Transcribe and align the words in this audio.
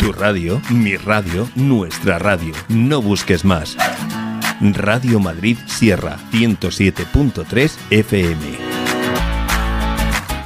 Tu 0.00 0.12
radio, 0.12 0.62
mi 0.70 0.96
radio, 0.96 1.46
nuestra 1.56 2.18
radio. 2.18 2.54
No 2.68 3.02
busques 3.02 3.44
más. 3.44 3.76
Radio 4.62 5.20
Madrid 5.20 5.58
Sierra 5.66 6.16
107.3 6.32 7.70
FM. 7.90 8.40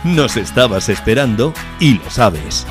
Nos 0.03 0.37
estabas 0.37 0.89
esperando 0.89 1.55
y 1.79 1.99
lo 1.99 2.11
sabes. 2.11 2.67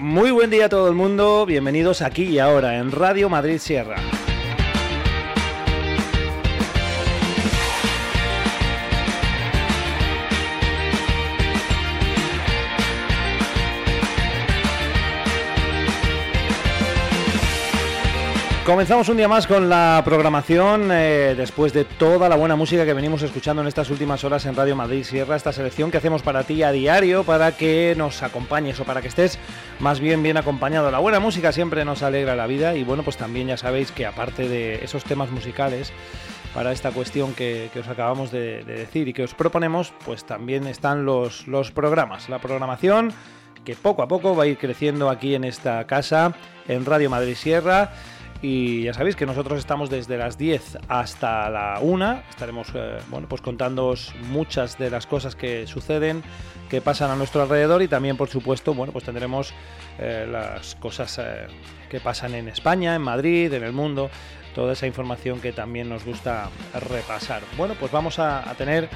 Muy 0.00 0.30
buen 0.30 0.50
día 0.50 0.66
a 0.66 0.68
todo 0.68 0.86
el 0.86 0.94
mundo, 0.94 1.44
bienvenidos 1.44 2.02
aquí 2.02 2.22
y 2.22 2.38
ahora 2.38 2.78
en 2.78 2.92
Radio 2.92 3.28
Madrid 3.28 3.58
Sierra. 3.58 3.96
Comenzamos 18.70 19.08
un 19.08 19.16
día 19.16 19.26
más 19.26 19.48
con 19.48 19.68
la 19.68 20.00
programación 20.04 20.90
eh, 20.92 21.34
después 21.36 21.72
de 21.72 21.84
toda 21.84 22.28
la 22.28 22.36
buena 22.36 22.54
música 22.54 22.84
que 22.84 22.94
venimos 22.94 23.20
escuchando 23.20 23.62
en 23.62 23.68
estas 23.68 23.90
últimas 23.90 24.22
horas 24.22 24.46
en 24.46 24.54
Radio 24.54 24.76
Madrid 24.76 25.02
Sierra, 25.02 25.34
esta 25.34 25.52
selección 25.52 25.90
que 25.90 25.96
hacemos 25.96 26.22
para 26.22 26.44
ti 26.44 26.62
a 26.62 26.70
diario 26.70 27.24
para 27.24 27.56
que 27.56 27.94
nos 27.98 28.22
acompañes 28.22 28.78
o 28.78 28.84
para 28.84 29.02
que 29.02 29.08
estés 29.08 29.40
más 29.80 29.98
bien 29.98 30.22
bien 30.22 30.36
acompañado. 30.36 30.92
La 30.92 31.00
buena 31.00 31.18
música 31.18 31.50
siempre 31.50 31.84
nos 31.84 32.04
alegra 32.04 32.36
la 32.36 32.46
vida 32.46 32.76
y 32.76 32.84
bueno, 32.84 33.02
pues 33.02 33.16
también 33.16 33.48
ya 33.48 33.56
sabéis 33.56 33.90
que 33.90 34.06
aparte 34.06 34.48
de 34.48 34.84
esos 34.84 35.02
temas 35.02 35.32
musicales, 35.32 35.92
para 36.54 36.70
esta 36.70 36.92
cuestión 36.92 37.34
que, 37.34 37.70
os 37.76 37.88
acabamos 37.88 38.30
de, 38.30 38.62
decir 38.62 39.08
y 39.08 39.12
que 39.12 39.24
os 39.24 39.34
proponemos, 39.34 39.92
pues 40.04 40.22
también 40.22 40.68
están 40.68 41.04
los, 41.04 41.48
los 41.48 41.72
programas, 41.72 42.28
la 42.28 42.38
programación 42.38 43.12
que 43.64 43.74
poco 43.74 44.02
a 44.02 44.08
poco 44.08 44.36
va 44.36 44.44
a 44.44 44.46
ir 44.46 44.58
creciendo 44.58 45.10
aquí 45.10 45.34
en 45.34 45.42
esta 45.42 45.84
casa, 45.88 46.34
en 46.68 46.86
Radio 46.86 47.10
Madrid 47.10 47.34
Sierra. 47.34 47.92
Y 48.42 48.84
ya 48.84 48.94
sabéis 48.94 49.16
que 49.16 49.26
nosotros 49.26 49.58
estamos 49.58 49.90
desde 49.90 50.16
las 50.16 50.38
10 50.38 50.78
hasta 50.88 51.50
la 51.50 51.78
1. 51.82 52.22
Estaremos 52.30 52.68
eh, 52.74 52.96
bueno, 53.08 53.28
pues 53.28 53.42
contándoos 53.42 54.14
muchas 54.30 54.78
de 54.78 54.88
las 54.88 55.06
cosas 55.06 55.36
que 55.36 55.66
suceden, 55.66 56.22
que 56.70 56.80
pasan 56.80 57.10
a 57.10 57.16
nuestro 57.16 57.42
alrededor 57.42 57.82
y 57.82 57.88
también, 57.88 58.16
por 58.16 58.30
supuesto, 58.30 58.72
bueno, 58.72 58.94
pues 58.94 59.04
tendremos 59.04 59.52
eh, 59.98 60.26
las 60.30 60.74
cosas 60.76 61.18
eh, 61.18 61.48
que 61.90 62.00
pasan 62.00 62.34
en 62.34 62.48
España, 62.48 62.94
en 62.94 63.02
Madrid, 63.02 63.52
en 63.52 63.62
el 63.62 63.72
mundo, 63.72 64.08
toda 64.54 64.72
esa 64.72 64.86
información 64.86 65.40
que 65.40 65.52
también 65.52 65.90
nos 65.90 66.06
gusta 66.06 66.48
repasar. 66.88 67.42
Bueno, 67.58 67.74
pues 67.78 67.92
vamos 67.92 68.18
a, 68.18 68.42
tener, 68.56 68.88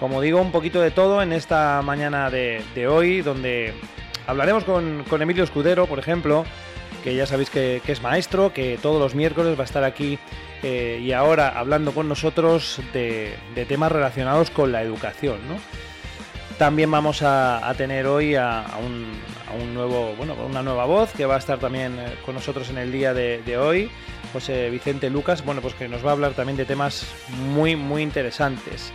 como 0.00 0.20
digo, 0.20 0.40
un 0.40 0.50
poquito 0.50 0.80
de 0.80 0.90
todo 0.90 1.22
en 1.22 1.32
esta 1.32 1.82
mañana 1.82 2.30
de, 2.30 2.88
hoy, 2.88 3.22
donde 3.22 3.74
hablaremos 4.26 4.64
con, 4.64 5.04
con 5.08 5.22
Emilio 5.22 5.44
Escudero, 5.44 5.86
por 5.86 6.00
ejemplo 6.00 6.44
que 7.02 7.14
ya 7.14 7.26
sabéis 7.26 7.50
que, 7.50 7.82
es 7.86 8.02
maestro, 8.02 8.52
que 8.52 8.78
todos 8.80 9.00
los 9.00 9.14
miércoles 9.14 9.58
va 9.58 9.62
a 9.62 9.64
estar 9.64 9.84
aquí 9.84 10.18
eh, 10.62 11.00
y 11.02 11.12
ahora 11.12 11.48
hablando 11.48 11.92
con 11.92 12.08
nosotros 12.08 12.80
de, 12.92 13.36
temas 13.68 13.92
relacionados 13.92 14.50
con 14.50 14.72
la 14.72 14.82
educación. 14.82 15.40
También 16.58 16.90
vamos 16.90 17.22
a, 17.22 17.72
tener 17.76 18.06
hoy 18.06 18.36
a, 18.36 18.64
un, 18.80 19.74
nuevo, 19.74 20.14
bueno, 20.16 20.34
una 20.34 20.62
nueva 20.62 20.84
voz 20.84 21.12
que 21.12 21.26
va 21.26 21.34
a 21.34 21.38
estar 21.38 21.58
también 21.58 21.98
eh, 21.98 22.14
con 22.24 22.34
nosotros 22.34 22.70
en 22.70 22.78
el 22.78 22.92
día 22.92 23.12
de, 23.12 23.56
hoy, 23.58 23.90
José 24.32 24.70
Vicente 24.70 25.10
Lucas, 25.10 25.44
bueno, 25.44 25.60
pues 25.60 25.74
que 25.74 25.88
nos 25.88 26.04
va 26.04 26.10
a 26.10 26.12
hablar 26.12 26.32
también 26.32 26.56
de 26.56 26.64
temas 26.64 27.06
muy, 27.30 27.74
muy 27.74 28.02
interesantes. 28.02 28.92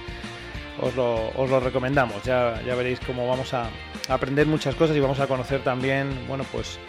Os 0.79 0.95
lo, 0.95 1.29
os 1.35 1.49
lo 1.49 1.59
recomendamos, 1.59 2.23
ya, 2.23 2.61
ya 2.63 2.75
veréis 2.75 2.99
cómo 2.99 3.27
vamos 3.27 3.51
a 3.55 3.67
aprender 4.07 4.45
muchas 4.45 4.75
cosas 4.75 4.95
y 4.95 4.99
vamos 4.99 5.19
a 5.19 5.25
conocer 5.25 5.63
también, 5.63 6.09
bueno, 6.27 6.45
pues 6.51 6.79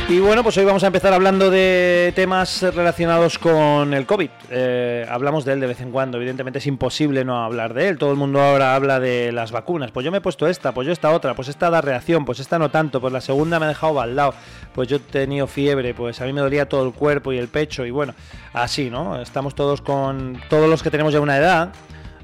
Y 0.09 0.21
bueno, 0.21 0.44
pues 0.44 0.56
hoy 0.56 0.65
vamos 0.65 0.84
a 0.84 0.87
empezar 0.87 1.12
hablando 1.12 1.50
de 1.50 2.12
temas 2.15 2.62
relacionados 2.62 3.41
con 3.41 3.93
el 3.93 4.06
COVID. 4.06 4.31
Eh, 4.50 5.05
hablamos 5.11 5.44
de 5.44 5.55
él 5.55 5.59
de 5.59 5.67
vez 5.67 5.81
en 5.81 5.91
cuando, 5.91 6.17
evidentemente 6.19 6.61
es 6.61 6.67
imposible 6.69 7.25
no 7.25 7.43
hablar 7.43 7.75
de 7.75 7.89
él. 7.89 7.99
Todo 7.99 8.12
el 8.12 8.16
mundo 8.16 8.41
ahora 8.41 8.77
habla 8.77 9.00
de 9.00 9.33
las 9.33 9.50
vacunas. 9.50 9.91
Pues 9.91 10.05
yo 10.05 10.12
me 10.12 10.19
he 10.19 10.21
puesto 10.21 10.47
esta, 10.47 10.71
pues 10.71 10.87
yo 10.87 10.93
esta 10.93 11.11
otra, 11.11 11.34
pues 11.34 11.49
esta 11.49 11.71
da 11.71 11.81
reacción, 11.81 12.25
pues 12.25 12.39
esta 12.39 12.56
no 12.56 12.71
tanto, 12.71 13.00
pues 13.00 13.12
la 13.12 13.21
segunda 13.21 13.59
me 13.59 13.65
ha 13.66 13.69
dejado 13.69 13.95
baldado, 13.95 14.34
pues 14.72 14.87
yo 14.87 14.99
he 14.99 15.00
tenido 15.00 15.49
fiebre, 15.49 15.93
pues 15.93 16.21
a 16.21 16.25
mí 16.25 16.33
me 16.33 16.41
dolía 16.41 16.69
todo 16.69 16.87
el 16.87 16.93
cuerpo 16.93 17.33
y 17.33 17.39
el 17.39 17.49
pecho 17.49 17.84
y 17.84 17.91
bueno, 17.91 18.15
así, 18.53 18.91
¿no? 18.91 19.21
Estamos 19.21 19.56
todos 19.56 19.81
con 19.83 20.41
todos 20.49 20.71
los 20.71 20.84
que 20.84 20.91
tenemos 20.93 21.15
ya 21.15 21.21
una 21.21 21.37
edad 21.37 21.72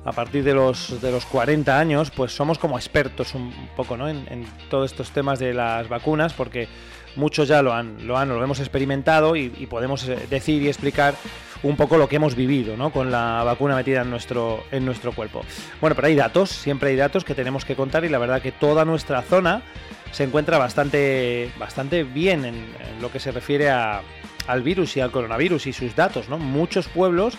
a 0.04 0.12
partir 0.12 0.44
de 0.44 0.54
los, 0.54 1.00
de 1.00 1.10
los 1.10 1.24
40 1.26 1.76
años, 1.76 2.12
pues 2.12 2.32
somos 2.32 2.58
como 2.58 2.76
expertos 2.76 3.34
un 3.34 3.52
poco 3.76 3.96
¿no? 3.96 4.08
en, 4.08 4.24
en 4.30 4.46
todos 4.68 4.90
estos 4.90 5.10
temas 5.10 5.38
de 5.38 5.54
las 5.54 5.88
vacunas, 5.88 6.32
porque 6.32 6.68
muchos 7.16 7.48
ya 7.48 7.62
lo 7.62 7.72
han, 7.72 8.06
lo 8.06 8.16
han, 8.16 8.28
lo 8.28 8.42
hemos 8.42 8.60
experimentado 8.60 9.36
y, 9.36 9.48
podemos 9.68 10.08
eh, 10.08 10.26
decir 10.28 10.62
y 10.62 10.68
explicar 10.68 11.14
un 11.62 11.76
poco 11.76 11.96
lo 11.96 12.08
que 12.08 12.16
hemos 12.16 12.34
vivido 12.34 12.76
¿no? 12.76 12.90
con 12.90 13.10
la 13.10 13.42
vacuna 13.44 13.76
metida 13.76 14.02
en 14.02 14.10
nuestro, 14.10 14.64
en 14.72 14.84
nuestro 14.84 15.12
cuerpo. 15.12 15.42
Bueno, 15.80 15.94
pero 15.94 16.08
hay 16.08 16.16
datos, 16.16 16.50
siempre 16.50 16.90
hay 16.90 16.96
datos 16.96 17.24
que 17.24 17.34
tenemos 17.34 17.64
que 17.64 17.76
contar 17.76 18.04
y 18.04 18.08
la 18.08 18.18
verdad 18.18 18.42
que 18.42 18.52
toda 18.52 18.84
nuestra 18.84 19.22
zona 19.22 19.62
se 20.10 20.24
encuentra 20.24 20.58
bastante, 20.58 21.50
bastante 21.58 22.04
bien 22.04 22.44
en, 22.44 22.66
lo 23.00 23.10
que 23.10 23.20
se 23.20 23.32
refiere 23.32 23.70
a, 23.70 24.02
al 24.46 24.62
virus 24.62 24.96
y 24.96 25.00
al 25.00 25.10
coronavirus 25.10 25.66
y 25.68 25.72
sus 25.72 25.94
datos. 25.94 26.28
¿no? 26.28 26.38
Muchos 26.38 26.88
pueblos 26.88 27.38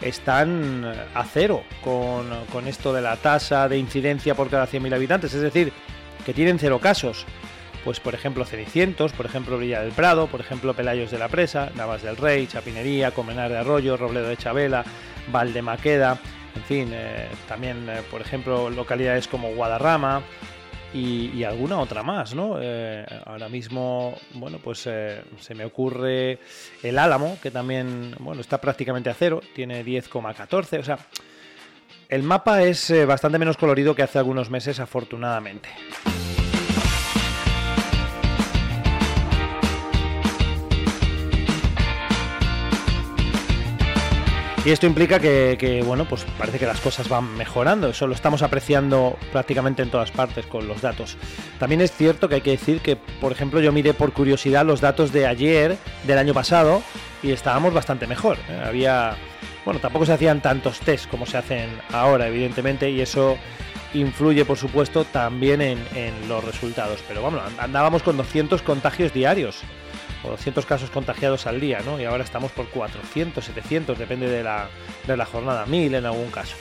están 0.00 0.84
a 1.14 1.24
cero 1.24 1.62
con, 1.82 2.26
con 2.52 2.68
esto 2.68 2.92
de 2.92 3.02
la 3.02 3.16
tasa 3.16 3.68
de 3.68 3.78
incidencia 3.78 4.34
por 4.34 4.48
cada 4.48 4.66
100.000 4.66 4.94
habitantes, 4.94 5.34
es 5.34 5.42
decir, 5.42 5.72
que 6.24 6.32
tienen 6.32 6.58
cero 6.58 6.78
casos 6.78 7.26
pues 7.88 8.00
por 8.00 8.14
ejemplo 8.14 8.44
Cenicientos, 8.44 9.14
por 9.14 9.24
ejemplo 9.24 9.56
Villa 9.56 9.80
del 9.80 9.92
Prado, 9.92 10.26
por 10.26 10.42
ejemplo 10.42 10.74
Pelayos 10.74 11.10
de 11.10 11.18
la 11.18 11.28
Presa, 11.28 11.70
Navas 11.74 12.02
del 12.02 12.18
Rey, 12.18 12.46
Chapinería, 12.46 13.12
Comenar 13.12 13.50
de 13.50 13.56
Arroyo, 13.56 13.96
Robledo 13.96 14.28
de 14.28 14.36
Chabela, 14.36 14.84
Valdemaqueda, 15.32 16.20
en 16.54 16.62
fin, 16.64 16.90
eh, 16.92 17.28
también 17.48 17.88
eh, 17.88 18.02
por 18.10 18.20
ejemplo 18.20 18.68
localidades 18.68 19.26
como 19.26 19.54
Guadarrama 19.54 20.20
y, 20.92 21.42
alguna 21.44 21.80
otra 21.80 22.02
más, 22.02 22.34
¿no? 22.34 22.58
Eh, 22.60 23.06
ahora 23.24 23.48
mismo, 23.48 24.18
bueno, 24.34 24.58
pues 24.62 24.80
se 24.80 25.54
me 25.54 25.64
ocurre 25.64 26.40
el 26.82 26.98
Álamo, 26.98 27.38
que 27.42 27.50
también, 27.50 28.14
bueno, 28.18 28.42
está 28.42 28.60
prácticamente 28.60 29.08
a 29.08 29.14
cero, 29.14 29.40
tiene 29.54 29.82
10,14, 29.82 30.78
o 30.78 30.82
sea, 30.82 30.98
el 32.10 32.22
mapa 32.22 32.64
es 32.64 32.92
bastante 33.06 33.38
menos 33.38 33.56
colorido 33.56 33.94
que 33.94 34.02
hace 34.02 34.18
algunos 34.18 34.50
meses, 34.50 34.78
afortunadamente. 34.78 35.70
Y 44.68 44.70
esto 44.70 44.84
implica 44.84 45.18
que, 45.18 45.82
bueno, 45.82 46.04
pues 46.06 46.26
parece 46.38 46.58
que 46.58 46.66
las 46.66 46.78
cosas 46.78 47.08
van 47.08 47.34
mejorando. 47.38 47.88
Eso 47.88 48.06
lo 48.06 48.12
estamos 48.12 48.42
apreciando 48.42 49.16
prácticamente 49.32 49.82
en 49.82 49.88
todas 49.88 50.10
partes 50.10 50.44
con 50.44 50.68
los 50.68 50.82
datos. 50.82 51.16
También 51.58 51.80
es 51.80 51.90
cierto 51.90 52.28
que 52.28 52.34
hay 52.34 52.40
que 52.42 52.50
decir 52.50 52.82
que, 52.82 52.96
por 52.96 53.32
ejemplo, 53.32 53.60
yo 53.60 53.72
miré 53.72 53.94
por 53.94 54.12
curiosidad 54.12 54.66
los 54.66 54.82
datos 54.82 55.10
de 55.10 55.26
ayer, 55.26 55.78
del 56.06 56.18
año 56.18 56.34
pasado, 56.34 56.82
y 57.22 57.30
estábamos 57.30 57.72
bastante 57.72 58.06
mejor. 58.06 58.36
¿eh? 58.50 58.62
Había 58.62 59.16
Bueno, 59.64 59.80
tampoco 59.80 60.04
se 60.04 60.12
hacían 60.12 60.42
tantos 60.42 60.80
test 60.80 61.08
como 61.08 61.24
se 61.24 61.38
hacen 61.38 61.70
ahora, 61.90 62.28
evidentemente, 62.28 62.90
y 62.90 63.00
eso 63.00 63.38
influye, 63.94 64.44
por 64.44 64.58
supuesto, 64.58 65.06
también 65.06 65.62
en, 65.62 65.78
los 66.28 66.44
resultados. 66.44 67.02
Pero 67.08 67.22
vamos, 67.22 67.40
andábamos 67.58 68.02
con 68.02 68.18
200 68.18 68.60
contagios 68.60 69.14
diarios, 69.14 69.62
o 70.24 70.30
200 70.30 70.66
casos 70.66 70.90
contagiados 70.90 71.46
al 71.46 71.60
día, 71.60 71.80
¿no? 71.84 72.00
Y 72.00 72.04
ahora 72.04 72.24
estamos 72.24 72.52
por 72.52 72.68
400, 72.68 73.44
700, 73.44 73.98
depende 73.98 74.28
de 74.28 74.42
la, 74.42 74.68
de 75.06 75.16
la 75.16 75.24
jornada, 75.24 75.66
1000 75.66 75.94
en 75.94 76.06
algún 76.06 76.30
caso. 76.30 76.56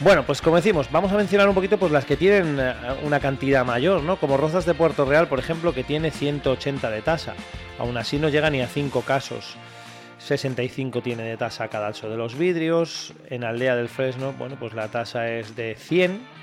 Bueno, 0.00 0.24
pues 0.24 0.40
como 0.40 0.56
decimos, 0.56 0.88
vamos 0.92 1.10
a 1.10 1.16
mencionar 1.16 1.48
un 1.48 1.56
poquito 1.56 1.76
pues 1.76 1.90
las 1.90 2.04
que 2.04 2.16
tienen 2.16 2.58
eh, 2.60 2.72
una 3.02 3.18
cantidad 3.18 3.64
mayor, 3.64 4.02
¿no? 4.04 4.16
Como 4.16 4.36
Rozas 4.36 4.64
de 4.64 4.74
Puerto 4.74 5.04
Real, 5.04 5.26
por 5.26 5.40
ejemplo, 5.40 5.74
que 5.74 5.82
tiene 5.82 6.12
180 6.12 6.88
de 6.88 7.02
tasa. 7.02 7.34
Aún 7.80 7.96
así 7.96 8.18
no 8.18 8.28
llega 8.28 8.48
ni 8.48 8.60
a 8.60 8.68
5 8.68 9.02
casos. 9.02 9.56
65 10.18 11.02
tiene 11.02 11.24
de 11.24 11.36
tasa 11.36 11.66
Cadalso 11.66 12.08
de 12.08 12.16
los 12.16 12.38
Vidrios. 12.38 13.12
En 13.28 13.42
Aldea 13.42 13.74
del 13.74 13.88
Fresno, 13.88 14.32
bueno, 14.38 14.56
pues 14.58 14.72
la 14.72 14.88
tasa 14.88 15.28
es 15.32 15.56
de 15.56 15.74
100. 15.74 16.37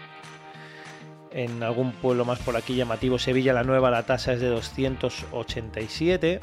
En 1.35 1.61
algún 1.63 1.91
pueblo 1.91 2.23
más 2.23 2.39
por 2.39 2.55
aquí 2.55 2.75
llamativo, 2.75 3.19
Sevilla 3.19 3.51
la 3.51 3.63
Nueva, 3.63 3.91
la 3.91 4.03
tasa 4.03 4.31
es 4.31 4.39
de 4.39 4.47
287. 4.47 6.39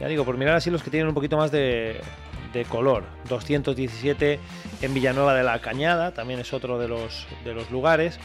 Ya 0.00 0.08
digo, 0.08 0.24
por 0.24 0.36
mirar 0.36 0.56
así 0.56 0.70
los 0.70 0.82
que 0.82 0.90
tienen 0.90 1.06
un 1.06 1.14
poquito 1.14 1.36
más 1.36 1.52
de, 1.52 2.00
de 2.52 2.64
color. 2.64 3.04
217 3.28 4.40
en 4.82 4.92
Villanueva 4.92 5.34
de 5.34 5.44
la 5.44 5.60
Cañada, 5.60 6.12
también 6.12 6.40
es 6.40 6.52
otro 6.52 6.80
de 6.80 6.88
los, 6.88 7.28
de 7.44 7.54
los 7.54 7.70
lugares. 7.70 8.18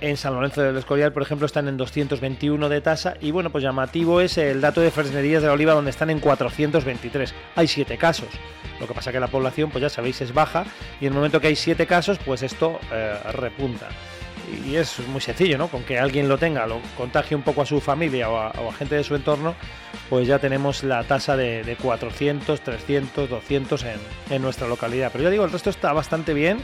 En 0.00 0.16
San 0.16 0.34
Lorenzo 0.34 0.62
del 0.62 0.76
Escorial, 0.76 1.12
por 1.12 1.22
ejemplo, 1.22 1.46
están 1.46 1.68
en 1.68 1.76
221 1.76 2.68
de 2.68 2.80
tasa. 2.80 3.14
Y 3.20 3.30
bueno, 3.30 3.50
pues 3.50 3.64
llamativo 3.64 4.20
es 4.20 4.36
el 4.38 4.60
dato 4.60 4.80
de 4.80 4.90
Fresnerías 4.90 5.42
de 5.42 5.48
la 5.48 5.54
Oliva, 5.54 5.72
donde 5.72 5.90
están 5.90 6.10
en 6.10 6.20
423. 6.20 7.34
Hay 7.56 7.66
7 7.66 7.96
casos. 7.96 8.28
Lo 8.80 8.86
que 8.86 8.94
pasa 8.94 9.12
que 9.12 9.20
la 9.20 9.28
población, 9.28 9.70
pues 9.70 9.82
ya 9.82 9.88
sabéis, 9.88 10.20
es 10.20 10.34
baja. 10.34 10.64
Y 11.00 11.06
en 11.06 11.12
el 11.12 11.16
momento 11.16 11.40
que 11.40 11.46
hay 11.46 11.56
7 11.56 11.86
casos, 11.86 12.18
pues 12.24 12.42
esto 12.42 12.78
eh, 12.92 13.18
repunta 13.32 13.88
y 14.66 14.76
es 14.76 14.98
muy 15.08 15.20
sencillo, 15.20 15.58
¿no? 15.58 15.68
Con 15.68 15.82
que 15.82 15.98
alguien 15.98 16.28
lo 16.28 16.38
tenga, 16.38 16.66
lo 16.66 16.80
contagie 16.96 17.36
un 17.36 17.42
poco 17.42 17.62
a 17.62 17.66
su 17.66 17.80
familia 17.80 18.28
o 18.30 18.38
a, 18.38 18.72
gente 18.72 18.96
de 18.96 19.04
su 19.04 19.14
entorno, 19.14 19.54
pues 20.08 20.26
ya 20.26 20.38
tenemos 20.38 20.84
la 20.84 21.04
tasa 21.04 21.36
de, 21.36 21.76
400, 21.80 22.60
300, 22.60 23.30
200 23.30 23.84
en, 24.30 24.42
nuestra 24.42 24.68
localidad. 24.68 25.10
Pero 25.12 25.24
ya 25.24 25.30
digo, 25.30 25.44
el 25.44 25.52
resto 25.52 25.70
está 25.70 25.92
bastante 25.92 26.34
bien. 26.34 26.58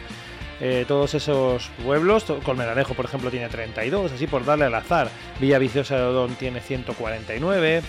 Eh, 0.61 0.85
todos 0.87 1.15
esos 1.15 1.71
pueblos, 1.85 2.25
Colmenarejo 2.45 2.95
por 2.95 3.07
ejemplo 3.07 3.31
tiene 3.31 3.49
32, 3.49 4.13
así 4.13 4.27
por 4.27 4.45
darle 4.45 4.67
al 4.67 4.75
azar, 4.75 5.09
Villa 5.41 5.59
Viciosa 5.59 5.97
de 5.97 6.03
Odón 6.03 6.35
tiene 6.35 6.61
149, 6.61 7.83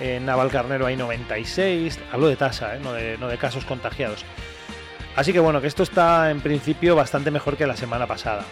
en 0.00 0.26
Navalcarnero 0.26 0.86
hay 0.86 0.96
96, 0.96 1.98
hablo 2.12 2.28
de 2.28 2.36
tasa, 2.36 2.76
¿eh? 2.76 2.80
no, 2.82 2.92
de, 2.92 3.16
no 3.18 3.28
de 3.28 3.38
casos 3.38 3.64
contagiados. 3.64 4.24
Así 5.16 5.32
que 5.32 5.40
bueno, 5.40 5.60
que 5.60 5.66
esto 5.66 5.82
está 5.82 6.30
en 6.30 6.40
principio 6.40 6.94
bastante 6.94 7.30
mejor 7.30 7.56
que 7.56 7.66
la 7.66 7.76
semana 7.76 8.06
pasada 8.06 8.44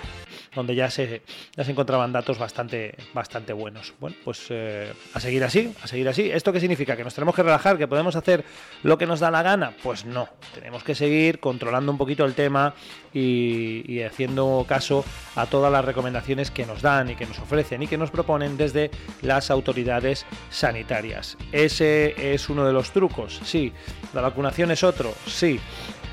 donde 0.55 0.75
ya 0.75 0.91
se, 0.91 1.23
ya 1.57 1.65
se 1.65 1.71
encontraban 1.71 2.13
datos 2.13 2.39
bastante, 2.39 2.95
bastante 3.15 3.53
buenos. 3.53 3.95
Bueno, 4.01 4.17
pues 4.25 4.47
eh, 4.51 4.93
a 5.15 5.21
seguir 5.21 5.45
así, 5.45 5.73
a 5.83 5.87
seguir 5.87 6.09
así. 6.09 6.31
¿Esto 6.31 6.53
qué 6.53 6.61
significa? 6.61 6.97
¿Que 6.97 7.05
nos 7.05 7.15
tenemos 7.15 7.35
que 7.35 7.43
relajar? 7.43 7.79
¿Que 7.79 7.89
podemos 7.89 8.17
hacer 8.17 8.45
lo 8.83 8.99
que 8.99 9.07
nos 9.07 9.21
da 9.21 9.31
la 9.31 9.43
gana? 9.43 9.73
Pues 9.83 10.05
no, 10.05 10.29
tenemos 10.55 10.83
que 10.85 10.95
seguir 10.95 11.41
controlando 11.41 11.93
un 11.93 11.99
poquito 11.99 12.25
el 12.25 12.35
tema 12.35 12.75
y, 13.13 14.03
haciendo 14.03 14.65
caso 14.69 15.05
a 15.35 15.47
todas 15.47 15.73
las 15.73 15.85
recomendaciones 15.85 16.51
que 16.51 16.67
nos 16.67 16.83
dan 16.83 17.11
y 17.11 17.17
que 17.17 17.27
nos 17.27 17.39
ofrecen 17.39 17.83
y 17.83 17.87
que 17.87 17.99
nos 17.99 18.11
proponen 18.11 18.57
desde 18.57 18.91
las 19.23 19.51
autoridades 19.51 20.27
sanitarias. 20.51 21.37
Ese 21.53 22.35
es 22.35 22.49
uno 22.49 22.67
de 22.67 22.73
los 22.73 22.93
trucos, 22.93 23.41
sí. 23.45 23.73
La 24.15 24.21
vacunación 24.21 24.71
es 24.71 24.83
otro, 24.83 25.13
sí. 25.27 25.61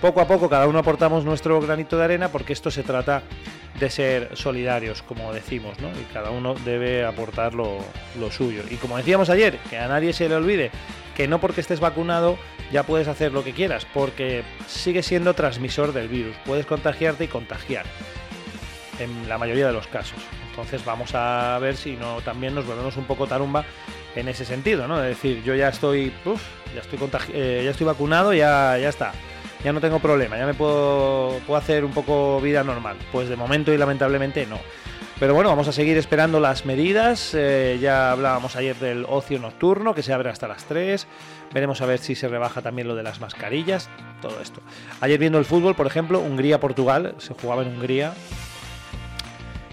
Poco 0.01 0.21
a 0.21 0.27
poco 0.27 0.49
cada 0.49 0.67
uno 0.67 0.79
aportamos 0.79 1.25
nuestro 1.25 1.59
granito 1.61 1.97
de 1.97 2.03
arena 2.03 2.29
porque 2.29 2.53
esto 2.53 2.69
se 2.69 2.83
trata 2.83 3.23
de 3.79 3.89
ser 3.89 4.29
solidarios, 4.33 5.01
como 5.01 5.33
decimos, 5.33 5.79
¿no? 5.79 5.89
Y 5.89 6.03
cada 6.13 6.31
uno 6.31 6.55
debe 6.65 7.05
aportar 7.05 7.53
lo, 7.53 7.79
suyo. 8.31 8.63
Y 8.69 8.75
como 8.75 8.97
decíamos 8.97 9.29
ayer, 9.29 9.57
que 9.69 9.77
a 9.77 9.87
nadie 9.87 10.13
se 10.13 10.29
le 10.29 10.35
olvide 10.35 10.71
que 11.15 11.27
no 11.27 11.39
porque 11.39 11.61
estés 11.61 11.79
vacunado 11.79 12.37
ya 12.71 12.83
puedes 12.83 13.07
hacer 13.07 13.31
lo 13.31 13.43
que 13.43 13.53
quieras, 13.53 13.85
porque 13.93 14.43
sigue 14.67 15.01
siendo 15.01 15.33
transmisor 15.33 15.93
del 15.93 16.09
virus. 16.09 16.35
Puedes 16.45 16.65
contagiarte 16.65 17.25
y 17.25 17.27
contagiar, 17.27 17.85
en 18.99 19.29
la 19.29 19.37
mayoría 19.37 19.67
de 19.67 19.73
los 19.73 19.87
casos. 19.87 20.19
Entonces 20.49 20.83
vamos 20.83 21.13
a 21.13 21.57
ver 21.59 21.77
si 21.77 21.93
no 21.95 22.21
también 22.21 22.55
nos 22.55 22.65
volvemos 22.65 22.97
un 22.97 23.05
poco 23.05 23.27
tarumba 23.27 23.65
en 24.15 24.27
ese 24.27 24.45
sentido, 24.45 24.87
¿no? 24.87 24.99
De 24.99 25.09
decir, 25.09 25.43
yo 25.43 25.55
ya 25.55 25.69
estoy, 25.69 26.11
ya 26.73 26.81
estoy 26.81 26.99
eh, 27.33 27.61
ya 27.63 27.71
estoy 27.71 27.85
vacunado, 27.85 28.33
ya, 28.33 28.77
ya 28.77 28.89
está 28.89 29.13
ya 29.65 29.73
no 29.73 29.81
tengo 29.81 29.97
problema, 29.97 30.37
ya 30.37 30.45
me 30.45 30.53
puedo, 30.53 31.39
puedo 31.47 31.57
hacer 31.57 31.83
un 31.85 31.91
poco 31.91 32.39
vida 32.39 32.63
normal. 32.63 32.97
Pues 33.11 33.29
de 33.29 33.35
momento 33.35 33.73
y 33.73 33.77
lamentablemente 33.79 34.45
no. 34.45 34.59
Pero 35.19 35.33
bueno, 35.33 35.49
vamos 35.49 35.67
a 35.67 35.71
seguir 35.71 35.97
esperando 35.97 36.39
las 36.39 36.67
medidas. 36.67 37.33
Eh, 37.33 37.79
ya 37.81 38.11
hablábamos 38.11 38.55
ayer 38.55 38.75
del 38.75 39.07
ocio 39.09 39.39
nocturno, 39.39 39.95
que 39.95 40.03
se 40.03 40.13
abre 40.13 40.29
hasta 40.29 40.47
las 40.47 40.65
3. 40.65 41.07
Veremos 41.51 41.81
a 41.81 41.87
ver 41.87 41.97
si 41.97 42.13
se 42.13 42.27
rebaja 42.27 42.61
también 42.61 42.87
lo 42.87 42.93
de 42.93 43.01
las 43.01 43.19
mascarillas, 43.19 43.89
todo 44.21 44.39
esto. 44.39 44.61
Ayer 45.01 45.17
viendo 45.17 45.39
el 45.39 45.45
fútbol, 45.45 45.73
por 45.73 45.87
ejemplo, 45.87 46.19
Hungría-Portugal, 46.19 47.15
se 47.17 47.33
jugaba 47.33 47.63
en 47.63 47.69
Hungría. 47.69 48.13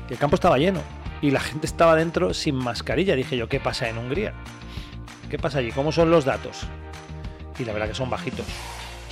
El 0.08 0.16
campo 0.16 0.36
estaba 0.36 0.56
lleno. 0.56 0.80
Y 1.20 1.32
la 1.32 1.40
gente 1.40 1.66
estaba 1.66 1.96
dentro 1.96 2.32
sin 2.32 2.54
mascarilla. 2.54 3.14
Dije 3.14 3.36
yo, 3.36 3.46
¿qué 3.46 3.60
pasa 3.60 3.90
en 3.90 3.98
Hungría? 3.98 4.32
¿Qué 5.28 5.36
pasa 5.38 5.58
allí? 5.58 5.70
¿Cómo 5.70 5.92
son 5.92 6.10
los 6.10 6.24
datos? 6.24 6.62
Y 7.58 7.66
la 7.66 7.74
verdad 7.74 7.88
que 7.88 7.94
son 7.94 8.08
bajitos 8.08 8.46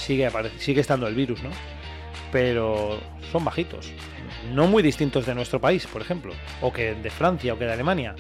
sigue, 0.01 0.31
sigue 0.59 0.81
estando 0.81 1.07
el 1.07 1.15
virus, 1.15 1.43
¿no? 1.43 1.51
Pero 2.33 2.99
son 3.31 3.45
bajitos. 3.45 3.93
No 4.53 4.67
muy 4.67 4.83
distintos 4.83 5.27
de 5.27 5.35
nuestro 5.35 5.61
país, 5.61 5.87
por 5.87 6.03
ejemplo, 6.03 6.33
o 6.61 6.73
que 6.73 6.95
de 6.95 7.11
Francia 7.11 7.55
o 7.55 7.59
que 7.59 7.67
de 7.67 7.73
Alemania. 7.73 8.15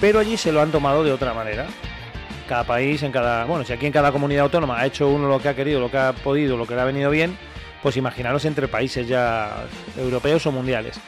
Pero 0.00 0.20
allí 0.20 0.36
se 0.36 0.52
lo 0.52 0.60
han 0.60 0.70
tomado 0.70 1.04
de 1.04 1.12
otra 1.12 1.34
manera. 1.34 1.66
Cada 2.48 2.64
país, 2.64 3.02
en 3.02 3.12
cada. 3.12 3.44
Bueno, 3.44 3.64
si 3.64 3.72
aquí 3.72 3.86
en 3.86 3.92
cada 3.92 4.10
comunidad 4.10 4.44
autónoma 4.44 4.80
ha 4.80 4.86
hecho 4.86 5.08
uno 5.08 5.28
lo 5.28 5.40
que 5.40 5.48
ha 5.48 5.54
querido, 5.54 5.80
lo 5.80 5.90
que 5.90 5.98
ha 5.98 6.12
podido, 6.12 6.56
lo 6.56 6.66
que 6.66 6.74
le 6.74 6.80
ha 6.80 6.84
venido 6.84 7.10
bien, 7.10 7.36
pues 7.82 7.96
imaginaros 7.96 8.44
entre 8.44 8.68
países 8.68 9.06
ya 9.06 9.64
europeos 9.98 10.46
o 10.46 10.52
mundiales. 10.52 10.98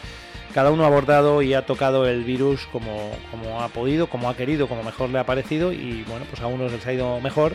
Cada 0.53 0.73
uno 0.73 0.83
ha 0.83 0.89
abordado 0.89 1.43
y 1.43 1.55
ha 1.55 1.65
tocado 1.65 2.09
el 2.09 2.25
virus 2.25 2.67
como, 2.73 3.13
como 3.31 3.63
ha 3.63 3.69
podido, 3.69 4.09
como 4.09 4.29
ha 4.29 4.37
querido, 4.37 4.67
como 4.67 4.83
mejor 4.83 5.09
le 5.11 5.21
ha 5.21 5.25
parecido 5.25 5.73
y 5.73 6.05
bueno, 6.09 6.27
pues 6.29 6.43
a 6.43 6.49
unos 6.49 6.73
les 6.73 6.85
ha 6.87 6.93
ido 6.93 7.21
mejor 7.21 7.55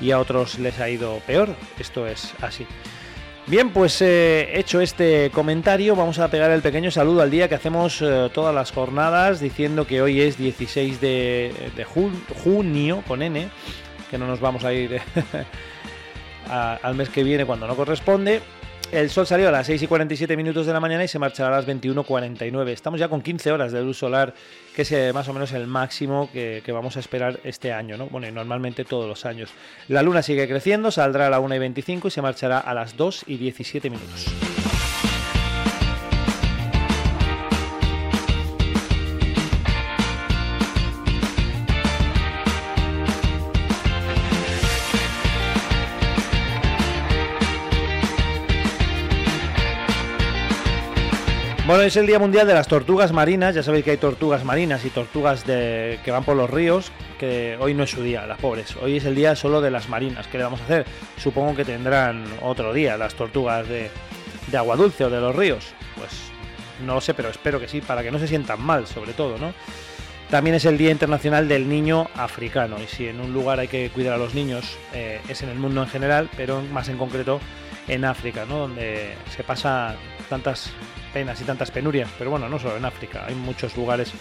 y 0.00 0.10
a 0.10 0.18
otros 0.18 0.58
les 0.58 0.78
ha 0.80 0.88
ido 0.88 1.20
peor. 1.26 1.54
Esto 1.78 2.06
es 2.06 2.34
así. 2.40 2.66
Bien, 3.46 3.70
pues 3.70 4.00
eh, 4.00 4.58
hecho 4.58 4.80
este 4.80 5.30
comentario, 5.30 5.94
vamos 5.94 6.18
a 6.18 6.28
pegar 6.28 6.50
el 6.50 6.62
pequeño 6.62 6.90
saludo 6.90 7.20
al 7.20 7.30
día 7.30 7.46
que 7.46 7.54
hacemos 7.54 8.00
eh, 8.00 8.30
todas 8.32 8.54
las 8.54 8.72
jornadas, 8.72 9.38
diciendo 9.38 9.86
que 9.86 10.00
hoy 10.00 10.22
es 10.22 10.38
16 10.38 10.98
de, 10.98 11.86
junio, 12.42 13.04
con 13.06 13.20
N, 13.20 13.48
que 14.10 14.16
no 14.16 14.26
nos 14.26 14.40
vamos 14.40 14.64
a 14.64 14.72
ir 14.72 14.98
al 16.48 16.94
mes 16.94 17.10
que 17.10 17.22
viene 17.22 17.44
cuando 17.44 17.66
no 17.66 17.76
corresponde. 17.76 18.40
El 18.94 19.10
sol 19.10 19.26
salió 19.26 19.48
a 19.48 19.50
las 19.50 19.66
6 19.66 19.82
y 19.82 19.86
47 19.88 20.36
minutos 20.36 20.66
de 20.66 20.72
la 20.72 20.78
mañana 20.78 21.02
y 21.02 21.08
se 21.08 21.18
marchará 21.18 21.48
a 21.48 21.58
las 21.58 21.66
21.49. 21.66 22.68
Estamos 22.68 23.00
ya 23.00 23.08
con 23.08 23.22
15 23.22 23.50
horas 23.50 23.72
de 23.72 23.82
luz 23.82 23.98
solar, 23.98 24.32
que 24.72 24.82
es 24.82 24.92
eh, 24.92 25.12
más 25.12 25.26
o 25.26 25.32
menos 25.32 25.50
el 25.50 25.66
máximo 25.66 26.30
que, 26.32 26.62
vamos 26.68 26.96
a 26.96 27.00
esperar 27.00 27.40
este 27.42 27.72
año, 27.72 27.96
¿no? 27.96 28.06
Bueno, 28.06 28.28
y 28.28 28.30
normalmente 28.30 28.84
todos 28.84 29.08
los 29.08 29.26
años. 29.26 29.50
La 29.88 30.00
luna 30.00 30.22
sigue 30.22 30.46
creciendo, 30.46 30.92
saldrá 30.92 31.26
a 31.26 31.30
la 31.30 31.40
1 31.40 31.56
y 31.56 31.58
25 31.58 32.06
y 32.06 32.10
se 32.12 32.22
marchará 32.22 32.60
a 32.60 32.72
las 32.72 32.96
2 32.96 33.24
y 33.26 33.36
17 33.36 33.90
minutos. 33.90 34.32
Bueno, 51.74 51.88
es 51.88 51.96
el 51.96 52.06
Día 52.06 52.20
Mundial 52.20 52.46
de 52.46 52.54
las 52.54 52.68
Tortugas 52.68 53.10
Marinas. 53.10 53.52
Ya 53.52 53.64
sabéis 53.64 53.84
que 53.84 53.90
hay 53.90 53.96
tortugas 53.96 54.44
marinas 54.44 54.84
y 54.84 54.90
tortugas 54.90 55.44
de, 55.44 55.98
que 56.04 56.12
van 56.12 56.22
por 56.22 56.36
los 56.36 56.48
ríos, 56.48 56.92
que 57.18 57.56
hoy 57.58 57.74
no 57.74 57.82
es 57.82 57.90
su 57.90 58.00
día, 58.00 58.28
las 58.28 58.38
pobres. 58.38 58.76
Hoy 58.80 58.98
es 58.98 59.04
el 59.06 59.16
día 59.16 59.34
solo 59.34 59.60
de 59.60 59.72
las 59.72 59.88
marinas. 59.88 60.28
¿Qué 60.28 60.38
le 60.38 60.44
vamos 60.44 60.60
a 60.60 60.64
hacer? 60.66 60.86
Supongo 61.16 61.56
que 61.56 61.64
tendrán 61.64 62.26
otro 62.42 62.72
día 62.72 62.96
las 62.96 63.16
tortugas 63.16 63.66
de, 63.68 63.90
agua 64.56 64.76
dulce 64.76 65.04
o 65.04 65.10
de 65.10 65.20
los 65.20 65.34
ríos. 65.34 65.74
Pues 65.96 66.12
no 66.86 66.94
lo 66.94 67.00
sé, 67.00 67.12
pero 67.12 67.28
espero 67.28 67.58
que 67.58 67.66
sí, 67.66 67.80
para 67.80 68.04
que 68.04 68.12
no 68.12 68.20
se 68.20 68.28
sientan 68.28 68.62
mal, 68.62 68.86
sobre 68.86 69.12
todo, 69.12 69.36
¿no? 69.36 69.52
También 70.30 70.54
es 70.54 70.66
el 70.66 70.78
Día 70.78 70.92
Internacional 70.92 71.48
del 71.48 71.68
Niño 71.68 72.06
Africano. 72.14 72.76
Y 72.80 72.86
si 72.86 73.08
en 73.08 73.20
un 73.20 73.32
lugar 73.32 73.58
hay 73.58 73.66
que 73.66 73.90
cuidar 73.90 74.14
a 74.14 74.18
los 74.18 74.32
niños, 74.32 74.78
eh, 74.92 75.20
es 75.28 75.42
en 75.42 75.48
el 75.48 75.58
mundo 75.58 75.82
en 75.82 75.88
general, 75.88 76.30
pero 76.36 76.62
más 76.62 76.88
en 76.88 76.98
concreto 76.98 77.40
en 77.88 78.04
África, 78.04 78.44
¿no? 78.48 78.58
Donde 78.58 79.16
se 79.34 79.42
pasa 79.42 79.96
tantas 80.30 80.70
penas 81.14 81.40
y 81.40 81.44
tantas 81.44 81.70
penurias, 81.70 82.10
pero 82.18 82.30
bueno, 82.30 82.48
no 82.48 82.58
solo 82.58 82.76
en 82.76 82.84
África, 82.84 83.24
hay 83.26 83.36
muchos 83.36 83.76
lugares 83.76 84.12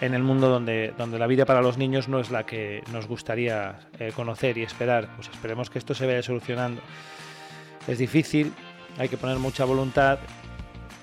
en 0.00 0.14
el 0.14 0.22
mundo 0.22 0.48
donde, 0.48 0.94
donde 0.96 1.18
la 1.18 1.26
vida 1.26 1.44
para 1.44 1.60
los 1.60 1.76
niños 1.76 2.08
no 2.08 2.20
es 2.20 2.30
la 2.30 2.46
que 2.46 2.84
nos 2.92 3.08
gustaría 3.08 3.80
eh, 3.98 4.12
conocer 4.14 4.56
y 4.56 4.62
esperar. 4.62 5.08
Pues 5.16 5.28
esperemos 5.28 5.68
que 5.68 5.80
esto 5.80 5.94
se 5.94 6.06
vaya 6.06 6.22
solucionando. 6.22 6.80
Es 7.88 7.98
difícil, 7.98 8.52
hay 8.98 9.08
que 9.08 9.16
poner 9.16 9.38
mucha 9.38 9.64
voluntad, 9.64 10.20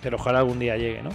pero 0.01 0.15
ojalá 0.15 0.39
algún 0.39 0.60
día 0.60 0.77
llegue, 0.77 1.04
¿no? 1.04 1.10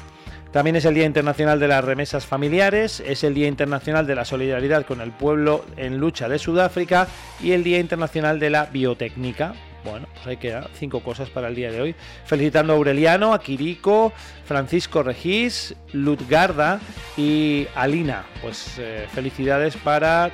También 0.53 0.77
es 0.77 0.85
el 0.85 0.95
Día 0.95 1.07
Internacional 1.07 1.61
de 1.61 1.69
las 1.69 1.83
Remesas 1.83 2.27
Familiares, 2.27 3.01
es 3.07 3.25
el 3.25 3.35
Día 3.35 3.47
Internacional 3.47 4.07
de 4.07 4.17
la 4.17 4.25
Solidaridad 4.25 4.85
con 4.85 5.01
el 5.01 5.13
Pueblo 5.13 5.65
en 5.77 5.99
Lucha 5.99 6.29
de 6.29 6.41
Sudáfrica 6.41 7.07
y 7.41 7.53
el 7.53 7.63
Día 7.63 7.79
Internacional 7.79 8.41
de 8.41 8.51
la 8.51 8.67
Biotécnica. 8.67 9.55
Bueno, 9.85 10.07
pues 10.15 10.27
hay 10.27 10.37
que 10.37 10.61
cinco 10.75 11.01
cosas 11.01 11.31
para 11.31 11.49
el 11.49 11.55
día 11.55 11.71
de 11.71 11.81
hoy. 11.81 11.95
Felicitando 12.25 12.73
a 12.73 12.77
Aureliano, 12.77 13.33
a 13.33 13.41
Quirico, 13.41 14.13
Francisco 14.45 15.03
Regís, 15.03 15.75
Lutgarda 15.93 16.81
y 17.17 17.67
Alina. 17.75 18.25
Pues 18.43 18.77
eh, 18.79 19.07
felicidades 19.13 19.77
para 19.77 20.31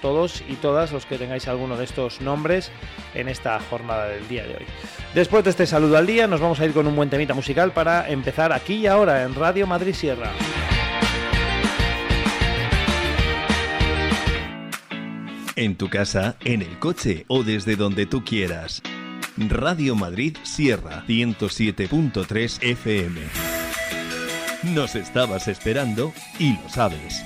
todos 0.00 0.42
y 0.48 0.54
todas 0.54 0.92
los 0.92 1.06
que 1.06 1.18
tengáis 1.18 1.46
alguno 1.48 1.76
de 1.76 1.84
estos 1.84 2.20
nombres 2.20 2.70
en 3.14 3.28
esta 3.28 3.60
jornada 3.68 4.08
del 4.08 4.26
día 4.28 4.44
de 4.44 4.54
hoy. 4.54 4.66
Después 5.14 5.44
de 5.44 5.50
este 5.50 5.66
saludo 5.66 5.96
al 5.96 6.06
día, 6.06 6.26
nos 6.26 6.40
vamos 6.40 6.60
a 6.60 6.64
ir 6.64 6.72
con 6.72 6.86
un 6.86 6.96
buen 6.96 7.10
temita 7.10 7.34
musical 7.34 7.72
para 7.72 8.08
empezar 8.08 8.52
aquí 8.52 8.74
y 8.74 8.86
ahora 8.86 9.22
en 9.22 9.34
Radio 9.34 9.66
Madrid 9.66 9.94
Sierra. 9.94 10.30
En 15.56 15.76
tu 15.76 15.88
casa, 15.88 16.36
en 16.44 16.62
el 16.62 16.78
coche 16.78 17.24
o 17.28 17.42
desde 17.42 17.76
donde 17.76 18.06
tú 18.06 18.24
quieras. 18.24 18.82
Radio 19.36 19.94
Madrid 19.94 20.36
Sierra 20.42 21.04
107.3 21.06 22.62
FM. 22.62 23.20
Nos 24.74 24.94
estabas 24.94 25.48
esperando 25.48 26.12
y 26.38 26.52
lo 26.52 26.68
sabes. 26.68 27.22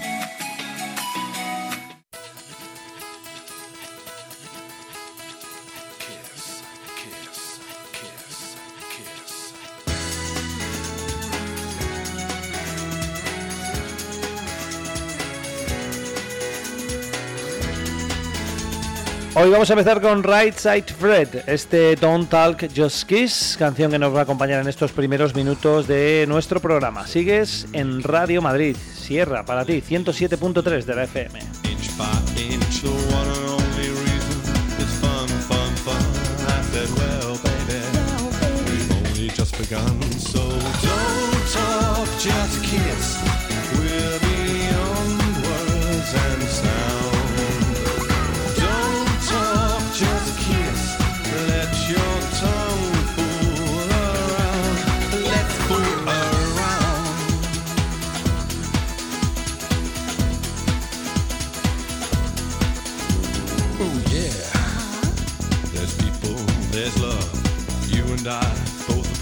Hoy 19.37 19.51
vamos 19.51 19.69
a 19.69 19.73
empezar 19.73 20.01
con 20.01 20.23
Right 20.23 20.55
Side 20.57 20.85
Fred, 20.97 21.29
este 21.49 21.97
Don't 21.97 22.31
Talk 22.31 22.69
Just 22.75 23.03
Kiss, 23.09 23.57
canción 23.59 23.91
que 23.91 23.99
nos 23.99 24.15
va 24.15 24.21
a 24.21 24.23
acompañar 24.23 24.61
en 24.61 24.69
estos 24.69 24.93
primeros 24.93 25.35
minutos 25.35 25.89
de 25.89 26.25
nuestro 26.29 26.61
programa. 26.61 27.05
Sigues 27.09 27.67
en 27.73 28.05
Radio 28.05 28.41
Madrid, 28.41 28.77
Sierra, 28.77 29.45
para 29.45 29.65
ti, 29.65 29.83
107.3 29.83 30.85
de 30.85 30.95
la 30.95 31.03
FM. 31.03 31.41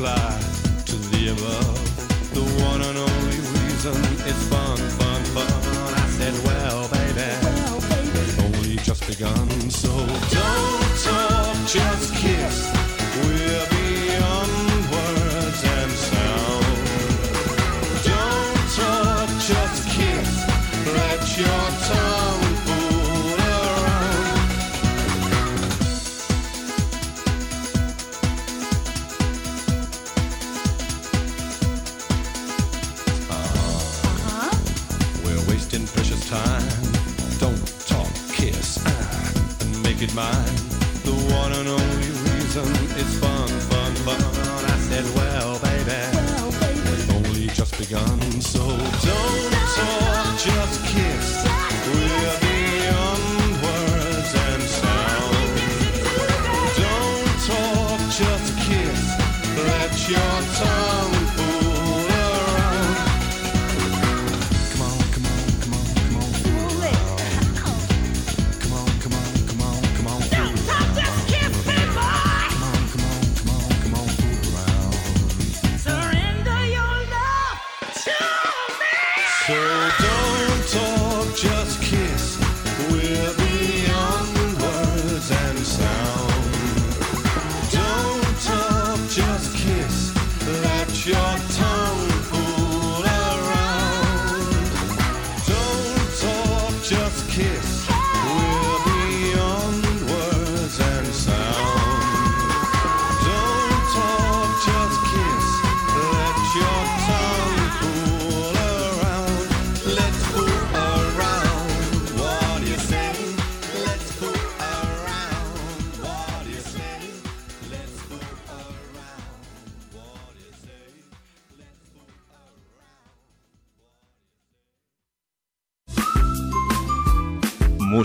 fly. 0.03 0.32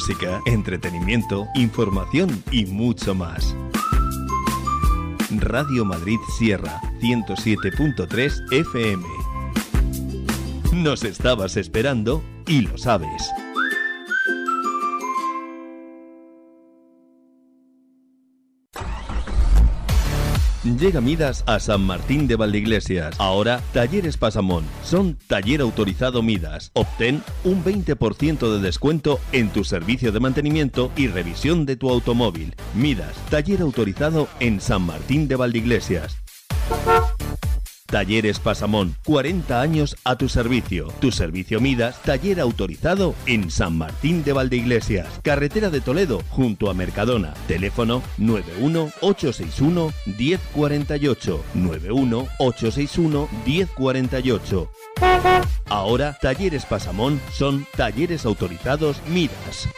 Música, 0.07 0.41
entretenimiento, 0.45 1.49
información 1.55 2.41
y 2.49 2.65
mucho 2.65 3.13
más. 3.13 3.53
Radio 5.31 5.83
Madrid 5.83 6.17
Sierra 6.37 6.79
107.3 7.01 8.53
FM. 8.53 9.03
Nos 10.71 11.03
estabas 11.03 11.57
esperando 11.57 12.23
y 12.47 12.61
lo 12.61 12.77
sabes. 12.77 13.29
Llega 20.79 21.01
Midas 21.01 21.43
a 21.47 21.59
San 21.59 21.81
Martín 21.81 22.27
de 22.27 22.35
Valdeiglesias. 22.35 23.15
Ahora, 23.17 23.61
Talleres 23.73 24.15
Pasamón. 24.15 24.63
Son 24.83 25.17
taller 25.25 25.61
autorizado 25.61 26.21
Midas. 26.21 26.69
Obtén 26.75 27.23
un 27.43 27.63
20% 27.63 28.53
de 28.53 28.59
descuento 28.59 29.19
en 29.31 29.49
tu 29.49 29.63
servicio 29.63 30.11
de 30.11 30.19
mantenimiento 30.19 30.91
y 30.95 31.07
revisión 31.07 31.65
de 31.65 31.77
tu 31.77 31.89
automóvil. 31.89 32.53
Midas, 32.75 33.15
taller 33.31 33.61
autorizado 33.61 34.27
en 34.39 34.61
San 34.61 34.83
Martín 34.83 35.27
de 35.27 35.35
Valdeiglesias. 35.35 36.17
Talleres 37.87 38.39
Pasamón, 38.39 38.95
40 39.05 39.61
años 39.61 39.95
a 40.03 40.17
tu 40.17 40.27
servicio. 40.27 40.87
Tu 40.99 41.11
servicio 41.11 41.61
Midas, 41.61 42.01
taller 42.03 42.41
autorizado 42.41 43.15
en 43.25 43.49
San 43.49 43.77
Martín 43.77 44.23
de 44.23 44.33
Valdeiglesias, 44.33 45.07
carretera 45.23 45.69
de 45.69 45.79
Toledo, 45.79 46.21
junto 46.29 46.69
a 46.69 46.73
Mercadona. 46.73 47.33
Teléfono 47.47 48.03
91 48.17 48.91
861 49.01 49.93
1048 50.05 51.43
91 51.53 52.27
861 52.39 53.29
1048. 53.45 54.71
Ahora, 55.69 56.17
Talleres 56.21 56.65
Pasamón 56.65 57.21
son 57.31 57.65
talleres 57.75 58.25
autorizados 58.25 59.01
Midas. 59.07 59.69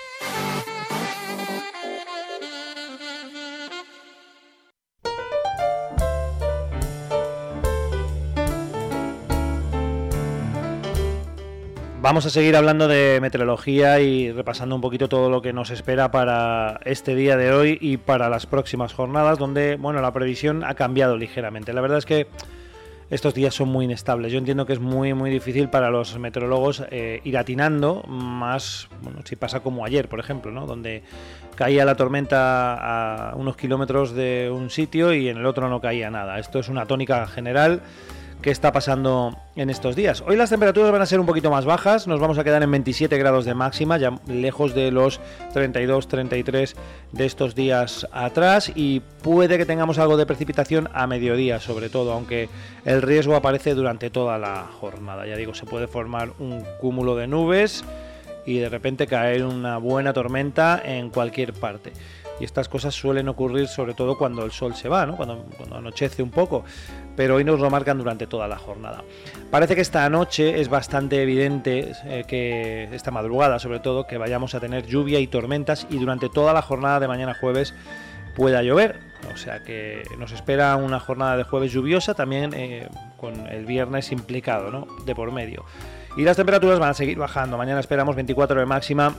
Vamos 12.01 12.25
a 12.25 12.29
seguir 12.29 12.55
hablando 12.55 12.87
de 12.87 13.19
meteorología 13.21 13.99
y 13.99 14.31
repasando 14.31 14.73
un 14.73 14.79
poquito 14.79 15.09
todo 15.09 15.29
lo 15.29 15.41
que 15.41 15.51
nos 15.51 15.69
espera 15.69 16.11
para 16.11 16.79
este 16.85 17.13
día 17.13 17.35
de 17.35 17.51
hoy 17.51 17.77
y 17.81 17.97
para 17.97 18.29
las 18.29 18.45
próximas 18.45 18.93
jornadas, 18.93 19.37
donde 19.37 19.75
bueno 19.75 20.01
la 20.01 20.13
previsión 20.13 20.63
ha 20.63 20.75
cambiado 20.75 21.17
ligeramente. 21.17 21.73
La 21.73 21.81
verdad 21.81 21.97
es 21.97 22.05
que 22.05 22.27
estos 23.09 23.33
días 23.33 23.53
son 23.53 23.67
muy 23.67 23.83
inestables. 23.83 24.31
Yo 24.31 24.37
entiendo 24.37 24.65
que 24.65 24.71
es 24.71 24.79
muy 24.79 25.13
muy 25.13 25.29
difícil 25.29 25.69
para 25.69 25.89
los 25.89 26.17
meteorólogos 26.17 26.83
eh, 26.89 27.19
ir 27.25 27.37
atinando, 27.37 28.03
más 28.07 28.87
bueno, 29.01 29.19
si 29.25 29.35
pasa 29.35 29.59
como 29.59 29.83
ayer, 29.83 30.07
por 30.07 30.21
ejemplo, 30.21 30.53
¿no? 30.53 30.65
donde 30.67 31.03
caía 31.55 31.83
la 31.83 31.95
tormenta 31.95 33.31
a 33.31 33.35
unos 33.35 33.57
kilómetros 33.57 34.13
de 34.13 34.49
un 34.49 34.69
sitio 34.69 35.13
y 35.13 35.27
en 35.27 35.37
el 35.37 35.45
otro 35.45 35.67
no 35.67 35.81
caía 35.81 36.09
nada. 36.09 36.39
Esto 36.39 36.59
es 36.59 36.69
una 36.69 36.85
tónica 36.85 37.27
general 37.27 37.81
qué 38.41 38.51
está 38.51 38.71
pasando 38.71 39.37
en 39.55 39.69
estos 39.69 39.95
días. 39.95 40.23
Hoy 40.25 40.37
las 40.37 40.49
temperaturas 40.49 40.91
van 40.91 41.01
a 41.01 41.05
ser 41.05 41.19
un 41.19 41.25
poquito 41.25 41.51
más 41.51 41.65
bajas, 41.65 42.07
nos 42.07 42.19
vamos 42.19 42.37
a 42.37 42.43
quedar 42.43 42.63
en 42.63 42.71
27 42.71 43.17
grados 43.17 43.45
de 43.45 43.53
máxima, 43.53 43.97
ya 43.97 44.13
lejos 44.27 44.73
de 44.73 44.91
los 44.91 45.19
32, 45.53 46.07
33 46.07 46.75
de 47.11 47.25
estos 47.25 47.53
días 47.53 48.07
atrás 48.11 48.71
y 48.73 49.01
puede 49.21 49.57
que 49.57 49.65
tengamos 49.65 49.99
algo 49.99 50.15
de 50.15 50.25
precipitación 50.25 50.89
a 50.93 51.07
mediodía 51.07 51.59
sobre 51.59 51.89
todo, 51.89 52.13
aunque 52.13 52.49
el 52.85 53.01
riesgo 53.01 53.35
aparece 53.35 53.73
durante 53.73 54.09
toda 54.09 54.37
la 54.37 54.67
jornada. 54.79 55.27
Ya 55.27 55.35
digo, 55.35 55.53
se 55.53 55.65
puede 55.65 55.87
formar 55.87 56.31
un 56.39 56.63
cúmulo 56.79 57.15
de 57.15 57.27
nubes 57.27 57.83
y 58.45 58.59
de 58.59 58.69
repente 58.69 59.05
caer 59.05 59.43
una 59.43 59.77
buena 59.77 60.13
tormenta 60.13 60.81
en 60.83 61.09
cualquier 61.09 61.53
parte 61.53 61.91
y 62.39 62.43
estas 62.43 62.69
cosas 62.69 62.93
suelen 62.95 63.27
ocurrir 63.27 63.67
sobre 63.67 63.93
todo 63.93 64.17
cuando 64.17 64.43
el 64.43 64.51
sol 64.51 64.75
se 64.75 64.89
va, 64.89 65.05
¿no? 65.05 65.15
cuando, 65.15 65.45
anochece 65.71 66.23
un 66.23 66.31
poco, 66.31 66.63
pero 67.15 67.35
hoy 67.35 67.43
nos 67.43 67.59
lo 67.59 67.69
marcan 67.69 67.97
durante 67.97 68.27
toda 68.27 68.47
la 68.47 68.57
jornada. 68.57 69.03
Parece 69.51 69.75
que 69.75 69.81
esta 69.81 70.09
noche 70.09 70.59
es 70.61 70.69
bastante 70.69 71.21
evidente 71.21 71.91
eh, 72.05 72.23
que 72.27 72.89
esta 72.93 73.11
madrugada 73.11 73.59
sobre 73.59 73.79
todo 73.79 74.07
que 74.07 74.17
vayamos 74.17 74.55
a 74.55 74.59
tener 74.59 74.85
lluvia 74.85 75.19
y 75.19 75.27
tormentas 75.27 75.87
y 75.89 75.97
durante 75.97 76.29
toda 76.29 76.53
la 76.53 76.61
jornada 76.61 76.99
de 76.99 77.07
mañana 77.07 77.35
jueves 77.39 77.73
pueda 78.35 78.63
llover, 78.63 78.99
o 79.33 79.37
sea 79.37 79.63
que 79.63 80.03
nos 80.17 80.31
espera 80.31 80.75
una 80.77 80.99
jornada 80.99 81.35
de 81.35 81.43
jueves 81.43 81.73
lluviosa 81.73 82.13
también 82.13 82.53
eh, 82.53 82.87
con 83.17 83.47
el 83.47 83.65
viernes 83.65 84.11
implicado 84.11 84.71
¿no? 84.71 84.87
de 85.05 85.15
por 85.15 85.31
medio. 85.31 85.65
Y 86.17 86.23
las 86.23 86.37
temperaturas 86.37 86.79
van 86.79 86.89
a 86.89 86.93
seguir 86.93 87.17
bajando. 87.17 87.57
Mañana 87.57 87.79
esperamos 87.79 88.15
24 88.15 88.59
de 88.59 88.65
máxima 88.65 89.13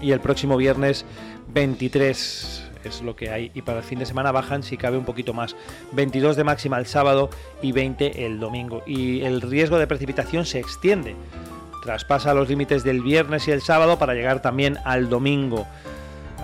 y 0.00 0.12
el 0.12 0.20
próximo 0.20 0.56
viernes 0.56 1.04
23 1.52 2.70
es 2.84 3.02
lo 3.02 3.14
que 3.14 3.30
hay 3.30 3.50
y 3.54 3.62
para 3.62 3.78
el 3.78 3.84
fin 3.84 3.98
de 3.98 4.06
semana 4.06 4.32
bajan 4.32 4.62
si 4.62 4.76
cabe 4.76 4.96
un 4.96 5.04
poquito 5.04 5.34
más 5.34 5.54
22 5.92 6.36
de 6.36 6.44
máxima 6.44 6.78
el 6.78 6.86
sábado 6.86 7.30
y 7.60 7.72
20 7.72 8.24
el 8.24 8.40
domingo 8.40 8.82
y 8.86 9.20
el 9.22 9.40
riesgo 9.40 9.78
de 9.78 9.86
precipitación 9.86 10.46
se 10.46 10.58
extiende 10.58 11.14
traspasa 11.82 12.34
los 12.34 12.48
límites 12.48 12.84
del 12.84 13.02
viernes 13.02 13.48
y 13.48 13.50
el 13.50 13.60
sábado 13.60 13.98
para 13.98 14.14
llegar 14.14 14.40
también 14.42 14.78
al 14.84 15.08
domingo 15.08 15.66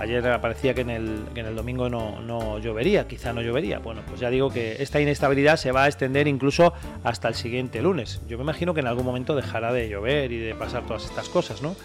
Ayer 0.00 0.22
parecía 0.40 0.74
que 0.74 0.82
en 0.82 0.90
el, 0.90 1.24
en 1.34 1.46
el 1.46 1.56
domingo 1.56 1.88
no, 1.88 2.20
no, 2.20 2.58
llovería, 2.58 3.08
quizá 3.08 3.32
no 3.32 3.40
llovería. 3.40 3.78
Bueno, 3.78 4.02
pues 4.06 4.20
ya 4.20 4.28
digo 4.28 4.50
que 4.50 4.82
esta 4.82 5.00
inestabilidad 5.00 5.56
se 5.56 5.72
va 5.72 5.84
a 5.84 5.86
extender 5.86 6.28
incluso 6.28 6.74
hasta 7.02 7.28
el 7.28 7.34
siguiente 7.34 7.80
lunes. 7.80 8.20
Yo 8.28 8.36
me 8.36 8.42
imagino 8.42 8.74
que 8.74 8.80
en 8.80 8.88
algún 8.88 9.06
momento 9.06 9.34
dejará 9.34 9.72
de 9.72 9.88
llover 9.88 10.32
y 10.32 10.38
de 10.38 10.54
pasar 10.54 10.84
todas 10.84 11.04
estas 11.06 11.28
cosas, 11.30 11.62
¿no? 11.62 11.76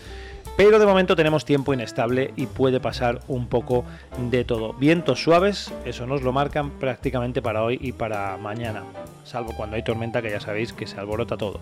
Pero 0.57 0.77
de 0.77 0.85
momento 0.85 1.15
tenemos 1.15 1.43
tiempo 1.43 1.73
inestable 1.73 2.33
y 2.35 2.45
puede 2.45 2.79
pasar 2.79 3.21
un 3.27 3.47
poco 3.47 3.83
de 4.29 4.43
todo. 4.43 4.73
Vientos 4.73 5.23
suaves, 5.23 5.73
eso 5.85 6.05
nos 6.05 6.21
lo 6.21 6.33
marcan 6.33 6.71
prácticamente 6.71 7.41
para 7.41 7.63
hoy 7.63 7.79
y 7.81 7.93
para 7.93 8.37
mañana, 8.37 8.83
salvo 9.23 9.53
cuando 9.55 9.75
hay 9.75 9.83
tormenta 9.83 10.21
que 10.21 10.29
ya 10.29 10.39
sabéis 10.39 10.73
que 10.73 10.85
se 10.85 10.99
alborota 10.99 11.35
todo. 11.37 11.59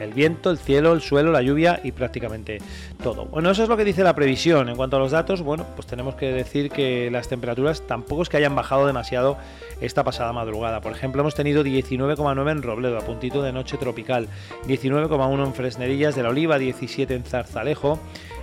El 0.00 0.14
viento, 0.14 0.50
el 0.50 0.58
cielo, 0.58 0.94
el 0.94 1.02
suelo, 1.02 1.30
la 1.30 1.42
lluvia 1.42 1.80
y 1.84 1.92
prácticamente 1.92 2.58
todo. 3.02 3.26
Bueno, 3.26 3.50
eso 3.50 3.62
es 3.62 3.68
lo 3.68 3.76
que 3.76 3.84
dice 3.84 4.02
la 4.02 4.14
previsión. 4.14 4.68
En 4.68 4.76
cuanto 4.76 4.96
a 4.96 4.98
los 4.98 5.12
datos, 5.12 5.42
bueno, 5.42 5.66
pues 5.76 5.86
tenemos 5.86 6.14
que 6.14 6.32
decir 6.32 6.70
que 6.70 7.10
las 7.10 7.28
temperaturas 7.28 7.86
tampoco 7.86 8.22
es 8.22 8.30
que 8.30 8.38
hayan 8.38 8.54
bajado 8.56 8.86
demasiado 8.86 9.36
esta 9.80 10.02
pasada 10.02 10.32
madrugada. 10.32 10.80
Por 10.80 10.92
ejemplo, 10.92 11.20
hemos 11.20 11.34
tenido 11.34 11.62
19,9 11.62 12.50
en 12.50 12.62
Robledo, 12.62 12.98
a 12.98 13.02
puntito 13.02 13.42
de 13.42 13.52
noche 13.52 13.76
tropical, 13.76 14.28
19,1 14.66 15.44
en 15.44 15.54
Fresnerillas 15.54 16.16
de 16.16 16.22
la 16.22 16.30
Oliva, 16.30 16.58
17 16.58 17.14
en 17.14 17.24
Zarzalejo, 17.24 17.98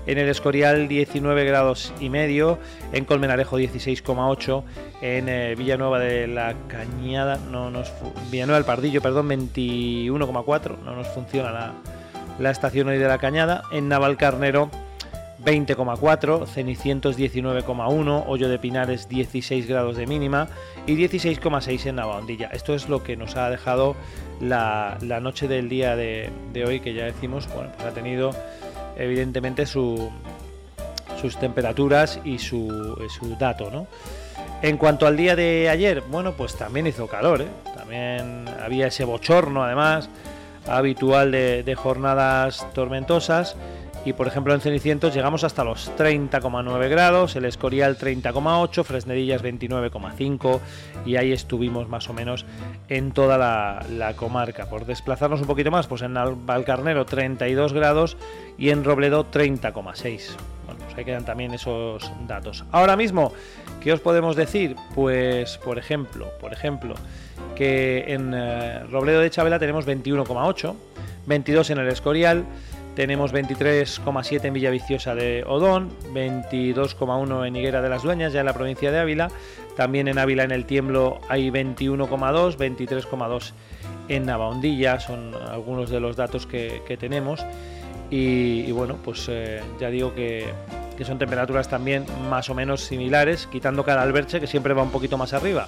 en 0.07 0.17
el 0.17 0.29
Escorial 0.29 0.87
19 0.87 1.45
grados 1.45 1.93
y 1.99 2.09
medio, 2.09 2.57
en 2.93 3.05
Colmenarejo 3.05 3.59
16,8, 3.59 4.63
en 5.01 5.29
eh, 5.29 5.55
Villanueva 5.55 5.99
de 5.99 6.27
la 6.27 6.55
Cañada, 6.67 7.37
no 7.51 7.69
nos 7.69 7.91
Villanueva 8.31 8.57
del 8.57 8.65
Pardillo, 8.65 9.01
perdón, 9.01 9.29
21,4, 9.29 10.77
no 10.83 10.95
nos 10.95 11.07
funciona 11.09 11.51
la, 11.51 11.73
la 12.39 12.49
estación 12.49 12.87
hoy 12.87 12.97
de 12.97 13.07
la 13.07 13.17
Cañada, 13.17 13.63
en 13.71 13.89
Navalcarnero 13.89 14.71
20,4, 15.43 16.45
Cenicientos 16.47 17.17
19,1, 17.17 18.23
Hoyo 18.27 18.49
de 18.49 18.59
Pinares 18.59 19.07
16 19.07 19.67
grados 19.67 19.95
de 19.95 20.05
mínima 20.07 20.49
y 20.85 20.95
16,6 20.95 21.85
en 21.85 21.95
Navahondilla. 21.95 22.47
Esto 22.47 22.73
es 22.73 22.89
lo 22.89 23.03
que 23.03 23.15
nos 23.15 23.37
ha 23.37 23.49
dejado 23.49 23.95
la, 24.41 24.97
noche 25.21 25.47
del 25.47 25.69
día 25.69 25.95
de, 25.95 26.29
hoy, 26.65 26.79
que 26.79 26.93
ya 26.93 27.05
decimos, 27.05 27.47
bueno, 27.53 27.71
pues 27.75 27.87
ha 27.87 27.93
tenido 27.93 28.31
evidentemente 28.97 29.65
sus 29.65 30.09
temperaturas 31.39 32.19
y 32.23 32.39
su, 32.39 32.95
dato, 33.39 33.69
¿no? 33.71 33.87
En 34.61 34.77
cuanto 34.77 35.05
al 35.05 35.15
día 35.15 35.35
de 35.35 35.69
ayer, 35.69 36.01
bueno, 36.01 36.33
pues 36.33 36.55
también 36.55 36.87
hizo 36.87 37.07
calor, 37.07 37.41
¿eh? 37.41 37.47
también 37.75 38.45
había 38.59 38.87
ese 38.87 39.03
bochorno, 39.03 39.63
además, 39.63 40.09
habitual 40.65 41.31
de 41.31 41.75
jornadas 41.75 42.65
tormentosas 42.73 43.55
y 44.07 44.13
por 44.13 44.25
ejemplo 44.25 44.53
en 44.53 44.61
Cenicientos 44.61 45.13
llegamos 45.13 45.43
hasta 45.43 45.65
los 45.65 45.91
30,9 45.97 46.89
grados, 46.89 47.35
el 47.35 47.43
Escorial 47.43 47.97
30,8, 47.97 48.85
Fresnedillas 48.85 49.43
29,5 49.43 50.61
y 51.05 51.17
ahí 51.17 51.33
estuvimos 51.33 51.89
más 51.89 52.09
o 52.09 52.13
menos 52.13 52.45
en 52.87 53.11
toda 53.11 53.37
la, 53.37 54.13
comarca. 54.15 54.69
Por 54.69 54.85
desplazarnos 54.85 55.41
un 55.41 55.47
poquito 55.47 55.71
más, 55.71 55.87
pues 55.87 56.03
en 56.03 56.13
Valcarnero 56.45 57.05
32 57.05 57.73
grados 57.73 58.15
y 58.57 58.69
en 58.69 58.85
Robledo 58.85 59.29
30,6. 59.29 60.37
Bueno, 60.65 60.79
pues 60.85 60.97
ahí 60.97 61.03
quedan 61.03 61.25
también 61.25 61.53
esos 61.53 62.09
datos. 62.29 62.63
Ahora 62.71 62.95
mismo, 62.95 63.33
¿qué 63.81 63.91
os 63.91 63.99
podemos 63.99 64.37
decir? 64.37 64.77
Pues 64.95 65.57
por 65.57 65.77
ejemplo, 65.77 66.29
por 66.39 66.53
ejemplo, 66.53 66.95
que 67.57 68.05
en 68.07 68.31
eh, 68.33 68.85
Robledo 68.89 69.19
de 69.19 69.29
Chabela 69.29 69.59
tenemos 69.59 69.85
21,8, 69.85 70.75
22 71.25 71.69
en 71.71 71.77
el 71.79 71.89
Escorial, 71.89 72.45
tenemos 72.97 73.31
23,7 73.31 74.45
en 74.45 74.53
Villaviciosa 74.53 75.13
de 75.13 75.43
Odón, 75.45 75.91
22,1 76.15 77.47
en 77.47 77.55
Higuera 77.55 77.83
de 77.83 77.89
las 77.89 78.01
Dueñas, 78.01 78.33
ya 78.33 78.39
en 78.39 78.47
la 78.47 78.53
provincia 78.53 78.91
de 78.91 78.97
Ávila. 78.97 79.29
También 79.75 80.07
en 80.07 80.17
Ávila, 80.17 80.43
en 80.43 80.49
el 80.49 80.65
Tiemblo, 80.65 81.21
hay 81.29 81.51
21,2, 81.51 82.57
23,2 82.57 83.51
en 84.07 84.25
Navaondilla, 84.25 84.99
son 84.99 85.35
algunos 85.35 85.91
de 85.91 85.99
los 85.99 86.15
datos 86.15 86.47
que, 86.47 86.97
tenemos. 86.99 87.45
Y, 88.09 88.71
bueno, 88.71 88.97
pues 89.05 89.27
eh, 89.29 89.61
ya 89.79 89.91
digo 89.91 90.15
que, 90.15 90.47
que, 90.97 91.05
son 91.05 91.19
temperaturas 91.19 91.69
también 91.69 92.03
más 92.31 92.49
o 92.49 92.55
menos 92.55 92.81
similares, 92.81 93.45
quitando 93.45 93.83
cada 93.83 94.01
alberche 94.01 94.39
que 94.39 94.47
siempre 94.47 94.73
va 94.73 94.81
un 94.81 94.89
poquito 94.89 95.19
más 95.19 95.33
arriba, 95.33 95.67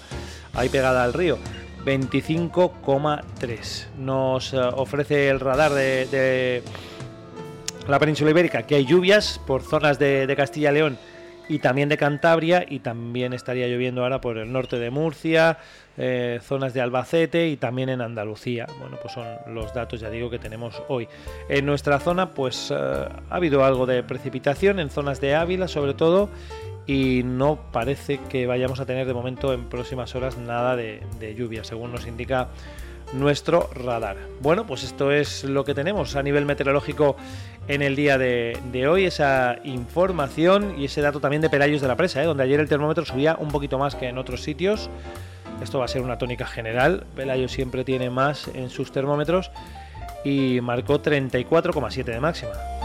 ahí 0.55 0.69
pegada 0.69 1.03
al 1.03 1.13
río. 1.13 1.37
25,3. 1.85 3.85
Nos 3.99 4.51
eh, 4.51 4.57
ofrece 4.57 5.29
el 5.29 5.39
radar 5.39 5.73
de 5.73 6.63
la 7.89 7.99
península 7.99 8.31
ibérica, 8.31 8.63
que 8.63 8.75
hay 8.75 8.85
lluvias 8.85 9.39
por 9.47 9.63
zonas 9.63 9.97
de, 9.97 10.31
Castilla 10.37 10.71
y 10.71 10.73
León 10.75 10.97
y 11.47 11.57
también 11.57 11.89
de 11.89 11.97
Cantabria 11.97 12.63
y 12.67 12.79
también 12.79 13.33
estaría 13.33 13.67
lloviendo 13.67 14.03
ahora 14.03 14.21
por 14.21 14.37
el 14.37 14.51
norte 14.51 14.77
de 14.77 14.91
Murcia, 14.91 15.57
eh, 15.97 16.39
zonas 16.43 16.75
de 16.75 16.81
Albacete 16.81 17.47
y 17.47 17.57
también 17.57 17.89
en 17.89 18.01
Andalucía. 18.01 18.67
Bueno, 18.79 18.97
pues 19.01 19.13
son 19.13 19.25
los 19.47 19.73
datos, 19.73 19.99
ya 19.99 20.11
digo, 20.11 20.29
que 20.29 20.37
tenemos 20.37 20.81
hoy. 20.87 21.07
En 21.49 21.65
nuestra 21.65 21.99
zona, 21.99 22.29
pues 22.35 22.69
eh, 22.69 22.75
ha 22.75 23.35
habido 23.35 23.65
algo 23.65 23.87
de 23.87 24.03
precipitación 24.03 24.79
en 24.79 24.91
zonas 24.91 25.19
de 25.19 25.33
Ávila, 25.33 25.67
sobre 25.67 25.95
todo, 25.95 26.29
y 26.85 27.23
no 27.23 27.59
parece 27.71 28.19
que 28.29 28.45
vayamos 28.45 28.79
a 28.79 28.85
tener 28.85 29.07
de 29.07 29.13
momento 29.15 29.51
en 29.51 29.67
próximas 29.67 30.13
horas 30.13 30.37
nada 30.37 30.75
de, 30.75 31.01
de 31.19 31.33
lluvia, 31.33 31.63
según 31.63 31.91
nos 31.91 32.05
indica 32.05 32.49
nuestro 33.13 33.69
radar. 33.73 34.17
Bueno, 34.41 34.65
pues 34.65 34.83
esto 34.83 35.11
es 35.11 35.43
lo 35.43 35.63
que 35.63 35.73
tenemos 35.73 36.15
a 36.15 36.23
nivel 36.23 36.45
meteorológico 36.45 37.15
en 37.67 37.81
el 37.81 37.95
día 37.95 38.17
de, 38.17 38.87
hoy, 38.89 39.05
esa 39.05 39.59
información 39.63 40.75
y 40.77 40.85
ese 40.85 41.01
dato 41.01 41.19
también 41.19 41.41
de 41.41 41.49
Pelayos 41.49 41.81
de 41.81 41.87
la 41.87 41.95
Presa, 41.95 42.21
¿eh? 42.21 42.25
donde 42.25 42.43
ayer 42.43 42.59
el 42.59 42.67
termómetro 42.67 43.05
subía 43.05 43.35
un 43.39 43.49
poquito 43.49 43.77
más 43.77 43.95
que 43.95 44.07
en 44.07 44.17
otros 44.17 44.41
sitios. 44.43 44.89
Esto 45.61 45.79
va 45.79 45.85
a 45.85 45.87
ser 45.87 46.01
una 46.01 46.17
tónica 46.17 46.45
general, 46.45 47.05
Pelayos 47.15 47.51
siempre 47.51 47.83
tiene 47.83 48.09
más 48.09 48.47
en 48.53 48.69
sus 48.69 48.91
termómetros 48.91 49.51
y 50.23 50.61
marcó 50.61 51.01
34,7 51.01 52.03
de 52.05 52.19
máxima. 52.19 52.78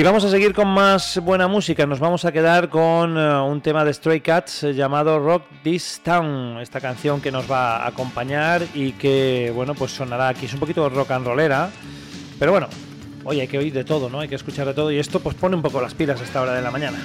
Y 0.00 0.02
vamos 0.02 0.24
a 0.24 0.30
seguir 0.30 0.54
con 0.54 0.66
más 0.68 1.20
buena 1.22 1.46
música. 1.46 1.84
Nos 1.84 2.00
vamos 2.00 2.24
a 2.24 2.32
quedar 2.32 2.70
con 2.70 3.18
eh, 3.18 3.42
un 3.42 3.60
tema 3.60 3.84
de 3.84 3.92
Stray 3.92 4.22
Cats 4.22 4.64
eh, 4.64 4.72
llamado 4.72 5.18
Rock 5.18 5.42
This 5.62 6.00
Town. 6.02 6.58
Esta 6.58 6.80
canción 6.80 7.20
que 7.20 7.30
nos 7.30 7.50
va 7.50 7.76
a 7.76 7.88
acompañar 7.88 8.62
y 8.72 8.92
que, 8.92 9.52
bueno, 9.54 9.74
pues 9.74 9.92
sonará 9.92 10.28
aquí. 10.28 10.46
Es 10.46 10.54
un 10.54 10.60
poquito 10.60 10.88
rock 10.88 11.10
and 11.10 11.26
rollera. 11.26 11.68
Pero 12.38 12.50
bueno, 12.50 12.68
hoy 13.24 13.40
hay 13.40 13.48
que 13.48 13.58
oír 13.58 13.74
de 13.74 13.84
todo, 13.84 14.08
¿no? 14.08 14.20
Hay 14.20 14.28
que 14.28 14.36
escuchar 14.36 14.66
de 14.68 14.72
todo. 14.72 14.90
Y 14.90 14.98
esto 14.98 15.20
pues 15.20 15.36
pone 15.36 15.54
un 15.54 15.60
poco 15.60 15.82
las 15.82 15.92
pilas 15.92 16.18
a 16.18 16.24
esta 16.24 16.40
hora 16.40 16.54
de 16.54 16.62
la 16.62 16.70
mañana. 16.70 16.96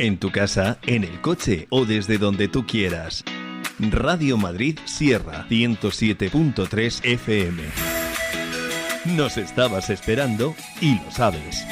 En 0.00 0.16
tu 0.18 0.30
casa, 0.30 0.78
en 0.86 1.04
el 1.04 1.20
coche 1.20 1.66
o 1.68 1.84
desde 1.84 2.16
donde 2.16 2.48
tú 2.48 2.66
quieras. 2.66 3.22
Radio 3.78 4.38
Madrid 4.38 4.78
Sierra 4.86 5.46
107.3 5.48 7.04
FM. 7.04 7.62
Nos 9.16 9.36
estabas 9.36 9.90
esperando 9.90 10.54
y 10.80 10.94
lo 10.94 11.10
sabes. 11.10 11.64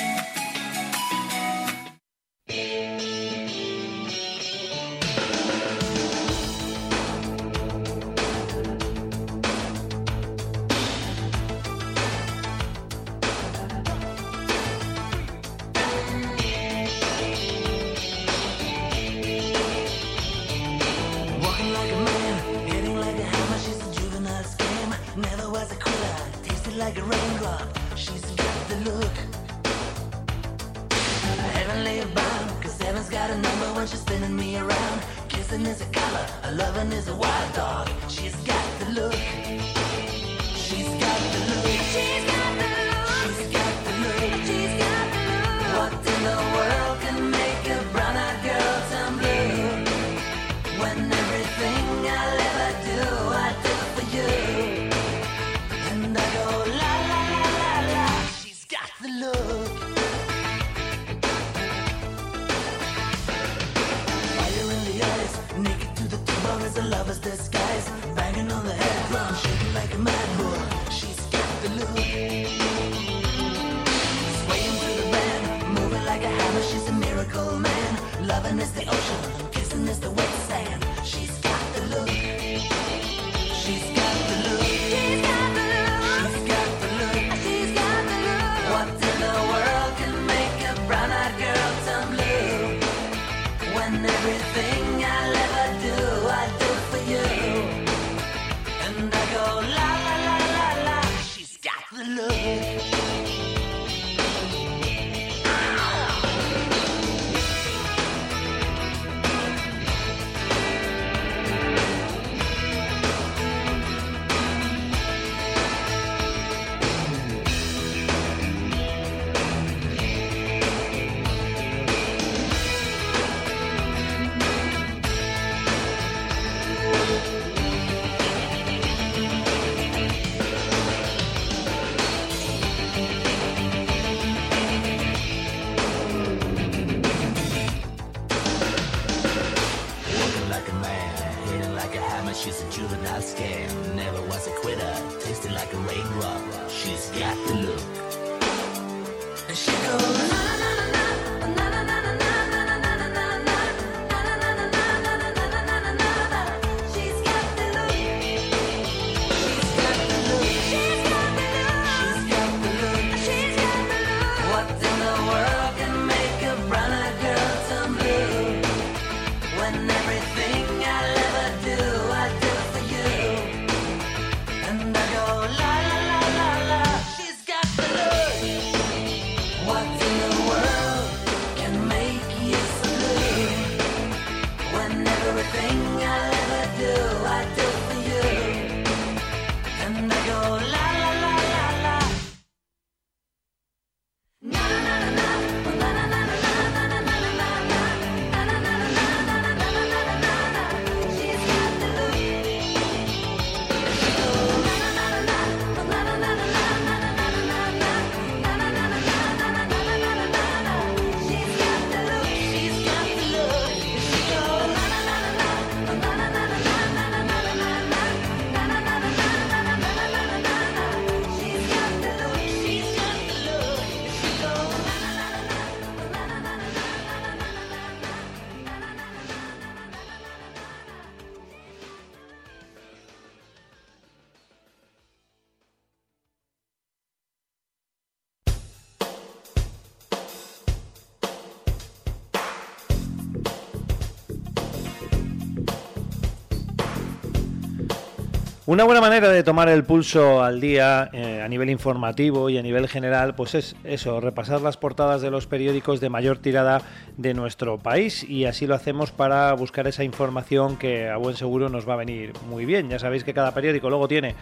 Una 248.69 248.85
buena 248.85 249.01
manera 249.01 249.31
de 249.31 249.43
tomar 249.43 249.71
el 249.71 249.83
pulso 249.83 250.43
al 250.43 250.61
día 250.61 251.09
eh, 251.15 251.41
a 251.41 251.49
nivel 251.49 251.71
informativo 251.71 252.51
y 252.51 252.59
a 252.59 252.63
nivel 252.63 252.87
general, 252.87 253.35
pues 253.35 253.55
es 253.55 253.75
eso, 253.83 254.21
repasar 254.21 254.61
las 254.61 254.77
portadas 254.77 255.23
de 255.23 255.31
los 255.31 255.47
periódicos 255.47 256.01
de 256.01 256.11
mayor 256.11 256.37
tirada 256.37 256.83
de 257.17 257.33
nuestro 257.33 257.79
país 257.79 258.25
y 258.25 258.45
así 258.45 258.67
lo 258.67 258.75
hacemos 258.75 259.11
para 259.11 259.55
buscar 259.55 259.87
esa 259.87 260.05
información 260.05 260.77
que 260.77 261.09
a 261.09 261.17
buen 261.17 261.35
seguro 261.35 261.71
nos 261.71 261.89
va 261.89 261.95
a 261.95 261.97
venir 261.97 262.35
muy 262.51 262.67
bien. 262.67 262.91
Ya 262.91 262.99
sabéis 262.99 263.25
que 263.25 263.33
cada 263.33 263.55
periódico 263.55 263.89
luego 263.89 264.07
tiene 264.07 264.35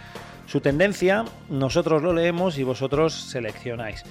su 0.47 0.61
tendencia, 0.61 1.25
nosotros 1.49 2.03
lo 2.03 2.13
leemos 2.13 2.59
y 2.59 2.65
vosotros 2.65 3.15
seleccionáis. 3.15 4.03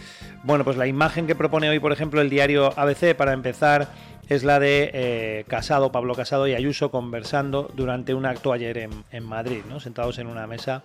Bueno, 0.44 0.64
pues 0.64 0.78
la 0.78 0.88
imagen 0.88 1.28
que 1.28 1.36
propone 1.36 1.70
hoy, 1.70 1.80
por 1.80 1.92
ejemplo, 1.92 2.22
el 2.22 2.30
diario 2.30 2.72
ABC 2.80 3.16
para 3.18 3.34
empezar 3.34 3.90
es 4.30 4.44
la 4.44 4.60
de 4.60 4.90
eh, 4.94 5.46
Casado, 5.48 5.92
Pablo 5.92 6.16
Casado 6.16 6.48
y 6.48 6.54
Ayuso 6.54 6.92
conversando 6.92 7.70
durante 7.74 8.14
un 8.14 8.26
acto 8.26 8.54
ayer 8.54 8.90
en, 9.12 9.24
Madrid, 9.24 9.62
¿no? 9.70 9.80
sentados 9.80 10.18
en 10.20 10.28
una 10.28 10.48
mesa. 10.48 10.84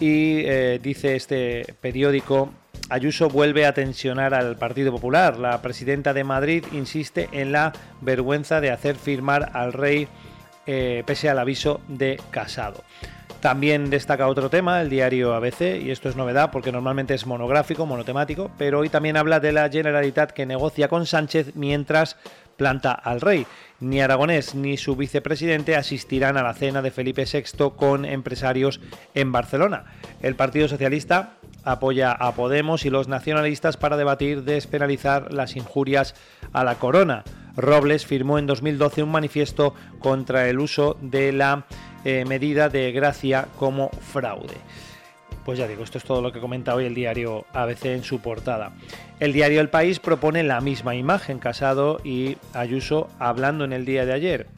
Y 0.00 0.40
eh, 0.44 0.80
dice 0.82 1.16
este 1.16 1.74
periódico, 1.80 2.52
Ayuso 2.88 3.28
vuelve 3.28 3.66
a 3.66 3.74
tensionar 3.74 4.34
al 4.34 4.56
Partido 4.56 4.90
Popular. 4.92 5.38
La 5.38 5.62
presidenta 5.62 6.12
de 6.12 6.24
Madrid 6.24 6.64
insiste 6.72 7.28
en 7.32 7.52
la 7.52 7.72
vergüenza 8.00 8.60
de 8.60 8.70
hacer 8.70 8.96
firmar 8.96 9.50
al 9.54 9.72
rey 9.72 10.08
eh, 10.66 11.02
pese 11.06 11.28
al 11.28 11.38
aviso 11.38 11.80
de 11.88 12.20
Casado. 12.30 12.84
También 13.40 13.90
destaca 13.90 14.28
otro 14.28 14.50
tema, 14.50 14.80
el 14.80 14.88
diario 14.88 15.34
ABC, 15.34 15.82
y 15.82 15.90
esto 15.90 16.08
es 16.08 16.14
novedad 16.14 16.52
porque 16.52 16.70
normalmente 16.70 17.14
es 17.14 17.26
monográfico, 17.26 17.86
monotemático, 17.86 18.52
pero 18.56 18.78
hoy 18.78 18.88
también 18.88 19.16
habla 19.16 19.40
de 19.40 19.50
la 19.50 19.68
Generalitat 19.68 20.30
que 20.30 20.46
negocia 20.46 20.86
con 20.86 21.06
Sánchez 21.06 21.56
mientras 21.56 22.16
planta 22.56 22.92
al 22.92 23.20
rey. 23.20 23.46
Ni 23.80 24.00
Aragonés 24.00 24.54
ni 24.54 24.76
su 24.76 24.96
vicepresidente 24.96 25.76
asistirán 25.76 26.36
a 26.36 26.42
la 26.42 26.54
cena 26.54 26.82
de 26.82 26.90
Felipe 26.90 27.24
VI 27.24 27.72
con 27.76 28.04
empresarios 28.04 28.80
en 29.14 29.32
Barcelona. 29.32 29.84
El 30.22 30.36
Partido 30.36 30.68
Socialista 30.68 31.34
apoya 31.64 32.12
a 32.12 32.32
Podemos 32.34 32.84
y 32.84 32.90
los 32.90 33.08
nacionalistas 33.08 33.76
para 33.76 33.96
debatir 33.96 34.44
despenalizar 34.44 35.32
las 35.32 35.56
injurias 35.56 36.14
a 36.52 36.64
la 36.64 36.76
corona. 36.76 37.24
Robles 37.56 38.06
firmó 38.06 38.38
en 38.38 38.46
2012 38.46 39.02
un 39.02 39.10
manifiesto 39.10 39.74
contra 39.98 40.48
el 40.48 40.58
uso 40.58 40.96
de 41.00 41.32
la 41.32 41.66
eh, 42.04 42.24
medida 42.24 42.68
de 42.68 42.92
gracia 42.92 43.48
como 43.58 43.90
fraude. 43.90 44.56
Pues 45.44 45.58
ya 45.58 45.66
digo, 45.66 45.82
esto 45.82 45.98
es 45.98 46.04
todo 46.04 46.22
lo 46.22 46.32
que 46.32 46.40
comenta 46.40 46.74
hoy 46.74 46.84
el 46.84 46.94
diario 46.94 47.46
ABC 47.52 47.86
en 47.86 48.04
su 48.04 48.20
portada. 48.20 48.72
El 49.22 49.32
diario 49.32 49.60
El 49.60 49.68
País 49.68 50.00
propone 50.00 50.42
la 50.42 50.60
misma 50.60 50.96
imagen, 50.96 51.38
Casado 51.38 52.00
y 52.02 52.38
Ayuso 52.54 53.08
hablando 53.20 53.64
en 53.64 53.72
el 53.72 53.84
día 53.84 54.04
de 54.04 54.12
ayer. 54.12 54.48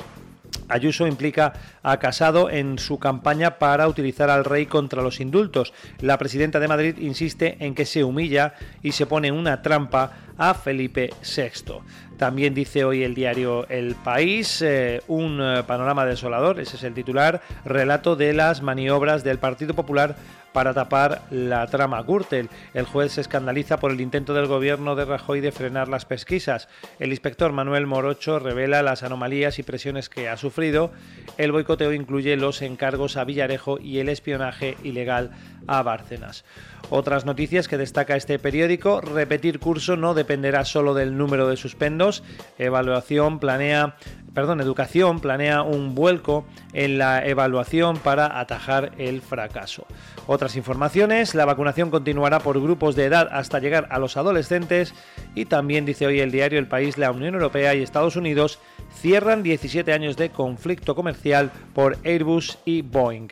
Ayuso 0.70 1.06
implica 1.06 1.52
a 1.82 1.98
Casado 1.98 2.48
en 2.48 2.78
su 2.78 2.98
campaña 2.98 3.58
para 3.58 3.86
utilizar 3.86 4.30
al 4.30 4.46
rey 4.46 4.64
contra 4.64 5.02
los 5.02 5.20
indultos. 5.20 5.74
La 6.00 6.16
presidenta 6.16 6.60
de 6.60 6.68
Madrid 6.68 6.96
insiste 6.96 7.58
en 7.60 7.74
que 7.74 7.84
se 7.84 8.04
humilla 8.04 8.54
y 8.82 8.92
se 8.92 9.04
pone 9.04 9.30
una 9.30 9.60
trampa 9.60 10.12
a 10.38 10.54
Felipe 10.54 11.10
VI. 11.20 11.82
También 12.16 12.54
dice 12.54 12.86
hoy 12.86 13.02
el 13.02 13.14
diario 13.14 13.68
El 13.68 13.94
País, 13.96 14.62
eh, 14.62 15.02
un 15.08 15.40
eh, 15.42 15.62
panorama 15.66 16.06
desolador, 16.06 16.58
ese 16.58 16.76
es 16.76 16.84
el 16.84 16.94
titular, 16.94 17.42
relato 17.66 18.16
de 18.16 18.32
las 18.32 18.62
maniobras 18.62 19.24
del 19.24 19.38
Partido 19.38 19.74
Popular 19.74 20.16
para 20.54 20.72
tapar 20.72 21.22
la 21.30 21.66
trama 21.66 22.00
Gürtel. 22.02 22.48
El 22.72 22.86
juez 22.86 23.12
se 23.12 23.20
escandaliza 23.20 23.78
por 23.78 23.90
el 23.90 24.00
intento 24.00 24.32
del 24.34 24.46
gobierno 24.46 24.94
de 24.94 25.04
Rajoy 25.04 25.40
de 25.40 25.50
frenar 25.50 25.88
las 25.88 26.04
pesquisas. 26.06 26.68
El 27.00 27.10
inspector 27.10 27.52
Manuel 27.52 27.88
Morocho 27.88 28.38
revela 28.38 28.82
las 28.82 29.02
anomalías 29.02 29.58
y 29.58 29.64
presiones 29.64 30.08
que 30.08 30.28
ha 30.28 30.36
sufrido. 30.36 30.92
El 31.38 31.50
boicoteo 31.50 31.92
incluye 31.92 32.36
los 32.36 32.62
encargos 32.62 33.16
a 33.16 33.24
Villarejo 33.24 33.80
y 33.80 33.98
el 33.98 34.08
espionaje 34.08 34.76
ilegal 34.84 35.32
a 35.66 35.82
Bárcenas. 35.82 36.44
Otras 36.90 37.24
noticias 37.24 37.66
que 37.66 37.78
destaca 37.78 38.14
este 38.14 38.38
periódico, 38.38 39.00
repetir 39.00 39.58
curso 39.58 39.96
no 39.96 40.14
dependerá 40.14 40.64
solo 40.64 40.94
del 40.94 41.16
número 41.16 41.48
de 41.48 41.56
suspendos, 41.56 42.22
evaluación 42.58 43.40
planea 43.40 43.96
perdón, 44.34 44.60
Educación 44.60 45.20
planea 45.20 45.62
un 45.62 45.94
vuelco 45.94 46.44
en 46.72 46.98
la 46.98 47.24
evaluación 47.24 47.98
para 47.98 48.40
atajar 48.40 48.92
el 48.98 49.22
fracaso. 49.22 49.86
Otras 50.26 50.56
informaciones, 50.56 51.34
la 51.34 51.44
vacunación 51.44 51.90
continuará 51.90 52.40
por 52.40 52.60
grupos 52.60 52.96
de 52.96 53.04
edad 53.04 53.28
hasta 53.30 53.60
llegar 53.60 53.86
a 53.90 53.98
los 53.98 54.16
adolescentes 54.16 54.94
y 55.34 55.44
también 55.44 55.84
dice 55.84 56.06
hoy 56.06 56.20
el 56.20 56.32
diario 56.32 56.58
El 56.58 56.66
País, 56.66 56.98
la 56.98 57.10
Unión 57.10 57.34
Europea 57.34 57.74
y 57.74 57.82
Estados 57.82 58.16
Unidos 58.16 58.58
cierran 58.92 59.42
17 59.42 59.92
años 59.92 60.16
de 60.16 60.30
conflicto 60.30 60.94
comercial 60.94 61.50
por 61.74 61.98
Airbus 62.04 62.58
y 62.64 62.82
Boeing. 62.82 63.28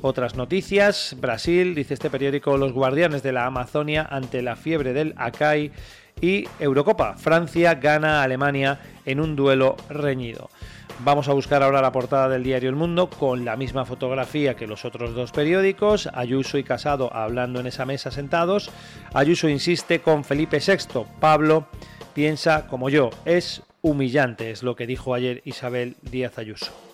Otras 0.00 0.34
noticias, 0.34 1.16
Brasil, 1.20 1.74
dice 1.74 1.94
este 1.94 2.10
periódico, 2.10 2.56
los 2.56 2.72
guardianes 2.72 3.22
de 3.22 3.32
la 3.32 3.46
Amazonia 3.46 4.06
ante 4.10 4.42
la 4.42 4.56
fiebre 4.56 4.92
del 4.92 5.14
Acai 5.16 5.70
y 6.22 6.48
Eurocopa. 6.58 7.16
Francia 7.18 7.74
gana 7.74 8.20
a 8.20 8.22
Alemania 8.22 8.80
en 9.04 9.20
un 9.20 9.36
duelo 9.36 9.76
reñido. 9.90 10.48
Vamos 11.00 11.28
a 11.28 11.32
buscar 11.32 11.62
ahora 11.62 11.82
la 11.82 11.90
portada 11.90 12.28
del 12.28 12.44
diario 12.44 12.70
El 12.70 12.76
Mundo 12.76 13.10
con 13.10 13.44
la 13.44 13.56
misma 13.56 13.84
fotografía 13.84 14.54
que 14.54 14.68
los 14.68 14.84
otros 14.84 15.14
dos 15.14 15.32
periódicos, 15.32 16.08
Ayuso 16.14 16.58
y 16.58 16.64
Casado 16.64 17.12
hablando 17.12 17.60
en 17.60 17.66
esa 17.66 17.84
mesa 17.84 18.10
sentados. 18.10 18.70
Ayuso 19.12 19.48
insiste 19.48 20.00
con 20.00 20.22
Felipe 20.22 20.60
VI. 20.64 21.04
Pablo 21.18 21.66
piensa 22.14 22.68
como 22.68 22.88
yo, 22.88 23.10
es 23.24 23.62
humillante, 23.80 24.52
es 24.52 24.62
lo 24.62 24.76
que 24.76 24.86
dijo 24.86 25.14
ayer 25.14 25.42
Isabel 25.44 25.96
Díaz 26.02 26.38
Ayuso. 26.38 26.91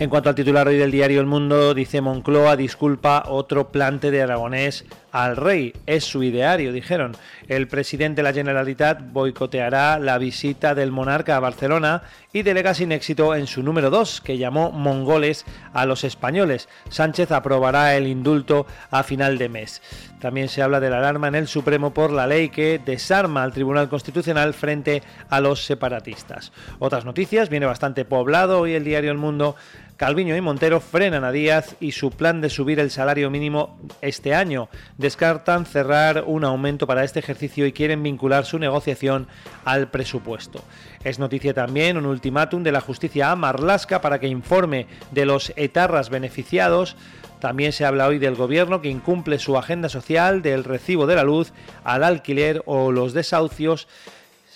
En 0.00 0.08
cuanto 0.08 0.30
al 0.30 0.34
titular 0.34 0.66
hoy 0.66 0.78
del 0.78 0.90
diario 0.90 1.20
El 1.20 1.26
Mundo, 1.26 1.74
dice 1.74 2.00
Moncloa 2.00 2.56
disculpa 2.56 3.24
otro 3.28 3.68
plante 3.68 4.10
de 4.10 4.22
Aragonés 4.22 4.86
al 5.12 5.36
rey. 5.36 5.74
Es 5.84 6.04
su 6.04 6.22
ideario, 6.22 6.72
dijeron. 6.72 7.12
El 7.48 7.68
presidente 7.68 8.20
de 8.20 8.22
la 8.22 8.32
Generalitat 8.32 9.12
boicoteará 9.12 9.98
la 9.98 10.16
visita 10.16 10.74
del 10.74 10.90
monarca 10.90 11.36
a 11.36 11.40
Barcelona 11.40 12.02
y 12.32 12.42
delega 12.42 12.72
sin 12.72 12.92
éxito 12.92 13.34
en 13.34 13.46
su 13.46 13.62
número 13.62 13.90
2, 13.90 14.22
que 14.22 14.38
llamó 14.38 14.70
mongoles 14.70 15.44
a 15.74 15.84
los 15.84 16.04
españoles. 16.04 16.70
Sánchez 16.88 17.30
aprobará 17.30 17.94
el 17.94 18.06
indulto 18.06 18.66
a 18.90 19.02
final 19.02 19.36
de 19.36 19.50
mes. 19.50 19.82
También 20.20 20.48
se 20.48 20.62
habla 20.62 20.80
de 20.80 20.90
la 20.90 20.98
alarma 20.98 21.28
en 21.28 21.34
el 21.34 21.48
Supremo 21.48 21.92
por 21.92 22.10
la 22.10 22.26
ley 22.26 22.48
que 22.48 22.80
desarma 22.82 23.42
al 23.42 23.52
Tribunal 23.52 23.90
Constitucional 23.90 24.54
frente 24.54 25.02
a 25.28 25.40
los 25.40 25.64
separatistas. 25.64 26.52
Otras 26.78 27.04
noticias, 27.04 27.48
viene 27.48 27.66
bastante 27.66 28.04
poblado 28.04 28.60
hoy 28.60 28.74
el 28.74 28.84
diario 28.84 29.10
El 29.10 29.18
Mundo 29.18 29.56
Calviño 30.00 30.34
y 30.34 30.40
Montero 30.40 30.80
frenan 30.80 31.24
a 31.24 31.30
Díaz 31.30 31.76
y 31.78 31.92
su 31.92 32.10
plan 32.10 32.40
de 32.40 32.48
subir 32.48 32.80
el 32.80 32.90
salario 32.90 33.28
mínimo 33.28 33.78
este 34.00 34.34
año. 34.34 34.70
Descartan 34.96 35.66
cerrar 35.66 36.24
un 36.26 36.42
aumento 36.42 36.86
para 36.86 37.04
este 37.04 37.18
ejercicio 37.18 37.66
y 37.66 37.72
quieren 37.74 38.02
vincular 38.02 38.46
su 38.46 38.58
negociación 38.58 39.28
al 39.66 39.90
presupuesto. 39.90 40.64
Es 41.04 41.18
noticia 41.18 41.52
también 41.52 41.98
un 41.98 42.06
ultimátum 42.06 42.62
de 42.62 42.72
la 42.72 42.80
justicia 42.80 43.30
a 43.30 43.36
Marlasca 43.36 44.00
para 44.00 44.18
que 44.18 44.26
informe 44.26 44.86
de 45.10 45.26
los 45.26 45.52
etarras 45.56 46.08
beneficiados. 46.08 46.96
También 47.38 47.72
se 47.72 47.84
habla 47.84 48.06
hoy 48.06 48.18
del 48.18 48.36
gobierno 48.36 48.80
que 48.80 48.88
incumple 48.88 49.38
su 49.38 49.58
agenda 49.58 49.90
social, 49.90 50.40
del 50.40 50.64
recibo 50.64 51.06
de 51.06 51.16
la 51.16 51.24
luz, 51.24 51.52
al 51.84 52.04
alquiler 52.04 52.62
o 52.64 52.90
los 52.90 53.12
desahucios 53.12 53.86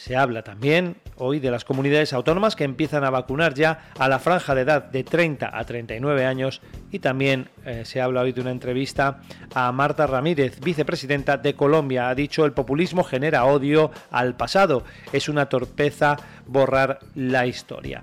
se 0.04 0.16
habla 0.16 0.42
también 0.42 0.96
hoy 1.16 1.40
de 1.40 1.50
las 1.50 1.64
comunidades 1.64 2.12
autónomas 2.12 2.56
que 2.56 2.64
empiezan 2.64 3.04
a 3.04 3.10
vacunar 3.10 3.54
ya 3.54 3.88
a 3.98 4.06
la 4.06 4.18
franja 4.18 4.54
de 4.54 4.60
edad 4.60 4.84
de 4.84 5.02
30 5.02 5.48
a 5.50 5.64
39 5.64 6.26
años 6.26 6.60
y 6.90 6.98
también 6.98 7.48
eh, 7.64 7.86
se 7.86 8.02
habla 8.02 8.20
hoy 8.20 8.32
de 8.32 8.42
una 8.42 8.50
entrevista 8.50 9.20
a 9.54 9.72
Marta 9.72 10.06
Ramírez, 10.06 10.60
vicepresidenta 10.60 11.38
de 11.38 11.54
Colombia. 11.54 12.10
Ha 12.10 12.14
dicho 12.14 12.44
el 12.44 12.52
populismo 12.52 13.02
genera 13.02 13.46
odio 13.46 13.92
al 14.10 14.36
pasado, 14.36 14.84
es 15.10 15.30
una 15.30 15.48
torpeza 15.48 16.18
borrar 16.46 16.98
la 17.14 17.46
historia. 17.46 18.02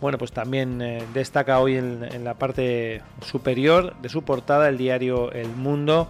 Bueno, 0.00 0.16
pues 0.16 0.32
también 0.32 0.80
eh, 0.80 1.04
destaca 1.12 1.60
hoy 1.60 1.76
en, 1.76 2.24
la 2.24 2.32
parte 2.32 3.02
superior 3.26 3.94
de 4.00 4.08
su 4.08 4.22
portada 4.22 4.70
el 4.70 4.78
diario 4.78 5.30
El 5.32 5.48
Mundo 5.48 6.08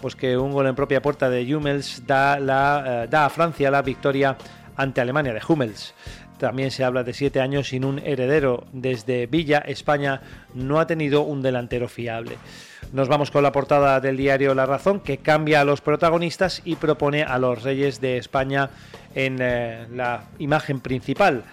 pues 0.00 0.16
que 0.16 0.36
un 0.36 0.52
gol 0.52 0.66
en 0.66 0.74
propia 0.74 1.02
puerta 1.02 1.30
de 1.30 1.54
Hummels 1.54 2.06
da, 2.06 2.40
la, 2.40 3.04
eh, 3.04 3.08
da 3.08 3.26
a 3.26 3.30
Francia 3.30 3.70
la 3.70 3.82
victoria 3.82 4.36
ante 4.76 5.00
Alemania 5.00 5.32
de 5.32 5.42
Hummels. 5.46 5.94
También 6.38 6.72
se 6.72 6.82
habla 6.82 7.04
de 7.04 7.14
siete 7.14 7.40
años 7.40 7.68
sin 7.68 7.84
un 7.84 8.00
heredero. 8.00 8.64
Desde 8.72 9.26
Villa, 9.26 9.58
España 9.58 10.22
no 10.54 10.80
ha 10.80 10.88
tenido 10.88 11.22
un 11.22 11.40
delantero 11.40 11.88
fiable. 11.88 12.36
Nos 12.92 13.06
vamos 13.06 13.30
con 13.30 13.44
la 13.44 13.52
portada 13.52 14.00
del 14.00 14.16
diario 14.16 14.52
La 14.54 14.66
Razón, 14.66 14.98
que 15.00 15.18
cambia 15.18 15.60
a 15.60 15.64
los 15.64 15.80
protagonistas 15.80 16.60
y 16.64 16.74
propone 16.74 17.22
a 17.22 17.38
los 17.38 17.62
reyes 17.62 18.00
de 18.00 18.16
España 18.16 18.70
en 19.14 19.38
eh, 19.40 19.86
la 19.94 20.24
imagen 20.40 20.80
principal. 20.80 21.44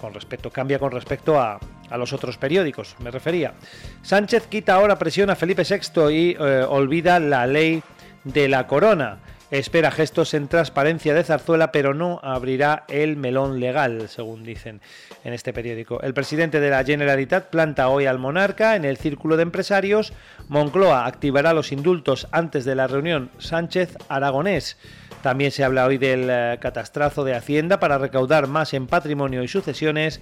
Con 0.00 0.12
respecto, 0.12 0.50
cambia 0.50 0.80
con 0.80 0.90
respecto 0.90 1.40
a, 1.40 1.60
los 1.96 2.12
otros 2.12 2.36
periódicos, 2.36 2.96
me 3.00 3.10
refería. 3.10 3.54
Sánchez 4.02 4.46
quita 4.48 4.74
ahora 4.74 4.98
presión 4.98 5.30
a 5.30 5.36
Felipe 5.36 5.62
VI 5.62 6.12
y 6.12 6.36
eh, 6.38 6.64
olvida 6.68 7.20
la 7.20 7.46
ley 7.46 7.82
de 8.24 8.48
la 8.48 8.66
corona. 8.66 9.18
Espera 9.50 9.90
gestos 9.90 10.32
en 10.34 10.46
transparencia 10.46 11.12
de 11.12 11.24
Zarzuela, 11.24 11.72
pero 11.72 11.92
no 11.92 12.20
abrirá 12.22 12.84
el 12.88 13.16
melón 13.16 13.58
legal, 13.58 14.08
según 14.08 14.44
dicen 14.44 14.80
en 15.24 15.32
este 15.32 15.52
periódico. 15.52 16.00
El 16.02 16.14
presidente 16.14 16.60
de 16.60 16.70
la 16.70 16.84
Generalitat 16.84 17.50
planta 17.50 17.88
hoy 17.88 18.06
al 18.06 18.20
monarca 18.20 18.76
en 18.76 18.84
el 18.84 18.96
círculo 18.96 19.36
de 19.36 19.42
empresarios. 19.42 20.12
Moncloa 20.46 21.04
activará 21.04 21.52
los 21.52 21.72
indultos 21.72 22.28
antes 22.30 22.64
de 22.64 22.76
la 22.76 22.86
reunión 22.86 23.28
Sánchez-Aragonés. 23.38 24.78
También 25.20 25.50
se 25.50 25.64
habla 25.64 25.84
hoy 25.84 25.98
del 25.98 26.28
eh, 26.30 26.58
catastrazo 26.60 27.24
de 27.24 27.34
Hacienda 27.34 27.80
para 27.80 27.98
recaudar 27.98 28.46
más 28.46 28.72
en 28.72 28.86
patrimonio 28.86 29.42
y 29.42 29.48
sucesiones. 29.48 30.20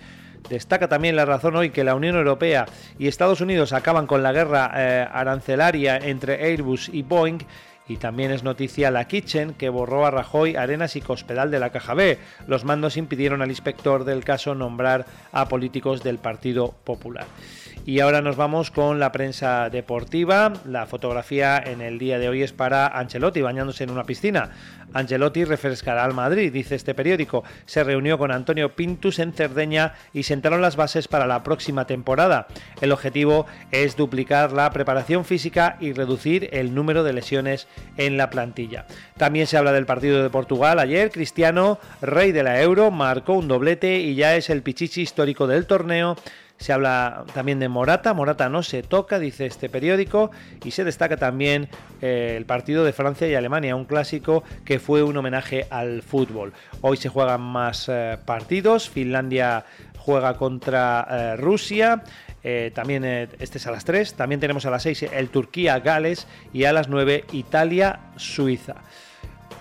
Destaca 0.48 0.88
también 0.88 1.16
la 1.16 1.26
razón 1.26 1.54
hoy 1.54 1.68
que 1.68 1.84
la 1.84 1.94
Unión 1.94 2.16
Europea 2.16 2.64
y 2.98 3.08
Estados 3.08 3.42
Unidos 3.42 3.74
acaban 3.74 4.06
con 4.06 4.22
la 4.22 4.32
guerra 4.32 4.72
eh, 4.74 5.06
arancelaria 5.12 5.98
entre 5.98 6.42
Airbus 6.46 6.88
y 6.88 7.02
Boeing 7.02 7.40
y 7.88 7.96
también 7.96 8.30
es 8.30 8.42
noticia 8.42 8.90
la 8.90 9.08
Kitchen, 9.08 9.54
que 9.54 9.70
borró 9.70 10.06
a 10.06 10.10
Rajoy, 10.10 10.56
Arenas 10.56 10.94
y 10.96 11.00
Cospedal 11.00 11.50
de 11.50 11.58
la 11.58 11.70
Caja 11.70 11.94
B. 11.94 12.18
Los 12.46 12.64
mandos 12.64 12.96
impidieron 12.96 13.42
al 13.42 13.48
inspector 13.48 14.04
del 14.04 14.24
caso 14.24 14.54
nombrar 14.54 15.06
a 15.32 15.48
políticos 15.48 16.02
del 16.02 16.18
Partido 16.18 16.74
Popular. 16.84 17.26
Y 17.88 18.00
ahora 18.00 18.20
nos 18.20 18.36
vamos 18.36 18.70
con 18.70 19.00
la 19.00 19.12
prensa 19.12 19.70
deportiva. 19.70 20.52
La 20.66 20.84
fotografía 20.84 21.56
en 21.56 21.80
el 21.80 21.98
día 21.98 22.18
de 22.18 22.28
hoy 22.28 22.42
es 22.42 22.52
para 22.52 22.86
Ancelotti 22.86 23.40
bañándose 23.40 23.84
en 23.84 23.88
una 23.88 24.04
piscina. 24.04 24.50
Ancelotti 24.92 25.44
refrescará 25.44 26.04
al 26.04 26.12
Madrid, 26.12 26.52
dice 26.52 26.74
este 26.74 26.94
periódico. 26.94 27.44
Se 27.64 27.82
reunió 27.84 28.18
con 28.18 28.30
Antonio 28.30 28.76
Pintus 28.76 29.18
en 29.20 29.32
Cerdeña 29.32 29.94
y 30.12 30.24
sentaron 30.24 30.60
las 30.60 30.76
bases 30.76 31.08
para 31.08 31.26
la 31.26 31.42
próxima 31.42 31.86
temporada. 31.86 32.46
El 32.82 32.92
objetivo 32.92 33.46
es 33.70 33.96
duplicar 33.96 34.52
la 34.52 34.70
preparación 34.70 35.24
física 35.24 35.78
y 35.80 35.94
reducir 35.94 36.50
el 36.52 36.74
número 36.74 37.04
de 37.04 37.14
lesiones 37.14 37.68
en 37.96 38.18
la 38.18 38.28
plantilla. 38.28 38.84
También 39.16 39.46
se 39.46 39.56
habla 39.56 39.72
del 39.72 39.86
partido 39.86 40.22
de 40.22 40.28
Portugal. 40.28 40.78
Ayer 40.78 41.10
Cristiano, 41.10 41.78
rey 42.02 42.32
de 42.32 42.42
la 42.42 42.60
Euro, 42.60 42.90
marcó 42.90 43.32
un 43.32 43.48
doblete 43.48 43.98
y 44.00 44.14
ya 44.14 44.36
es 44.36 44.50
el 44.50 44.62
pichichi 44.62 45.00
histórico 45.00 45.46
del 45.46 45.66
torneo 45.66 46.16
Se 46.58 46.72
habla 46.72 47.24
también 47.34 47.60
de 47.60 47.68
Morata. 47.68 48.12
Morata 48.14 48.48
no 48.48 48.64
se 48.64 48.82
toca, 48.82 49.20
dice 49.20 49.46
este 49.46 49.68
periódico. 49.68 50.32
Y 50.64 50.72
se 50.72 50.84
destaca 50.84 51.16
también 51.16 51.68
eh, 52.02 52.34
el 52.36 52.46
partido 52.46 52.84
de 52.84 52.92
Francia 52.92 53.28
y 53.28 53.34
Alemania, 53.34 53.76
un 53.76 53.84
clásico 53.84 54.42
que 54.64 54.80
fue 54.80 55.04
un 55.04 55.16
homenaje 55.16 55.66
al 55.70 56.02
fútbol. 56.02 56.52
Hoy 56.80 56.96
se 56.96 57.08
juegan 57.08 57.42
más 57.42 57.88
eh, 57.88 58.18
partidos. 58.24 58.90
Finlandia 58.90 59.64
juega 59.98 60.34
contra 60.34 61.06
eh, 61.08 61.36
Rusia. 61.36 62.02
también 62.74 63.04
este 63.04 63.58
es 63.58 63.66
a 63.66 63.70
las 63.70 63.84
3. 63.84 64.14
También 64.14 64.40
tenemos 64.40 64.66
a 64.66 64.70
las 64.70 64.82
6 64.82 65.04
el 65.12 65.28
Turquía-Gales 65.28 66.26
y 66.52 66.64
a 66.64 66.72
las 66.72 66.88
9 66.88 67.24
Italia-Suiza. 67.32 68.76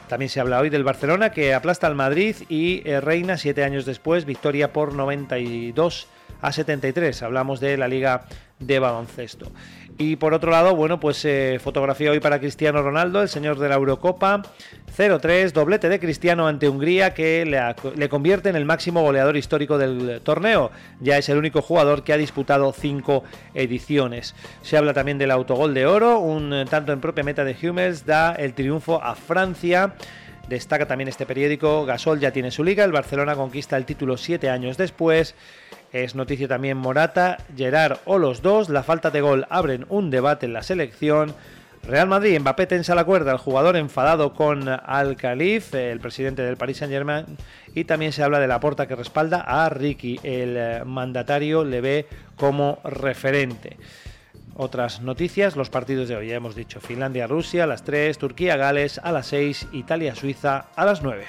También 0.08 0.30
se 0.30 0.40
habla 0.40 0.60
hoy 0.60 0.70
del 0.70 0.86
Barcelona 0.86 1.32
que 1.32 1.54
aplasta 1.54 1.86
al 1.86 1.96
Madrid 1.96 2.38
y 2.48 2.82
reina 2.84 3.38
siete 3.38 3.66
años 3.66 3.86
después, 3.86 4.24
victoria 4.24 4.72
por 4.72 4.94
92 4.94 6.08
a 6.42 6.52
73. 6.52 7.24
Hablamos 7.24 7.60
de 7.60 7.78
la 7.78 7.88
Liga 7.88 8.26
de 8.60 8.80
Baloncesto. 8.80 9.52
Y 10.00 10.18
por 10.18 10.36
otro 10.36 10.52
lado, 10.52 10.76
bueno, 10.76 11.00
pues 11.00 11.26
eh, 11.26 11.60
fotografía 11.60 12.12
hoy 12.12 12.20
para 12.20 12.40
Cristiano 12.40 12.84
Ronaldo, 12.84 13.24
el 13.24 13.30
señor 13.30 13.58
de 13.58 13.68
la 13.68 13.76
Eurocopa. 13.76 14.44
0-3, 14.96 15.52
doblete 15.54 15.90
de 15.90 16.00
Cristiano 16.00 16.48
ante 16.48 16.70
Hungría 16.70 17.14
que 17.14 17.46
le, 17.46 18.10
convierte 18.10 18.50
en 18.50 18.56
el 18.56 18.66
máximo 18.66 19.02
goleador 19.02 19.38
histórico 19.38 19.80
del 19.80 20.22
torneo. 20.24 20.72
Ya 21.00 21.18
es 21.18 21.30
el 21.30 21.38
único 21.38 21.64
jugador 21.64 22.04
que 22.04 22.14
ha 22.14 22.18
disputado 22.18 22.72
cinco 22.74 23.24
ediciones. 23.56 24.36
Se 24.62 24.78
habla 24.78 24.94
también 24.94 25.18
del 25.18 25.32
autogol 25.32 25.74
de 25.74 25.88
oro, 25.88 26.20
un 26.20 26.54
eh, 26.54 26.66
tanto 26.70 26.94
en 26.94 27.02
propia 27.02 27.24
meta 27.24 27.44
de 27.44 27.56
Hummels 27.62 28.06
da 28.06 28.34
el 28.34 28.54
triunfo 28.54 29.02
a 29.02 29.16
Francia. 29.16 29.96
Destaca 30.48 30.86
también 30.86 31.10
este 31.10 31.26
periódico, 31.26 31.86
Gasol 31.86 32.20
ya 32.20 32.32
tiene 32.32 32.52
su 32.52 32.64
liga, 32.64 32.86
el 32.86 32.92
Barcelona 32.92 33.36
conquista 33.36 33.78
el 33.78 33.86
título 33.86 34.16
siete 34.16 34.50
años 34.50 34.78
después. 34.78 35.36
Es 35.92 36.16
noticia 36.16 36.48
también 36.48 36.78
Morata, 36.78 37.38
Gerard 37.56 38.00
o 38.06 38.18
los 38.18 38.42
dos. 38.42 38.70
La 38.70 38.84
falta 38.84 39.12
de 39.12 39.22
gol 39.22 39.46
abren 39.50 39.86
un 39.90 40.10
debate 40.10 40.46
en 40.46 40.54
la 40.54 40.64
selección. 40.64 41.34
Real 41.84 42.08
Madrid, 42.08 42.38
Mbappé 42.40 42.68
tensa 42.68 42.96
la 42.96 43.06
cuerda, 43.06 43.32
el 43.32 43.38
jugador 43.38 43.78
enfadado 43.78 44.34
con 44.34 44.68
Al 44.68 45.16
Khalif, 45.16 45.74
el 45.74 46.02
presidente 46.02 46.42
del 46.42 46.58
Paris 46.58 46.78
Saint 46.78 46.92
Germain, 46.92 47.26
y 47.74 47.86
también 47.86 48.12
se 48.12 48.24
habla 48.24 48.40
de 48.40 48.48
la 48.48 48.60
porta 48.60 48.88
que 48.88 48.96
respalda 48.96 49.40
a 49.40 49.70
Ricky, 49.70 50.20
el 50.24 50.56
eh, 50.58 50.82
mandatario 50.86 51.64
le 51.64 51.80
ve 51.80 52.08
como 52.36 52.80
referente. 52.84 53.78
Otras 54.56 55.02
noticias, 55.02 55.56
los 55.56 55.70
partidos 55.70 56.10
de 56.10 56.18
hoy, 56.18 56.28
ya 56.28 56.36
hemos 56.36 56.56
dicho, 56.56 56.82
Finlandia-Rusia 56.82 57.64
a 57.64 57.68
las 57.68 57.84
3, 57.84 58.18
Turquía-Gales 58.18 59.00
a 59.02 59.14
las 59.14 59.28
6, 59.28 59.68
Italia-Suiza 59.72 60.66
a 60.76 60.84
las 60.84 61.04
9. 61.04 61.24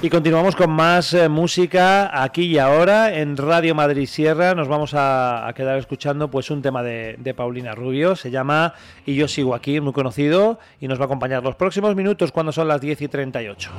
Y 0.00 0.10
continuamos 0.10 0.54
con 0.54 0.70
más 0.70 1.12
eh, 1.12 1.28
música 1.28 2.22
aquí 2.22 2.44
y 2.44 2.58
ahora 2.58 3.18
en 3.18 3.36
Radio 3.36 3.74
Madrid 3.74 4.06
Sierra. 4.06 4.54
Nos 4.54 4.68
vamos 4.68 4.92
a, 4.94 5.52
quedar 5.56 5.76
escuchando 5.76 6.30
pues 6.30 6.52
un 6.52 6.62
tema 6.62 6.84
de, 6.84 7.16
de, 7.18 7.34
Paulina 7.34 7.74
Rubio. 7.74 8.14
Se 8.14 8.30
llama 8.30 8.74
Y 9.06 9.16
yo 9.16 9.26
sigo 9.26 9.56
aquí, 9.56 9.80
muy 9.80 9.92
conocido, 9.92 10.60
y 10.80 10.86
nos 10.86 11.00
va 11.00 11.02
a 11.02 11.06
acompañar 11.06 11.42
los 11.42 11.56
próximos 11.56 11.96
minutos 11.96 12.30
cuando 12.30 12.52
son 12.52 12.68
las 12.68 12.80
10 12.80 13.02
y 13.02 13.08
38. 13.08 13.70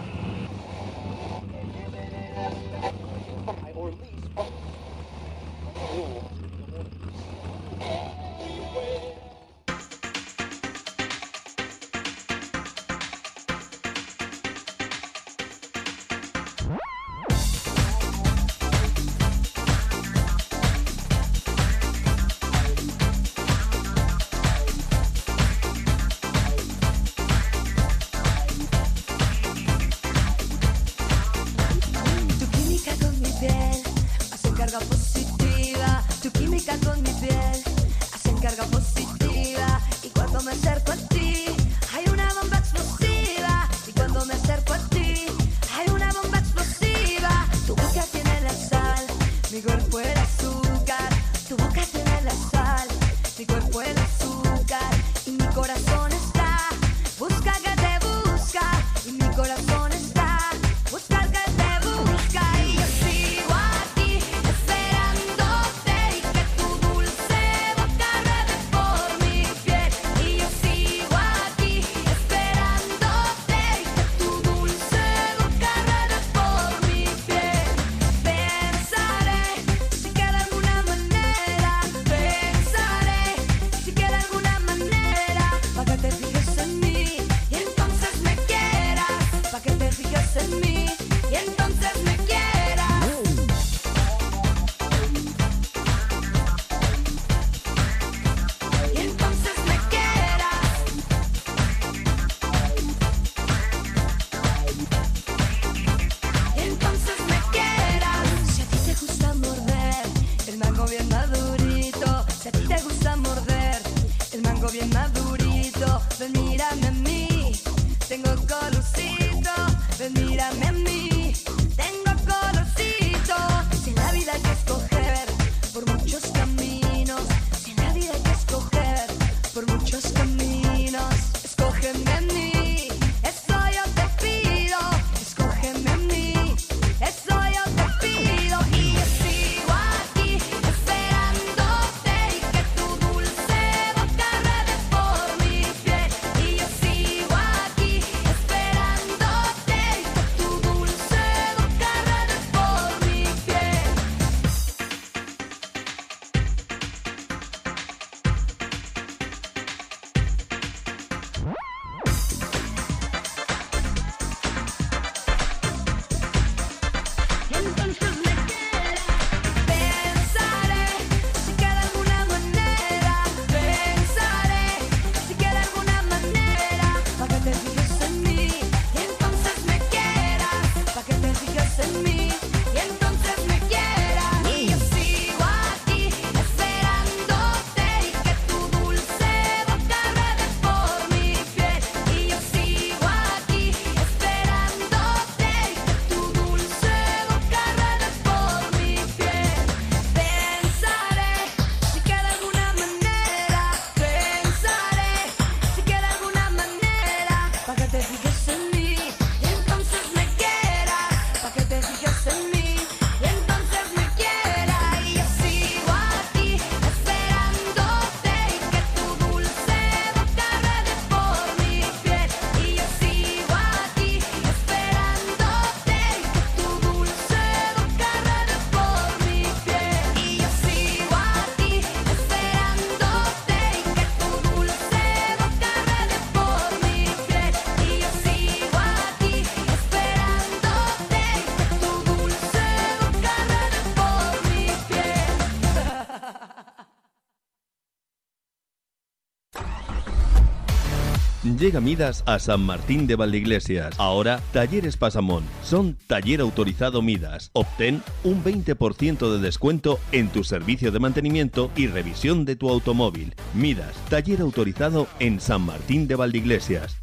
Llega 251.59 251.81
Midas 251.81 252.23
a 252.25 252.39
San 252.39 252.61
Martín 252.61 253.05
de 253.05 253.17
Valdeiglesias. 253.17 253.93
Ahora, 253.99 254.39
Talleres 254.53 254.95
Pasamón. 254.95 255.43
Son 255.61 255.97
taller 256.07 256.39
autorizado 256.39 257.01
Midas. 257.01 257.51
Obtén 257.51 258.01
un 258.23 258.41
20% 258.41 259.29
de 259.29 259.39
descuento 259.39 259.99
en 260.13 260.29
tu 260.29 260.45
servicio 260.45 260.93
de 260.93 260.99
mantenimiento 260.99 261.69
y 261.75 261.87
revisión 261.87 262.45
de 262.45 262.55
tu 262.55 262.69
automóvil. 262.69 263.35
Midas, 263.53 263.93
taller 264.09 264.39
autorizado 264.39 265.07
en 265.19 265.41
San 265.41 265.63
Martín 265.63 266.07
de 266.07 266.15
Valdeiglesias. 266.15 266.98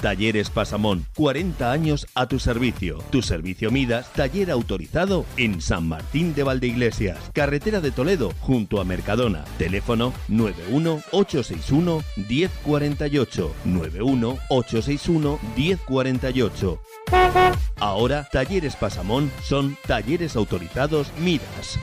Talleres 0.00 0.50
Pasamón, 0.50 1.06
40 1.14 1.70
años 1.70 2.06
a 2.14 2.26
tu 2.26 2.38
servicio. 2.38 2.98
Tu 3.10 3.22
servicio 3.22 3.70
Midas, 3.70 4.12
taller 4.14 4.50
autorizado 4.50 5.26
en 5.36 5.60
San 5.60 5.86
Martín 5.88 6.34
de 6.34 6.42
Valdeiglesias, 6.42 7.18
carretera 7.32 7.80
de 7.80 7.90
Toledo, 7.90 8.32
junto 8.40 8.80
a 8.80 8.84
Mercadona. 8.84 9.44
Teléfono 9.58 10.12
91861 10.28 12.02
1048 12.28 13.54
91861 13.64 15.38
1048. 15.56 16.80
Ahora, 17.78 18.28
Talleres 18.30 18.76
Pasamón 18.76 19.30
son 19.42 19.76
talleres 19.86 20.36
autorizados 20.36 21.12
Midas. 21.18 21.78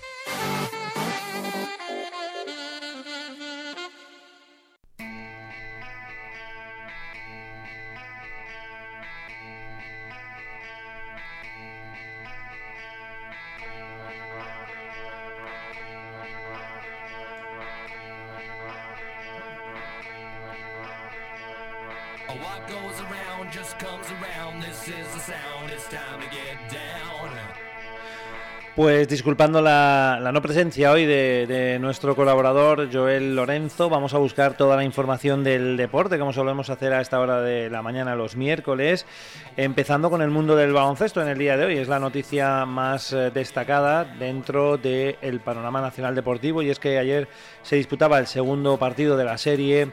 Pues 28.78 29.08
disculpando 29.08 29.60
la, 29.60 30.20
no 30.32 30.40
presencia 30.40 30.92
hoy 30.92 31.08
de, 31.08 31.48
de 31.48 31.80
nuestro 31.80 32.16
colaborador 32.16 32.90
Joel 32.94 33.36
Lorenzo, 33.36 33.90
vamos 33.90 34.14
a 34.14 34.20
buscar 34.20 34.56
toda 34.56 34.76
la 34.76 34.84
información 34.84 35.44
del 35.44 35.78
deporte, 35.78 36.20
como 36.20 36.32
solemos 36.32 36.70
hacer 36.70 36.94
a 36.94 37.02
esta 37.02 37.20
hora 37.20 37.42
de 37.42 37.72
la 37.72 37.82
mañana 37.82 38.16
los 38.16 38.36
miércoles, 38.36 39.08
empezando 39.56 40.12
con 40.12 40.22
el 40.22 40.30
mundo 40.30 40.56
del 40.56 40.74
baloncesto 40.74 41.24
en 41.24 41.28
el 41.28 41.40
día 41.40 41.58
de 41.58 41.66
hoy. 41.66 41.78
Es 41.78 41.88
la 41.88 41.98
noticia 41.98 42.68
más 42.68 43.14
eh, 43.14 43.32
destacada 43.34 44.06
dentro 44.06 44.78
del 44.78 45.40
panorama 45.40 45.82
nacional 45.82 46.14
deportivo 46.14 46.62
y 46.62 46.70
es 46.70 46.78
que 46.78 47.00
ayer 47.00 47.28
se 47.64 47.78
disputaba 47.78 48.20
el 48.20 48.28
segundo 48.28 48.78
partido 48.78 49.18
de 49.18 49.26
la 49.26 49.40
serie 49.40 49.88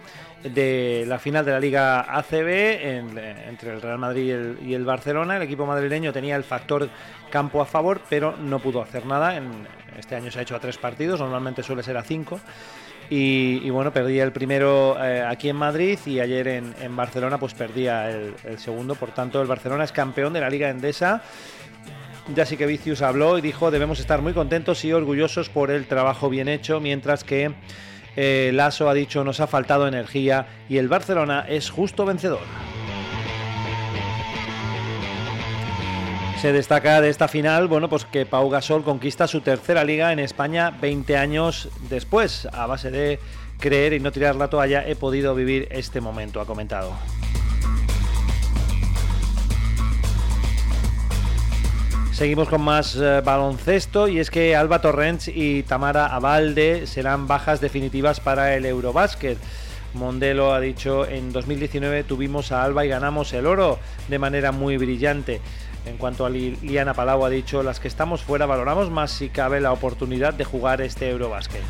de 0.45 1.05
la 1.09 1.19
final 1.19 1.45
de 1.45 1.53
la 1.53 1.59
Liga 1.61 2.01
ACB 2.01 2.49
en- 2.99 3.19
entre 3.19 3.73
el 3.73 3.81
Real 3.81 3.99
Madrid 3.99 4.35
y 4.63 4.75
el, 4.75 4.85
Barcelona. 4.85 5.37
El 5.37 5.43
equipo 5.43 5.67
madrileño 5.67 6.13
tenía 6.13 6.37
el 6.37 6.45
factor 6.45 6.89
campo 7.31 7.61
a 7.63 7.65
favor, 7.67 8.03
pero 8.09 8.37
no 8.37 8.59
pudo 8.61 8.83
hacer 8.83 9.07
nada. 9.07 9.37
En, 9.37 9.51
este 9.99 10.17
año 10.17 10.31
se 10.31 10.41
ha 10.41 10.43
hecho 10.43 10.57
a 10.57 10.61
tres 10.61 10.77
partidos, 10.77 11.21
normalmente 11.21 11.63
suele 11.63 11.83
ser 11.83 11.97
a 11.97 12.03
cinco. 12.03 12.41
Y, 13.11 13.69
bueno, 13.71 13.93
perdía 13.93 14.25
el 14.25 14.33
primero 14.33 14.97
eh, 15.03 15.23
aquí 15.23 15.51
en 15.51 15.57
Madrid 15.57 15.99
y 16.07 16.21
ayer 16.21 16.49
en, 16.49 16.75
en 16.81 16.97
Barcelona 16.97 17.39
pues 17.39 17.55
perdía 17.55 18.11
el, 18.11 18.35
el 18.45 18.59
segundo. 18.59 18.95
Por 18.95 19.11
tanto, 19.13 19.41
el 19.43 19.47
Barcelona 19.47 19.85
es 19.85 19.93
campeón 19.93 20.33
de 20.33 20.41
la 20.41 20.49
Liga 20.51 20.71
Endesa. 20.71 21.23
Ya 22.35 22.47
sí 22.47 22.57
que 22.57 22.65
Vicius 22.67 23.03
habló 23.03 23.37
y 23.37 23.43
dijo 23.43 23.71
debemos 23.71 24.01
estar 24.01 24.23
muy 24.23 24.33
contentos 24.33 24.83
y 24.87 24.93
orgullosos 24.95 25.51
por 25.51 25.71
el 25.71 25.87
trabajo 25.87 26.31
bien 26.31 26.49
hecho, 26.49 26.81
mientras 26.81 27.23
que 27.23 27.53
eh, 28.17 28.51
Lasso 28.55 28.89
ha 28.89 28.95
dicho 28.95 29.25
nos 29.25 29.41
ha 29.41 29.47
faltado 29.47 29.89
energía 29.89 30.47
y 30.69 30.79
el 30.79 30.89
Barcelona 30.89 31.45
es 31.49 31.71
justo 31.71 32.05
vencedor. 32.05 32.41
Se 36.41 36.53
destaca 36.53 37.01
de 37.01 37.09
esta 37.09 37.27
final, 37.27 37.69
bueno, 37.69 37.89
pues 37.89 38.05
que 38.05 38.27
Pau 38.27 38.51
Gasol 38.51 38.85
conquista 38.85 39.27
su 39.27 39.41
tercera 39.41 39.83
liga 39.83 40.13
en 40.13 40.19
España 40.19 40.71
20 40.79 41.17
años 41.17 41.71
después. 41.89 42.47
A 42.53 42.67
base 42.67 42.91
de 42.91 43.19
creer 43.59 43.95
y 43.95 44.01
no 44.01 44.13
tirar 44.13 44.37
la 44.37 44.49
toalla 44.49 44.87
he 44.87 44.95
podido 44.95 45.35
vivir 45.35 45.69
este 45.71 46.03
momento, 46.03 46.43
ha 46.43 46.47
comentado. 46.47 46.93
Seguimos 52.15 52.49
con 52.49 52.63
más 52.63 52.95
eh, 52.97 53.21
baloncesto 53.25 54.07
y 54.07 54.21
es 54.21 54.31
que 54.31 54.55
Alba 54.55 54.81
Torrents 54.81 55.27
y 55.29 55.65
Tamara 55.65 56.07
Abalde 56.07 56.87
serán 56.87 57.27
bajas 57.27 57.61
definitivas 57.61 58.21
para 58.21 58.55
el 58.55 58.65
Eurobásquet. 58.67 59.37
Mondelo 59.95 60.53
ha 60.53 60.61
dicho 60.61 61.07
en 61.07 61.33
2019 61.33 62.05
tuvimos 62.05 62.53
a 62.53 62.63
Alba 62.63 62.85
y 62.85 62.89
ganamos 62.89 63.33
el 63.33 63.47
oro 63.47 63.79
de 64.09 64.19
manera 64.21 64.53
muy 64.53 64.77
brillante. 64.77 65.41
En 65.87 65.97
cuanto 65.99 66.25
a 66.25 66.31
Li- 66.31 66.57
Liana 66.63 66.95
Palau 66.95 67.25
ha 67.25 67.31
dicho 67.31 67.63
las 67.65 67.81
que 67.81 67.89
estamos 67.89 68.23
fuera 68.23 68.47
valoramos 68.47 68.91
más 68.91 69.11
si 69.11 69.29
cabe 69.29 69.61
la 69.61 69.73
oportunidad 69.73 70.35
de 70.35 70.45
jugar 70.45 70.81
este 70.83 71.11
Eurobásquet. 71.11 71.63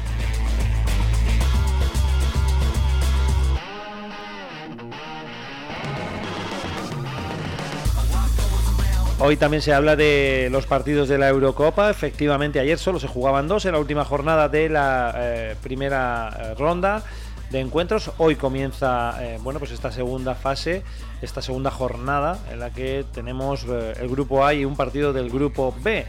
Hoy 9.27 9.39
también 9.39 9.63
se 9.63 9.73
habla 9.73 9.97
de 9.97 10.51
los 10.53 10.67
partidos 10.67 11.09
de 11.09 11.17
la 11.17 11.31
Eurocopa. 11.31 11.89
Efectivamente, 11.89 12.61
ayer 12.61 12.79
solo 12.79 13.01
se 13.01 13.09
jugaban 13.09 13.49
dos 13.49 13.65
en 13.65 13.73
la 13.73 13.79
última 13.79 14.05
jornada 14.05 14.51
de 14.51 14.69
la 14.69 15.15
eh, 15.17 15.57
primera 15.63 16.29
eh, 16.29 16.55
ronda 16.59 17.03
de 17.49 17.61
encuentros. 17.61 18.11
Hoy 18.19 18.37
comienza, 18.37 19.17
eh, 19.25 19.39
bueno, 19.41 19.61
pues 19.61 19.71
esta 19.71 19.91
segunda 19.91 20.35
fase, 20.35 20.83
esta 21.23 21.41
segunda 21.41 21.71
jornada 21.71 22.39
en 22.53 22.61
la 22.61 22.69
que 22.69 23.07
tenemos 23.15 23.65
el 23.65 24.11
grupo 24.11 24.45
A 24.45 24.53
y 24.53 24.67
un 24.67 24.77
partido 24.77 25.15
del 25.15 25.31
grupo 25.31 25.75
B. 25.83 26.05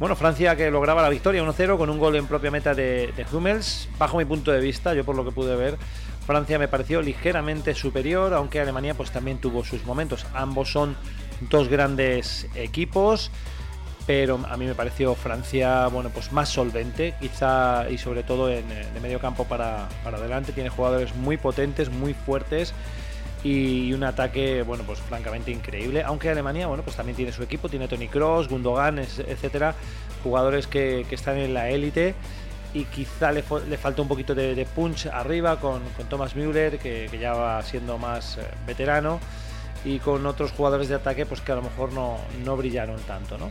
Bueno, 0.00 0.16
Francia 0.16 0.56
que 0.56 0.68
lograba 0.68 1.02
la 1.02 1.08
victoria 1.08 1.44
1-0 1.44 1.78
con 1.78 1.88
un 1.88 2.00
gol 2.00 2.16
en 2.16 2.26
propia 2.26 2.50
meta 2.50 2.74
de, 2.74 3.12
de 3.16 3.26
Hummels. 3.32 3.88
Bajo 3.96 4.18
mi 4.18 4.24
punto 4.24 4.50
de 4.50 4.58
vista, 4.58 4.92
yo 4.92 5.04
por 5.04 5.14
lo 5.14 5.24
que 5.24 5.30
pude 5.30 5.54
ver, 5.54 5.78
Francia 6.26 6.58
me 6.58 6.66
pareció 6.66 7.00
ligeramente 7.00 7.76
superior, 7.76 8.34
aunque 8.34 8.60
Alemania 8.60 8.94
pues 8.94 9.12
también 9.12 9.38
tuvo 9.38 9.64
sus 9.64 9.84
momentos. 9.84 10.26
Ambos 10.34 10.72
son 10.72 10.96
dos 11.40 11.68
grandes 11.68 12.46
equipos, 12.54 13.30
pero 14.06 14.40
a 14.48 14.56
mí 14.56 14.66
me 14.66 14.74
pareció 14.74 15.14
Francia, 15.14 15.88
bueno, 15.88 16.10
pues 16.10 16.32
más 16.32 16.48
solvente, 16.48 17.14
quizá 17.20 17.90
y 17.90 17.98
sobre 17.98 18.22
todo 18.22 18.50
en, 18.50 18.70
eh, 18.70 18.86
de 18.94 19.00
medio 19.00 19.18
campo 19.18 19.44
para, 19.44 19.88
para 20.04 20.18
adelante. 20.18 20.52
Tiene 20.52 20.68
jugadores 20.68 21.14
muy 21.14 21.36
potentes, 21.36 21.90
muy 21.90 22.14
fuertes 22.14 22.72
y 23.42 23.92
un 23.92 24.04
ataque, 24.04 24.62
bueno, 24.62 24.84
pues 24.84 25.00
francamente 25.00 25.50
increíble. 25.50 26.02
Aunque 26.02 26.30
Alemania, 26.30 26.66
bueno, 26.66 26.82
pues 26.82 26.96
también 26.96 27.16
tiene 27.16 27.32
su 27.32 27.42
equipo, 27.42 27.68
tiene 27.68 27.88
Tony 27.88 28.08
Cross, 28.08 28.48
Gundogan, 28.48 28.98
etcétera, 28.98 29.74
jugadores 30.22 30.66
que, 30.66 31.04
que 31.08 31.14
están 31.14 31.36
en 31.36 31.52
la 31.54 31.68
élite 31.70 32.14
y 32.74 32.84
quizá 32.84 33.32
le, 33.32 33.42
le 33.68 33.76
falta 33.78 34.02
un 34.02 34.08
poquito 34.08 34.34
de, 34.34 34.54
de 34.54 34.66
punch 34.66 35.06
arriba 35.06 35.58
con, 35.58 35.82
con 35.96 36.08
Thomas 36.08 36.36
Müller, 36.36 36.78
que, 36.78 37.08
que 37.10 37.18
ya 37.18 37.32
va 37.32 37.62
siendo 37.62 37.98
más 37.98 38.38
eh, 38.38 38.42
veterano, 38.66 39.18
y 39.86 40.00
con 40.00 40.26
otros 40.26 40.50
jugadores 40.52 40.88
de 40.88 40.96
ataque, 40.96 41.24
pues 41.26 41.40
que 41.40 41.52
a 41.52 41.54
lo 41.54 41.62
mejor 41.62 41.92
no, 41.92 42.18
no 42.44 42.56
brillaron 42.56 43.00
tanto, 43.02 43.38
¿no? 43.38 43.48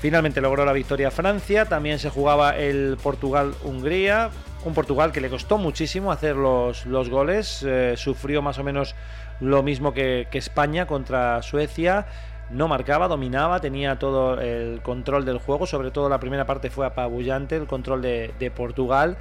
Finalmente 0.00 0.40
logró 0.40 0.64
la 0.64 0.72
victoria 0.72 1.10
Francia, 1.10 1.64
también 1.64 1.98
se 1.98 2.08
jugaba 2.08 2.56
el 2.56 2.96
Portugal-Hungría, 3.02 4.30
un 4.64 4.72
Portugal 4.72 5.10
que 5.10 5.20
le 5.20 5.28
costó 5.28 5.58
muchísimo 5.58 6.12
hacer 6.12 6.36
los, 6.36 6.86
los 6.86 7.10
goles, 7.10 7.64
eh, 7.66 7.94
sufrió 7.96 8.40
más 8.40 8.58
o 8.58 8.64
menos 8.64 8.94
lo 9.40 9.64
mismo 9.64 9.92
que, 9.92 10.28
que 10.30 10.38
España 10.38 10.86
contra 10.86 11.42
Suecia, 11.42 12.06
no 12.50 12.68
marcaba, 12.68 13.08
dominaba, 13.08 13.60
tenía 13.60 13.98
todo 13.98 14.40
el 14.40 14.80
control 14.82 15.24
del 15.24 15.38
juego, 15.38 15.66
sobre 15.66 15.90
todo 15.90 16.08
la 16.08 16.20
primera 16.20 16.46
parte 16.46 16.70
fue 16.70 16.86
apabullante, 16.86 17.56
el 17.56 17.66
control 17.66 18.00
de, 18.00 18.32
de 18.38 18.50
Portugal. 18.52 19.16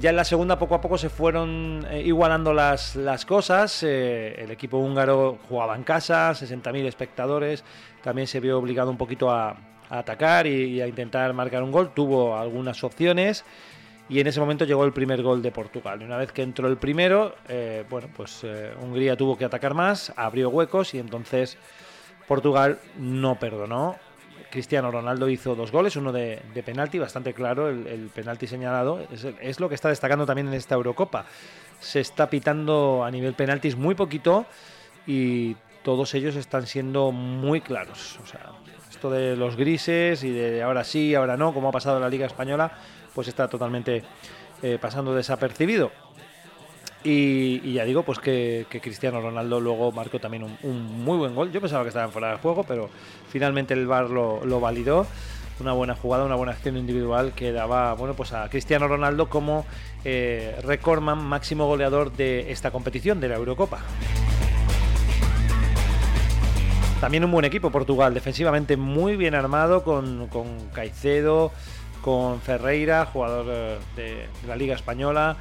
Ya 0.00 0.10
en 0.10 0.16
la 0.16 0.24
segunda 0.24 0.58
poco 0.58 0.74
a 0.74 0.80
poco 0.80 0.96
se 0.96 1.10
fueron 1.10 1.86
eh, 1.90 2.02
igualando 2.02 2.54
las, 2.54 2.96
las 2.96 3.26
cosas. 3.26 3.82
eh, 3.82 4.34
el 4.38 4.50
equipo 4.50 4.78
húngaro 4.78 5.38
jugaba 5.48 5.76
en 5.76 5.82
casa, 5.82 6.30
60.000 6.32 6.86
espectadores. 6.86 7.62
También 8.02 8.26
se 8.26 8.40
vio 8.40 8.58
obligado 8.58 8.90
un 8.90 8.96
poquito 8.96 9.30
a, 9.30 9.56
atacar 9.90 10.46
y, 10.46 10.80
a 10.80 10.86
intentar 10.86 11.32
marcar 11.34 11.62
un 11.62 11.70
gol. 11.70 11.92
Tuvo 11.94 12.36
algunas 12.36 12.82
opciones 12.82 13.44
y 14.08 14.18
en 14.18 14.26
ese 14.26 14.40
momento 14.40 14.64
llegó 14.64 14.84
el 14.84 14.92
primer 14.92 15.22
gol 15.22 15.42
de 15.42 15.52
Portugal. 15.52 16.00
Y 16.00 16.04
una 16.04 16.16
vez 16.16 16.32
que 16.32 16.42
entró 16.42 16.68
el 16.68 16.78
primero, 16.78 17.34
eh, 17.48 17.84
bueno, 17.90 18.08
pues 18.16 18.44
Hungría 18.80 19.16
tuvo 19.16 19.36
que 19.36 19.44
atacar 19.44 19.74
más, 19.74 20.12
abrió 20.16 20.48
huecos 20.48 20.94
y 20.94 20.98
entonces 20.98 21.58
Portugal 22.26 22.78
no 22.98 23.38
perdonó. 23.38 23.96
Cristiano 24.52 24.90
Ronaldo 24.90 25.30
hizo 25.30 25.54
dos 25.54 25.72
goles, 25.72 25.96
uno 25.96 26.12
de, 26.12 26.42
penalti, 26.62 26.98
bastante 26.98 27.32
claro, 27.32 27.70
el, 27.70 28.10
penalti 28.14 28.46
señalado. 28.46 29.00
Es, 29.10 29.26
es 29.40 29.60
lo 29.60 29.70
que 29.70 29.74
está 29.74 29.88
destacando 29.88 30.26
también 30.26 30.48
en 30.48 30.54
esta 30.54 30.74
Eurocopa. 30.74 31.24
Se 31.80 32.00
está 32.00 32.28
pitando 32.28 33.02
a 33.02 33.10
nivel 33.10 33.32
penaltis 33.32 33.76
muy 33.76 33.94
poquito 33.94 34.44
y 35.06 35.56
todos 35.82 36.12
ellos 36.14 36.36
están 36.36 36.66
siendo 36.66 37.12
muy 37.12 37.62
claros. 37.62 38.20
O 38.22 38.26
sea, 38.26 38.52
esto 38.90 39.10
de 39.10 39.36
los 39.36 39.56
grises 39.56 40.22
y 40.22 40.30
de 40.30 40.62
ahora 40.62 40.84
sí, 40.84 41.14
ahora 41.14 41.38
no, 41.38 41.54
como 41.54 41.70
ha 41.70 41.72
pasado 41.72 41.96
en 41.96 42.02
la 42.02 42.10
Liga 42.10 42.26
Española, 42.26 42.72
pues 43.14 43.28
está 43.28 43.48
totalmente 43.48 44.04
eh, 44.62 44.78
pasando 44.78 45.14
desapercibido. 45.14 45.90
Y, 47.04 47.72
ya 47.72 47.84
digo, 47.84 48.04
pues 48.04 48.18
que, 48.18 48.66
Cristiano 48.80 49.20
Ronaldo 49.20 49.60
luego 49.60 49.90
marcó 49.92 50.20
también 50.20 50.44
un, 50.62 51.04
muy 51.04 51.18
buen 51.18 51.34
gol. 51.34 51.50
Yo 51.50 51.60
pensaba 51.60 51.82
que 51.82 51.88
estaba 51.88 52.08
fuera 52.08 52.30
de 52.32 52.36
juego, 52.38 52.64
pero 52.64 52.88
finalmente 53.28 53.74
el 53.74 53.86
VAR 53.86 54.10
lo, 54.10 54.60
validó. 54.60 55.06
Una 55.60 55.72
buena 55.72 55.94
jugada, 55.94 56.24
una 56.24 56.34
buena 56.34 56.52
acción 56.52 56.76
individual 56.76 57.32
que 57.34 57.52
daba 57.52 57.94
bueno, 57.94 58.14
pues 58.14 58.32
a 58.32 58.48
Cristiano 58.48 58.88
Ronaldo 58.88 59.28
como 59.28 59.64
eh, 60.04 60.58
recordman 60.64 61.22
máximo 61.22 61.66
goleador 61.66 62.10
de 62.12 62.50
esta 62.50 62.70
competición, 62.70 63.20
de 63.20 63.28
la 63.28 63.36
Eurocopa. 63.36 63.78
También 67.00 67.24
un 67.24 67.32
buen 67.32 67.44
equipo 67.44 67.70
Portugal, 67.70 68.14
defensivamente 68.14 68.76
muy 68.76 69.16
bien 69.16 69.34
armado 69.34 69.84
con, 69.84 70.28
con 70.28 70.68
Caicedo, 70.70 71.52
con 72.00 72.40
Ferreira, 72.40 73.06
jugador 73.06 73.46
eh, 73.48 73.78
de 73.96 74.28
la 74.46 74.56
Liga 74.56 74.74
Española, 74.74 75.36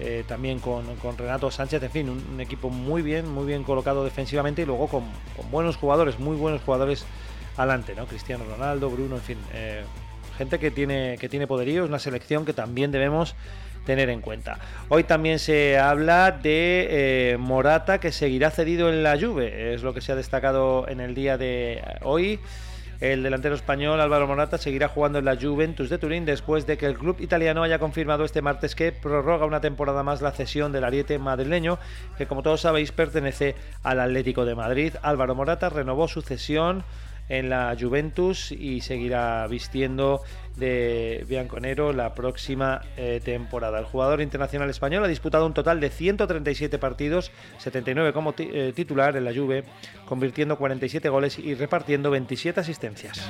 eh, 0.00 0.24
también 0.26 0.60
con, 0.60 0.96
con 0.96 1.18
Renato 1.18 1.50
Sánchez, 1.50 1.82
en 1.82 1.90
fin, 1.90 2.08
un, 2.08 2.40
equipo 2.40 2.70
muy 2.70 3.02
bien, 3.02 3.30
muy 3.30 3.46
bien 3.46 3.64
colocado 3.64 4.02
defensivamente 4.02 4.62
y 4.62 4.64
luego 4.64 4.88
con, 4.88 5.04
con 5.36 5.50
buenos 5.50 5.76
jugadores, 5.76 6.18
muy 6.18 6.36
buenos 6.36 6.62
jugadores 6.62 7.04
adelante, 7.56 7.94
¿no? 7.94 8.06
Cristiano 8.06 8.44
Ronaldo, 8.44 8.88
Bruno, 8.88 9.16
en 9.16 9.22
fin, 9.22 9.38
eh, 9.52 9.82
gente 10.38 10.58
que 10.58 10.70
tiene, 10.70 11.18
que 11.20 11.28
tiene 11.28 11.46
poderío, 11.46 11.84
es 11.84 11.88
una 11.90 11.98
selección 11.98 12.46
que 12.46 12.54
también 12.54 12.90
debemos 12.90 13.34
tener 13.84 14.08
en 14.08 14.20
cuenta. 14.22 14.58
Hoy 14.88 15.04
también 15.04 15.38
se 15.38 15.78
habla 15.78 16.32
de 16.32 17.32
eh, 17.32 17.36
Morata 17.38 18.00
que 18.00 18.12
seguirá 18.12 18.50
cedido 18.50 18.88
en 18.88 19.02
la 19.02 19.18
Juve, 19.20 19.74
es 19.74 19.82
lo 19.82 19.92
que 19.92 20.00
se 20.00 20.12
ha 20.12 20.16
destacado 20.16 20.88
en 20.88 21.00
el 21.00 21.14
día 21.14 21.36
de 21.36 21.82
hoy. 22.02 22.40
El 23.00 23.22
delantero 23.22 23.54
español 23.54 23.98
Álvaro 23.98 24.26
Morata 24.26 24.58
seguirá 24.58 24.88
jugando 24.88 25.18
en 25.18 25.24
la 25.24 25.34
Juventus 25.34 25.88
de 25.88 25.96
Turín 25.96 26.26
después 26.26 26.66
de 26.66 26.76
que 26.76 26.84
el 26.84 26.98
club 26.98 27.16
italiano 27.20 27.62
haya 27.62 27.78
confirmado 27.78 28.26
este 28.26 28.42
martes 28.42 28.74
que 28.74 28.92
prorroga 28.92 29.46
una 29.46 29.62
temporada 29.62 30.02
más 30.02 30.20
la 30.20 30.32
cesión 30.32 30.70
del 30.70 30.84
ariete 30.84 31.18
madrileño, 31.18 31.78
que 32.18 32.26
como 32.26 32.42
todos 32.42 32.60
sabéis 32.60 32.92
pertenece 32.92 33.54
al 33.82 34.00
Atlético 34.00 34.44
de 34.44 34.54
Madrid. 34.54 34.92
Álvaro 35.00 35.34
Morata 35.34 35.70
renovó 35.70 36.08
su 36.08 36.20
cesión 36.20 36.84
en 37.30 37.48
la 37.48 37.74
Juventus 37.78 38.52
y 38.52 38.82
seguirá 38.82 39.46
vistiendo 39.46 40.20
de 40.56 41.24
bianconero 41.28 41.92
la 41.92 42.14
próxima 42.14 42.82
eh, 42.96 43.20
temporada. 43.24 43.78
El 43.78 43.86
jugador 43.86 44.20
internacional 44.20 44.68
español 44.68 45.04
ha 45.04 45.08
disputado 45.08 45.46
un 45.46 45.54
total 45.54 45.80
de 45.80 45.88
137 45.90 46.78
partidos, 46.78 47.30
79 47.58 48.12
como 48.12 48.34
eh, 48.36 48.72
titular 48.74 49.16
en 49.16 49.24
la 49.24 49.32
Juve, 49.32 49.64
convirtiendo 50.06 50.58
47 50.58 51.08
goles 51.08 51.38
y 51.38 51.54
repartiendo 51.54 52.10
27 52.10 52.60
asistencias. 52.60 53.20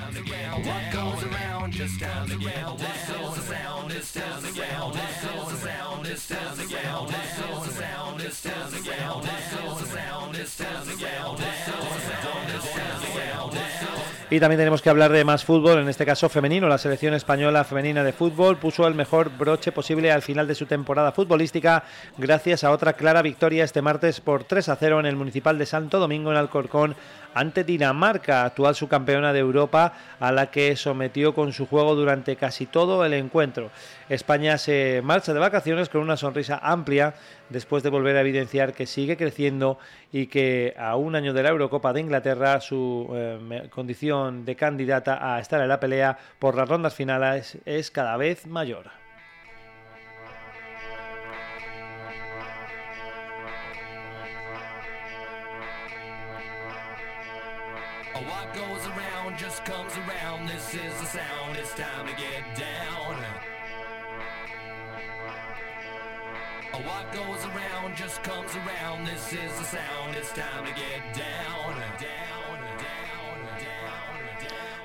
Y 14.33 14.39
también 14.39 14.61
tenemos 14.61 14.81
que 14.81 14.89
hablar 14.89 15.11
de 15.11 15.25
más 15.25 15.45
fútbol, 15.45 15.81
en 15.81 15.89
este 15.89 16.07
caso 16.07 16.29
femenino. 16.29 16.69
La 16.69 16.79
selección 16.79 17.15
española 17.15 17.65
femenina 17.65 18.05
de 18.05 18.13
fútbol 18.13 18.59
puso 18.59 18.87
el 18.87 18.95
mejor 18.95 19.37
broche 19.37 19.73
posible 19.73 20.13
al 20.13 20.23
final 20.23 20.47
de 20.47 20.55
su 20.55 20.67
temporada 20.67 21.11
futbolística 21.11 21.83
gracias 22.17 22.63
a 22.63 22.71
otra 22.71 22.93
clara 22.93 23.23
victoria 23.23 23.65
este 23.65 23.83
martes 23.83 24.21
por 24.21 24.45
3 24.45 24.69
a 24.69 24.77
0 24.77 25.01
en 25.01 25.07
el 25.07 25.17
Municipal 25.17 25.59
de 25.59 25.67
Santo 25.67 25.99
Domingo 25.99 26.31
en 26.31 26.37
Alcorcón 26.37 26.95
ante 27.35 27.65
Dinamarca, 27.65 28.45
actual 28.45 28.75
subcampeona 28.75 29.33
de 29.33 29.41
Europa, 29.41 29.93
a 30.19 30.33
la 30.33 30.51
que 30.51 30.77
sometió 30.77 31.35
con 31.35 31.53
su 31.53 31.67
juego 31.67 31.95
durante 31.95 32.37
casi 32.37 32.67
todo 32.67 33.05
el 33.05 33.15
encuentro. 33.15 33.71
España 34.09 34.59
se 34.59 35.01
marcha 35.05 35.33
de 35.33 35.41
vacaciones 35.41 35.89
con 35.89 36.01
una 36.01 36.17
sonrisa 36.17 36.59
amplia 36.63 37.15
después 37.49 37.83
de 37.83 37.91
volver 37.91 38.17
a 38.17 38.21
evidenciar 38.21 38.73
que 38.73 38.87
sigue 38.87 39.17
creciendo 39.17 39.79
y 40.13 40.27
que 40.27 40.75
a 40.79 40.97
un 40.97 41.15
año 41.15 41.33
de 41.33 41.43
la 41.43 41.51
Eurocopa 41.51 41.93
de 41.93 42.01
Inglaterra 42.01 42.61
su 42.61 43.09
eh, 43.13 43.69
condición 43.71 44.45
de 44.45 44.57
candidata 44.57 45.35
a 45.35 45.41
estar 45.41 45.61
en 45.61 45.69
la 45.69 45.81
pelea 45.81 46.19
por 46.39 46.57
las 46.57 46.69
rondas 46.69 46.95
finales 46.95 47.59
es 47.65 47.91
cada 47.91 48.17
vez 48.17 48.47
mayor. 48.47 49.00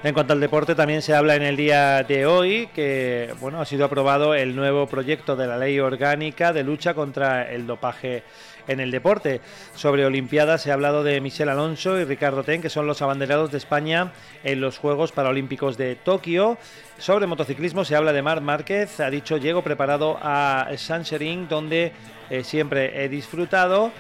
En 0.05 0.13
cuanto 0.13 0.33
al 0.33 0.39
deporte, 0.39 0.75
también 0.75 1.01
se 1.01 1.15
habla 1.15 1.33
en 1.33 1.41
el 1.41 1.57
día 1.57 2.03
de 2.03 2.27
hoy 2.27 2.67
que 2.75 3.33
bueno, 3.39 3.59
ha 3.59 3.65
sido 3.65 3.85
aprobado 3.85 4.35
el 4.35 4.55
nuevo 4.55 4.85
proyecto 4.85 5.35
de 5.35 5.47
la 5.47 5.57
ley 5.57 5.79
orgánica 5.79 6.53
de 6.53 6.63
lucha 6.63 6.93
contra 6.93 7.51
el 7.51 7.65
dopaje 7.65 8.21
en 8.67 8.79
el 8.79 8.91
deporte. 8.91 9.41
Sobre 9.73 10.05
Olimpiadas 10.05 10.61
se 10.61 10.69
ha 10.69 10.75
hablado 10.75 11.03
de 11.03 11.19
Michel 11.21 11.49
Alonso 11.49 11.99
y 11.99 12.03
Ricardo 12.03 12.43
Ten, 12.43 12.61
que 12.61 12.69
son 12.69 12.85
los 12.85 13.01
abanderados 13.01 13.49
de 13.49 13.57
España 13.57 14.11
en 14.43 14.61
los 14.61 14.77
Juegos 14.77 15.11
Paralímpicos 15.11 15.75
de 15.75 15.95
Tokio. 15.95 16.59
Sobre 16.99 17.25
motociclismo 17.25 17.83
se 17.83 17.95
habla 17.95 18.13
de 18.13 18.21
Marc 18.21 18.43
Márquez, 18.43 18.99
ha 18.99 19.09
dicho 19.09 19.37
llego 19.37 19.63
preparado 19.63 20.19
a 20.21 20.67
Sancherín, 20.77 21.47
donde 21.47 21.93
eh, 22.29 22.43
siempre 22.43 23.03
he 23.03 23.09
disfrutado. 23.09 23.91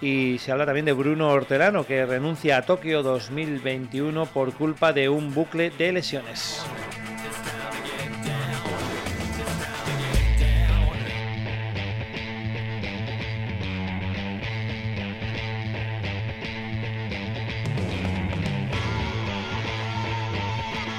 Y 0.00 0.38
se 0.38 0.50
habla 0.50 0.64
también 0.64 0.86
de 0.86 0.92
Bruno 0.92 1.28
Hortelano, 1.28 1.84
que 1.84 2.06
renuncia 2.06 2.56
a 2.56 2.62
Tokio 2.62 3.02
2021 3.02 4.26
por 4.26 4.54
culpa 4.54 4.92
de 4.92 5.08
un 5.08 5.34
bucle 5.34 5.70
de 5.70 5.92
lesiones. 5.92 6.64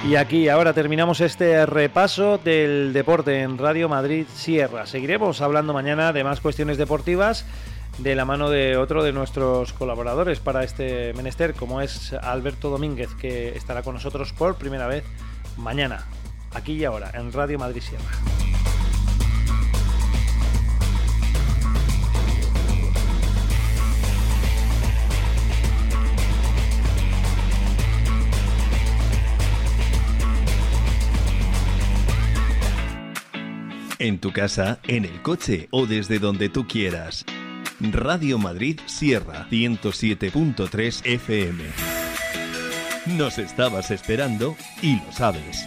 Y 0.08 0.16
aquí 0.16 0.48
ahora 0.48 0.72
terminamos 0.72 1.20
este 1.20 1.64
repaso 1.64 2.36
del 2.36 2.92
deporte 2.92 3.40
en 3.40 3.56
Radio 3.56 3.88
Madrid 3.88 4.26
Sierra. 4.34 4.84
Seguiremos 4.84 5.40
hablando 5.40 5.72
mañana 5.72 6.12
de 6.12 6.24
más 6.24 6.40
cuestiones 6.40 6.76
deportivas 6.76 7.46
de 7.98 8.14
la 8.14 8.24
mano 8.24 8.50
de 8.50 8.76
otro 8.76 9.02
de 9.02 9.12
nuestros 9.12 9.72
colaboradores 9.72 10.40
para 10.40 10.64
este 10.64 11.12
menester, 11.14 11.54
como 11.54 11.80
es 11.80 12.12
Alberto 12.12 12.70
Domínguez, 12.70 13.10
que 13.14 13.56
estará 13.56 13.82
con 13.82 13.94
nosotros 13.94 14.32
por 14.32 14.56
primera 14.56 14.86
vez 14.86 15.04
mañana, 15.56 16.06
aquí 16.52 16.72
y 16.72 16.84
ahora, 16.84 17.10
en 17.14 17.32
Radio 17.32 17.58
Madrid 17.58 17.82
Sierra. 17.82 18.04
En 33.98 34.18
tu 34.18 34.32
casa, 34.32 34.80
en 34.82 35.04
el 35.04 35.22
coche 35.22 35.68
o 35.70 35.86
desde 35.86 36.18
donde 36.18 36.48
tú 36.48 36.66
quieras. 36.66 37.24
Radio 37.90 38.38
Madrid 38.38 38.78
Sierra 38.86 39.48
107.3 39.50 41.04
FM. 41.04 41.64
Nos 43.16 43.38
estabas 43.38 43.90
esperando 43.90 44.54
y 44.80 44.96
lo 44.96 45.10
sabes. 45.10 45.66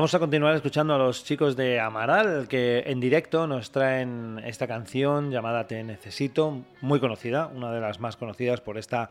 Vamos 0.00 0.14
a 0.14 0.18
continuar 0.18 0.54
escuchando 0.54 0.94
a 0.94 0.98
los 0.98 1.24
chicos 1.24 1.56
de 1.56 1.78
Amaral, 1.78 2.48
que 2.48 2.84
en 2.86 3.00
directo 3.00 3.46
nos 3.46 3.70
traen 3.70 4.40
esta 4.46 4.66
canción 4.66 5.30
llamada 5.30 5.66
Te 5.66 5.84
Necesito, 5.84 6.62
muy 6.80 7.00
conocida, 7.00 7.48
una 7.48 7.70
de 7.70 7.82
las 7.82 8.00
más 8.00 8.16
conocidas 8.16 8.62
por 8.62 8.78
esta 8.78 9.10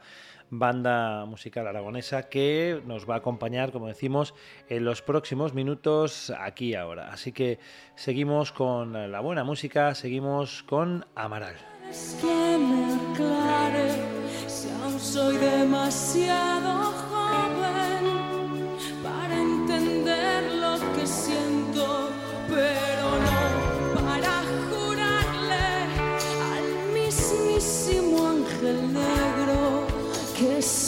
banda 0.50 1.26
musical 1.26 1.68
aragonesa 1.68 2.28
que 2.28 2.82
nos 2.88 3.08
va 3.08 3.14
a 3.14 3.18
acompañar, 3.20 3.72
como 3.72 3.86
decimos, 3.86 4.34
en 4.68 4.84
los 4.84 5.04
próximos 5.04 5.54
minutos 5.54 6.34
aquí 6.40 6.74
ahora. 6.74 7.12
Así 7.12 7.34
que 7.34 7.60
seguimos 7.96 8.52
con 8.52 9.12
la 9.12 9.20
buena 9.20 9.44
música, 9.44 9.94
seguimos 9.94 10.64
con 10.64 11.06
Amaral. 11.14 11.56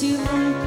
Que 0.01 0.60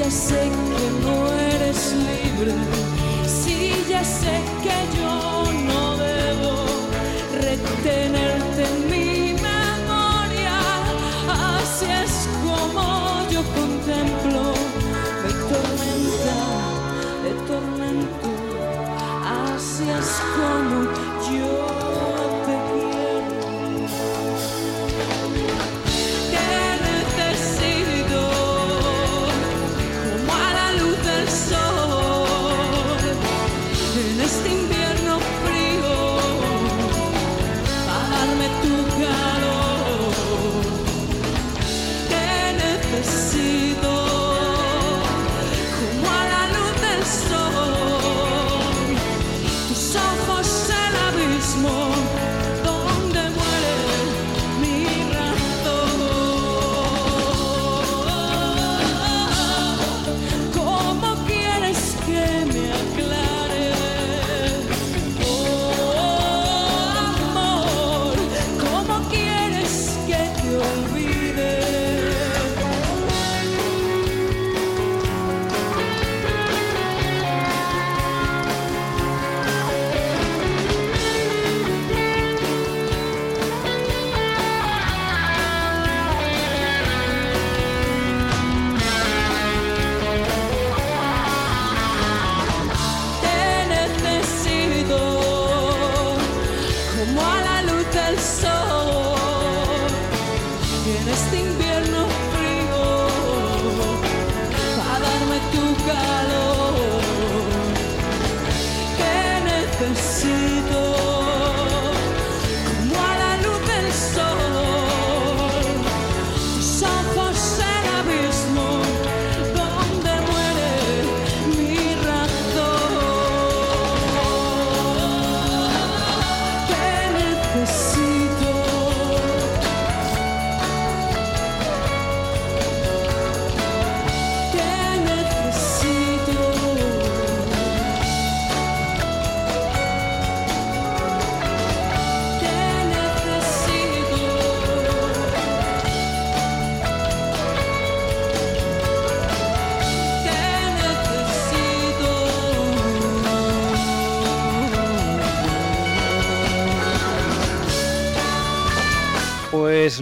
ya 0.00 0.10
sé 0.10 0.40
que 0.48 0.86
no 1.04 1.28
eres 1.54 1.92
libre, 1.92 2.54
si 3.26 3.84
ya 3.86 4.02
sé 4.02 4.40
que 4.62 4.76
yo 4.96 5.44
no 5.68 5.96
debo 5.98 6.52
retenerte 7.34 8.29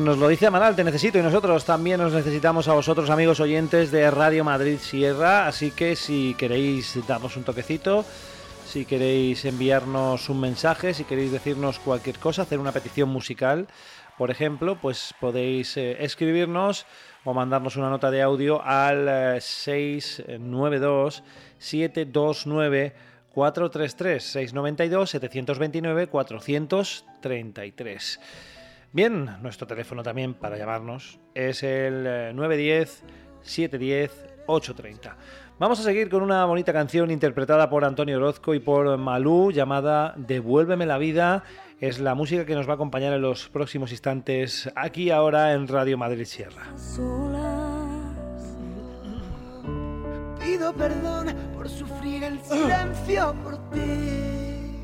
nos 0.09 0.17
lo 0.17 0.29
dice 0.29 0.47
Amaral, 0.47 0.75
te 0.75 0.85
necesito 0.85 1.19
y 1.19 1.23
nosotros 1.23 1.67
también 1.67 2.01
nos 2.01 2.15
necesitamos 2.15 2.67
a 2.67 2.73
vosotros, 2.73 3.11
amigos 3.11 3.41
oyentes 3.41 3.91
de 3.91 4.11
Radio 4.11 4.43
Madrid 4.43 4.79
Sierra. 4.79 5.47
Así 5.47 5.71
que 5.71 5.97
si 5.97 6.35
queréis 6.39 6.99
darnos 7.07 7.37
un 7.37 7.45
toquecito, 7.45 8.07
si 8.67 8.87
queréis 8.87 9.45
enviarnos 9.45 10.31
un 10.31 10.41
mensaje, 10.41 10.95
si 10.95 11.05
queréis 11.05 11.31
decirnos 11.31 11.79
cualquier 11.79 12.19
cosa, 12.19 12.41
hacer 12.41 12.59
una 12.59 12.73
petición 12.73 13.11
musical, 13.11 13.69
por 14.17 14.31
ejemplo, 14.31 14.79
pues 14.81 15.13
podéis 15.21 15.77
eh, 15.77 16.03
escribirnos 16.03 16.87
o 17.25 17.35
mandarnos 17.35 17.77
una 17.77 17.91
nota 17.91 18.11
de 18.11 18.23
audio 18.23 18.65
al 18.65 19.09
eh, 19.11 19.41
692 19.43 21.23
729 21.59 22.95
433 23.35 24.25
692 24.25 25.11
729 25.11 26.07
433. 26.07 28.21
Bien, 28.93 29.37
nuestro 29.43 29.67
teléfono 29.67 30.03
también 30.03 30.33
para 30.33 30.57
llamarnos 30.57 31.21
es 31.35 31.63
el 31.63 32.05
eh, 32.07 32.33
910 32.35 33.05
710 33.43 34.27
830. 34.47 35.17
Vamos 35.59 35.79
a 35.81 35.83
seguir 35.83 36.09
con 36.09 36.23
una 36.23 36.47
bonita 36.47 36.73
canción 36.73 37.11
interpretada 37.11 37.69
por 37.69 37.85
Antonio 37.85 38.17
Orozco 38.17 38.55
y 38.55 38.61
por 38.61 38.97
Malú 38.97 39.51
llamada 39.53 40.15
Devuélveme 40.17 40.87
la 40.87 40.97
vida. 40.97 41.45
Es 41.81 42.01
la 42.01 42.15
música 42.15 42.47
que 42.47 42.55
nos 42.55 42.67
va 42.67 42.73
a 42.73 42.75
acompañar 42.77 43.13
en 43.13 43.21
los 43.21 43.51
próximos 43.51 43.91
instantes 43.91 44.71
aquí 44.75 45.11
ahora 45.11 45.53
en 45.53 45.69
Radio 45.69 45.99
Madrid 45.99 46.25
Sierra. 46.25 46.63
solas. 46.77 47.37
Pido 50.41 50.73
perdón 50.73 51.35
por 51.55 51.69
sufrir 51.69 52.25
el 52.25 52.41
silencio 52.41 53.35
por 53.45 53.59
ti. 53.71 54.81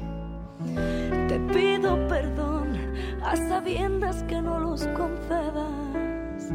Te 1.28 1.38
pido 1.54 2.06
perdón 2.06 2.93
a 3.24 3.36
sabiendas 3.36 4.22
que 4.24 4.40
no 4.42 4.58
los 4.60 4.86
concedas. 4.88 6.50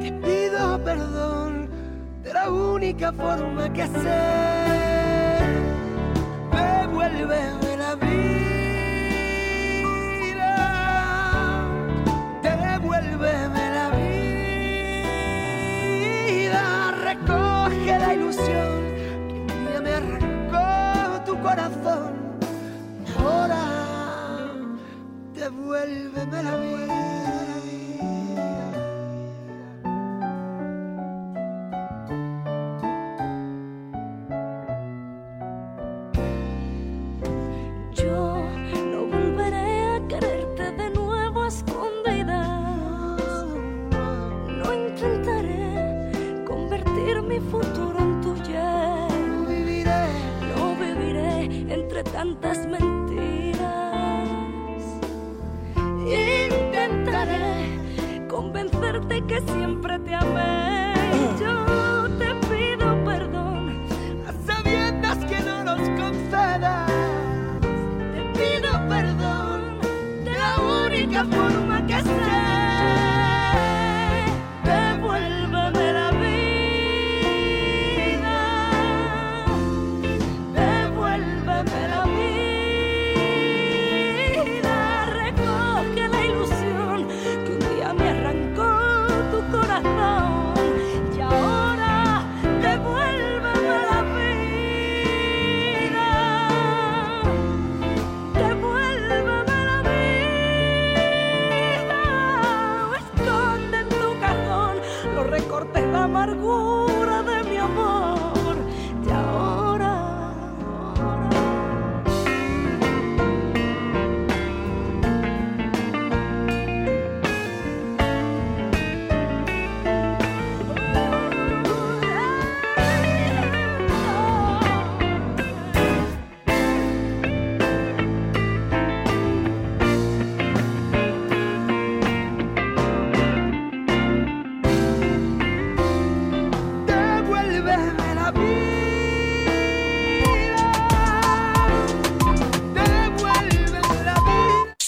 Te 0.00 0.12
pido 0.12 0.82
perdón 0.84 1.68
de 2.22 2.32
la 2.32 2.50
única 2.50 3.12
forma 3.12 3.72
que 3.72 3.86
sé. 3.88 4.22
Devuélveme 6.52 7.76
la 7.76 7.94
vida. 7.96 8.46
Devuélveme 12.42 13.70
la 13.74 13.90
vida. 16.30 16.92
Recoge 17.02 17.98
la 17.98 18.14
ilusión 18.14 18.84
que 19.28 19.34
un 19.34 19.46
día 19.46 19.80
me 19.82 19.90
arrancó. 19.92 20.26
devuélveme 25.66 26.42
la 26.42 26.56
vida. 26.56 26.94
Yo 37.94 38.36
no 38.92 39.06
volveré 39.06 39.96
a 39.96 40.08
quererte 40.08 40.70
de 40.72 40.90
nuevo 40.90 41.42
a 41.42 41.48
escondidas. 41.48 43.20
No 44.48 44.72
intentaré 44.72 46.44
convertir 46.46 47.22
mi 47.22 47.40
futuro 47.40 47.98
en 47.98 48.20
tuyo. 48.20 49.08
No 50.54 50.76
viviré 50.76 51.72
entre 51.74 52.04
tantas 52.04 52.58
mentiras 52.66 52.85
que 59.04 59.40
siempre 59.52 59.98
te 59.98 60.14
amé. 60.14 60.85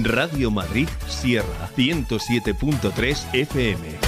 Radio 0.00 0.50
Madrid 0.50 0.88
Sierra 1.06 1.68
107.3 1.76 3.34
FM. 3.34 3.98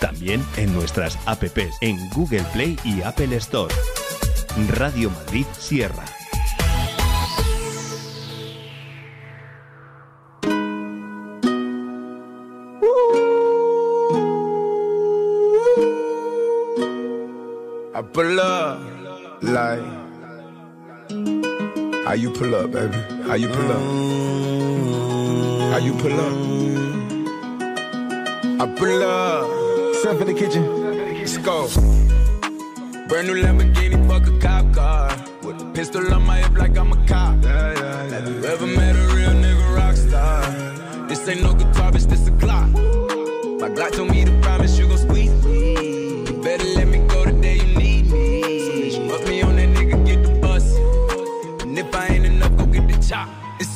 También 0.00 0.44
en 0.58 0.74
nuestras 0.74 1.18
apps 1.24 1.78
en 1.80 2.10
Google 2.10 2.44
Play 2.52 2.78
y 2.84 3.00
Apple 3.00 3.34
Store. 3.36 3.74
Radio 4.76 5.08
Madrid 5.10 5.46
Sierra. 5.58 6.04
Pull 18.18 18.40
up 18.40 18.80
like 19.42 19.78
how 22.04 22.14
you 22.14 22.32
pull 22.32 22.52
up, 22.52 22.72
baby? 22.72 22.96
How 23.28 23.34
you 23.34 23.46
pull 23.46 23.70
up? 23.70 23.82
How 25.70 25.78
you 25.78 25.92
pull 26.02 26.18
up? 26.26 26.32
I 28.60 28.66
pull 28.74 29.02
up. 29.04 29.94
Step 30.00 30.20
in 30.20 30.26
the 30.26 30.34
kitchen. 30.34 30.64
Let's 31.18 31.38
go. 31.38 31.68
Brand 33.06 33.28
new 33.28 33.36
Lamborghini, 33.40 33.96
fuck 34.08 34.26
a 34.26 34.36
cop 34.40 34.74
car. 34.74 35.16
With 35.44 35.62
a 35.62 35.66
pistol 35.72 36.12
on 36.12 36.26
my 36.26 36.38
hip 36.38 36.58
like 36.58 36.76
I'm 36.76 36.90
a 36.90 36.96
cop. 37.06 37.44
Have 37.44 38.28
you 38.28 38.44
ever 38.44 38.66
met 38.66 38.96
a 38.96 39.14
real 39.14 39.30
nigga 39.30 39.76
rock 39.76 39.94
star? 39.94 40.42
This 41.06 41.28
ain't 41.28 41.42
no 41.44 41.54
guitar, 41.54 41.92
bitch, 41.92 42.08
this 42.08 42.26
a 42.26 42.32
Glock. 42.32 42.68
My 43.60 43.68
Glock 43.68 43.92
told 43.92 44.10
me 44.10 44.24
to 44.24 44.37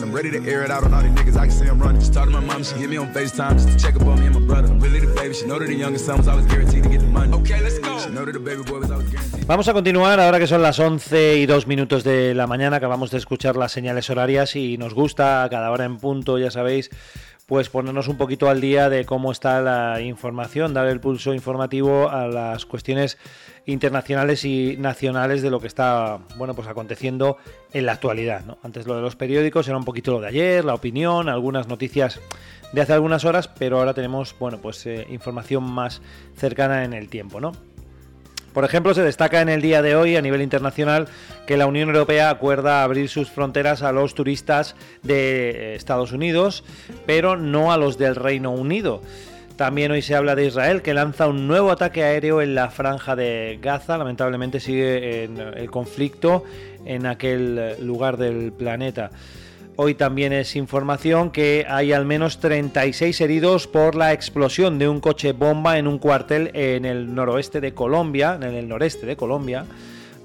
I'm 0.00 0.12
ready 0.12 0.30
to 0.30 0.38
air 0.48 0.62
it 0.62 0.70
out 0.70 0.84
on 0.84 0.94
all 0.94 1.02
these 1.02 1.10
niggas. 1.12 1.36
I 1.36 1.46
can 1.46 1.50
see 1.50 1.66
I'm 1.66 1.78
running. 1.80 2.00
Just 2.00 2.14
talked 2.14 2.30
to 2.30 2.40
my 2.40 2.40
mom, 2.40 2.62
she 2.62 2.74
hit 2.76 2.88
me 2.88 2.96
on 2.96 3.12
FaceTime 3.12 3.52
just 3.54 3.68
to 3.68 3.76
check 3.76 3.96
up 3.96 4.06
on 4.06 4.18
me 4.20 4.26
and 4.26 4.34
my 4.34 4.40
brother. 4.40 4.68
I'm 4.68 4.80
really 4.80 5.00
the 5.00 5.12
baby, 5.14 5.34
she 5.34 5.46
know 5.46 5.58
that 5.58 5.66
the 5.66 5.74
youngest 5.74 6.06
son 6.06 6.18
was 6.18 6.28
always 6.28 6.46
guaranteed 6.46 6.84
to 6.84 6.88
get 6.88 7.00
the 7.00 7.06
money. 7.06 7.32
Okay, 7.34 7.60
let's 7.60 7.78
go. 7.78 7.98
She 7.98 8.10
know 8.10 8.24
that 8.24 8.32
the 8.32 8.38
baby 8.38 8.62
boy 8.62 8.78
was 8.78 8.90
always 8.90 9.10
guaranteed. 9.10 9.46
Vamos 9.46 9.68
a 9.68 9.72
continuar 9.72 10.20
ahora 10.20 10.38
que 10.38 10.46
son 10.46 10.62
las 10.62 10.78
11 10.78 11.36
y 11.38 11.46
2 11.46 11.66
minutos 11.66 12.04
de 12.04 12.34
la 12.34 12.46
mañana. 12.46 12.76
Acabamos 12.76 13.10
de 13.10 13.18
escuchar 13.18 13.56
las 13.56 13.72
señales 13.72 14.08
horarias 14.08 14.56
y 14.56 14.78
nos 14.78 14.94
gusta 14.94 15.44
a 15.44 15.50
cada 15.50 15.70
hora 15.70 15.84
en 15.84 15.98
punto, 15.98 16.38
ya 16.38 16.50
sabéis, 16.50 16.90
pues 17.46 17.68
ponernos 17.68 18.08
un 18.08 18.16
poquito 18.16 18.48
al 18.48 18.60
día 18.60 18.88
de 18.88 19.04
cómo 19.04 19.32
está 19.32 19.60
la 19.60 20.00
información, 20.00 20.74
dar 20.74 20.86
el 20.86 21.00
pulso 21.00 21.34
informativo 21.34 22.08
a 22.08 22.26
las 22.26 22.66
cuestiones 22.66 23.18
internacionales 23.66 24.44
y 24.44 24.76
nacionales 24.78 25.42
de 25.42 25.50
lo 25.50 25.60
que 25.60 25.66
está 25.66 26.20
bueno 26.36 26.54
pues 26.54 26.68
aconteciendo 26.68 27.36
en 27.72 27.86
la 27.86 27.92
actualidad. 27.92 28.44
¿no? 28.44 28.58
Antes 28.62 28.86
lo 28.86 28.96
de 28.96 29.02
los 29.02 29.16
periódicos 29.16 29.68
era 29.68 29.76
un 29.76 29.84
poquito 29.84 30.12
lo 30.12 30.20
de 30.20 30.28
ayer, 30.28 30.64
la 30.64 30.74
opinión, 30.74 31.28
algunas 31.28 31.68
noticias 31.68 32.20
de 32.72 32.80
hace 32.80 32.92
algunas 32.92 33.24
horas, 33.24 33.48
pero 33.48 33.78
ahora 33.78 33.94
tenemos 33.94 34.34
bueno 34.38 34.58
pues 34.58 34.86
eh, 34.86 35.06
información 35.10 35.64
más 35.64 36.00
cercana 36.34 36.84
en 36.84 36.92
el 36.94 37.08
tiempo, 37.08 37.40
¿no? 37.40 37.52
Por 38.52 38.64
ejemplo, 38.64 38.92
se 38.92 39.02
destaca 39.02 39.40
en 39.40 39.48
el 39.48 39.62
día 39.62 39.80
de 39.80 39.96
hoy 39.96 40.16
a 40.16 40.22
nivel 40.22 40.42
internacional 40.42 41.08
que 41.46 41.56
la 41.56 41.66
Unión 41.66 41.88
Europea 41.88 42.28
acuerda 42.28 42.82
abrir 42.82 43.08
sus 43.08 43.30
fronteras 43.30 43.82
a 43.82 43.92
los 43.92 44.14
turistas 44.14 44.76
de 45.02 45.50
eh, 45.50 45.74
Estados 45.74 46.12
Unidos, 46.12 46.62
pero 47.06 47.36
no 47.36 47.72
a 47.72 47.78
los 47.78 47.96
del 47.96 48.14
Reino 48.14 48.50
Unido. 48.50 49.00
También 49.56 49.90
hoy 49.90 50.02
se 50.02 50.14
habla 50.14 50.34
de 50.34 50.46
Israel 50.46 50.82
que 50.82 50.92
lanza 50.92 51.28
un 51.28 51.46
nuevo 51.46 51.70
ataque 51.70 52.04
aéreo 52.04 52.42
en 52.42 52.54
la 52.54 52.70
franja 52.70 53.16
de 53.16 53.58
Gaza. 53.62 53.96
Lamentablemente 53.96 54.60
sigue 54.60 55.24
en 55.24 55.38
el 55.38 55.70
conflicto 55.70 56.44
en 56.84 57.06
aquel 57.06 57.76
lugar 57.80 58.16
del 58.16 58.52
planeta. 58.52 59.10
Hoy 59.76 59.94
también 59.94 60.34
es 60.34 60.54
información 60.54 61.30
que 61.30 61.64
hay 61.66 61.92
al 61.92 62.04
menos 62.04 62.40
36 62.40 63.18
heridos 63.22 63.66
por 63.66 63.94
la 63.94 64.12
explosión 64.12 64.78
de 64.78 64.86
un 64.86 65.00
coche 65.00 65.32
bomba 65.32 65.78
en 65.78 65.86
un 65.86 65.98
cuartel 65.98 66.50
en 66.52 66.84
el 66.84 67.14
noroeste 67.14 67.58
de 67.62 67.72
Colombia, 67.72 68.34
en 68.34 68.42
el 68.42 68.68
noreste 68.68 69.06
de 69.06 69.16
Colombia. 69.16 69.64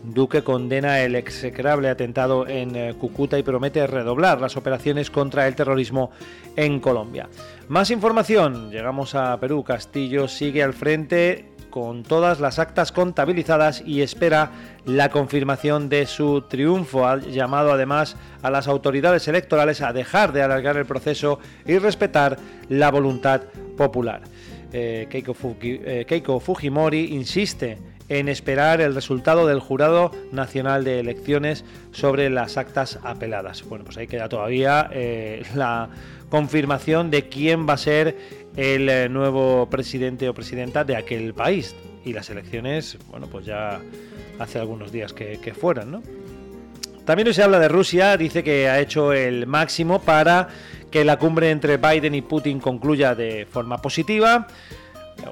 Duque 0.03 0.43
condena 0.43 0.99
el 0.99 1.15
execrable 1.15 1.87
atentado 1.87 2.45
en 2.45 2.75
eh, 2.75 2.93
Cúcuta 2.99 3.39
y 3.39 3.43
promete 3.43 3.87
redoblar 3.87 4.41
las 4.41 4.57
operaciones 4.57 5.09
contra 5.09 5.47
el 5.47 5.55
terrorismo 5.55 6.11
en 6.57 6.81
Colombia. 6.81 7.29
Más 7.69 7.89
información, 7.89 8.69
llegamos 8.69 9.15
a 9.15 9.39
Perú. 9.39 9.63
Castillo 9.63 10.27
sigue 10.27 10.61
al 10.61 10.73
frente 10.73 11.56
con 11.77 12.01
todas 12.01 12.39
las 12.39 12.57
actas 12.57 12.91
contabilizadas 12.91 13.83
y 13.85 14.01
espera 14.01 14.49
la 14.85 15.09
confirmación 15.09 15.89
de 15.89 16.07
su 16.07 16.41
triunfo. 16.41 17.05
Ha 17.05 17.19
llamado 17.19 17.71
además 17.71 18.15
a 18.41 18.49
las 18.49 18.67
autoridades 18.67 19.27
electorales 19.27 19.81
a 19.81 19.93
dejar 19.93 20.33
de 20.33 20.41
alargar 20.41 20.75
el 20.77 20.87
proceso 20.87 21.37
y 21.67 21.77
respetar 21.77 22.39
la 22.67 22.89
voluntad 22.89 23.41
popular. 23.77 24.21
Eh, 24.73 25.07
eh, 25.11 26.05
Keiko 26.07 26.39
Fujimori 26.39 27.13
insiste 27.13 27.77
en 28.09 28.27
esperar 28.27 28.81
el 28.81 28.95
resultado 28.95 29.45
del 29.45 29.59
Jurado 29.59 30.09
Nacional 30.31 30.83
de 30.83 30.99
Elecciones 30.99 31.63
sobre 31.91 32.31
las 32.31 32.57
actas 32.57 32.97
apeladas. 33.03 33.63
Bueno, 33.67 33.85
pues 33.85 33.97
ahí 33.97 34.07
queda 34.07 34.29
todavía 34.29 34.89
eh, 34.91 35.43
la 35.53 35.89
confirmación 36.29 37.11
de 37.11 37.29
quién 37.29 37.67
va 37.67 37.73
a 37.73 37.77
ser 37.77 38.17
el 38.55 38.89
eh, 38.89 39.09
nuevo 39.09 39.69
presidente 39.69 40.27
o 40.29 40.33
presidenta 40.33 40.83
de 40.83 40.95
aquel 40.95 41.33
país. 41.33 41.75
Y 42.05 42.13
las 42.13 42.29
elecciones, 42.29 42.97
bueno, 43.09 43.27
pues 43.27 43.45
ya 43.45 43.81
hace 44.39 44.59
algunos 44.59 44.91
días 44.91 45.13
que, 45.13 45.39
que 45.41 45.53
fueran, 45.53 45.91
¿no? 45.91 46.03
También 47.05 47.27
hoy 47.27 47.33
se 47.33 47.43
habla 47.43 47.59
de 47.59 47.69
Rusia, 47.69 48.17
dice 48.17 48.43
que 48.43 48.67
ha 48.67 48.79
hecho 48.79 49.13
el 49.13 49.47
máximo 49.47 50.01
para 50.01 50.49
que 50.91 51.05
la 51.05 51.17
cumbre 51.17 51.51
entre 51.51 51.77
Biden 51.77 52.15
y 52.15 52.21
Putin 52.21 52.59
concluya 52.59 53.15
de 53.15 53.47
forma 53.49 53.81
positiva. 53.81 54.47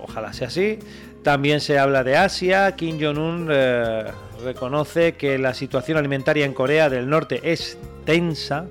Ojalá 0.02 0.34
sea 0.34 0.48
así. 0.48 0.80
También 1.24 1.60
se 1.60 1.80
habla 1.80 2.04
de 2.04 2.18
Asia. 2.18 2.76
Kim 2.76 3.00
Jong-un 3.02 3.50
eh, 3.52 4.04
reconoce 4.44 5.14
que 5.14 5.38
la 5.38 5.54
situación 5.54 5.98
alimentaria 5.98 6.46
en 6.46 6.54
Corea 6.54 6.90
del 6.90 7.10
Norte 7.10 7.42
es 7.44 7.78
tensa. 8.06 8.68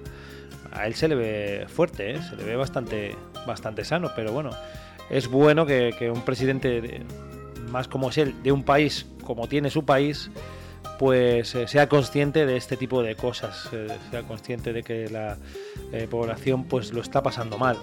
A 0.74 0.86
él 0.86 0.94
se 0.94 1.08
le 1.08 1.14
ve 1.14 1.66
fuerte, 1.68 2.12
¿eh? 2.12 2.20
se 2.28 2.36
le 2.36 2.44
ve 2.44 2.56
bastante, 2.56 3.14
bastante 3.46 3.84
sano, 3.84 4.10
pero 4.16 4.32
bueno, 4.32 4.50
es 5.10 5.28
bueno 5.28 5.66
que, 5.66 6.10
un 6.12 6.22
presidente 6.22 6.80
de- 6.80 7.02
más 7.70 7.88
como 7.88 8.10
es 8.10 8.18
él, 8.18 8.34
de 8.42 8.52
un 8.52 8.62
país 8.64 9.06
como 9.24 9.48
tiene 9.48 9.70
su 9.70 9.84
país, 9.84 10.30
pues 10.98 11.54
eh, 11.54 11.66
sea 11.66 11.88
consciente 11.88 12.46
de 12.46 12.56
este 12.56 12.76
tipo 12.76 13.02
de 13.02 13.16
cosas, 13.16 13.68
eh, 13.72 13.88
sea 14.10 14.22
consciente 14.22 14.72
de 14.72 14.82
que 14.82 15.08
la 15.10 15.36
población 16.10 16.64
pues 16.64 16.92
lo 16.92 17.00
está 17.00 17.22
pasando 17.22 17.56
mal. 17.58 17.76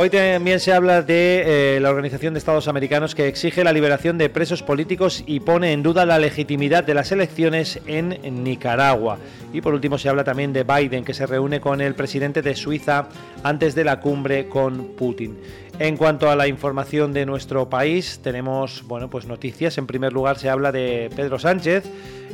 Hoy 0.00 0.10
también 0.10 0.60
se 0.60 0.72
habla 0.72 1.02
de 1.02 1.74
eh, 1.74 1.80
la 1.80 1.90
Organización 1.90 2.32
de 2.32 2.38
Estados 2.38 2.68
Americanos 2.68 3.16
que 3.16 3.26
exige 3.26 3.64
la 3.64 3.72
liberación 3.72 4.16
de 4.16 4.28
presos 4.30 4.62
políticos 4.62 5.24
y 5.26 5.40
pone 5.40 5.72
en 5.72 5.82
duda 5.82 6.06
la 6.06 6.20
legitimidad 6.20 6.84
de 6.84 6.94
las 6.94 7.10
elecciones 7.10 7.80
en 7.88 8.16
Nicaragua. 8.44 9.18
Y 9.52 9.60
por 9.60 9.74
último 9.74 9.98
se 9.98 10.08
habla 10.08 10.22
también 10.22 10.52
de 10.52 10.62
Biden 10.62 11.04
que 11.04 11.14
se 11.14 11.26
reúne 11.26 11.60
con 11.60 11.80
el 11.80 11.96
presidente 11.96 12.42
de 12.42 12.54
Suiza 12.54 13.08
antes 13.42 13.74
de 13.74 13.82
la 13.82 13.98
cumbre 13.98 14.48
con 14.48 14.94
Putin. 14.96 15.36
En 15.80 15.96
cuanto 15.96 16.30
a 16.30 16.36
la 16.36 16.46
información 16.46 17.12
de 17.12 17.26
nuestro 17.26 17.68
país, 17.68 18.20
tenemos 18.22 18.84
bueno, 18.86 19.10
pues 19.10 19.26
noticias. 19.26 19.78
En 19.78 19.88
primer 19.88 20.12
lugar 20.12 20.38
se 20.38 20.48
habla 20.48 20.70
de 20.70 21.10
Pedro 21.16 21.40
Sánchez. 21.40 21.82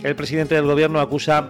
El 0.02 0.14
presidente 0.16 0.54
del 0.54 0.66
gobierno 0.66 1.00
acusa 1.00 1.48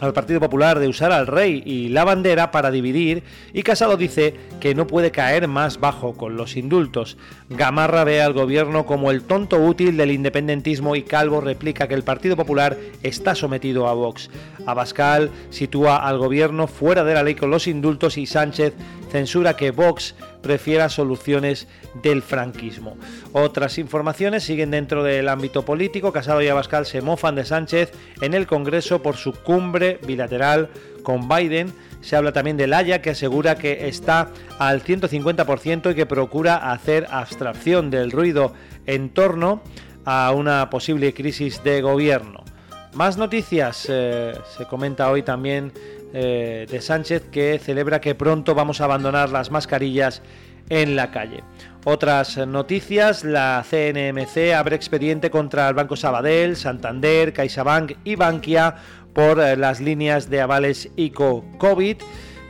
al 0.00 0.12
Partido 0.12 0.40
Popular 0.40 0.78
de 0.78 0.88
usar 0.88 1.12
al 1.12 1.26
rey 1.26 1.62
y 1.64 1.88
la 1.88 2.04
bandera 2.04 2.50
para 2.50 2.70
dividir 2.70 3.22
y 3.52 3.62
Casado 3.62 3.96
dice 3.96 4.34
que 4.60 4.74
no 4.74 4.86
puede 4.86 5.10
caer 5.10 5.46
más 5.46 5.78
bajo 5.78 6.14
con 6.14 6.36
los 6.36 6.56
indultos. 6.56 7.16
Gamarra 7.48 8.04
ve 8.04 8.22
al 8.22 8.32
gobierno 8.32 8.86
como 8.86 9.10
el 9.10 9.22
tonto 9.22 9.58
útil 9.58 9.96
del 9.96 10.10
independentismo 10.10 10.96
y 10.96 11.02
Calvo 11.02 11.40
replica 11.40 11.88
que 11.88 11.94
el 11.94 12.02
Partido 12.02 12.36
Popular 12.36 12.76
está 13.02 13.34
sometido 13.34 13.88
a 13.88 13.94
Vox. 13.94 14.30
Abascal 14.66 15.30
sitúa 15.50 15.96
al 15.96 16.18
gobierno 16.18 16.66
fuera 16.66 17.04
de 17.04 17.14
la 17.14 17.22
ley 17.22 17.34
con 17.34 17.50
los 17.50 17.66
indultos 17.66 18.18
y 18.18 18.26
Sánchez 18.26 18.74
censura 19.10 19.56
que 19.56 19.70
Vox 19.70 20.14
prefiera 20.42 20.88
soluciones 20.88 21.68
del 22.02 22.22
franquismo. 22.22 22.96
Otras 23.32 23.78
informaciones 23.78 24.44
siguen 24.44 24.70
dentro 24.70 25.02
del 25.02 25.28
ámbito 25.28 25.64
político. 25.64 26.12
Casado 26.12 26.42
y 26.42 26.48
Abascal 26.48 26.86
se 26.86 27.02
mofan 27.02 27.34
de 27.34 27.44
Sánchez 27.44 27.92
en 28.20 28.34
el 28.34 28.46
Congreso 28.46 29.02
por 29.02 29.16
su 29.16 29.32
cumbre 29.32 29.98
bilateral 30.06 30.70
con 31.02 31.28
Biden. 31.28 31.72
Se 32.00 32.16
habla 32.16 32.32
también 32.32 32.56
del 32.56 32.72
Haya, 32.72 33.02
que 33.02 33.10
asegura 33.10 33.56
que 33.56 33.88
está 33.88 34.28
al 34.58 34.82
150% 34.82 35.92
y 35.92 35.94
que 35.94 36.06
procura 36.06 36.72
hacer 36.72 37.06
abstracción 37.10 37.90
del 37.90 38.10
ruido 38.10 38.54
en 38.86 39.10
torno 39.10 39.62
a 40.04 40.32
una 40.32 40.70
posible 40.70 41.12
crisis 41.12 41.62
de 41.62 41.82
gobierno. 41.82 42.44
Más 42.94 43.16
noticias, 43.16 43.86
eh, 43.88 44.34
se 44.56 44.64
comenta 44.66 45.10
hoy 45.10 45.22
también 45.22 45.72
eh, 46.12 46.66
de 46.70 46.80
Sánchez 46.80 47.24
que 47.30 47.58
celebra 47.58 48.00
que 48.00 48.14
pronto 48.14 48.54
vamos 48.54 48.80
a 48.80 48.84
abandonar 48.84 49.30
las 49.30 49.50
mascarillas 49.50 50.22
en 50.68 50.96
la 50.96 51.10
calle. 51.10 51.42
Otras 51.84 52.36
noticias, 52.46 53.24
la 53.24 53.64
CNMC 53.68 54.52
abre 54.54 54.76
expediente 54.76 55.30
contra 55.30 55.68
el 55.68 55.74
Banco 55.74 55.96
Sabadell, 55.96 56.56
Santander, 56.56 57.32
CaixaBank 57.32 57.92
y 58.04 58.14
Bankia 58.16 58.76
por 59.12 59.40
eh, 59.40 59.56
las 59.56 59.80
líneas 59.80 60.30
de 60.30 60.40
avales 60.40 60.88
ICO-COVID. 60.96 61.96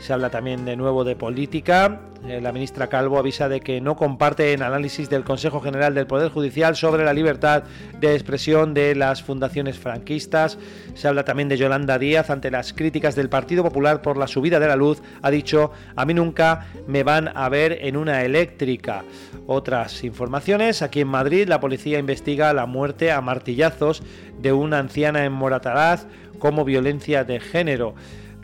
Se 0.00 0.14
habla 0.14 0.30
también 0.30 0.64
de 0.64 0.76
nuevo 0.76 1.04
de 1.04 1.14
política. 1.14 2.00
Eh, 2.26 2.40
La 2.40 2.52
ministra 2.52 2.88
Calvo 2.88 3.18
avisa 3.18 3.50
de 3.50 3.60
que 3.60 3.82
no 3.82 3.96
comparte 3.96 4.54
el 4.54 4.62
análisis 4.62 5.10
del 5.10 5.24
Consejo 5.24 5.60
General 5.60 5.94
del 5.94 6.06
Poder 6.06 6.30
Judicial 6.30 6.74
sobre 6.74 7.04
la 7.04 7.12
libertad 7.12 7.64
de 8.00 8.14
expresión 8.14 8.72
de 8.72 8.94
las 8.94 9.22
fundaciones 9.22 9.78
franquistas. 9.78 10.58
Se 10.94 11.06
habla 11.06 11.26
también 11.26 11.50
de 11.50 11.58
Yolanda 11.58 11.98
Díaz 11.98 12.30
ante 12.30 12.50
las 12.50 12.72
críticas 12.72 13.14
del 13.14 13.28
Partido 13.28 13.62
Popular 13.62 14.00
por 14.00 14.16
la 14.16 14.26
subida 14.26 14.58
de 14.58 14.68
la 14.68 14.76
luz. 14.76 15.02
Ha 15.20 15.30
dicho, 15.30 15.70
a 15.94 16.06
mí 16.06 16.14
nunca 16.14 16.68
me 16.86 17.02
van 17.02 17.28
a 17.36 17.50
ver 17.50 17.78
en 17.82 17.98
una 17.98 18.24
eléctrica. 18.24 19.04
Otras 19.46 20.02
informaciones, 20.02 20.80
aquí 20.80 21.00
en 21.00 21.08
Madrid 21.08 21.46
la 21.46 21.60
policía 21.60 21.98
investiga 21.98 22.54
la 22.54 22.64
muerte 22.64 23.12
a 23.12 23.20
martillazos 23.20 24.02
de 24.40 24.54
una 24.54 24.78
anciana 24.78 25.26
en 25.26 25.32
Morataraz 25.32 26.06
como 26.38 26.64
violencia 26.64 27.22
de 27.24 27.38
género. 27.38 27.94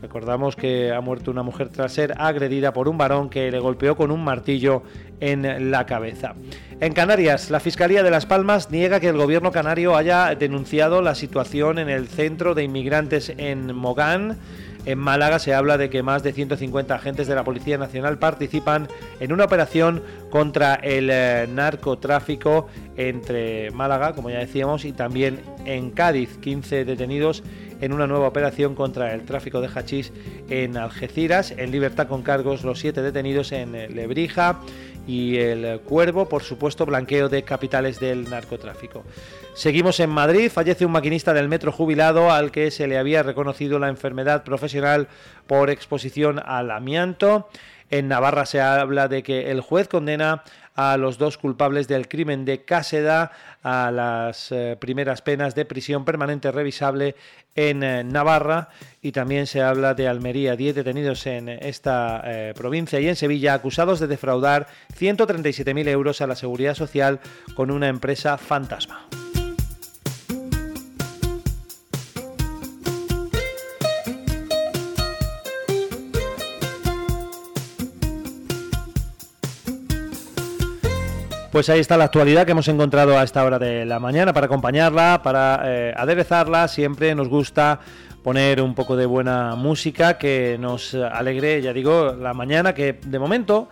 Recordamos 0.07 0.55
que 0.55 0.93
ha 0.93 1.01
muerto 1.01 1.33
una 1.33 1.43
mujer 1.43 1.69
tras 1.69 1.93
ser 1.93 2.15
agredida 2.17 2.73
por 2.73 2.87
un 2.87 2.97
varón 2.97 3.29
que 3.29 3.51
le 3.51 3.59
golpeó 3.59 3.97
con 3.97 4.13
un 4.13 4.23
martillo 4.23 4.85
en 5.19 5.73
la 5.73 5.85
cabeza. 5.85 6.37
En 6.81 6.93
Canarias, 6.93 7.51
la 7.51 7.59
Fiscalía 7.59 8.05
de 8.05 8.13
Las 8.13 8.25
Palmas 8.25 8.71
niega 8.71 9.01
que 9.01 9.09
el 9.09 9.17
gobierno 9.17 9.51
canario 9.51 9.97
haya 9.97 10.33
denunciado 10.37 11.03
la 11.03 11.17
situación 11.17 11.81
en 11.81 11.89
el 11.89 12.07
centro 12.07 12.55
de 12.55 12.63
inmigrantes 12.63 13.33
en 13.37 13.75
Mogán. 13.75 14.39
En 14.85 15.01
Málaga 15.01 15.41
se 15.41 15.53
habla 15.53 15.77
de 15.77 15.91
que 15.91 16.05
más 16.05 16.23
de 16.23 16.33
150 16.33 16.95
agentes 16.95 17.27
de 17.27 17.35
la 17.35 17.43
Policía 17.43 17.77
Nacional 17.77 18.19
participan 18.19 18.87
en 19.19 19.33
una 19.33 19.47
operación 19.47 20.05
contra 20.31 20.77
el 20.77 21.11
eh, 21.11 21.49
narcotráfico 21.53 22.69
entre 22.97 23.73
Málaga, 23.73 24.13
como 24.13 24.31
ya 24.31 24.39
decíamos, 24.39 24.85
y 24.85 24.93
también 24.93 25.41
en 25.65 25.91
Cádiz. 25.91 26.39
15 26.39 26.85
detenidos 26.85 27.43
en 27.81 27.93
una 27.93 28.07
nueva 28.07 28.29
operación 28.29 28.75
contra 28.75 29.13
el 29.15 29.25
tráfico 29.25 29.61
de 29.61 29.69
hachís 29.69 30.13
en 30.49 30.77
Algeciras. 30.77 31.51
En 31.51 31.71
libertad 31.71 32.09
con 32.09 32.23
cargos 32.23 32.65
los 32.65 32.81
siete 32.81 33.03
detenidos 33.03 33.53
en 33.53 33.75
eh, 33.75 33.89
Lebrija 33.89 34.61
y 35.07 35.39
el 35.39 35.81
Cuervo, 35.81 36.29
por 36.29 36.43
supuesto, 36.43 36.85
blanqueo 36.85 37.29
de 37.29 37.43
capitales 37.45 38.01
del 38.01 38.29
narcotráfico. 38.29 39.05
Seguimos 39.55 40.01
en 40.01 40.11
Madrid. 40.11 40.51
Fallece 40.51 40.85
un 40.85 40.93
maquinista 40.93 41.33
del 41.33 41.49
metro 41.49 41.73
jubilado 41.73 42.31
al 42.31 42.51
que 42.51 42.71
se 42.71 42.87
le 42.87 42.99
había 42.99 43.23
reconocido 43.23 43.79
la 43.79 43.89
enfermedad 43.89 44.43
profesional 44.45 45.09
por 45.47 45.71
exposición 45.71 46.41
al 46.45 46.71
amianto. 46.71 47.49
En 47.89 48.09
Navarra 48.09 48.47
se 48.47 48.61
habla 48.61 49.07
de 49.07 49.23
que 49.23 49.53
el 49.53 49.61
juez 49.61 49.87
condena 49.87 50.43
a 50.77 50.97
los 50.97 51.19
dos 51.19 51.39
culpables 51.39 51.89
del 51.89 52.07
crimen 52.07 52.45
de 52.45 52.65
Cáseda 52.65 53.33
a 53.63 53.91
las 53.91 54.53
eh, 54.53 54.77
primeras 54.79 55.23
penas 55.23 55.55
de 55.55 55.65
prisión 55.65 56.05
permanente 56.05 56.53
revisable 56.53 57.17
en 57.57 57.83
eh, 57.83 58.05
Navarra 58.05 58.69
y 59.03 59.13
también 59.13 59.47
se 59.47 59.63
habla 59.63 59.95
de 59.95 60.07
Almería, 60.07 60.55
10 60.55 60.77
detenidos 60.77 61.27
en 61.27 61.49
esta 61.49 62.23
eh, 62.25 62.55
provincia 62.55 63.01
y 63.01 63.09
en 63.09 63.17
Sevilla 63.17 63.55
acusados 63.55 63.99
de 63.99 64.07
defraudar 64.07 64.69
137.000 64.99 65.89
euros 65.89 66.21
a 66.21 66.27
la 66.27 66.37
seguridad 66.37 66.75
social 66.75 67.21
con 67.55 67.71
una 67.71 67.89
empresa 67.89 68.37
fantasma. 68.39 69.09
Pues 81.57 81.71
ahí 81.71 81.81
está 81.81 81.97
la 81.97 82.05
actualidad 82.05 82.45
que 82.45 82.53
hemos 82.53 82.69
encontrado 82.69 83.19
a 83.19 83.23
esta 83.23 83.43
hora 83.43 83.59
de 83.59 83.87
la 83.87 83.99
mañana 83.99 84.35
para 84.35 84.45
acompañarla, 84.45 85.23
para 85.23 85.63
eh, 85.65 85.95
aderezarla. 85.97 86.69
Siempre 86.69 87.15
nos 87.15 87.31
gusta 87.31 87.81
poner 88.23 88.61
un 88.61 88.75
poco 88.75 88.95
de 88.95 89.07
buena 89.07 89.55
música 89.55 90.19
que 90.19 90.59
nos 90.61 90.93
alegre, 90.93 91.63
ya 91.63 91.73
digo, 91.73 92.13
la 92.13 92.35
mañana 92.35 92.75
que 92.75 93.01
de 93.03 93.19
momento 93.19 93.71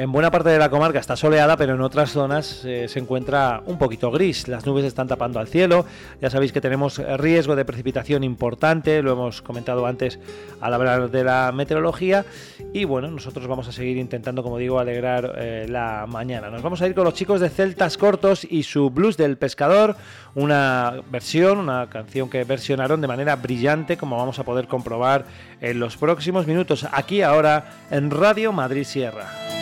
en 0.00 0.12
buena 0.12 0.30
parte 0.30 0.48
de 0.48 0.58
la 0.58 0.70
comarca 0.70 0.98
está 0.98 1.14
soleada, 1.14 1.58
pero 1.58 1.74
en 1.74 1.82
otras 1.82 2.10
zonas 2.10 2.64
eh, 2.64 2.88
se 2.88 2.98
encuentra 2.98 3.62
un 3.66 3.76
poquito 3.76 4.10
gris. 4.10 4.48
Las 4.48 4.64
nubes 4.64 4.86
están 4.86 5.06
tapando 5.06 5.38
al 5.38 5.46
cielo. 5.46 5.84
Ya 6.22 6.30
sabéis 6.30 6.52
que 6.52 6.62
tenemos 6.62 6.96
riesgo 7.18 7.54
de 7.54 7.66
precipitación 7.66 8.24
importante, 8.24 9.02
lo 9.02 9.12
hemos 9.12 9.42
comentado 9.42 9.84
antes 9.84 10.18
al 10.62 10.72
hablar 10.72 11.10
de 11.10 11.22
la 11.22 11.52
meteorología. 11.52 12.24
Y 12.72 12.84
bueno, 12.84 13.10
nosotros 13.10 13.46
vamos 13.46 13.68
a 13.68 13.72
seguir 13.72 13.98
intentando, 13.98 14.42
como 14.42 14.56
digo, 14.56 14.78
alegrar 14.78 15.34
eh, 15.36 15.66
la 15.68 16.06
mañana. 16.08 16.48
Nos 16.48 16.62
vamos 16.62 16.80
a 16.80 16.86
ir 16.86 16.94
con 16.94 17.04
los 17.04 17.12
chicos 17.12 17.38
de 17.42 17.50
Celtas 17.50 17.98
Cortos 17.98 18.46
y 18.48 18.62
su 18.62 18.88
Blues 18.88 19.18
del 19.18 19.36
Pescador, 19.36 19.96
una 20.34 20.94
versión, 21.10 21.58
una 21.58 21.90
canción 21.90 22.30
que 22.30 22.44
versionaron 22.44 23.02
de 23.02 23.06
manera 23.06 23.36
brillante, 23.36 23.98
como 23.98 24.16
vamos 24.16 24.38
a 24.38 24.44
poder 24.44 24.66
comprobar 24.66 25.26
en 25.60 25.78
los 25.78 25.98
próximos 25.98 26.46
minutos, 26.46 26.86
aquí 26.90 27.20
ahora 27.20 27.82
en 27.90 28.10
Radio 28.10 28.50
Madrid 28.50 28.84
Sierra. 28.84 29.59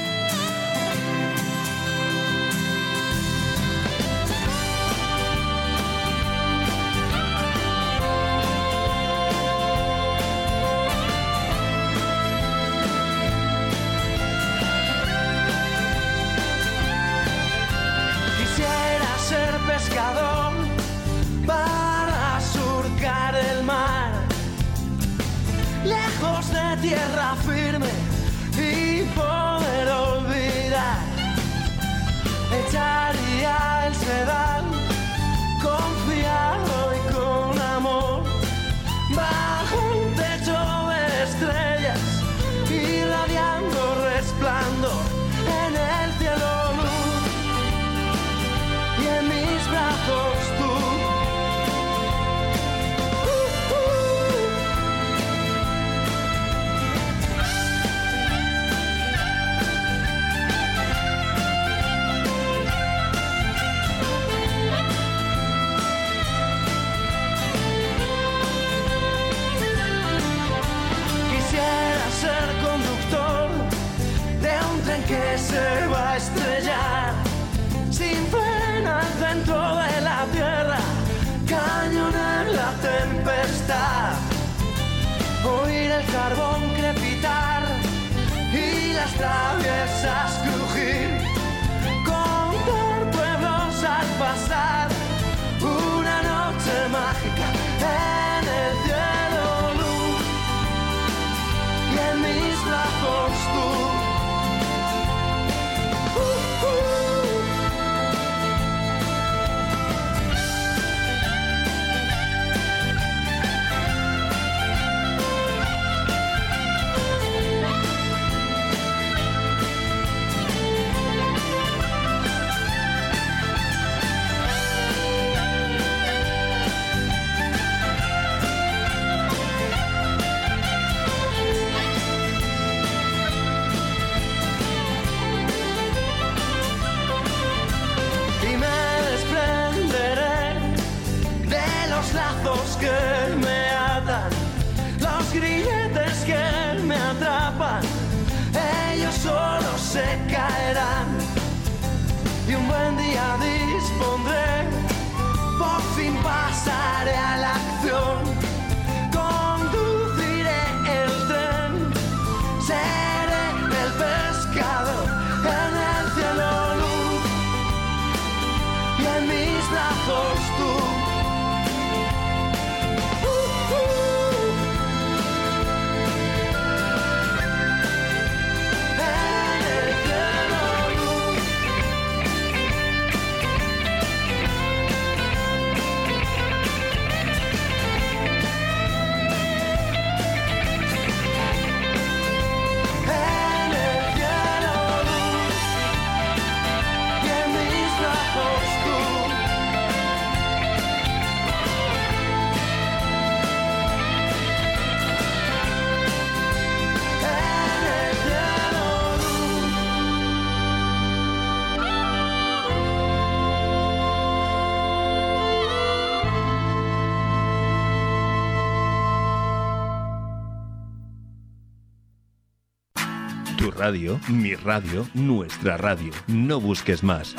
Mi 224.29 224.55
radio, 224.55 225.07
nuestra 225.15 225.79
radio. 225.79 226.13
No 226.27 226.61
busques 226.61 227.03
más. 227.03 227.35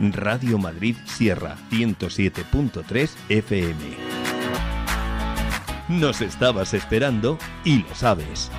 Radio 0.00 0.56
Madrid 0.56 0.96
Sierra 1.04 1.56
107.3 1.70 3.10
FM. 3.28 3.76
Nos 5.88 6.22
estabas 6.22 6.72
esperando 6.72 7.36
y 7.64 7.82
lo 7.82 7.94
sabes. 7.94 8.50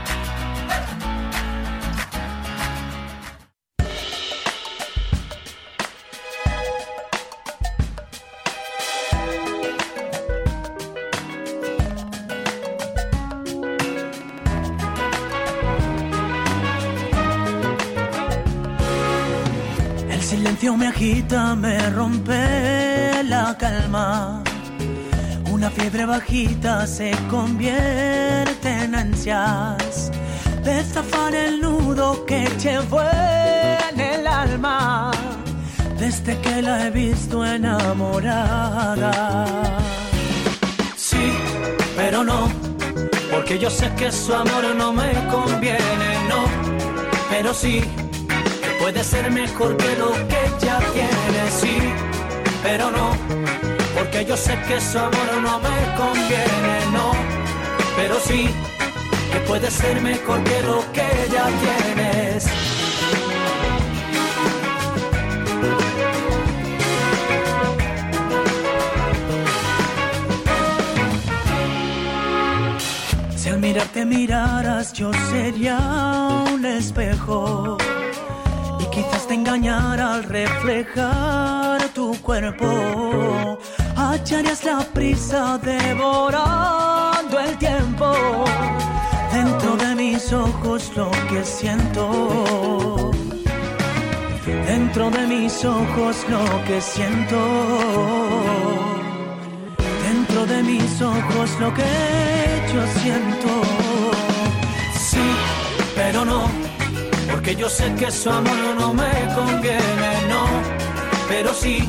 Se 26.87 27.11
convierte 27.29 28.69
en 28.69 28.95
ansias. 28.95 30.11
De 30.63 30.81
zafar 30.83 31.35
el 31.35 31.61
nudo 31.61 32.25
que 32.25 32.47
llevo 32.57 33.01
en 33.01 33.99
el 33.99 34.25
alma. 34.27 35.11
Desde 35.97 36.39
que 36.39 36.61
la 36.61 36.87
he 36.87 36.91
visto 36.91 37.45
enamorada. 37.45 39.45
Sí, 40.95 41.33
pero 41.95 42.23
no, 42.23 42.49
porque 43.31 43.57
yo 43.59 43.69
sé 43.69 43.91
que 43.95 44.11
su 44.11 44.33
amor 44.33 44.75
no 44.75 44.91
me 44.93 45.11
conviene, 45.29 46.27
no, 46.29 46.45
pero 47.29 47.53
sí, 47.53 47.83
que 48.61 48.69
puede 48.79 49.03
ser 49.03 49.29
mejor 49.31 49.75
que 49.77 49.95
lo 49.97 50.11
que 50.27 50.65
ya 50.65 50.79
tiene, 50.93 51.51
sí, 51.51 51.77
pero 52.63 52.89
no, 52.91 53.11
yo 54.25 54.35
sé 54.35 54.57
que 54.67 54.81
su 54.81 54.97
amor 54.99 55.41
no 55.41 55.59
me 55.59 55.95
conviene, 55.95 56.85
no, 56.91 57.11
pero 57.95 58.19
sí, 58.19 58.49
que 59.31 59.39
puede 59.41 59.71
ser 59.71 60.01
mejor 60.01 60.43
que 60.43 60.61
lo 60.63 60.79
que 60.91 61.07
ya 61.31 61.45
tienes. 61.63 62.47
Si 73.37 73.49
al 73.49 73.59
mirarte 73.59 74.05
miraras 74.05 74.91
yo 74.91 75.11
sería 75.31 75.77
un 76.53 76.65
espejo 76.65 77.77
y 78.79 78.85
quizás 78.95 79.27
te 79.27 79.35
engañara 79.35 80.15
al 80.15 80.23
reflejar 80.23 81.87
tu 81.93 82.19
cuerpo. 82.21 83.59
Hallarías 84.09 84.63
la 84.63 84.79
prisa 84.79 85.59
devorando 85.59 87.39
el 87.39 87.55
tiempo. 87.59 88.11
Dentro 89.31 89.77
de 89.77 89.93
mis 89.93 90.33
ojos 90.33 90.91
lo 90.95 91.11
que 91.29 91.43
siento. 91.43 93.11
Dentro 94.65 95.11
de 95.11 95.27
mis 95.27 95.63
ojos 95.63 96.25
lo 96.27 96.43
que 96.65 96.81
siento. 96.81 97.39
Dentro 100.07 100.43
de 100.47 100.63
mis 100.63 101.01
ojos 101.03 101.49
lo 101.59 101.71
que 101.71 101.83
yo 102.73 102.81
siento. 103.01 103.49
Sí, 104.99 105.27
pero 105.95 106.25
no, 106.25 106.49
porque 107.29 107.55
yo 107.55 107.69
sé 107.69 107.93
que 107.93 108.09
su 108.09 108.31
amor 108.31 108.75
no 108.75 108.91
me 108.91 109.11
conviene, 109.35 110.11
no, 110.27 110.45
pero 111.27 111.53
sí, 111.53 111.87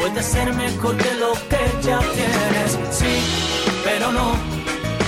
puede 0.00 0.22
ser 0.22 0.52
mejor 0.54 0.96
que 0.96 1.12
lo 1.14 1.32
que 1.50 1.62
ya 1.86 1.98
tienes. 1.98 2.70
Sí, 2.90 3.14
pero 3.84 4.10
no, 4.10 4.32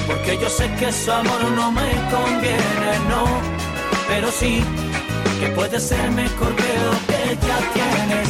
porque 0.06 0.38
yo 0.38 0.48
sé 0.50 0.70
que 0.78 0.92
su 0.92 1.10
amor 1.10 1.42
no 1.56 1.72
me 1.72 1.90
conviene, 2.14 2.92
no, 3.08 3.24
pero 4.08 4.30
sí, 4.30 4.62
que 5.40 5.48
puede 5.48 5.80
ser 5.80 6.10
mejor 6.10 6.54
que 6.54 6.72
lo 6.86 6.94
que 7.08 7.22
ya 7.48 7.58
tienes. 7.76 8.28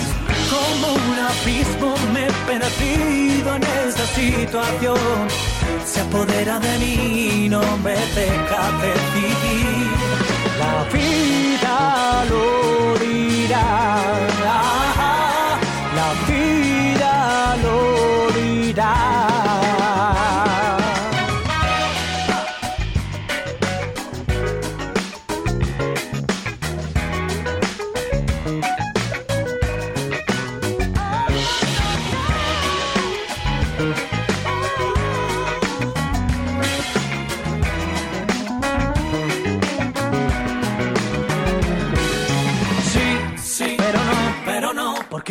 Como 0.52 0.86
un 0.94 1.18
abismo 1.30 1.94
me 2.12 2.26
he 2.26 2.32
perdido 2.50 3.56
en 3.56 3.62
esta 3.86 4.06
situación. 4.20 5.28
Se 5.84 6.00
apodera 6.00 6.60
de 6.60 6.78
mí, 6.78 7.48
no 7.48 7.62
me 7.78 7.96
deja 8.20 8.62
decidir. 8.84 9.88
La 10.60 10.84
vida 10.92 12.24
lo 12.30 12.98
dirá. 12.98 14.31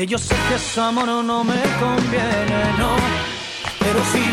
Porque 0.02 0.14
yo 0.14 0.18
sé 0.18 0.36
que 0.50 0.58
su 0.58 0.82
amor 0.82 1.06
no 1.06 1.44
me 1.44 1.62
conviene, 1.80 2.62
no, 2.80 2.96
pero 3.78 4.00
sí, 4.12 4.24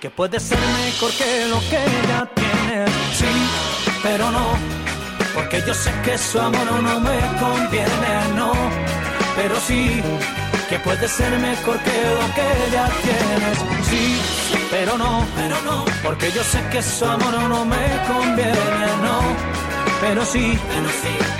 que 0.00 0.10
puede 0.10 0.40
ser 0.40 0.58
mejor 0.58 1.12
que 1.12 1.46
lo 1.46 1.60
que 1.70 1.80
ya 2.08 2.26
tiene, 2.34 2.86
sí, 3.14 3.32
pero 4.02 4.32
no, 4.32 4.58
porque 5.32 5.62
yo 5.64 5.74
sé 5.74 5.92
que 6.02 6.18
su 6.18 6.40
amor 6.40 6.66
no 6.82 6.98
me 6.98 7.20
conviene, 7.38 8.34
no, 8.34 8.52
pero 9.36 9.54
sí, 9.60 10.02
que 10.68 10.80
puede 10.80 11.06
ser 11.06 11.38
mejor 11.38 11.78
que 11.84 11.96
lo 12.18 12.26
que 12.34 12.72
ya 12.72 12.88
tienes, 13.04 13.58
sí, 13.88 14.20
pero 14.72 14.98
no, 14.98 15.24
pero 15.36 15.56
no, 15.62 15.84
porque 16.02 16.32
yo 16.32 16.42
sé 16.42 16.60
que 16.72 16.82
su 16.82 17.04
amor 17.04 17.34
no 17.48 17.64
me 17.64 17.86
conviene, 18.08 18.86
no, 19.04 19.20
pero 20.00 20.24
sí, 20.24 20.58
pero 20.68 20.88
sí. 20.88 21.39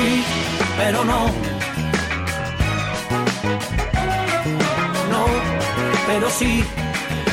Sí, 0.00 0.24
pero 0.76 1.04
no. 1.04 1.26
No, 5.12 5.24
pero 6.06 6.30
sí, 6.30 6.64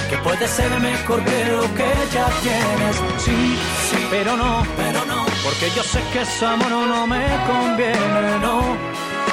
que 0.10 0.18
puede 0.18 0.48
ser 0.48 0.72
mejor 0.80 1.23
que 1.23 1.45
lo 1.45 1.64
que 1.76 1.89
ya 2.14 2.27
tienes. 2.44 2.95
Sí, 3.26 3.57
sí, 3.89 4.07
pero 4.10 4.35
no, 4.38 4.65
pero 4.76 5.06
no, 5.06 5.26
porque 5.44 5.69
yo 5.76 5.84
sé 5.84 6.02
que 6.14 6.26
su 6.26 6.45
amor 6.45 6.72
no 6.72 7.07
me 7.07 7.26
conviene, 7.48 8.39
no, 8.41 8.77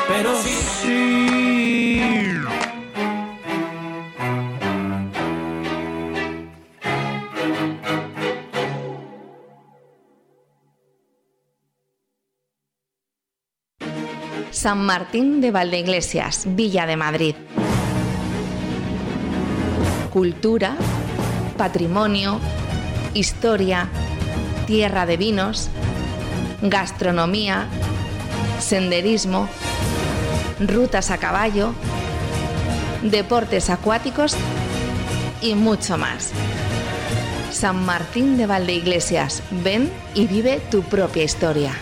pero 0.09 0.31
sí. 0.43 1.05
San 14.65 14.83
Martín 14.83 15.43
de 15.43 15.51
Valdeiglesias, 15.51 16.45
Villa 16.47 16.87
de 16.87 16.97
Madrid. 16.97 17.35
Cultura, 20.11 20.75
patrimonio, 21.59 22.41
historia, 23.13 23.91
tierra 24.67 25.05
de 25.05 25.19
vinos, 25.19 25.69
gastronomía, 26.63 27.67
senderismo, 28.59 29.51
rutas 30.61 31.11
a 31.11 31.19
caballo, 31.19 31.75
deportes 33.03 33.69
acuáticos 33.69 34.35
y 35.43 35.57
mucho 35.57 35.99
más. 35.99 36.33
San 37.53 37.85
Martín 37.85 38.39
de 38.39 38.47
Valdeiglesias, 38.47 39.43
ven 39.63 39.93
y 40.15 40.27
vive 40.27 40.63
tu 40.71 40.81
propia 40.85 41.23
historia. 41.23 41.73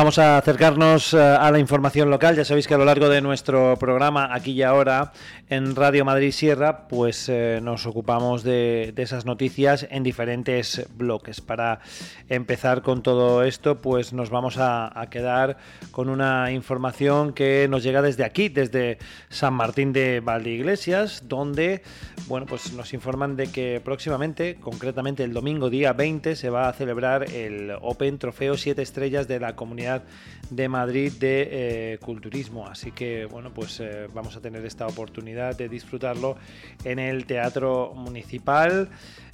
Vamos 0.00 0.18
a 0.18 0.38
acercarnos 0.38 1.12
eh, 1.12 1.18
a 1.18 1.50
la 1.50 1.58
información 1.58 2.08
local. 2.08 2.34
Ya 2.34 2.42
sabéis 2.42 2.66
que 2.66 2.72
a 2.72 2.78
lo 2.78 2.86
largo 2.86 3.10
de 3.10 3.20
nuestro 3.20 3.76
programa, 3.76 4.30
aquí 4.32 4.52
y 4.52 4.62
ahora, 4.62 5.12
en 5.50 5.74
Radio 5.74 6.04
Madrid 6.04 6.30
Sierra, 6.30 6.86
pues 6.86 7.28
eh, 7.28 7.58
nos 7.60 7.84
ocupamos 7.84 8.44
de, 8.44 8.94
esas 8.96 9.24
noticias 9.26 9.84
en 9.90 10.04
diferentes 10.04 10.86
bloques. 10.94 11.40
Para 11.40 11.80
empezar 12.28 12.82
con 12.82 13.02
todo 13.02 13.42
esto, 13.42 13.80
pues 13.80 14.12
nos 14.12 14.30
vamos 14.30 14.58
a, 14.58 14.98
a 14.98 15.10
quedar 15.10 15.56
con 15.90 16.08
una 16.08 16.52
información 16.52 17.32
que 17.32 17.66
nos 17.68 17.82
llega 17.82 18.00
desde 18.00 18.22
aquí, 18.24 18.48
desde 18.48 18.98
San 19.28 19.54
Martín 19.54 19.92
de 19.92 20.20
Valdeiglesias, 20.20 21.24
donde 21.26 21.82
bueno, 22.28 22.46
pues 22.46 22.72
nos 22.72 22.94
informan 22.94 23.34
de 23.34 23.48
que 23.48 23.80
próximamente, 23.84 24.54
concretamente 24.60 25.24
el 25.24 25.32
domingo 25.32 25.68
día 25.68 25.92
20, 25.92 26.36
se 26.36 26.48
va 26.48 26.68
a 26.68 26.72
celebrar 26.72 27.28
el 27.28 27.72
Open 27.80 28.18
Trofeo 28.18 28.56
7 28.56 28.80
Estrellas 28.80 29.26
de 29.26 29.40
la 29.40 29.56
Comunidad 29.56 30.04
de 30.48 30.68
Madrid 30.68 31.12
de 31.18 31.48
eh, 31.50 31.98
Culturismo. 31.98 32.68
Así 32.68 32.92
que 32.92 33.26
bueno, 33.26 33.52
pues 33.52 33.80
eh, 33.80 34.06
vamos 34.14 34.36
a 34.36 34.40
tener 34.40 34.64
esta 34.64 34.86
oportunidad 34.86 35.39
de 35.48 35.68
disfrutarlo 35.68 36.36
en 36.84 36.98
el 36.98 37.26
Teatro 37.26 37.92
Municipal. 37.94 38.88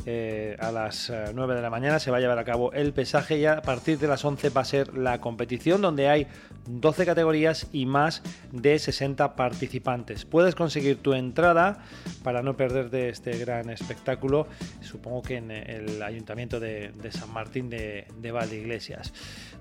eh, 0.08 0.56
a 0.60 0.70
las 0.70 1.10
eh, 1.10 1.32
9 1.34 1.56
de 1.56 1.62
la 1.62 1.68
mañana 1.68 1.98
se 1.98 2.12
va 2.12 2.18
a 2.18 2.20
llevar 2.20 2.38
a 2.38 2.44
cabo 2.44 2.72
el 2.72 2.92
pesaje 2.92 3.38
y 3.38 3.46
a 3.46 3.60
partir 3.60 3.98
de 3.98 4.06
las 4.06 4.24
11 4.24 4.50
va 4.50 4.60
a 4.60 4.64
ser 4.64 4.96
la 4.96 5.20
competición 5.20 5.82
donde 5.82 6.08
hay 6.08 6.28
12 6.68 7.04
categorías 7.04 7.66
y 7.72 7.86
más 7.86 8.22
de 8.52 8.78
60 8.78 9.34
participantes. 9.34 10.24
Puedes 10.24 10.54
conseguir 10.54 10.98
tu 11.02 11.12
entrada 11.12 11.82
para 12.22 12.42
no 12.42 12.56
perderte 12.56 13.08
este 13.08 13.36
gran 13.36 13.68
espectáculo, 13.68 14.46
supongo 14.80 15.22
que 15.22 15.36
en 15.38 15.50
el 15.50 16.02
Ayuntamiento 16.02 16.60
de, 16.60 16.92
de 16.92 17.10
San 17.10 17.32
Martín 17.32 17.68
de, 17.68 18.06
de 18.20 18.30
Valdeiglesias. 18.30 19.12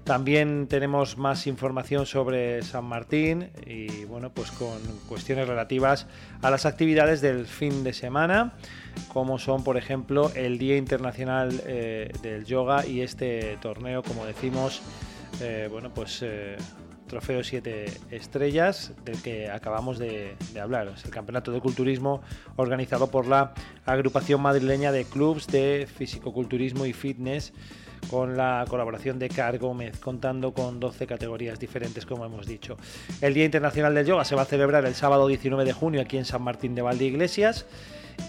También 0.03 0.67
tenemos 0.67 1.17
más 1.17 1.47
información 1.47 2.05
sobre 2.05 2.61
San 2.61 2.85
Martín 2.85 3.49
y 3.65 4.05
bueno, 4.05 4.31
pues 4.31 4.51
con 4.51 4.77
cuestiones 5.07 5.47
relativas 5.47 6.05
a 6.41 6.49
las 6.49 6.65
actividades 6.65 7.21
del 7.21 7.45
fin 7.45 7.83
de 7.83 7.93
semana, 7.93 8.53
como 9.13 9.39
son 9.39 9.63
por 9.63 9.77
ejemplo 9.77 10.31
el 10.35 10.57
Día 10.57 10.77
Internacional 10.77 11.61
eh, 11.65 12.11
del 12.21 12.45
Yoga 12.45 12.85
y 12.85 13.01
este 13.01 13.57
torneo, 13.61 14.03
como 14.03 14.25
decimos, 14.25 14.81
eh, 15.41 15.67
bueno, 15.71 15.93
pues 15.93 16.21
eh, 16.21 16.57
Trofeo 17.07 17.43
7 17.43 17.85
Estrellas, 18.11 18.93
del 19.03 19.21
que 19.21 19.49
acabamos 19.49 19.99
de, 19.99 20.35
hablar. 20.61 20.91
Es 20.95 21.05
el 21.05 21.11
campeonato 21.11 21.51
de 21.51 21.59
culturismo 21.59 22.21
organizado 22.55 23.11
por 23.11 23.27
la 23.27 23.53
agrupación 23.85 24.41
madrileña 24.41 24.91
de 24.91 25.05
clubs 25.05 25.47
de 25.47 25.87
fisicoculturismo 25.93 26.85
y 26.85 26.93
fitness 26.93 27.53
con 28.09 28.37
la 28.37 28.65
colaboración 28.67 29.19
de 29.19 29.29
Car 29.29 29.57
Gómez, 29.57 29.99
contando 29.99 30.53
con 30.53 30.79
12 30.79 31.07
categorías 31.07 31.59
diferentes, 31.59 32.05
como 32.05 32.25
hemos 32.25 32.47
dicho. 32.47 32.77
El 33.21 33.33
Día 33.33 33.45
Internacional 33.45 33.93
del 33.93 34.05
Yoga 34.05 34.25
se 34.25 34.35
va 34.35 34.43
a 34.43 34.45
celebrar 34.45 34.85
el 34.85 34.95
sábado 34.95 35.27
19 35.27 35.65
de 35.65 35.73
junio 35.73 36.01
aquí 36.01 36.17
en 36.17 36.25
San 36.25 36.41
Martín 36.41 36.75
de 36.75 36.81
Valdeiglesias. 36.81 37.65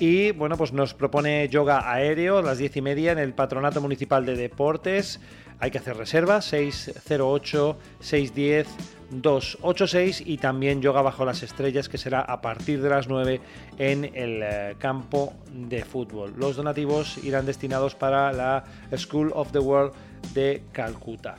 Y 0.01 0.33
bueno, 0.33 0.57
pues 0.57 0.73
nos 0.73 0.95
propone 0.95 1.49
yoga 1.49 1.93
aéreo 1.93 2.39
a 2.39 2.43
las 2.43 2.59
10 2.59 2.77
y 2.77 2.83
media 2.83 3.13
en 3.13 3.19
el 3.19 3.33
Patronato 3.33 3.81
Municipal 3.81 4.27
de 4.27 4.37
Deportes. 4.37 5.21
Hay 5.59 5.71
que 5.71 5.79
hacer 5.79 5.97
reservas 5.97 6.45
608 6.47 7.79
610 8.01 8.96
286 9.11 10.23
y 10.27 10.39
también 10.39 10.83
yoga 10.83 11.03
bajo 11.03 11.25
las 11.25 11.43
estrellas 11.43 11.89
que 11.89 11.99
será 11.99 12.21
a 12.21 12.41
partir 12.41 12.83
de 12.83 12.89
las 12.89 13.09
9 13.09 13.41
en 13.79 14.05
el 14.15 14.43
eh, 14.43 14.77
campo 14.79 15.33
de 15.53 15.85
fútbol. 15.85 16.35
Los 16.37 16.57
donativos 16.57 17.19
irán 17.25 17.47
destinados 17.47 17.95
para 17.95 18.33
la 18.33 18.65
School 18.97 19.33
of 19.35 19.53
the 19.53 19.59
World 19.59 19.93
de 20.35 20.63
Calcuta. 20.73 21.37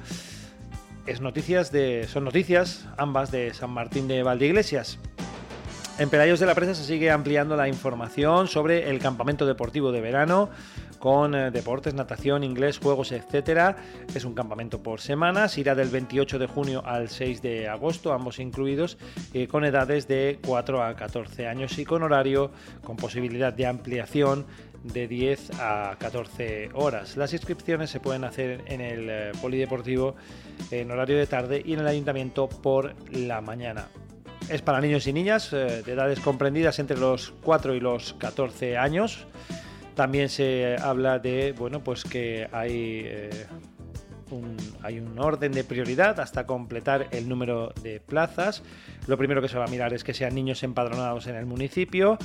Es 1.06 1.22
noticias 1.22 1.72
de, 1.72 2.06
son 2.08 2.26
noticias 2.26 2.86
ambas 2.98 3.32
de 3.32 3.54
San 3.54 3.72
Martín 3.72 4.08
de 4.08 4.24
Valdeiglesias. 4.24 5.00
En 6.00 6.10
Pelayos 6.10 6.40
de 6.40 6.46
la 6.46 6.54
Presa 6.54 6.76
se 6.76 6.84
sigue 6.84 7.10
ampliando 7.10 7.56
la 7.56 7.68
información 7.68 8.48
sobre 8.48 8.90
el 8.90 9.00
campamento 9.00 9.48
deportivo 9.48 9.92
de 9.92 10.00
verano 10.00 10.50
con 11.08 11.36
eh, 11.36 11.52
deportes, 11.52 11.94
natación, 11.94 12.44
inglés, 12.44 12.80
juegos, 12.80 13.14
etcétera. 13.14 13.78
Es 14.14 14.26
un 14.26 14.34
campamento 14.34 14.84
por 14.84 15.00
semanas, 15.00 15.58
irá 15.58 15.74
del 15.74 15.88
28 15.88 16.38
de 16.38 16.48
junio 16.48 16.84
al 16.86 17.08
6 17.08 17.42
de 17.42 17.70
agosto, 17.70 18.12
ambos 18.12 18.40
incluidos, 18.40 18.98
eh, 19.34 19.48
con 19.48 19.64
edades 19.64 20.10
de 20.10 20.38
4 20.46 20.84
a 20.84 20.98
14 20.98 21.48
años 21.48 21.80
y 21.80 21.86
con 21.86 22.04
horario 22.04 22.52
con 22.84 22.98
posibilidad 22.98 23.54
de 23.54 23.68
ampliación 23.68 24.48
de 24.84 25.08
10 25.08 25.52
a 25.62 25.96
14 25.98 26.72
horas. 26.74 27.16
Las 27.16 27.32
inscripciones 27.32 27.90
se 27.90 28.02
pueden 28.02 28.26
hacer 28.26 28.66
en 28.66 28.82
el 28.82 29.10
eh, 29.10 29.32
polideportivo 29.42 30.18
en 30.72 30.92
horario 30.92 31.18
de 31.18 31.28
tarde 31.28 31.62
y 31.66 31.72
en 31.72 31.80
el 31.80 31.88
ayuntamiento 31.88 32.50
por 32.50 32.94
la 33.14 33.40
mañana. 33.40 33.88
Es 34.50 34.62
para 34.62 34.82
niños 34.82 35.08
y 35.08 35.14
niñas 35.14 35.52
de 35.52 35.80
edades 35.80 36.20
comprendidas 36.20 36.80
entre 36.80 36.98
los 36.98 37.34
4 37.44 37.76
y 37.76 37.80
los 37.80 38.14
14 38.16 38.78
años. 38.78 39.26
También 39.98 40.30
se 40.30 40.76
habla 40.80 41.18
de, 41.18 41.56
bueno, 41.58 41.84
pues 41.84 42.04
que 42.04 42.48
hay, 42.52 43.02
eh, 43.04 43.48
hay 44.84 45.00
un 45.00 45.18
orden 45.18 45.52
de 45.52 45.64
prioridad 45.64 46.20
hasta 46.20 46.46
completar 46.46 47.08
el 47.10 47.28
número 47.28 47.74
de 47.82 48.00
plazas. 48.00 48.62
Lo 49.08 49.18
primero 49.18 49.42
que 49.42 49.48
se 49.48 49.58
va 49.58 49.66
a 49.66 49.68
mirar 49.68 49.96
es 49.96 50.04
que 50.04 50.14
sean 50.14 50.36
niños 50.36 50.62
empadronados 50.62 51.26
en 51.26 51.36
el 51.36 51.48
municipio. 51.48 52.20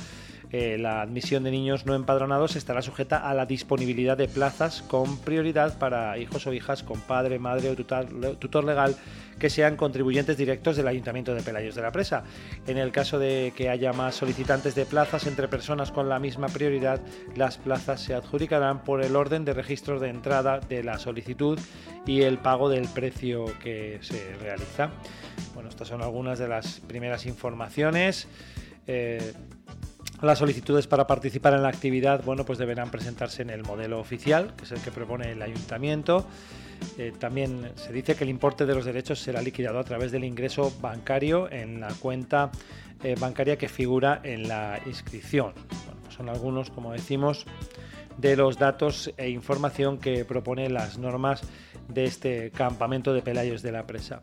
Eh, 0.55 0.77
la 0.77 1.01
admisión 1.01 1.43
de 1.43 1.49
niños 1.49 1.87
no 1.87 1.95
empadronados 1.95 2.55
estará 2.55 2.83
sujeta 2.83 3.27
a 3.27 3.33
la 3.33 3.47
disponibilidad 3.47 4.15
de 4.15 4.27
plazas 4.27 4.83
con 4.83 5.17
prioridad 5.17 5.79
para 5.79 6.15
hijos 6.19 6.45
o 6.45 6.53
hijas 6.53 6.83
con 6.83 7.01
padre, 7.01 7.39
madre 7.39 7.71
o 7.71 7.75
tutor, 7.75 8.63
legal 8.63 8.95
que 9.39 9.49
sean 9.49 9.75
contribuyentes 9.75 10.37
directos 10.37 10.77
del 10.77 10.87
Ayuntamiento 10.87 11.33
de 11.33 11.41
Pelayos 11.41 11.73
de 11.73 11.81
la 11.81 11.91
Presa. 11.91 12.23
En 12.67 12.77
el 12.77 12.91
caso 12.91 13.17
de 13.17 13.51
que 13.57 13.69
haya 13.69 13.93
más 13.93 14.13
solicitantes 14.13 14.75
de 14.75 14.85
plazas 14.85 15.25
entre 15.25 15.47
personas 15.47 15.91
con 15.91 16.07
la 16.07 16.19
misma 16.19 16.47
prioridad, 16.49 17.01
las 17.35 17.57
plazas 17.57 18.01
se 18.01 18.13
adjudicarán 18.13 18.83
por 18.83 19.03
el 19.03 19.15
orden 19.15 19.45
de 19.45 19.53
registro 19.53 19.99
de 19.99 20.09
entrada 20.09 20.59
de 20.59 20.83
la 20.83 20.99
solicitud 20.99 21.57
y 22.05 22.21
el 22.21 22.37
pago 22.37 22.69
del 22.69 22.87
precio 22.89 23.45
que 23.63 23.97
se 24.01 24.35
realiza. 24.35 24.91
Bueno, 25.55 25.69
estas 25.69 25.87
son 25.87 26.03
algunas 26.03 26.37
de 26.37 26.47
las 26.47 26.79
primeras 26.81 27.25
informaciones. 27.25 28.27
Eh, 28.85 29.33
las 30.27 30.39
solicitudes 30.39 30.87
para 30.87 31.05
participar 31.05 31.53
en 31.53 31.63
la 31.63 31.69
actividad, 31.69 32.23
bueno, 32.23 32.45
pues 32.45 32.57
deberán 32.57 32.89
presentarse 32.89 33.41
en 33.41 33.49
el 33.49 33.63
modelo 33.63 33.99
oficial, 33.99 34.53
que 34.55 34.63
es 34.63 34.71
el 34.71 34.79
que 34.79 34.91
propone 34.91 35.31
el 35.31 35.41
ayuntamiento. 35.41 36.25
Eh, 36.97 37.11
también 37.17 37.71
se 37.75 37.91
dice 37.91 38.15
que 38.15 38.23
el 38.23 38.29
importe 38.29 38.65
de 38.65 38.75
los 38.75 38.85
derechos 38.85 39.19
será 39.19 39.41
liquidado 39.41 39.79
a 39.79 39.83
través 39.83 40.11
del 40.11 40.23
ingreso 40.23 40.73
bancario 40.81 41.51
en 41.51 41.79
la 41.79 41.93
cuenta 41.93 42.51
eh, 43.03 43.15
bancaria 43.19 43.57
que 43.57 43.67
figura 43.67 44.21
en 44.23 44.47
la 44.47 44.79
inscripción. 44.85 45.53
Pues 46.03 46.15
son 46.15 46.29
algunos, 46.29 46.69
como 46.69 46.93
decimos, 46.93 47.45
de 48.17 48.35
los 48.35 48.57
datos 48.57 49.11
e 49.17 49.29
información 49.29 49.97
que 49.97 50.23
propone 50.25 50.69
las 50.69 50.97
normas 50.97 51.41
de 51.87 52.05
este 52.05 52.51
campamento 52.51 53.13
de 53.13 53.21
Pelayos 53.21 53.61
de 53.61 53.71
la 53.71 53.85
Presa. 53.85 54.21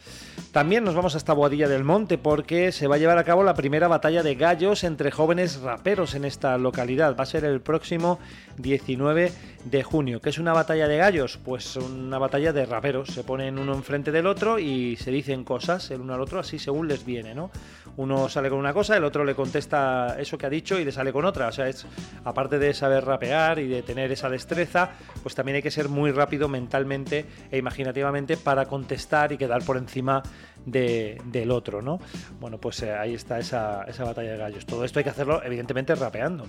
También 0.53 0.85
nos 0.85 0.95
vamos 0.95 1.15
hasta 1.15 1.32
Boadilla 1.32 1.69
del 1.69 1.85
Monte 1.85 2.19
porque 2.19 2.73
se 2.73 2.87
va 2.87 2.97
a 2.97 2.99
llevar 2.99 3.19
a 3.19 3.24
cabo 3.24 3.43
la 3.43 3.55
primera 3.55 3.89
batalla 3.89 4.23
de 4.23 4.35
gallos 4.35 4.85
entre 4.85 5.11
jóvenes 5.11 5.61
raperos 5.61 6.15
en 6.15 6.24
esta 6.24 6.57
localidad. 6.59 7.16
Va 7.16 7.24
a 7.24 7.27
ser 7.27 7.45
el 7.45 7.61
próximo 7.61 8.19
19 8.59 9.32
de 9.65 9.82
junio. 9.82 10.20
¿Qué 10.20 10.31
es 10.31 10.39
una 10.39 10.53
batalla 10.53 10.89
de 10.89 10.97
gallos? 10.97 11.39
Pues 11.45 11.77
una 11.77 12.19
batalla 12.19 12.53
de 12.53 12.66
raperos. 12.66 13.11
Se 13.11 13.24
ponen 13.24 13.59
uno 13.59 13.74
enfrente 13.74 14.12
del 14.12 14.27
otro 14.27 14.59
y 14.59 14.97
se 14.97 15.11
dicen 15.11 15.45
cosas 15.45 15.91
el 15.91 16.01
uno 16.01 16.15
al 16.15 16.20
otro 16.20 16.41
así 16.41 16.59
según 16.59 16.89
les 16.89 17.05
viene, 17.05 17.35
¿no? 17.35 17.51
Uno 17.97 18.29
sale 18.29 18.49
con 18.49 18.59
una 18.59 18.73
cosa, 18.73 18.97
el 18.97 19.05
otro 19.05 19.25
le 19.25 19.35
contesta 19.35 20.17
eso 20.19 20.39
que 20.39 20.47
ha 20.47 20.51
dicho 20.51 20.79
y 20.79 20.85
le 20.85 20.93
sale 20.93 21.12
con 21.12 21.25
otra. 21.25 21.49
O 21.49 21.53
sea, 21.53 21.69
es 21.69 21.87
aparte 22.25 22.59
de 22.59 22.73
saber 22.73 23.05
rapear 23.05 23.59
y 23.59 23.69
de 23.69 23.83
tener 23.83 24.11
esa 24.12 24.29
destreza, 24.29 24.91
pues 25.23 25.35
también 25.35 25.57
hay 25.57 25.62
que 25.62 25.71
ser 25.71 25.89
muy 25.89 26.11
rápido 26.11 26.49
mentalmente 26.49 27.27
e 27.51 27.59
imaginativamente 27.59 28.37
para 28.37 28.67
contestar 28.67 29.33
y 29.33 29.37
quedar 29.37 29.62
por 29.65 29.77
encima 29.77 30.23
de, 30.65 31.21
del 31.27 31.51
otro, 31.51 31.83
¿no? 31.83 31.99
Bueno, 32.41 32.59
pues 32.59 32.83
eh, 32.83 32.93
ahí 32.93 33.15
está 33.15 33.39
esa, 33.39 33.85
esa 33.85 34.05
batalla 34.05 34.33
de 34.33 34.39
gallos. 34.39 34.67
Todo 34.67 34.85
esto 34.85 34.99
hay 34.99 35.05
que 35.05 35.11
hacerlo, 35.11 35.43
evidentemente, 35.43 35.95
rapeando 35.95 36.45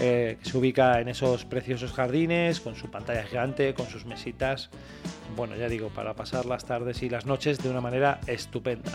eh, 0.00 0.36
que 0.42 0.50
se 0.50 0.58
ubica 0.58 1.00
en 1.00 1.06
esos 1.06 1.44
preciosos 1.44 1.92
jardines, 1.92 2.58
con 2.58 2.74
su 2.74 2.90
pantalla 2.90 3.22
gigante, 3.22 3.72
con 3.72 3.86
sus 3.86 4.04
mesitas. 4.04 4.68
Bueno, 5.36 5.54
ya 5.54 5.68
digo, 5.68 5.90
para 5.90 6.14
pasar 6.14 6.44
las 6.44 6.64
tardes 6.64 7.04
y 7.04 7.08
las 7.08 7.24
noches 7.24 7.62
de 7.62 7.70
una 7.70 7.80
manera 7.80 8.18
estupenda. 8.26 8.90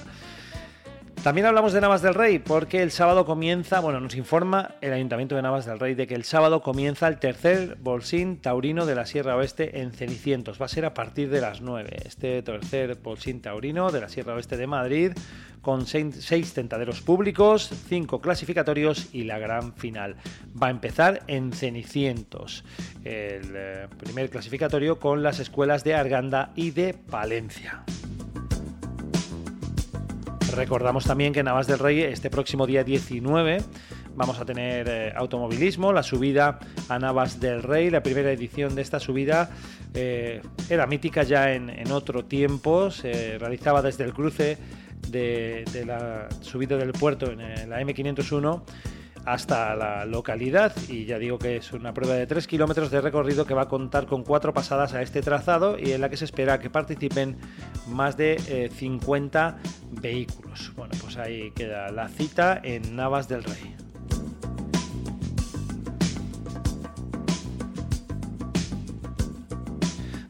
También 1.25 1.47
hablamos 1.47 1.73
de 1.73 1.81
Navas 1.81 2.03
del 2.03 2.13
Rey 2.13 2.37
porque 2.37 2.83
el 2.83 2.91
sábado 2.91 3.25
comienza, 3.25 3.79
bueno, 3.79 3.99
nos 3.99 4.13
informa 4.13 4.75
el 4.79 4.93
Ayuntamiento 4.93 5.35
de 5.35 5.41
Navas 5.41 5.65
del 5.65 5.79
Rey 5.79 5.95
de 5.95 6.05
que 6.05 6.13
el 6.13 6.23
sábado 6.23 6.61
comienza 6.61 7.07
el 7.07 7.17
tercer 7.17 7.77
bolsín 7.81 8.37
taurino 8.37 8.85
de 8.85 8.93
la 8.93 9.07
Sierra 9.07 9.35
Oeste 9.35 9.81
en 9.81 9.91
Cenicientos. 9.91 10.61
Va 10.61 10.65
a 10.65 10.69
ser 10.69 10.85
a 10.85 10.93
partir 10.93 11.31
de 11.31 11.41
las 11.41 11.61
9. 11.61 12.03
Este 12.05 12.43
tercer 12.43 12.93
bolsín 12.97 13.41
taurino 13.41 13.91
de 13.91 14.01
la 14.01 14.09
Sierra 14.09 14.35
Oeste 14.35 14.55
de 14.55 14.67
Madrid 14.67 15.13
con 15.63 15.87
seis 15.87 16.53
tentaderos 16.53 17.01
públicos, 17.01 17.71
cinco 17.89 18.21
clasificatorios 18.21 19.09
y 19.11 19.23
la 19.23 19.39
gran 19.39 19.73
final. 19.73 20.17
Va 20.61 20.67
a 20.67 20.69
empezar 20.69 21.23
en 21.25 21.53
Cenicientos, 21.53 22.63
el 23.03 23.51
eh, 23.55 23.87
primer 23.97 24.29
clasificatorio 24.29 24.99
con 24.99 25.23
las 25.23 25.39
escuelas 25.39 25.83
de 25.83 25.95
Arganda 25.95 26.51
y 26.55 26.69
de 26.69 26.93
Palencia. 26.93 27.83
Recordamos 30.53 31.05
también 31.05 31.33
que 31.33 31.43
Navas 31.43 31.67
del 31.67 31.79
Rey 31.79 32.01
este 32.01 32.29
próximo 32.29 32.67
día 32.67 32.83
19 32.83 33.63
Vamos 34.15 34.39
a 34.39 34.45
tener 34.45 34.87
eh, 34.87 35.13
automovilismo, 35.13 35.91
la 35.91 36.01
subida 36.01 36.59
a 36.87 36.99
Navas 36.99 37.41
del 37.41 37.61
Rey, 37.61 37.89
la 37.89 38.01
primera 38.01 38.31
edición 38.31 38.73
de 38.73 38.81
esta 38.81 38.97
subida 38.97 39.49
eh, 39.93 40.41
era 40.69 40.87
mítica 40.87 41.23
ya 41.23 41.51
en, 41.51 41.69
en 41.69 41.91
otro 41.91 42.23
tiempo, 42.23 42.91
se 42.91 43.37
realizaba 43.37 43.81
desde 43.81 44.05
el 44.05 44.13
cruce 44.13 44.57
de, 45.09 45.65
la 45.85 46.29
subida 46.39 46.77
del 46.77 46.93
puerto 46.93 47.29
en 47.29 47.41
eh, 47.41 47.67
la 47.67 47.81
M501 47.81 48.61
hasta 49.25 49.75
la 49.75 50.05
localidad 50.05 50.73
y 50.87 51.05
ya 51.05 51.17
digo 51.17 51.39
que 51.39 51.57
es 51.57 51.73
una 51.73 51.93
prueba 51.93 52.15
de 52.15 52.27
3 52.27 52.47
kilómetros 52.47 52.91
de 52.91 53.01
recorrido 53.01 53.45
que 53.45 53.53
va 53.53 53.63
a 53.63 53.67
contar 53.67 54.05
con 54.05 54.23
cuatro 54.23 54.53
pasadas 54.53 54.93
a 54.93 55.01
este 55.01 55.21
trazado 55.21 55.77
y 55.79 55.91
en 55.91 56.01
la 56.01 56.09
que 56.09 56.17
se 56.17 56.25
espera 56.25 56.59
que 56.59 56.69
participen 56.69 57.37
más 57.87 58.17
de 58.17 58.39
eh, 58.47 58.69
50 58.73 59.57
vehículos. 59.91 60.71
Bueno, 60.75 60.93
pues 61.01 61.17
ahí 61.17 61.51
queda 61.51 61.91
la 61.91 62.07
cita 62.07 62.59
en 62.63 62.95
Navas 62.95 63.27
del 63.27 63.43
Rey. 63.43 63.84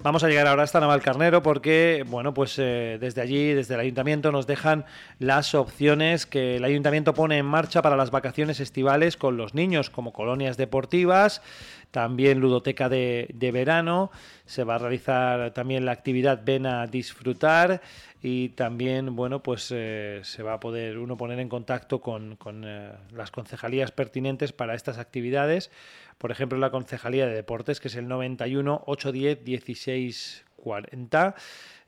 Vamos 0.05 0.23
a 0.23 0.27
llegar 0.27 0.45
ahora 0.45 0.61
hasta 0.61 0.79
Navalcarnero 0.79 1.41
porque, 1.41 2.05
bueno, 2.07 2.31
pues 2.31 2.59
eh, 2.59 2.99
desde 3.01 3.21
allí, 3.21 3.53
desde 3.53 3.73
el 3.73 3.79
ayuntamiento, 3.79 4.31
nos 4.31 4.45
dejan 4.45 4.85
las 5.17 5.55
opciones 5.55 6.27
que 6.27 6.57
el 6.57 6.63
ayuntamiento 6.63 7.15
pone 7.15 7.39
en 7.39 7.45
marcha 7.47 7.81
para 7.81 7.95
las 7.95 8.11
vacaciones 8.11 8.59
estivales 8.59 9.17
con 9.17 9.35
los 9.35 9.55
niños, 9.55 9.89
como 9.89 10.13
colonias 10.13 10.57
deportivas, 10.57 11.41
también 11.89 12.39
ludoteca 12.39 12.87
de, 12.87 13.49
verano, 13.51 14.11
se 14.45 14.63
va 14.63 14.75
a 14.75 14.77
realizar 14.77 15.51
también 15.55 15.85
la 15.85 15.93
actividad 15.93 16.39
Ven 16.45 16.67
a 16.67 16.85
disfrutar 16.85 17.81
y 18.21 18.49
también, 18.49 19.15
bueno, 19.15 19.41
pues 19.41 19.71
eh, 19.73 20.19
se 20.23 20.43
va 20.43 20.53
a 20.53 20.59
poder 20.59 20.99
uno 20.99 21.17
poner 21.17 21.39
en 21.39 21.49
contacto 21.49 21.99
con, 21.99 22.35
con 22.35 22.63
eh, 22.63 22.91
las 23.11 23.31
concejalías 23.31 23.89
pertinentes 23.89 24.51
para 24.53 24.75
estas 24.75 24.99
actividades. 24.99 25.71
Por 26.17 26.31
ejemplo, 26.31 26.57
la 26.57 26.71
Concejalía 26.71 27.27
de 27.27 27.33
Deportes, 27.33 27.79
que 27.79 27.89
es 27.89 27.95
el 27.95 28.07
91 28.07 28.83
810 28.85 29.43
16 29.43 30.45
40 30.55 31.35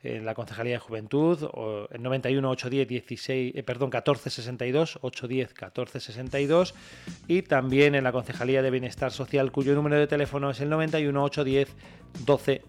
en 0.04 0.24
la 0.24 0.34
Concejalía 0.34 0.74
de 0.74 0.78
Juventud, 0.78 1.50
el 1.90 2.02
91 2.02 2.50
810 2.50 2.88
16, 2.88 3.54
eh, 3.56 3.62
perdón, 3.64 3.88
1462, 3.88 5.00
810 5.02 5.48
1462 5.48 6.74
y 7.26 7.42
también 7.42 7.96
en 7.96 8.04
la 8.04 8.12
Concejalía 8.12 8.62
de 8.62 8.70
Bienestar 8.70 9.10
Social, 9.10 9.50
cuyo 9.50 9.74
número 9.74 9.98
de 9.98 10.06
teléfono 10.06 10.50
es 10.50 10.60
el 10.60 10.70
91 10.70 11.24
810 11.24 11.74
12 12.24 12.62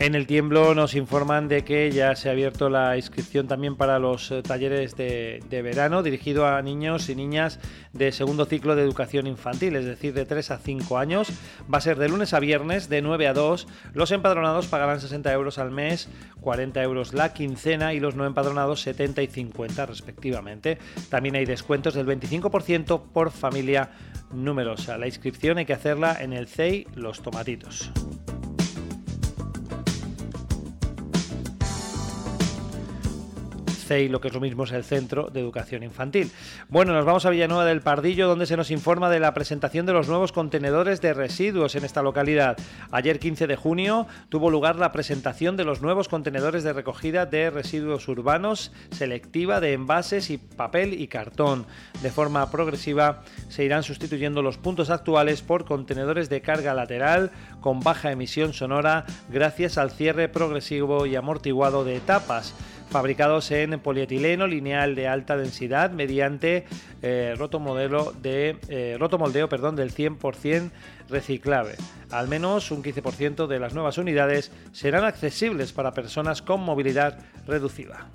En 0.00 0.14
el 0.14 0.26
tiemblo 0.26 0.74
nos 0.74 0.94
informan 0.94 1.46
de 1.46 1.62
que 1.62 1.90
ya 1.90 2.16
se 2.16 2.30
ha 2.30 2.32
abierto 2.32 2.70
la 2.70 2.96
inscripción 2.96 3.46
también 3.46 3.76
para 3.76 3.98
los 3.98 4.30
eh, 4.30 4.40
talleres 4.42 4.96
de, 4.96 5.44
de, 5.50 5.60
verano 5.60 6.02
dirigido 6.02 6.46
a 6.46 6.62
niños 6.62 7.10
y 7.10 7.14
niñas 7.14 7.60
de 7.92 8.10
segundo 8.10 8.46
ciclo 8.46 8.76
de 8.76 8.82
educación 8.82 9.26
infantil, 9.26 9.76
es 9.76 9.84
decir, 9.84 10.14
de 10.14 10.24
3 10.24 10.52
a 10.52 10.56
5 10.56 10.96
años. 10.96 11.28
Va 11.72 11.76
a 11.76 11.82
ser 11.82 11.98
de 11.98 12.08
lunes 12.08 12.32
a 12.32 12.40
viernes, 12.40 12.88
de 12.88 13.02
9 13.02 13.28
a 13.28 13.34
2. 13.34 13.68
Los 13.92 14.10
empadronados 14.10 14.68
pagarán 14.68 15.02
60 15.02 15.30
euros 15.34 15.58
al 15.58 15.70
mes, 15.70 16.08
40 16.40 16.82
euros 16.82 17.12
la 17.12 17.34
quincena 17.34 17.92
y 17.92 18.00
los 18.00 18.16
no 18.16 18.24
empadronados 18.24 18.80
70 18.80 19.20
y 19.20 19.26
50 19.26 19.84
respectivamente. 19.84 20.78
También 21.10 21.36
hay 21.36 21.44
descuentos 21.44 21.92
del 21.92 22.06
25% 22.06 23.02
por 23.12 23.30
familia 23.30 23.90
numerosa. 24.32 24.96
La 24.96 25.08
inscripción 25.08 25.58
hay 25.58 25.66
que 25.66 25.74
hacerla 25.74 26.16
en 26.22 26.32
el 26.32 26.48
CEI 26.48 26.86
Los 26.94 27.20
Tomatitos. 27.20 27.92
CEI, 33.90 34.08
lo 34.08 34.20
que 34.20 34.28
es 34.28 34.34
lo 34.34 34.40
mismo 34.40 34.62
es 34.62 34.70
el 34.70 34.84
Centro 34.84 35.30
de 35.30 35.40
Educación 35.40 35.82
Infantil. 35.82 36.30
Bueno, 36.68 36.92
nos 36.92 37.04
vamos 37.04 37.26
a 37.26 37.30
Villanueva 37.30 37.64
del 37.64 37.80
Pardillo, 37.80 38.28
donde 38.28 38.46
se 38.46 38.56
nos 38.56 38.70
informa 38.70 39.10
de 39.10 39.18
la 39.18 39.34
presentación 39.34 39.84
de 39.84 39.92
los 39.92 40.06
nuevos 40.06 40.30
contenedores 40.30 41.00
de 41.00 41.12
residuos 41.12 41.74
en 41.74 41.84
esta 41.84 42.00
localidad. 42.00 42.56
Ayer 42.92 43.18
15 43.18 43.48
de 43.48 43.56
junio 43.56 44.06
tuvo 44.28 44.48
lugar 44.48 44.76
la 44.76 44.92
presentación 44.92 45.56
de 45.56 45.64
los 45.64 45.82
nuevos 45.82 46.08
contenedores 46.08 46.62
de 46.62 46.72
recogida 46.72 47.26
de 47.26 47.50
residuos 47.50 48.06
urbanos 48.06 48.70
selectiva 48.92 49.58
de 49.58 49.72
envases 49.72 50.30
y 50.30 50.38
papel 50.38 51.00
y 51.00 51.08
cartón. 51.08 51.66
De 52.00 52.12
forma 52.12 52.48
progresiva 52.52 53.24
se 53.48 53.64
irán 53.64 53.82
sustituyendo 53.82 54.40
los 54.40 54.56
puntos 54.56 54.90
actuales 54.90 55.42
por 55.42 55.64
contenedores 55.64 56.28
de 56.28 56.42
carga 56.42 56.74
lateral 56.74 57.32
con 57.60 57.80
baja 57.80 58.12
emisión 58.12 58.52
sonora 58.52 59.04
gracias 59.30 59.78
al 59.78 59.90
cierre 59.90 60.28
progresivo 60.28 61.06
y 61.06 61.16
amortiguado 61.16 61.82
de 61.82 61.96
etapas 61.96 62.54
fabricados 62.90 63.50
en 63.52 63.78
polietileno 63.78 64.46
lineal 64.46 64.94
de 64.94 65.08
alta 65.08 65.36
densidad 65.36 65.92
mediante 65.92 66.66
eh, 67.02 67.34
de, 67.36 68.56
eh, 68.68 68.96
rotomoldeo 68.98 69.48
perdón, 69.48 69.76
del 69.76 69.94
100% 69.94 70.70
reciclable. 71.08 71.76
Al 72.10 72.28
menos 72.28 72.70
un 72.70 72.82
15% 72.82 73.46
de 73.46 73.58
las 73.60 73.74
nuevas 73.74 73.98
unidades 73.98 74.50
serán 74.72 75.04
accesibles 75.04 75.72
para 75.72 75.92
personas 75.92 76.42
con 76.42 76.60
movilidad 76.60 77.18
reducida. 77.46 78.08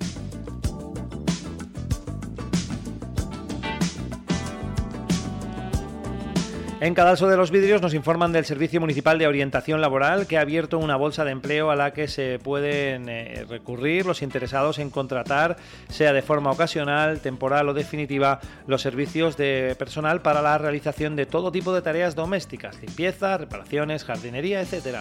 En 6.78 6.92
Cadalso 6.92 7.26
de 7.26 7.38
los 7.38 7.50
Vidrios 7.50 7.80
nos 7.80 7.94
informan 7.94 8.32
del 8.32 8.44
Servicio 8.44 8.80
Municipal 8.80 9.18
de 9.18 9.26
Orientación 9.26 9.80
Laboral 9.80 10.26
que 10.26 10.36
ha 10.36 10.42
abierto 10.42 10.76
una 10.76 10.96
bolsa 10.96 11.24
de 11.24 11.30
empleo 11.30 11.70
a 11.70 11.76
la 11.76 11.94
que 11.94 12.06
se 12.06 12.38
pueden 12.38 13.08
eh, 13.08 13.46
recurrir 13.48 14.04
los 14.04 14.20
interesados 14.20 14.78
en 14.78 14.90
contratar, 14.90 15.56
sea 15.88 16.12
de 16.12 16.20
forma 16.20 16.50
ocasional, 16.50 17.20
temporal 17.20 17.70
o 17.70 17.74
definitiva, 17.74 18.40
los 18.66 18.82
servicios 18.82 19.38
de 19.38 19.74
personal 19.78 20.20
para 20.20 20.42
la 20.42 20.58
realización 20.58 21.16
de 21.16 21.24
todo 21.24 21.50
tipo 21.50 21.72
de 21.72 21.80
tareas 21.80 22.14
domésticas, 22.14 22.78
limpieza, 22.82 23.38
reparaciones, 23.38 24.04
jardinería, 24.04 24.60
etc. 24.60 24.98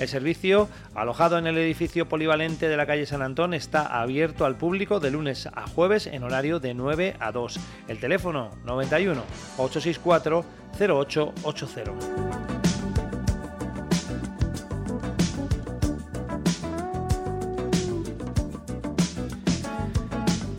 El 0.00 0.08
servicio, 0.08 0.70
alojado 0.94 1.36
en 1.36 1.46
el 1.46 1.58
edificio 1.58 2.08
polivalente 2.08 2.70
de 2.70 2.76
la 2.78 2.86
calle 2.86 3.04
San 3.04 3.20
Antón, 3.20 3.52
está 3.52 4.00
abierto 4.00 4.46
al 4.46 4.56
público 4.56 4.98
de 4.98 5.10
lunes 5.10 5.46
a 5.46 5.66
jueves 5.66 6.06
en 6.06 6.22
horario 6.22 6.58
de 6.58 6.72
9 6.72 7.16
a 7.20 7.32
2. 7.32 7.60
El 7.88 8.00
teléfono 8.00 8.50
91 8.64 9.22
864 9.58 10.68
0880. 11.18 12.38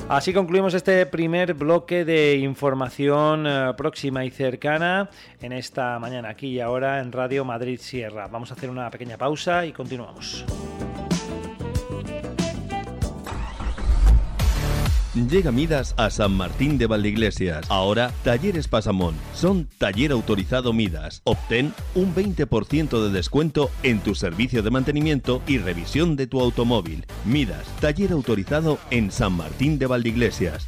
Así 0.09 0.33
concluimos 0.33 0.73
este 0.73 1.05
primer 1.05 1.53
bloque 1.53 2.03
de 2.03 2.37
información 2.37 3.45
eh, 3.45 3.73
próxima 3.77 4.25
y 4.25 4.31
cercana 4.31 5.07
en 5.39 5.51
esta 5.51 5.99
mañana, 5.99 6.29
aquí 6.29 6.47
y 6.47 6.59
ahora 6.59 6.99
en 6.99 7.11
Radio 7.11 7.45
Madrid 7.45 7.79
Sierra. 7.79 8.27
Vamos 8.27 8.49
a 8.49 8.55
hacer 8.55 8.71
una 8.71 8.89
pequeña 8.89 9.17
pausa 9.17 9.67
y 9.67 9.71
continuamos. 9.71 10.45
Llega 15.27 15.51
Midas 15.51 15.93
a 15.97 16.09
San 16.09 16.33
Martín 16.33 16.77
de 16.77 16.87
Valdeiglesias. 16.87 17.65
Ahora, 17.69 18.11
Talleres 18.23 18.67
Pasamón. 18.67 19.15
Son 19.33 19.67
taller 19.77 20.11
autorizado 20.11 20.71
Midas. 20.71 21.21
Obtén 21.25 21.73
un 21.95 22.13
20% 22.15 23.03
de 23.03 23.11
descuento 23.11 23.69
en 23.83 23.99
tu 23.99 24.15
servicio 24.15 24.63
de 24.63 24.71
mantenimiento 24.71 25.41
y 25.47 25.57
revisión 25.57 26.15
de 26.15 26.27
tu 26.27 26.39
automóvil. 26.39 27.05
Midas, 27.25 27.65
taller 27.81 28.11
autorizado 28.11 28.77
en 28.91 29.11
San 29.11 29.33
Martín 29.33 29.77
de 29.77 29.87
Valdeiglesias. 29.87 30.67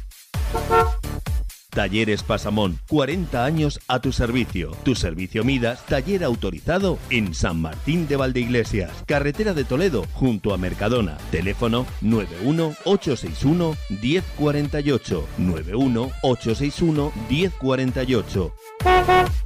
Talleres 1.74 2.22
Pasamón, 2.22 2.78
40 2.88 3.44
años 3.46 3.80
a 3.88 3.98
tu 3.98 4.12
servicio. 4.12 4.72
Tu 4.84 4.94
servicio 4.94 5.42
Midas, 5.42 5.84
taller 5.86 6.22
autorizado 6.22 6.98
en 7.08 7.34
San 7.34 7.62
Martín 7.62 8.06
de 8.06 8.16
Valdeiglesias, 8.16 8.90
carretera 9.06 9.54
de 9.54 9.64
Toledo, 9.64 10.06
junto 10.12 10.52
a 10.52 10.58
Mercadona. 10.58 11.16
Teléfono 11.30 11.86
91 12.02 12.74
861 12.84 13.76
1048 13.88 15.28
91 15.38 16.10
861 16.22 17.12
1048. 17.30 18.54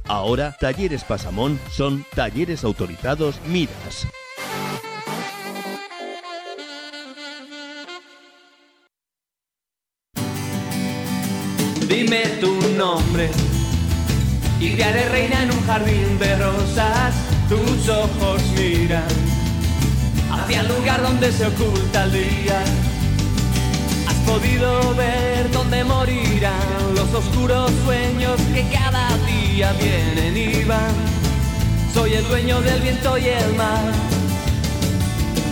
Ahora, 0.09 0.57
Talleres 0.59 1.05
Pasamón 1.05 1.57
son 1.71 2.05
talleres 2.13 2.65
autorizados 2.65 3.39
Midas. 3.47 4.05
Dime 11.87 12.21
tu 12.41 12.53
nombre 12.77 13.29
y 14.59 14.71
te 14.71 14.83
haré 14.83 15.07
reina 15.07 15.43
en 15.43 15.51
un 15.51 15.65
jardín 15.65 16.19
de 16.19 16.35
rosas. 16.37 17.15
Tus 17.47 17.87
ojos 17.87 18.41
miran 18.57 19.03
hacia 20.29 20.61
el 20.61 20.67
lugar 20.67 21.01
donde 21.01 21.31
se 21.31 21.45
oculta 21.45 22.03
el 22.03 22.11
día. 22.11 22.61
Has 24.05 24.15
podido 24.29 24.95
ver 24.95 25.49
dónde 25.51 25.85
morirán 25.85 26.95
los 26.95 27.13
oscuros 27.13 27.71
sueños 27.85 28.35
que 28.53 28.65
cada 28.69 29.07
día 29.25 29.71
vienen 29.73 30.35
y 30.35 30.63
van. 30.65 30.93
Soy 31.93 32.15
el 32.15 32.27
dueño 32.27 32.59
del 32.61 32.81
viento 32.81 33.17
y 33.17 33.27
el 33.27 33.53
mar. 33.55 34.16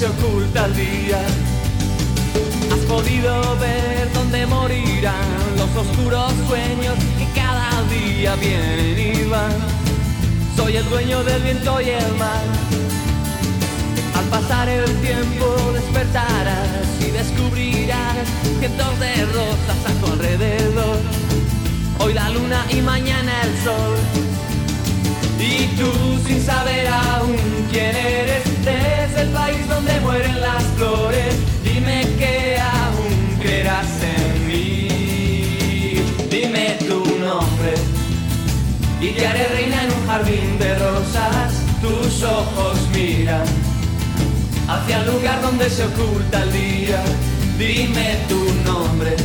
se 0.00 0.06
oculta 0.06 0.64
el 0.64 0.76
día. 0.76 1.20
Has 2.72 2.78
podido 2.88 3.58
ver 3.58 4.10
dónde 4.14 4.46
morirán 4.46 5.36
los 5.58 5.68
oscuros 5.76 6.32
sueños 6.48 6.96
que 7.18 7.26
cada 7.38 7.82
día 7.82 8.34
vienen 8.36 8.98
y 8.98 9.24
van. 9.28 9.52
Soy 10.56 10.76
el 10.76 10.88
dueño 10.88 11.22
del 11.22 11.42
viento 11.42 11.82
y 11.82 11.90
el 11.90 12.14
mar. 12.14 12.44
Al 14.14 14.24
pasar 14.36 14.70
el 14.70 14.90
tiempo 15.02 15.46
despertarás 15.74 16.86
y 17.00 17.10
descubrirás 17.10 18.26
cientos 18.58 19.00
de 19.00 19.26
rosas 19.26 19.80
a 19.86 19.92
tu 20.00 20.12
alrededor. 20.12 20.98
Hoy 21.98 22.14
la 22.14 22.30
luna 22.30 22.64
y 22.70 22.80
mañana 22.80 23.32
el 23.42 23.64
sol. 23.64 24.29
Y 25.40 25.66
tú 25.78 25.90
sin 26.26 26.44
saber 26.44 26.86
aún 26.86 27.36
quién 27.72 27.96
eres 27.96 28.44
desde 28.62 29.22
el 29.22 29.28
país 29.30 29.66
donde 29.68 29.98
mueren 30.00 30.38
las 30.38 30.62
flores, 30.76 31.34
dime 31.64 32.02
que 32.18 32.58
aún 32.60 33.38
creerás 33.40 33.88
en 34.02 34.46
mí. 34.46 34.88
Dime 36.30 36.76
tu 36.86 37.04
nombre 37.18 37.74
y 39.00 39.12
te 39.12 39.26
haré 39.26 39.48
reina 39.48 39.82
en 39.84 39.92
un 39.92 40.06
jardín 40.06 40.58
de 40.58 40.78
rosas. 40.78 41.54
Tus 41.80 42.22
ojos 42.22 42.78
miran 42.92 43.46
hacia 44.68 45.00
el 45.00 45.06
lugar 45.10 45.40
donde 45.40 45.70
se 45.70 45.84
oculta 45.84 46.42
el 46.42 46.52
día. 46.52 47.02
Dime 47.58 48.18
tu 48.28 48.70
nombre 48.70 49.16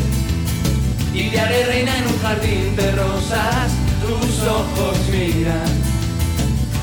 y 1.14 1.30
te 1.30 1.40
haré 1.42 1.66
reina 1.66 1.98
en 1.98 2.08
un 2.08 2.20
jardín 2.20 2.76
de 2.78 2.92
rosas. 2.94 3.72
Tus 4.02 4.48
ojos 4.48 4.98
miran 5.12 5.95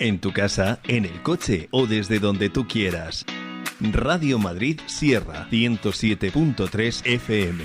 En 0.00 0.20
tu 0.20 0.32
casa, 0.32 0.78
en 0.84 1.04
el 1.04 1.22
coche 1.22 1.68
o 1.72 1.88
desde 1.88 2.20
donde 2.20 2.50
tú 2.50 2.68
quieras. 2.68 3.26
Radio 3.80 4.38
Madrid 4.38 4.80
Sierra 4.86 5.48
107.3 5.50 7.04
FM. 7.04 7.64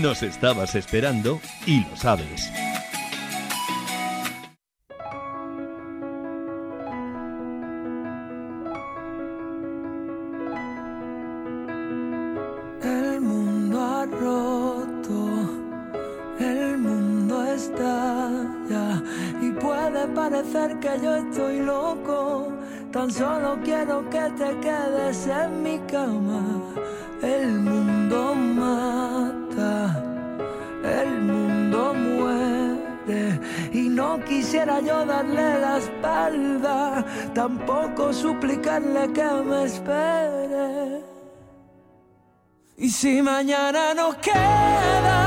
Nos 0.00 0.24
estabas 0.24 0.74
esperando 0.74 1.40
y 1.66 1.84
lo 1.84 1.96
sabes. 1.96 2.50
El 12.82 13.20
mundo 13.20 13.80
ha 13.80 14.06
roto, 14.06 14.82
puede 19.82 20.06
parecer 20.08 20.78
que 20.80 21.00
yo 21.02 21.16
estoy 21.16 21.60
loco. 21.60 22.48
Tan 22.92 23.10
solo 23.10 23.58
quiero 23.64 24.08
que 24.10 24.24
te 24.38 24.50
quedes 24.60 25.26
en 25.26 25.62
mi 25.62 25.78
cama. 25.90 26.42
El 27.22 27.60
mundo 27.60 28.34
mata, 28.34 30.02
el 30.84 31.20
mundo 31.20 31.94
muere 31.94 33.40
y 33.72 33.88
no 33.88 34.22
quisiera 34.24 34.80
yo 34.80 35.06
darle 35.06 35.60
la 35.60 35.78
espalda, 35.78 37.04
tampoco 37.34 38.12
suplicarle 38.12 39.12
que 39.12 39.30
me 39.44 39.64
espere. 39.64 41.02
Y 42.76 42.90
si 42.90 43.22
mañana 43.22 43.94
nos 43.94 44.16
queda 44.16 45.21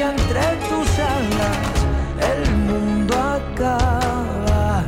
conciencia 0.00 0.10
entre 0.10 0.40
tus 0.68 0.98
alas. 0.98 1.66
El 2.32 2.54
mundo 2.56 3.14
acaba, 3.14 4.84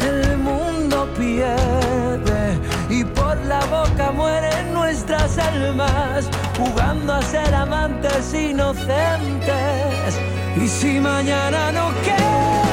el 0.00 0.38
mundo 0.38 1.08
pierde 1.16 2.58
y 2.88 3.04
por 3.04 3.36
la 3.46 3.64
boca 3.66 4.12
mueren 4.12 4.72
nuestras 4.72 5.38
almas, 5.38 6.28
jugando 6.56 7.14
a 7.14 7.22
ser 7.22 7.54
amantes 7.54 8.34
inocentes. 8.34 10.18
Y 10.56 10.68
si 10.68 11.00
mañana 11.00 11.72
no 11.72 11.90
queda 12.02 12.67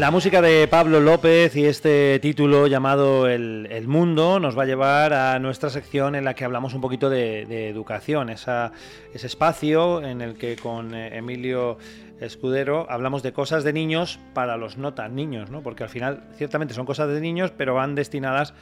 La 0.00 0.10
música 0.10 0.40
de 0.40 0.66
Pablo 0.66 0.98
López 0.98 1.54
y 1.56 1.66
este 1.66 2.18
título 2.20 2.66
llamado 2.66 3.28
El, 3.28 3.84
Mundo 3.86 4.40
nos 4.40 4.58
va 4.58 4.62
a 4.62 4.66
llevar 4.66 5.12
a 5.12 5.38
nuestra 5.38 5.68
sección 5.68 6.14
en 6.14 6.24
la 6.24 6.32
que 6.32 6.46
hablamos 6.46 6.72
un 6.72 6.80
poquito 6.80 7.10
de, 7.10 7.68
educación, 7.68 8.30
ese 8.30 8.70
espacio 9.12 10.02
en 10.02 10.22
el 10.22 10.38
que 10.38 10.56
con 10.56 10.94
eh, 10.94 11.18
Emilio 11.18 11.76
Escudero 12.18 12.86
hablamos 12.88 13.22
de 13.22 13.34
cosas 13.34 13.62
de 13.62 13.74
niños 13.74 14.18
para 14.32 14.56
los 14.56 14.78
no 14.78 14.94
tan 14.94 15.14
niños, 15.14 15.50
¿no? 15.50 15.62
porque 15.62 15.82
al 15.82 15.90
final 15.90 16.24
ciertamente 16.34 16.72
son 16.72 16.86
cosas 16.86 17.10
de 17.10 17.20
niños, 17.20 17.52
pero 17.54 17.74
van 17.74 17.94
destinadas 17.94 18.54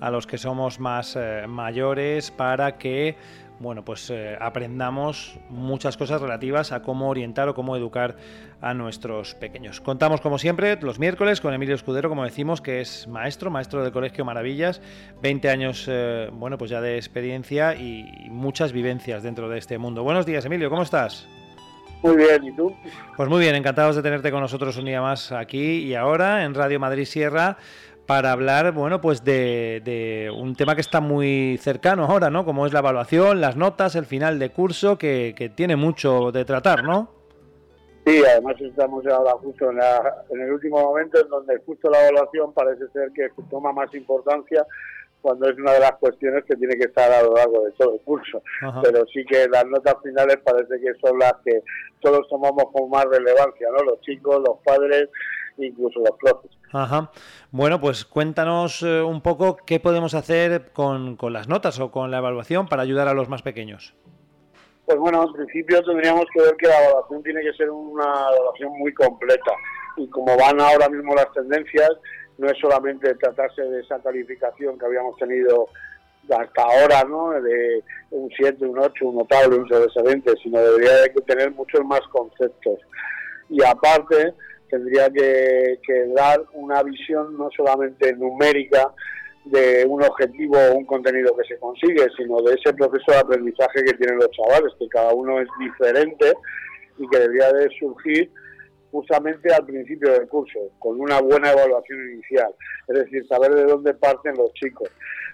a 0.00 0.10
los 0.10 0.26
que 0.26 0.38
somos 0.38 0.80
más 0.80 1.14
eh, 1.14 1.44
mayores 1.46 2.30
para 2.30 2.78
que 2.78 3.16
bueno, 3.58 3.84
pues 3.84 4.10
eh, 4.10 4.36
aprendamos 4.40 5.38
muchas 5.48 5.96
cosas 5.96 6.20
relativas 6.20 6.72
a 6.72 6.82
cómo 6.82 7.08
orientar 7.08 7.48
o 7.48 7.54
cómo 7.54 7.76
educar 7.76 8.16
a 8.60 8.74
nuestros 8.74 9.34
pequeños. 9.34 9.80
Contamos 9.80 10.20
como 10.20 10.38
siempre 10.38 10.78
los 10.80 10.98
miércoles 10.98 11.40
con 11.40 11.54
Emilio 11.54 11.74
Escudero, 11.74 12.08
como 12.08 12.24
decimos, 12.24 12.60
que 12.60 12.80
es 12.80 13.08
maestro, 13.08 13.50
maestro 13.50 13.82
del 13.82 13.92
Colegio 13.92 14.24
Maravillas, 14.24 14.80
20 15.22 15.48
años, 15.48 15.86
eh, 15.88 16.28
bueno, 16.32 16.58
pues 16.58 16.70
ya 16.70 16.80
de 16.80 16.96
experiencia 16.96 17.74
y 17.74 18.28
muchas 18.30 18.72
vivencias 18.72 19.22
dentro 19.22 19.48
de 19.48 19.58
este 19.58 19.78
mundo. 19.78 20.02
Buenos 20.02 20.26
días, 20.26 20.44
Emilio, 20.44 20.70
¿cómo 20.70 20.82
estás? 20.82 21.26
Muy 22.02 22.16
bien, 22.16 22.44
¿y 22.44 22.52
tú? 22.52 22.74
Pues 23.16 23.28
muy 23.28 23.40
bien, 23.40 23.54
encantados 23.54 23.96
de 23.96 24.02
tenerte 24.02 24.30
con 24.30 24.40
nosotros 24.40 24.76
un 24.76 24.84
día 24.84 25.00
más 25.00 25.32
aquí 25.32 25.78
y 25.78 25.94
ahora 25.94 26.44
en 26.44 26.54
Radio 26.54 26.78
Madrid 26.78 27.04
Sierra 27.04 27.56
para 28.06 28.32
hablar, 28.32 28.72
bueno, 28.72 29.00
pues 29.00 29.24
de, 29.24 29.82
de, 29.84 30.30
un 30.30 30.54
tema 30.54 30.74
que 30.74 30.80
está 30.80 31.00
muy 31.00 31.58
cercano 31.58 32.04
ahora, 32.04 32.30
¿no? 32.30 32.44
Como 32.44 32.66
es 32.66 32.72
la 32.72 32.78
evaluación, 32.78 33.40
las 33.40 33.56
notas, 33.56 33.96
el 33.96 34.06
final 34.06 34.38
de 34.38 34.50
curso, 34.50 34.96
que, 34.96 35.34
que 35.36 35.48
tiene 35.48 35.76
mucho 35.76 36.30
de 36.30 36.44
tratar, 36.44 36.84
¿no? 36.84 37.10
Sí, 38.06 38.22
además 38.24 38.54
estamos 38.60 39.04
ahora 39.08 39.32
justo 39.32 39.68
en, 39.68 39.78
la, 39.78 40.24
en, 40.30 40.40
el 40.40 40.52
último 40.52 40.80
momento 40.80 41.20
en 41.20 41.28
donde 41.28 41.58
justo 41.66 41.90
la 41.90 42.06
evaluación 42.06 42.52
parece 42.52 42.86
ser 42.92 43.10
que 43.12 43.28
toma 43.50 43.72
más 43.72 43.92
importancia 43.94 44.64
cuando 45.20 45.48
es 45.50 45.58
una 45.58 45.72
de 45.72 45.80
las 45.80 45.96
cuestiones 45.96 46.44
que 46.44 46.54
tiene 46.54 46.76
que 46.76 46.84
estar 46.84 47.10
a 47.10 47.24
lo 47.24 47.34
largo 47.34 47.64
de 47.64 47.72
todo 47.72 47.94
el 47.94 48.00
curso. 48.02 48.40
Ajá. 48.62 48.80
Pero 48.80 49.04
sí 49.12 49.24
que 49.24 49.48
las 49.48 49.66
notas 49.66 49.96
finales 50.04 50.36
parece 50.44 50.78
que 50.80 50.94
son 51.04 51.18
las 51.18 51.32
que 51.44 51.62
todos 52.00 52.28
tomamos 52.28 52.66
con 52.72 52.88
más 52.88 53.06
relevancia, 53.06 53.66
¿no? 53.76 53.82
Los 53.82 54.00
chicos, 54.02 54.36
los 54.46 54.58
padres, 54.64 55.08
incluso 55.58 56.00
los 56.00 56.16
profes. 56.18 56.50
Ajá. 56.72 57.10
Bueno, 57.50 57.80
pues 57.80 58.04
cuéntanos 58.04 58.82
eh, 58.82 59.02
un 59.02 59.20
poco 59.20 59.56
qué 59.56 59.80
podemos 59.80 60.14
hacer 60.14 60.72
con, 60.72 61.16
con, 61.16 61.32
las 61.32 61.48
notas 61.48 61.78
o 61.80 61.90
con 61.90 62.10
la 62.10 62.18
evaluación 62.18 62.68
para 62.68 62.82
ayudar 62.82 63.08
a 63.08 63.14
los 63.14 63.28
más 63.28 63.42
pequeños. 63.42 63.94
Pues 64.84 64.98
bueno, 64.98 65.24
en 65.24 65.32
principio 65.32 65.82
tendríamos 65.82 66.26
que 66.32 66.42
ver 66.42 66.56
que 66.56 66.68
la 66.68 66.84
evaluación 66.84 67.22
tiene 67.22 67.42
que 67.42 67.52
ser 67.54 67.70
una 67.70 68.04
evaluación 68.04 68.72
muy 68.78 68.94
completa. 68.94 69.52
Y 69.96 70.08
como 70.08 70.36
van 70.36 70.60
ahora 70.60 70.88
mismo 70.88 71.14
las 71.14 71.32
tendencias, 71.32 71.90
no 72.38 72.48
es 72.48 72.58
solamente 72.58 73.14
tratarse 73.14 73.62
de 73.62 73.80
esa 73.80 73.98
calificación 74.00 74.78
que 74.78 74.86
habíamos 74.86 75.16
tenido 75.16 75.68
hasta 76.30 76.62
ahora, 76.62 77.04
¿no? 77.04 77.30
De 77.40 77.82
un 78.10 78.28
7, 78.36 78.64
un 78.66 78.78
8, 78.78 79.06
un 79.06 79.16
notable, 79.16 79.56
un 79.56 79.68
sobresaliente, 79.68 80.32
sino 80.42 80.60
debería 80.60 80.92
de 81.02 81.08
tener 81.26 81.50
muchos 81.52 81.84
más 81.84 82.00
conceptos. 82.12 82.80
Y 83.48 83.62
aparte, 83.64 84.34
tendría 84.68 85.10
que, 85.10 85.78
que, 85.86 86.06
dar 86.14 86.42
una 86.52 86.82
visión 86.82 87.36
no 87.36 87.48
solamente 87.56 88.14
numérica 88.14 88.92
de 89.44 89.84
un 89.86 90.02
objetivo 90.02 90.56
o 90.58 90.76
un 90.76 90.84
contenido 90.84 91.36
que 91.36 91.46
se 91.46 91.58
consigue, 91.58 92.06
sino 92.16 92.42
de 92.42 92.54
ese 92.54 92.72
proceso 92.74 93.12
de 93.12 93.18
aprendizaje 93.18 93.82
que 93.84 93.94
tienen 93.94 94.16
los 94.16 94.30
chavales, 94.30 94.72
que 94.78 94.88
cada 94.88 95.12
uno 95.14 95.40
es 95.40 95.48
diferente 95.58 96.32
y 96.98 97.08
que 97.08 97.18
debería 97.18 97.52
de 97.52 97.68
surgir 97.78 98.30
justamente 98.90 99.52
al 99.52 99.66
principio 99.66 100.12
del 100.12 100.26
curso, 100.28 100.58
con 100.78 101.00
una 101.00 101.20
buena 101.20 101.52
evaluación 101.52 101.98
inicial, 102.12 102.52
es 102.88 102.98
decir, 102.98 103.26
saber 103.26 103.54
de 103.54 103.64
dónde 103.64 103.94
parten 103.94 104.34
los 104.36 104.52
chicos, 104.54 104.88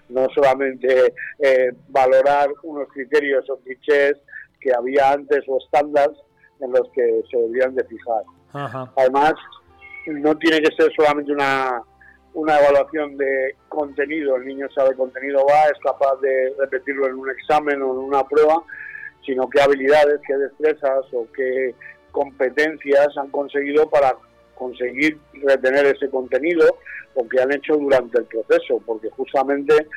no 0.09 0.27
solamente 0.35 1.13
eh, 1.39 1.71
valorar 1.87 2.49
unos 2.63 2.87
criterios 2.89 3.49
o 3.49 3.57
clichés 3.59 4.15
que 4.59 4.73
había 4.73 5.11
antes 5.11 5.43
o 5.47 5.57
estándares 5.57 6.17
en 6.59 6.71
los 6.71 6.89
que 6.93 7.21
se 7.29 7.37
deberían 7.37 7.75
de 7.75 7.83
fijar. 7.85 8.23
Además, 8.53 9.33
no 10.07 10.35
tiene 10.37 10.61
que 10.61 10.75
ser 10.75 10.91
solamente 10.95 11.31
una, 11.31 11.81
una 12.33 12.59
evaluación 12.59 13.17
de 13.17 13.55
contenido, 13.69 14.35
el 14.35 14.45
niño 14.45 14.67
sabe 14.73 14.95
contenido 14.95 15.45
va, 15.49 15.65
es 15.65 15.79
capaz 15.83 16.19
de 16.21 16.53
repetirlo 16.59 17.07
en 17.07 17.15
un 17.15 17.29
examen 17.29 17.81
o 17.81 17.91
en 17.91 17.97
una 17.97 18.23
prueba, 18.23 18.63
sino 19.25 19.49
qué 19.49 19.61
habilidades, 19.61 20.19
qué 20.27 20.35
destrezas 20.37 21.05
o 21.13 21.27
qué 21.35 21.73
competencias 22.11 23.17
han 23.17 23.29
conseguido 23.29 23.89
para 23.89 24.15
conseguir 24.55 25.17
retener 25.33 25.85
ese 25.87 26.09
contenido 26.09 26.77
o 27.15 27.27
que 27.27 27.41
han 27.41 27.51
hecho 27.51 27.75
durante 27.75 28.19
el 28.19 28.25
proceso, 28.25 28.81
porque 28.85 29.09
justamente 29.11 29.87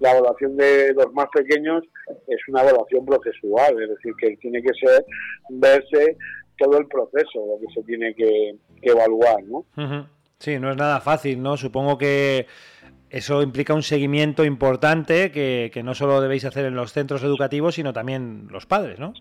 la 0.00 0.12
evaluación 0.12 0.56
de 0.56 0.92
los 0.94 1.12
más 1.12 1.26
pequeños 1.32 1.84
es 2.26 2.40
una 2.48 2.62
evaluación 2.62 3.04
procesual, 3.04 3.80
es 3.82 3.88
decir, 3.90 4.12
que 4.18 4.36
tiene 4.38 4.62
que 4.62 4.74
ser 4.74 5.04
verse 5.50 6.16
todo 6.58 6.78
el 6.78 6.86
proceso, 6.86 7.44
lo 7.46 7.58
que 7.60 7.72
se 7.74 7.82
tiene 7.82 8.14
que, 8.14 8.56
que 8.80 8.90
evaluar, 8.90 9.42
¿no? 9.44 9.58
Uh 9.76 9.80
-huh. 9.80 10.06
Sí, 10.38 10.58
no 10.58 10.70
es 10.70 10.76
nada 10.76 11.00
fácil, 11.00 11.42
¿no? 11.42 11.56
Supongo 11.56 11.96
que 11.96 12.46
eso 13.10 13.42
implica 13.42 13.74
un 13.74 13.82
seguimiento 13.82 14.44
importante 14.44 15.30
que, 15.30 15.70
que 15.72 15.82
no 15.82 15.94
solo 15.94 16.20
debéis 16.20 16.44
hacer 16.44 16.66
en 16.66 16.74
los 16.74 16.92
centros 16.92 17.22
educativos, 17.22 17.76
sino 17.76 17.92
también 17.92 18.48
los 18.50 18.66
padres, 18.66 18.98
¿no? 18.98 19.14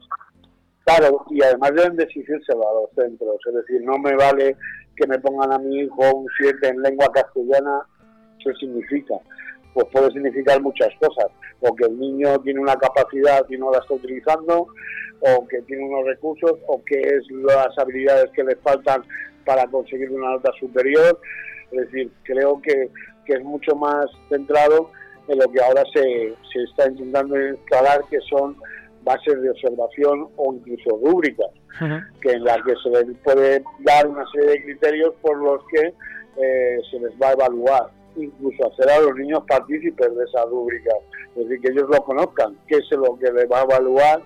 Claro, 0.85 1.26
y 1.30 1.41
además 1.41 1.72
deben 1.76 1.95
de 1.95 2.03
exigírselo 2.03 2.61
a 2.68 2.81
los 2.81 2.89
centros, 2.93 3.38
es 3.47 3.53
decir, 3.53 3.81
no 3.84 3.97
me 3.99 4.15
vale 4.15 4.57
que 4.95 5.07
me 5.07 5.18
pongan 5.19 5.53
a 5.53 5.57
mi 5.57 5.80
hijo 5.80 6.14
un 6.14 6.27
7 6.38 6.68
en 6.68 6.81
lengua 6.81 7.10
castellana, 7.14 7.81
¿qué 8.43 8.53
significa? 8.60 9.15
Pues 9.73 9.88
puede 9.93 10.11
significar 10.11 10.61
muchas 10.61 10.89
cosas, 10.99 11.27
o 11.61 11.73
que 11.73 11.85
el 11.85 11.97
niño 11.97 12.38
tiene 12.41 12.60
una 12.60 12.76
capacidad 12.76 13.45
y 13.49 13.57
no 13.57 13.72
la 13.72 13.80
está 13.80 13.93
utilizando, 13.93 14.68
o 15.26 15.48
que 15.48 15.62
tiene 15.64 15.86
unos 15.86 16.06
recursos, 16.06 16.54
o 16.68 16.84
que 16.84 17.00
es 17.00 17.30
las 17.32 17.78
habilidades 17.78 18.30
que 18.32 18.44
le 18.44 18.56
faltan 18.58 19.04
para 19.45 19.66
conseguir 19.68 20.12
una 20.12 20.32
nota 20.32 20.52
superior, 20.60 21.20
es 21.72 21.80
decir, 21.82 22.12
creo 22.24 22.62
que, 22.62 22.90
que 23.26 23.34
es 23.34 23.44
mucho 23.44 23.76
más 23.76 24.06
centrado 24.30 24.90
en 25.28 25.40
lo 25.40 25.50
que 25.52 25.62
ahora 25.62 25.84
se, 25.94 26.34
se 26.52 26.64
está 26.64 26.90
intentando 26.90 27.40
instalar, 27.40 28.04
que 28.10 28.20
son 28.30 28.58
bases 29.04 29.41
de 29.41 29.50
observación 29.50 30.28
o 30.38 30.54
incluso 30.54 30.98
rúbricas, 31.04 31.52
uh 31.82 31.86
-huh. 31.86 32.20
que 32.22 32.32
en 32.32 32.44
las 32.44 32.58
que 32.64 32.74
se 32.84 32.90
les 32.90 33.18
puede 33.24 33.64
dar 33.80 34.08
una 34.08 34.26
serie 34.32 34.50
de 34.52 34.64
criterios 34.64 35.14
por 35.22 35.38
los 35.38 35.62
que 35.72 35.94
eh, 36.38 36.80
se 36.90 37.00
les 37.00 37.12
va 37.22 37.30
a 37.30 37.34
evaluar, 37.34 37.90
incluso 38.16 38.72
hacer 38.72 38.90
a 38.90 39.00
los 39.00 39.16
niños 39.16 39.44
partícipes 39.48 40.16
de 40.16 40.24
esas 40.24 40.45
rúbricas, 40.45 40.95
es 41.36 41.48
decir, 41.48 41.62
que 41.62 41.72
ellos 41.72 41.90
lo 41.90 42.04
conozcan, 42.04 42.58
qué 42.68 42.78
es 42.78 42.91
lo 42.91 43.18
que 43.18 43.32
les 43.32 43.50
va 43.50 43.62
a 43.62 43.64
evaluar, 43.64 44.22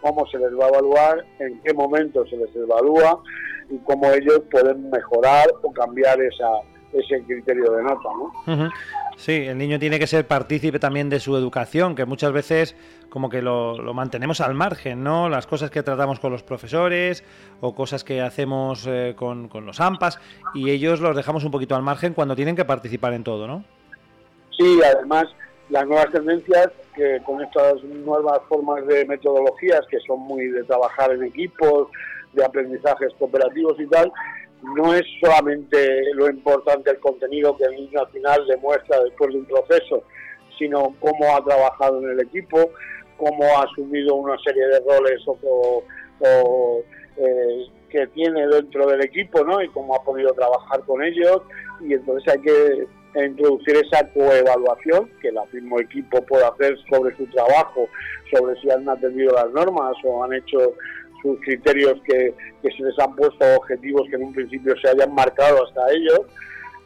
cómo 0.00 0.26
se 0.26 0.38
les 0.38 0.52
va 0.58 0.66
a 0.66 0.68
evaluar, 0.68 1.24
en 1.38 1.60
qué 1.60 1.74
momento 1.74 2.26
se 2.26 2.36
les 2.36 2.54
evalúa 2.54 3.22
y 3.70 3.78
cómo 3.78 4.10
ellos 4.10 4.40
pueden 4.50 4.90
mejorar 4.90 5.46
o 5.62 5.72
cambiar 5.72 6.20
esa, 6.20 6.48
ese 6.92 7.22
criterio 7.24 7.70
de 7.72 7.82
nota, 7.82 8.08
¿no? 8.16 8.52
Uh 8.52 8.58
-huh. 8.58 8.72
Sí, 9.16 9.32
el 9.32 9.58
niño 9.58 9.78
tiene 9.78 9.98
que 9.98 10.06
ser 10.06 10.26
partícipe 10.26 10.78
también 10.78 11.10
de 11.10 11.20
su 11.20 11.36
educación, 11.36 11.94
que 11.94 12.06
muchas 12.06 12.32
veces 12.32 12.74
como 13.10 13.28
que 13.28 13.42
lo, 13.42 13.76
lo, 13.76 13.92
mantenemos 13.92 14.40
al 14.40 14.54
margen, 14.54 15.04
¿no? 15.04 15.28
Las 15.28 15.46
cosas 15.46 15.70
que 15.70 15.82
tratamos 15.82 16.20
con 16.20 16.32
los 16.32 16.42
profesores 16.42 17.22
o 17.60 17.74
cosas 17.74 18.02
que 18.02 18.22
hacemos 18.22 18.86
eh, 18.86 19.14
con, 19.16 19.48
con, 19.48 19.66
los 19.66 19.78
AMPAs 19.78 20.18
y 20.54 20.70
ellos 20.70 21.00
los 21.00 21.14
dejamos 21.14 21.44
un 21.44 21.50
poquito 21.50 21.76
al 21.76 21.82
margen 21.82 22.14
cuando 22.14 22.34
tienen 22.34 22.56
que 22.56 22.64
participar 22.64 23.12
en 23.12 23.22
todo, 23.22 23.46
¿no? 23.46 23.62
Sí, 24.56 24.80
además 24.82 25.26
las 25.68 25.86
nuevas 25.86 26.10
tendencias 26.10 26.70
que 26.94 27.20
con 27.24 27.40
estas 27.42 27.82
nuevas 27.84 28.40
formas 28.48 28.86
de 28.86 29.04
metodologías 29.06 29.82
que 29.90 29.98
son 30.00 30.20
muy 30.20 30.48
de 30.48 30.64
trabajar 30.64 31.12
en 31.12 31.24
equipos, 31.24 31.88
de 32.32 32.44
aprendizajes 32.44 33.12
cooperativos 33.18 33.78
y 33.78 33.86
tal, 33.86 34.12
no 34.76 34.94
es 34.94 35.02
solamente 35.20 36.12
lo 36.14 36.28
importante 36.28 36.90
el 36.90 36.98
contenido 37.00 37.56
que 37.56 37.64
el 37.64 37.76
niño 37.76 38.00
al 38.00 38.08
final 38.08 38.46
demuestra 38.46 39.00
después 39.02 39.32
de 39.32 39.38
un 39.38 39.46
proceso, 39.46 40.02
sino 40.58 40.94
cómo 41.00 41.34
ha 41.34 41.42
trabajado 41.44 41.98
en 42.02 42.10
el 42.10 42.20
equipo, 42.20 42.70
cómo 43.16 43.44
ha 43.44 43.64
asumido 43.64 44.14
una 44.14 44.36
serie 44.38 44.66
de 44.66 44.80
roles 44.80 45.22
o, 45.26 45.82
o, 46.20 46.82
eh, 47.16 47.66
que 47.88 48.06
tiene 48.08 48.46
dentro 48.46 48.86
del 48.86 49.02
equipo, 49.02 49.44
¿no? 49.44 49.62
Y 49.62 49.68
cómo 49.70 49.94
ha 49.94 50.04
podido 50.04 50.32
trabajar 50.32 50.80
con 50.84 51.02
ellos 51.02 51.42
y 51.80 51.94
entonces 51.94 52.32
hay 52.32 52.40
que 52.40 52.86
introducir 53.14 53.76
esa 53.76 54.06
coevaluación 54.12 55.10
que 55.20 55.28
el 55.28 55.36
mismo 55.52 55.80
equipo 55.80 56.22
puede 56.26 56.44
hacer 56.44 56.76
sobre 56.88 57.16
su 57.16 57.26
trabajo, 57.26 57.88
sobre 58.30 58.60
si 58.60 58.70
han 58.70 58.88
atendido 58.88 59.34
las 59.34 59.50
normas 59.50 59.96
o 60.04 60.24
han 60.24 60.32
hecho 60.34 60.74
sus 61.22 61.38
criterios 61.40 62.00
que, 62.06 62.32
que, 62.62 62.70
se 62.70 62.82
les 62.82 62.98
han 62.98 63.14
puesto 63.16 63.44
objetivos 63.56 64.08
que 64.08 64.16
en 64.16 64.24
un 64.24 64.32
principio 64.32 64.74
se 64.80 64.88
hayan 64.88 65.14
marcado 65.14 65.66
hasta 65.66 65.92
ellos, 65.92 66.20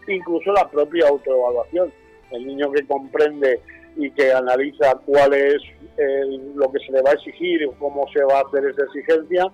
incluso 0.08 0.52
la 0.52 0.68
propia 0.68 1.08
autoevaluación. 1.08 1.92
El 2.30 2.46
niño 2.46 2.72
que 2.72 2.86
comprende 2.86 3.60
y 3.96 4.10
que 4.10 4.32
analiza 4.32 4.94
cuál 5.06 5.34
es 5.34 5.62
el, 5.98 6.54
lo 6.56 6.70
que 6.72 6.80
se 6.80 6.92
le 6.92 7.02
va 7.02 7.10
a 7.10 7.14
exigir 7.14 7.62
y 7.62 7.70
cómo 7.78 8.06
se 8.12 8.24
va 8.24 8.38
a 8.38 8.42
hacer 8.42 8.64
esa 8.68 8.82
exigencia, 8.84 9.46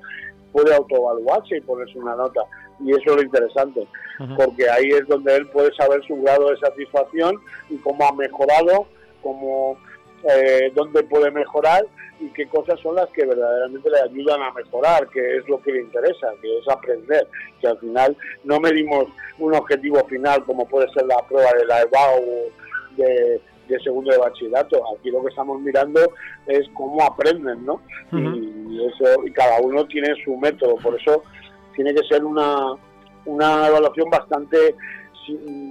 puede 0.53 0.75
autoevaluarse 0.75 1.59
y 1.59 1.61
ponerse 1.61 1.99
una 1.99 2.17
nota. 2.17 2.41
Y 2.85 2.91
eso 2.93 3.11
es 3.11 3.17
lo 3.17 3.23
interesante, 3.23 3.81
uh 3.81 4.23
-huh. 4.23 4.37
porque 4.37 4.69
ahí 4.71 4.89
es 4.91 5.07
donde 5.07 5.37
él 5.37 5.47
puede 5.49 5.71
saber 5.75 6.03
su 6.07 6.17
grado 6.23 6.51
de 6.51 6.57
satisfacción 6.59 7.37
y 7.69 7.77
cómo 7.79 8.07
ha 8.07 8.13
mejorado, 8.15 8.87
cómo, 9.23 9.77
eh, 10.25 10.73
dónde 10.75 11.03
puede 11.03 11.31
mejorar 11.31 11.85
y 12.21 12.29
qué 12.31 12.47
cosas 12.49 12.79
son 12.81 12.95
las 12.97 13.09
que 13.11 13.25
verdaderamente 13.27 13.89
le 13.91 14.01
ayudan 14.01 14.43
a 14.43 14.53
mejorar, 14.53 15.09
que 15.09 15.37
es 15.37 15.49
lo 15.49 15.61
que 15.63 15.73
le 15.73 15.81
interesa, 15.81 16.29
que 16.41 16.59
es 16.59 16.69
aprender, 16.69 17.27
que 17.61 17.67
al 17.69 17.79
final 17.79 18.17
no 18.45 18.61
medimos 18.61 19.07
un 19.39 19.55
objetivo 19.55 20.05
final 20.07 20.45
como 20.45 20.67
puede 20.67 20.91
ser 20.93 21.07
la 21.07 21.19
prueba 21.29 21.51
de 21.59 21.67
la 21.67 21.81
EBAU 21.83 22.23
de, 22.97 23.41
de 23.69 23.81
segundo 23.81 24.11
de 24.11 24.19
bachillerato. 24.19 24.83
Aquí 24.97 25.11
lo 25.11 25.23
que 25.23 25.29
estamos 25.31 25.61
mirando 25.61 26.01
es 26.47 26.69
cómo 26.75 27.03
aprenden, 27.03 27.65
¿no? 27.65 27.81
Y 28.13 28.87
eso 28.87 29.27
y 29.27 29.33
cada 29.33 29.61
uno 29.61 29.87
tiene 29.87 30.15
su 30.25 30.37
método, 30.37 30.77
por 30.77 30.95
eso 31.01 31.23
tiene 31.83 31.95
que 31.99 32.07
ser 32.07 32.23
una, 32.25 32.75
una 33.25 33.69
evaluación 33.69 34.11
bastante 34.11 34.75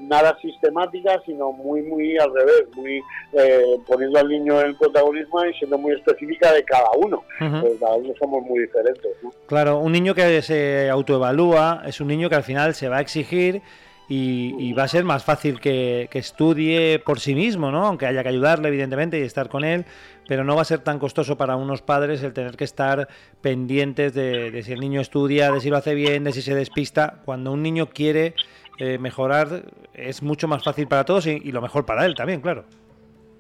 nada 0.08 0.36
sistemática, 0.42 1.22
sino 1.26 1.52
muy, 1.52 1.84
muy 1.84 2.18
al 2.18 2.34
revés, 2.34 2.64
muy 2.76 3.02
eh, 3.34 3.78
poniendo 3.86 4.20
al 4.20 4.28
niño 4.28 4.60
en 4.62 4.68
el 4.68 4.76
protagonismo 4.76 5.46
y 5.46 5.54
siendo 5.56 5.78
muy 5.78 5.94
específica 5.94 6.52
de 6.54 6.64
cada 6.64 6.90
uno. 6.98 7.24
Pues 7.38 7.74
cada 7.80 7.96
uno 7.96 8.14
somos 8.18 8.44
muy 8.44 8.62
diferentes. 8.62 9.12
¿no? 9.22 9.32
Claro, 9.46 9.78
un 9.80 9.92
niño 9.92 10.16
que 10.16 10.42
se 10.42 10.90
autoevalúa 10.90 11.84
es 11.86 12.02
un 12.02 12.08
niño 12.08 12.30
que 12.30 12.36
al 12.36 12.44
final 12.44 12.74
se 12.74 12.90
va 12.90 12.98
a 12.98 13.02
exigir 13.02 13.62
y, 14.10 14.56
y 14.58 14.74
va 14.74 14.84
a 14.84 14.88
ser 14.88 15.04
más 15.04 15.24
fácil 15.24 15.62
que, 15.62 16.10
estudie 16.12 17.00
por 17.00 17.20
sí 17.20 17.36
mismo, 17.36 17.72
¿no? 17.72 17.86
Aunque 17.86 18.08
haya 18.08 18.24
que 18.24 18.30
ayudarle, 18.30 18.68
evidentemente, 18.68 19.20
y 19.20 19.22
estar 19.22 19.48
con 19.50 19.64
él, 19.64 19.86
pero 20.28 20.44
no 20.44 20.56
va 20.56 20.64
a 20.64 20.66
ser 20.66 20.80
tan 20.80 20.98
costoso 21.00 21.38
para 21.38 21.56
unos 21.56 21.84
padres 21.84 22.24
el 22.24 22.34
tener 22.34 22.58
que 22.58 22.64
estar 22.64 23.08
pendientes 23.42 24.14
de, 24.14 24.52
de 24.52 24.64
si 24.64 24.74
el 24.74 24.80
niño 24.80 25.00
estudia, 25.00 25.52
de 25.52 25.62
si 25.62 25.70
lo 25.70 25.78
hace 25.78 25.94
bien, 25.94 26.24
de 26.24 26.34
si 26.34 26.42
se 26.42 26.56
despista. 26.56 27.22
Cuando 27.24 27.52
un 27.52 27.62
niño 27.62 27.90
quiere 27.90 28.34
eh, 28.80 28.98
mejorar, 28.98 29.64
es 29.94 30.24
mucho 30.24 30.48
más 30.48 30.64
fácil 30.64 30.88
para 30.88 31.06
todos 31.06 31.28
y, 31.28 31.40
y 31.44 31.52
lo 31.52 31.62
mejor 31.62 31.86
para 31.86 32.06
él 32.06 32.16
también, 32.16 32.42
claro. 32.42 32.66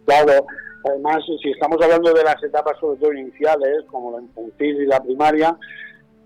Claro, 0.05 0.45
además, 0.85 1.23
si 1.41 1.49
estamos 1.49 1.81
hablando 1.81 2.13
de 2.13 2.23
las 2.23 2.43
etapas, 2.43 2.77
sobre 2.79 2.99
todo 2.99 3.13
iniciales, 3.13 3.85
como 3.89 4.11
la 4.11 4.21
infantil 4.21 4.81
y 4.81 4.85
la 4.85 5.01
primaria, 5.01 5.57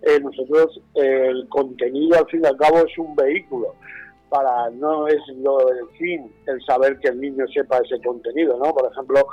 eh, 0.01 0.19
nosotros 0.19 0.81
eh, 0.95 1.27
el 1.29 1.47
contenido, 1.47 2.17
al 2.17 2.27
fin 2.27 2.41
y 2.43 2.47
al 2.47 2.57
cabo, 2.57 2.79
es 2.79 2.97
un 2.97 3.15
vehículo. 3.15 3.75
Para 4.33 4.71
no 4.71 5.07
es 5.07 5.21
lo 5.43 5.69
el 5.69 5.87
fin 5.99 6.33
el 6.47 6.59
saber 6.65 6.97
que 6.97 7.09
el 7.09 7.21
niño 7.21 7.45
sepa 7.53 7.77
ese 7.77 8.01
contenido, 8.01 8.57
¿no? 8.57 8.73
Por 8.73 8.91
ejemplo, 8.91 9.27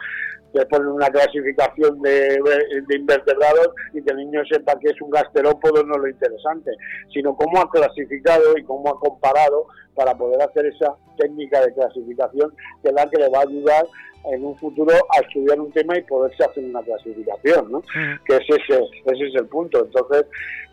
le 0.52 0.66
ponen 0.66 0.89
una 0.89 1.09
clasificación 1.09 2.02
de, 2.02 2.39
de 2.86 2.97
invertebrados 2.97 3.70
y 3.94 4.02
que 4.02 4.10
el 4.10 4.18
niño 4.18 4.43
sepa 4.44 4.78
que 4.78 4.90
es 4.90 5.01
un 5.01 5.09
gasterópodo 5.09 5.82
no 5.85 5.94
es 5.94 6.01
lo 6.02 6.09
interesante, 6.09 6.72
sino 7.14 7.35
cómo 7.35 7.62
ha 7.62 7.70
clasificado 7.70 8.59
y 8.59 8.64
cómo 8.64 8.90
ha 8.90 9.01
comparado 9.01 9.68
para 9.94 10.14
poder 10.14 10.43
hacer 10.43 10.66
esa 10.66 10.94
técnica 11.16 11.62
de 11.62 11.72
clasificación 11.72 12.55
que 12.82 12.89
es 12.90 12.94
la 12.94 13.09
que 13.09 13.18
le 13.18 13.31
va 13.31 13.39
a 13.39 13.48
ayudar 13.48 13.86
en 14.24 14.44
un 14.44 14.56
futuro 14.59 14.92
a 14.92 15.20
estudiar 15.20 15.59
un 15.60 15.72
tema 15.72 15.97
y 15.97 16.02
poderse 16.02 16.44
hacer 16.44 16.64
una 16.64 16.82
clasificación, 16.82 17.72
¿no? 17.72 17.82
Que 18.24 18.36
es 18.36 18.44
ese, 18.48 18.82
ese 19.06 19.26
es 19.28 19.34
el 19.34 19.47
punto. 19.47 19.84
Entonces, 19.84 20.26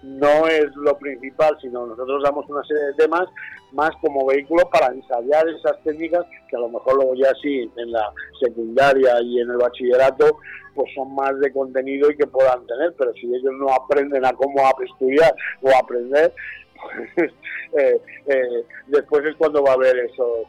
no 0.04 0.48
es 0.48 0.68
lo 0.76 0.98
principal, 0.98 1.58
sino 1.62 1.86
nosotros 1.86 2.24
damos 2.24 2.48
una 2.50 2.64
serie 2.64 2.84
de 2.84 2.94
temas 2.94 3.28
más 3.72 3.92
como 4.02 4.26
vehículo 4.26 4.70
para 4.70 4.94
ensayar 4.94 5.48
esas 5.50 5.82
técnicas 5.84 6.26
que 6.50 6.56
a 6.56 6.60
lo 6.60 6.70
mejor 6.70 6.96
luego 6.96 7.16
ya 7.16 7.32
sí 7.42 7.70
en 7.76 7.92
la 7.92 8.12
secundaria 8.42 9.22
y 9.22 9.42
en 9.42 9.50
el 9.50 9.58
bachillerato 9.58 10.40
pues 10.74 10.94
son 10.94 11.14
más 11.16 11.38
de 11.40 11.52
contenido 11.52 12.10
y 12.12 12.16
que 12.16 12.28
puedan 12.28 12.66
tener, 12.68 12.94
pero 12.98 13.12
si 13.14 13.26
ellos 13.26 13.52
no 13.60 13.74
aprenden 13.74 14.24
a 14.24 14.34
cómo 14.34 14.62
estudiar 14.86 15.34
o 15.64 15.76
aprender, 15.76 16.32
pues, 17.16 17.32
eh, 17.80 18.00
eh, 18.28 18.64
después 18.86 19.26
es 19.26 19.36
cuando 19.38 19.64
va 19.64 19.72
a 19.72 19.74
haber 19.74 19.98
esos 19.98 20.46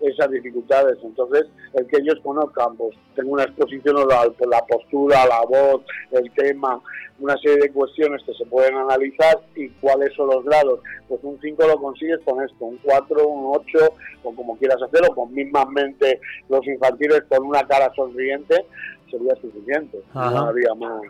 esas 0.00 0.30
dificultades. 0.30 0.98
Entonces, 1.02 1.46
el 1.74 1.86
que 1.86 1.98
ellos 1.98 2.18
conozcan, 2.22 2.76
pues 2.76 2.96
tengo 3.14 3.32
una 3.32 3.44
exposición 3.44 3.96
oral, 3.96 4.32
pues, 4.36 4.48
la 4.50 4.64
postura, 4.66 5.26
la 5.26 5.42
voz, 5.42 5.82
el 6.12 6.30
tema, 6.32 6.80
una 7.20 7.36
serie 7.38 7.58
de 7.62 7.72
cuestiones 7.72 8.22
que 8.24 8.34
se 8.34 8.46
pueden 8.46 8.76
analizar 8.76 9.40
y 9.56 9.68
cuáles 9.80 10.14
son 10.14 10.28
los 10.28 10.44
grados. 10.44 10.80
Pues 11.08 11.20
un 11.24 11.38
5 11.40 11.66
lo 11.66 11.78
consigues 11.78 12.20
con 12.24 12.42
esto, 12.42 12.64
un 12.64 12.78
4, 12.82 13.26
un 13.26 13.56
8, 13.56 13.78
o 14.22 14.34
como 14.34 14.56
quieras 14.58 14.80
hacerlo, 14.82 15.14
con 15.14 15.32
mismamente 15.32 16.20
los 16.48 16.64
infantiles 16.66 17.24
con 17.28 17.44
una 17.44 17.66
cara 17.66 17.92
sonriente, 17.96 18.66
sería 19.10 19.34
suficiente. 19.36 20.00
Ajá. 20.14 20.30
No 20.30 20.38
habría 20.46 20.74
más, 20.74 21.02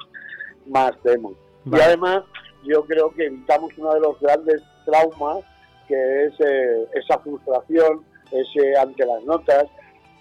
más 0.67 0.93
temas. 1.03 1.33
Vale. 1.65 1.83
Y 1.83 1.87
además, 1.87 2.25
yo 2.65 2.85
creo 2.85 3.11
que 3.11 3.27
evitamos 3.27 3.71
uno 3.77 3.95
de 3.95 4.01
los 4.01 4.19
grandes 4.21 4.63
traumas, 4.87 5.45
que 5.87 6.25
es 6.25 6.33
eh, 6.41 6.87
esa 6.95 7.19
frustración, 7.19 8.05
ese 8.31 8.77
ante 8.79 9.07
las 9.07 9.23
notas, 9.25 9.65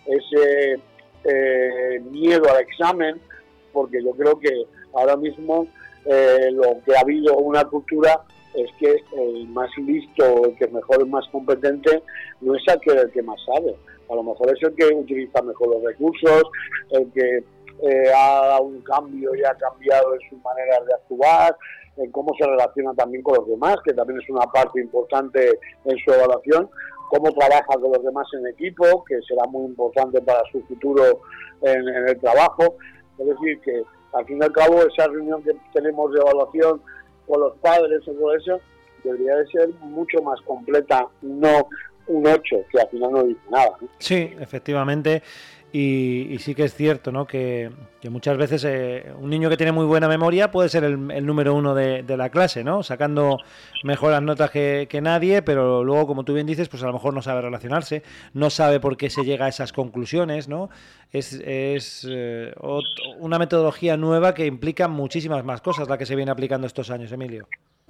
ese 0.06 0.80
eh, 1.24 2.00
miedo 2.12 2.44
al 2.50 2.62
examen, 2.62 3.20
porque 3.74 4.04
yo 4.04 4.12
creo 4.12 4.40
que 4.40 4.66
ahora 4.94 5.16
mismo 5.16 5.68
eh, 6.06 6.50
lo 6.52 6.82
que 6.86 6.96
ha 6.96 7.02
habido 7.02 7.38
una 7.38 7.66
cultura 7.66 8.22
es 8.56 8.72
que 8.80 9.04
el 9.16 9.48
más 9.50 9.70
listo, 9.78 10.46
el 10.46 10.56
que 10.58 10.68
mejor 10.68 11.02
es 11.02 11.08
más 11.08 11.28
competente, 11.30 12.02
no 12.42 12.56
es 12.56 12.64
aquel 12.70 12.98
el 12.98 13.12
que 13.12 13.22
más 13.22 13.40
sabe. 13.46 13.76
A 14.10 14.16
lo 14.16 14.24
mejor 14.24 14.56
es 14.56 14.64
el 14.64 14.74
que 14.74 14.86
utiliza 14.86 15.42
mejor 15.42 15.76
los 15.76 15.84
recursos, 15.84 16.44
el 16.92 17.12
que 17.12 17.44
eh, 17.84 18.12
ha 18.16 18.48
dado 18.48 18.64
un 18.64 18.82
cambio 18.82 19.36
y 19.36 19.44
ha 19.44 19.54
cambiado 19.56 20.16
en 20.16 20.30
sus 20.30 20.42
maneras 20.42 20.86
de 20.88 20.94
actuar, 20.94 21.56
en 21.98 22.12
cómo 22.12 22.34
se 22.40 22.46
relaciona 22.46 22.94
también 22.94 23.22
con 23.22 23.36
los 23.36 23.48
demás, 23.48 23.78
que 23.86 23.94
también 23.94 24.20
es 24.20 24.30
una 24.30 24.46
parte 24.48 24.82
importante 24.82 25.60
en 25.86 25.98
su 25.98 26.12
evaluación, 26.12 26.70
cómo 27.10 27.32
trabaja 27.32 27.74
con 27.80 27.92
los 27.92 28.04
demás 28.04 28.28
en 28.34 28.48
equipo, 28.48 29.04
que 29.06 29.22
será 29.28 29.46
muy 29.50 29.66
importante 29.66 30.22
para 30.22 30.42
su 30.52 30.62
futuro 30.64 31.22
en, 31.62 31.88
en 31.88 32.08
el 32.08 32.20
trabajo. 32.20 32.76
Es 33.18 33.26
decir, 33.26 33.60
que 33.62 33.84
al 34.14 34.26
fin 34.26 34.40
y 34.42 34.44
al 34.44 34.52
cabo 34.52 34.82
esa 34.84 35.08
reunión 35.08 35.44
que 35.44 35.52
tenemos 35.74 36.12
de 36.12 36.20
evaluación 36.20 36.82
con 37.28 37.42
los 37.42 37.58
padres 37.58 38.02
o 38.08 38.12
todo 38.12 38.36
eso, 38.36 38.60
debería 39.04 39.36
de 39.36 39.48
ser 39.48 39.70
mucho 39.82 40.22
más 40.22 40.40
completa, 40.42 41.08
no 41.22 41.68
un 42.08 42.26
8, 42.26 42.42
que 42.72 42.80
al 42.80 42.90
final 42.90 43.12
no 43.12 43.24
dice 43.24 43.42
nada. 43.50 43.72
¿no? 43.82 43.88
Sí, 44.00 44.34
efectivamente. 44.40 45.22
Y, 45.72 46.34
y 46.34 46.40
sí 46.40 46.56
que 46.56 46.64
es 46.64 46.74
cierto, 46.74 47.12
¿no? 47.12 47.28
Que, 47.28 47.70
muchas 48.10 48.38
veces 48.38 48.64
eh, 48.64 49.12
un 49.20 49.30
niño 49.30 49.50
que 49.50 49.58
tiene 49.58 49.74
muy 49.74 49.86
buena 49.86 50.08
memoria 50.08 50.50
puede 50.50 50.70
ser 50.70 50.86
el, 50.86 51.26
número 51.26 51.54
uno 51.54 51.76
de, 51.76 52.04
la 52.16 52.30
clase, 52.30 52.64
¿no? 52.64 52.84
Sacando 52.84 53.38
mejores 53.84 54.22
notas 54.22 54.50
que, 54.50 55.00
nadie, 55.02 55.42
pero 55.42 55.84
luego, 55.84 56.08
como 56.08 56.24
tú 56.24 56.34
bien 56.34 56.48
dices, 56.48 56.70
pues 56.70 56.84
a 56.84 56.88
lo 56.88 56.94
mejor 56.94 57.14
no 57.14 57.22
sabe 57.22 57.42
relacionarse, 57.42 58.02
no 58.34 58.50
sabe 58.50 58.80
por 58.80 58.96
qué 58.96 59.10
se 59.10 59.24
llega 59.24 59.46
a 59.46 59.50
esas 59.50 59.74
conclusiones, 59.74 60.48
¿no? 60.48 60.70
Es, 61.12 61.34
es 61.34 62.08
eh, 62.10 62.54
una 63.20 63.38
metodología 63.38 63.98
nueva 63.98 64.34
que 64.34 64.46
implica 64.46 64.88
muchísimas 64.88 65.44
más 65.44 65.60
cosas 65.60 65.90
la 65.90 65.98
que 65.98 66.06
se 66.06 66.16
viene 66.16 66.32
aplicando 66.32 66.66
estos 66.66 66.90
años, 66.92 67.12
Emilio. 67.12 67.46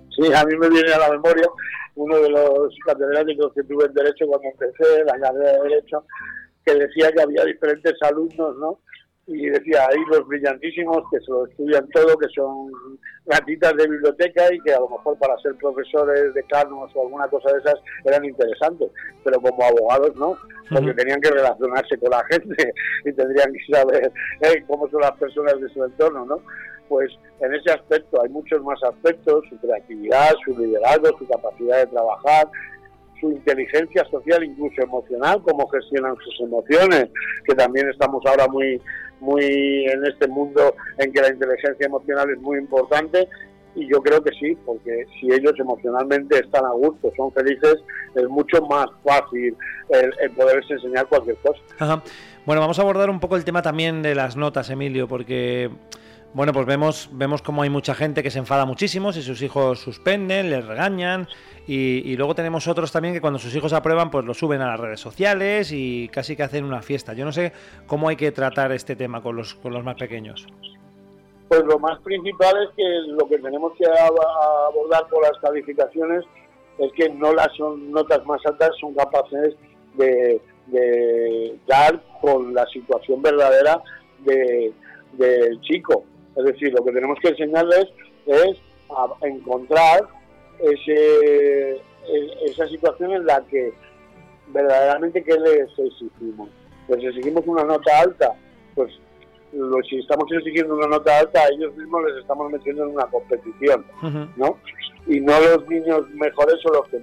Sí, 0.09 0.33
a 0.33 0.43
mí 0.45 0.57
me 0.57 0.69
viene 0.69 0.91
a 0.93 0.97
la 0.97 1.11
memoria 1.11 1.47
uno 1.97 2.15
de 2.17 2.29
los 2.29 2.75
catedráticos 2.85 3.53
que 3.53 3.63
tuve 3.63 3.85
en 3.85 3.93
Derecho 3.93 4.25
cuando 4.27 4.47
empecé 4.49 5.03
la 5.03 5.19
carrera 5.19 5.51
de 5.53 5.69
Derecho, 5.69 6.03
que 6.68 6.76
decía 6.76 7.11
que 7.11 7.22
había 7.22 7.45
diferentes 7.45 7.94
alumnos, 8.02 8.57
¿no? 8.57 8.80
Y 9.26 9.49
decía, 9.49 9.88
hay 9.89 9.98
los 10.10 10.26
brillantísimos 10.27 11.03
que 11.11 11.19
se 11.19 11.31
lo 11.31 11.45
estudian 11.48 11.88
todo, 11.89 12.18
que 12.18 12.27
son 12.34 12.72
gatitas 13.26 13.73
de 13.76 13.88
biblioteca 13.88 14.53
y 14.53 14.60
que 14.61 14.73
a 14.73 14.80
lo 14.80 14.89
mejor 14.89 15.18
para 15.19 15.38
ser 15.39 15.53
profesores, 15.56 16.34
decanos 16.34 16.91
o 16.95 17.02
alguna 17.02 17.27
cosa 17.27 17.52
de 17.52 17.60
esas 17.60 17.76
eran 18.06 18.23
interesantes, 18.23 18.89
pero 19.23 19.41
como 19.41 19.64
abogados 19.65 20.15
no, 20.15 20.38
porque 20.69 20.94
tenían 20.94 21.19
que 21.19 21.31
relacionarse 21.31 21.98
con 21.98 22.11
la 22.11 22.23
gente 22.31 22.73
y 23.03 23.14
tendrían 23.14 23.52
que 23.52 23.73
saber 23.73 24.11
eh, 24.41 24.64
cómo 24.65 24.89
son 24.89 25.02
las 25.02 25.18
personas 25.18 25.60
de 25.60 25.69
su 25.69 25.84
entorno, 25.84 26.26
¿no? 26.26 26.41
Pues 26.88 27.11
en 27.41 27.53
ese 27.53 27.72
aspecto 27.72 28.22
hay 28.22 28.30
muchos 28.30 28.64
más 28.64 28.81
aspectos, 28.81 29.44
su 29.49 29.57
creatividad, 29.60 30.31
su 30.45 30.57
liderazgo, 30.57 31.18
su 31.18 31.27
capacidad 31.27 31.80
de 31.80 31.88
trabajar, 31.88 32.48
su 33.19 33.31
inteligencia 33.31 34.06
social, 34.10 34.44
incluso 34.44 34.81
emocional, 34.81 35.41
cómo 35.44 35.68
gestionan 35.68 36.15
sus 36.23 36.39
emociones, 36.41 37.07
que 37.45 37.56
también 37.56 37.89
estamos 37.89 38.23
ahora 38.26 38.48
muy, 38.48 38.81
muy 39.19 39.85
en 39.85 40.06
este 40.06 40.27
mundo 40.27 40.76
en 40.98 41.11
que 41.11 41.22
la 41.22 41.30
inteligencia 41.30 41.85
emocional 41.85 42.30
es 42.30 42.39
muy 42.39 42.57
importante. 42.57 43.27
Y 43.76 43.88
yo 43.88 44.02
creo 44.02 44.23
que 44.23 44.31
sí, 44.39 44.57
porque 44.65 45.06
si 45.19 45.31
ellos 45.31 45.53
emocionalmente 45.60 46.39
están 46.39 46.65
a 46.65 46.72
gusto, 46.72 47.11
son 47.15 47.31
felices, 47.31 47.76
es 48.15 48.27
mucho 48.27 48.60
más 48.64 48.88
fácil 49.03 49.56
el, 49.89 50.14
el 50.19 50.64
enseñar 50.69 51.06
cualquier 51.07 51.38
cosa. 51.38 52.02
Bueno, 52.44 52.61
vamos 52.61 52.80
a 52.80 52.81
abordar 52.81 53.10
un 53.10 53.19
poco 53.19 53.35
el 53.35 53.45
tema 53.45 53.61
también 53.61 54.02
de 54.02 54.15
las 54.15 54.35
notas, 54.35 54.72
Emilio, 54.72 55.07
porque 55.07 55.69
bueno, 56.33 56.53
pues 56.53 56.65
vemos, 56.67 57.09
vemos 57.13 57.41
cómo 57.41 57.63
hay 57.63 57.69
mucha 57.69 57.95
gente 57.95 58.21
que 58.21 58.29
se 58.29 58.39
enfada 58.39 58.65
muchísimo 58.65 59.11
si 59.11 59.21
sus 59.23 59.41
hijos 59.41 59.79
suspenden, 59.79 60.49
les 60.51 60.65
regañan, 60.65 61.27
y, 61.65 62.15
luego 62.15 62.35
tenemos 62.35 62.67
otros 62.67 62.91
también 62.91 63.13
que 63.13 63.21
cuando 63.21 63.39
sus 63.39 63.53
hijos 63.55 63.73
aprueban, 63.73 64.09
pues 64.11 64.23
lo 64.23 64.33
suben 64.33 64.61
a 64.61 64.67
las 64.67 64.79
redes 64.79 64.99
sociales 64.99 65.71
y 65.73 66.07
casi 66.09 66.35
que 66.35 66.43
hacen 66.43 66.63
una 66.63 66.81
fiesta. 66.81 67.13
Yo 67.13 67.25
no 67.25 67.31
sé 67.33 67.51
cómo 67.87 68.07
hay 68.07 68.15
que 68.15 68.31
tratar 68.31 68.71
este 68.71 68.95
tema 68.95 69.21
con 69.21 69.35
los, 69.35 69.55
con 69.55 69.73
los 69.73 69.83
más 69.83 69.95
pequeños. 69.95 70.47
Pues 71.49 71.63
lo 71.65 71.79
más 71.79 71.99
principal 72.01 72.55
es 72.63 72.69
que 72.75 72.83
lo 73.11 73.27
que 73.27 73.37
tenemos 73.39 73.73
que 73.77 73.85
ab- 73.85 74.67
abordar 74.69 75.07
con 75.09 75.21
las 75.23 75.37
calificaciones 75.41 76.23
es 76.77 76.91
que 76.93 77.09
no 77.09 77.33
las 77.33 77.49
son 77.57 77.91
notas 77.91 78.23
más 78.25 78.45
altas 78.45 78.69
son 78.79 78.93
capaces 78.93 79.55
de, 79.95 80.41
de 80.67 81.57
dar 81.67 82.01
con 82.21 82.53
la 82.53 82.65
situación 82.67 83.21
verdadera 83.21 83.81
de- 84.19 84.71
del 85.13 85.59
chico. 85.61 86.05
Es 86.38 86.43
decir, 86.45 86.72
lo 86.73 86.84
que 86.85 86.91
tenemos 86.91 87.18
que 87.22 87.30
enseñarles 87.30 87.85
es 88.27 88.57
a 88.89 89.07
encontrar 89.27 90.01
ese, 90.59 91.72
e- 91.72 92.34
esa 92.45 92.68
situación 92.68 93.11
en 93.14 93.26
la 93.26 93.41
que 93.49 93.73
verdaderamente 94.47 95.23
que 95.23 95.34
les 95.39 95.69
exigimos. 95.77 96.49
Pues 96.88 97.01
si 97.01 97.07
exigimos 97.07 97.43
una 97.47 97.64
nota 97.64 97.99
alta, 97.99 98.34
pues 98.76 98.93
lo- 99.53 99.81
si 99.84 99.97
estamos 99.99 100.31
exigiendo 100.31 100.76
una 100.76 100.88
nota 100.88 101.19
alta, 101.19 101.41
a 101.41 101.47
ellos 101.49 101.76
mismos 101.76 102.03
les 102.05 102.18
estamos 102.22 102.51
metiendo 102.51 102.84
en 102.84 102.91
una 102.95 103.05
competición, 103.07 103.85
¿no? 104.38 104.57
Y 105.07 105.19
no 105.22 105.39
los 105.39 105.68
niños 105.68 106.09
mejores 106.11 106.55
son 106.61 106.73
los 106.73 106.88
que 106.89 106.99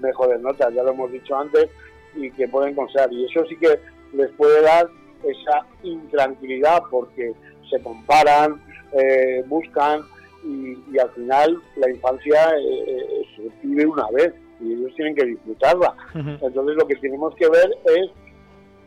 mejores 0.00 0.40
notas, 0.40 0.72
ya 0.74 0.82
lo 0.82 0.90
hemos 0.92 1.10
dicho 1.10 1.34
antes, 1.36 1.68
y 2.14 2.30
que 2.30 2.48
pueden 2.48 2.74
constar. 2.74 3.12
Y 3.12 3.24
eso 3.26 3.44
sí 3.48 3.56
que 3.56 3.78
les 4.14 4.30
puede 4.32 4.62
dar 4.62 4.88
esa 5.24 5.66
intranquilidad 5.82 6.82
porque 6.90 7.32
se 7.70 7.80
comparan, 7.82 8.60
eh, 8.92 9.42
buscan 9.46 10.02
y, 10.44 10.78
y 10.92 10.98
al 10.98 11.10
final 11.10 11.60
la 11.76 11.90
infancia 11.90 12.50
eh, 12.58 12.84
eh, 12.88 13.22
se 13.36 13.66
vive 13.66 13.86
una 13.86 14.08
vez 14.10 14.32
y 14.60 14.72
ellos 14.72 14.94
tienen 14.94 15.14
que 15.14 15.24
disfrutarla. 15.26 15.94
Entonces 16.14 16.76
lo 16.76 16.86
que 16.86 16.96
tenemos 16.96 17.34
que 17.36 17.48
ver 17.48 17.70
es 17.86 18.10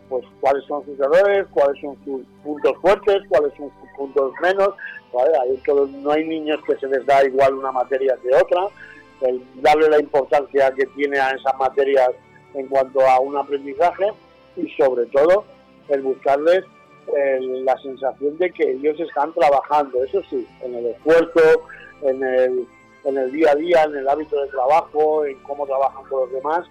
pues 0.08 0.26
cuáles 0.42 0.64
son 0.66 0.84
sus 0.86 1.00
errores, 1.00 1.46
cuáles 1.52 1.80
son 1.82 1.96
sus 2.04 2.22
puntos 2.44 2.74
fuertes, 2.82 3.18
cuáles 3.30 3.54
son 3.56 3.70
sus 3.80 3.90
puntos 3.96 4.34
menos. 4.42 4.70
¿vale? 5.14 5.32
Hay 5.44 5.58
todo- 5.66 5.86
no 5.88 6.12
hay 6.12 6.28
niños 6.28 6.60
que 6.66 6.76
se 6.78 6.88
les 6.88 7.06
da 7.06 7.24
igual 7.26 7.54
una 7.56 7.72
materia 7.72 8.18
que 8.24 8.30
otra. 8.36 8.62
El 9.22 9.44
darle 9.62 9.90
la 9.90 10.00
importancia 10.00 10.72
que 10.74 10.86
tiene 10.96 11.20
a 11.20 11.32
esas 11.32 11.56
materias 11.60 12.10
en 12.56 12.68
cuanto 12.68 13.02
a 13.06 13.20
un 13.20 13.38
aprendizaje 13.38 14.06
y 14.56 14.68
sobre 14.72 15.06
todo 15.08 15.44
el 15.90 16.02
buscarles 16.02 16.64
el- 17.18 17.66
la 17.66 17.78
sensación 17.80 18.38
de 18.38 18.52
que 18.52 18.72
ellos 18.72 19.00
están 19.00 19.34
trabajando, 19.34 20.04
eso 20.04 20.22
sí, 20.30 20.48
en 20.62 20.76
el 20.76 20.86
esfuerzo, 20.88 21.64
en 22.04 22.24
el, 22.24 22.68
en 23.06 23.18
el 23.18 23.32
día 23.32 23.52
a 23.52 23.56
día, 23.56 23.84
en 23.84 23.96
el 23.98 24.08
hábito 24.10 24.40
de 24.42 24.48
trabajo, 24.50 25.26
en 25.26 25.38
cómo 25.44 25.66
trabajan 25.66 26.04
con 26.10 26.22
los 26.22 26.32
demás, 26.32 26.66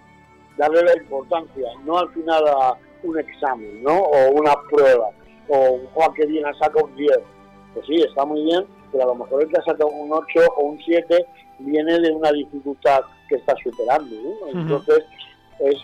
darle 0.57 0.83
la 0.83 0.97
importancia, 0.97 1.67
no 1.85 1.97
al 1.99 2.09
final 2.13 2.47
a 2.47 2.77
un 3.03 3.17
examen, 3.19 3.81
¿no? 3.83 3.97
O 3.97 4.31
una 4.31 4.53
prueba, 4.69 5.09
o 5.47 5.79
Juan 5.93 6.13
que 6.13 6.25
bien 6.25 6.45
ha 6.45 6.53
sacado 6.55 6.85
un 6.85 6.95
10. 6.95 7.17
Pues 7.73 7.85
sí, 7.85 7.95
está 8.01 8.25
muy 8.25 8.43
bien, 8.43 8.65
pero 8.91 9.03
a 9.03 9.07
lo 9.07 9.15
mejor 9.15 9.43
el 9.43 9.49
que 9.49 9.57
ha 9.57 9.63
sacado 9.63 9.87
un 9.87 10.11
8 10.11 10.41
o 10.57 10.63
un 10.63 10.79
7 10.83 11.25
viene 11.59 11.99
de 11.99 12.11
una 12.11 12.31
dificultad 12.31 13.01
que 13.29 13.35
está 13.35 13.55
superando, 13.63 14.15
¿no? 14.15 14.59
Entonces, 14.59 15.03
es 15.59 15.75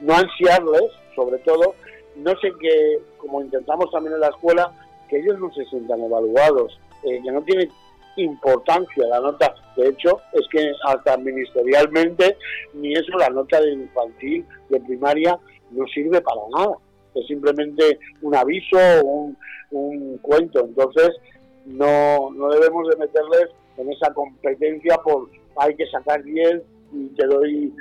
no 0.00 0.14
ansiarles, 0.14 0.82
sobre 1.14 1.38
todo, 1.38 1.74
no 2.20 2.32
sé 2.40 2.52
que, 2.60 2.98
como 3.18 3.42
intentamos 3.42 3.90
también 3.90 4.14
en 4.14 4.20
la 4.20 4.28
escuela, 4.28 4.72
que 5.08 5.18
ellos 5.18 5.38
no 5.38 5.52
se 5.52 5.64
sientan 5.66 6.02
evaluados, 6.02 6.78
eh, 7.04 7.20
que 7.22 7.32
no 7.32 7.42
tiene 7.42 7.68
importancia 8.16 9.06
la 9.06 9.20
nota. 9.20 9.54
De 9.76 9.88
hecho, 9.88 10.20
es 10.32 10.46
que 10.50 10.72
hasta 10.84 11.16
ministerialmente, 11.16 12.36
ni 12.74 12.92
eso, 12.92 13.16
la 13.18 13.30
nota 13.30 13.60
de 13.60 13.72
infantil, 13.72 14.44
de 14.68 14.80
primaria, 14.80 15.38
no 15.70 15.86
sirve 15.86 16.20
para 16.20 16.40
nada. 16.56 16.76
Es 17.14 17.26
simplemente 17.26 17.98
un 18.22 18.34
aviso, 18.34 18.78
un, 19.02 19.36
un 19.70 20.18
cuento. 20.18 20.64
Entonces, 20.64 21.10
no, 21.66 22.30
no 22.30 22.48
debemos 22.50 22.88
de 22.88 22.96
meterles 22.96 23.50
en 23.76 23.92
esa 23.92 24.12
competencia 24.12 24.96
por 24.98 25.28
hay 25.56 25.74
que 25.74 25.86
sacar 25.86 26.22
10 26.22 26.62
y 26.92 27.08
te 27.08 27.26
doy 27.26 27.72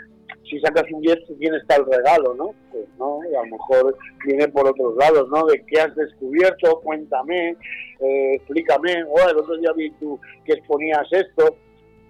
si 0.49 0.59
sacas 0.59 0.85
un 0.91 1.01
10 1.01 1.19
quién 1.37 1.53
está 1.55 1.75
el 1.75 1.85
regalo, 1.85 2.33
¿no? 2.33 2.53
Pues 2.71 2.85
no, 2.97 3.19
y 3.31 3.35
a 3.35 3.43
lo 3.43 3.57
mejor 3.57 3.97
viene 4.25 4.47
por 4.47 4.67
otros 4.67 4.95
lados, 4.97 5.29
¿no? 5.29 5.45
De 5.45 5.63
qué 5.65 5.81
has 5.81 5.95
descubierto, 5.95 6.81
cuéntame, 6.81 7.57
eh, 7.99 8.35
explícame, 8.35 9.03
o 9.03 9.29
el 9.29 9.37
otro 9.37 9.57
día 9.57 9.71
vi 9.75 9.91
tú 9.99 10.19
que 10.45 10.53
exponías 10.53 11.07
esto, 11.11 11.55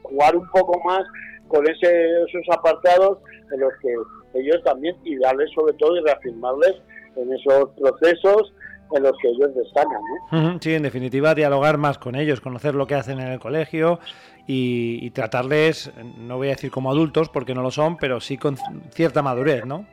jugar 0.03 0.35
un 0.35 0.49
poco 0.51 0.79
más 0.83 1.03
con 1.47 1.67
ese, 1.67 2.21
esos 2.23 2.43
apartados 2.51 3.19
en 3.51 3.59
los 3.59 3.73
que 3.81 3.93
ellos 4.39 4.63
también, 4.63 4.95
y 5.03 5.17
darles 5.17 5.51
sobre 5.51 5.73
todo 5.73 5.97
y 5.97 6.01
reafirmarles 6.01 6.75
en 7.15 7.33
esos 7.33 7.69
procesos 7.71 8.53
en 8.91 9.03
los 9.03 9.13
que 9.21 9.29
ellos 9.29 9.53
destacan, 9.55 10.01
¿no? 10.31 10.59
Sí, 10.59 10.73
en 10.73 10.83
definitiva, 10.83 11.35
dialogar 11.35 11.77
más 11.77 11.97
con 11.97 12.15
ellos, 12.15 12.41
conocer 12.41 12.75
lo 12.75 12.87
que 12.87 12.95
hacen 12.95 13.19
en 13.19 13.27
el 13.27 13.39
colegio 13.39 13.99
y, 14.47 14.99
y 15.05 15.09
tratarles, 15.11 15.91
no 16.17 16.37
voy 16.37 16.47
a 16.47 16.51
decir 16.51 16.71
como 16.71 16.91
adultos, 16.91 17.29
porque 17.29 17.53
no 17.53 17.61
lo 17.61 17.71
son, 17.71 17.97
pero 17.97 18.19
sí 18.19 18.37
con 18.37 18.57
cierta 18.91 19.21
madurez, 19.21 19.65
¿no? 19.65 19.85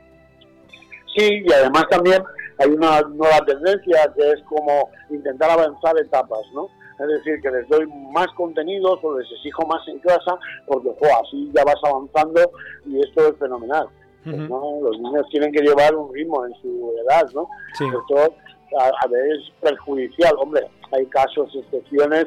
Sí, 1.17 1.43
y 1.45 1.53
además 1.53 1.87
también 1.91 2.23
hay 2.59 2.71
una 2.71 3.01
nueva 3.03 3.39
tendencia 3.47 4.13
que 4.15 4.31
es 4.33 4.43
como 4.49 4.89
intentar 5.11 5.51
avanzar 5.51 5.99
etapas, 5.99 6.41
¿no? 6.55 6.69
Es 6.99 7.09
decir, 7.09 7.41
que 7.43 7.51
les 7.51 7.69
doy 7.69 7.87
más 8.11 8.29
contenidos 8.37 8.99
o 9.03 9.19
les 9.19 9.31
exijo 9.33 9.67
más 9.67 9.87
en 9.89 9.99
clase 9.99 10.31
porque, 10.67 10.89
jo, 10.99 11.07
así 11.23 11.51
ya 11.55 11.63
vas 11.65 11.77
avanzando 11.85 12.51
y 12.87 13.01
esto 13.01 13.29
es 13.29 13.39
fenomenal. 13.39 13.87
Pues, 14.25 14.37
¿no? 14.37 14.81
Los 14.83 14.99
niños 14.99 15.25
tienen 15.31 15.53
que 15.53 15.63
llevar 15.63 15.95
un 15.95 16.13
ritmo 16.13 16.45
en 16.47 16.55
su 16.61 16.93
edad, 17.05 17.29
¿no? 17.33 17.49
Sí. 17.75 17.85
A 18.79 19.07
veces 19.09 19.45
es 19.45 19.51
perjudicial. 19.61 20.35
Hombre, 20.39 20.67
hay 20.93 21.07
casos, 21.07 21.55
excepciones 21.55 22.27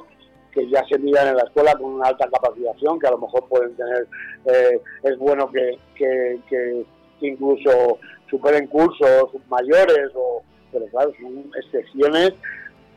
que 0.52 0.68
ya 0.70 0.84
se 0.88 0.98
miran 1.00 1.28
en 1.28 1.38
la 1.38 1.44
escuela 1.44 1.74
con 1.76 1.94
una 1.94 2.08
alta 2.08 2.30
capacitación, 2.30 3.00
que 3.00 3.08
a 3.08 3.12
lo 3.12 3.20
mejor 3.20 3.48
pueden 3.48 3.76
tener, 3.76 4.08
eh, 4.46 4.82
es 5.04 5.18
bueno 5.18 5.50
que, 5.52 5.78
que, 5.96 6.86
incluso 7.22 8.00
superen 8.30 8.68
cursos 8.68 9.30
mayores, 9.50 10.10
o, 10.16 10.42
pero 10.72 10.86
claro, 10.88 11.12
son 11.22 11.52
excepciones 11.62 12.32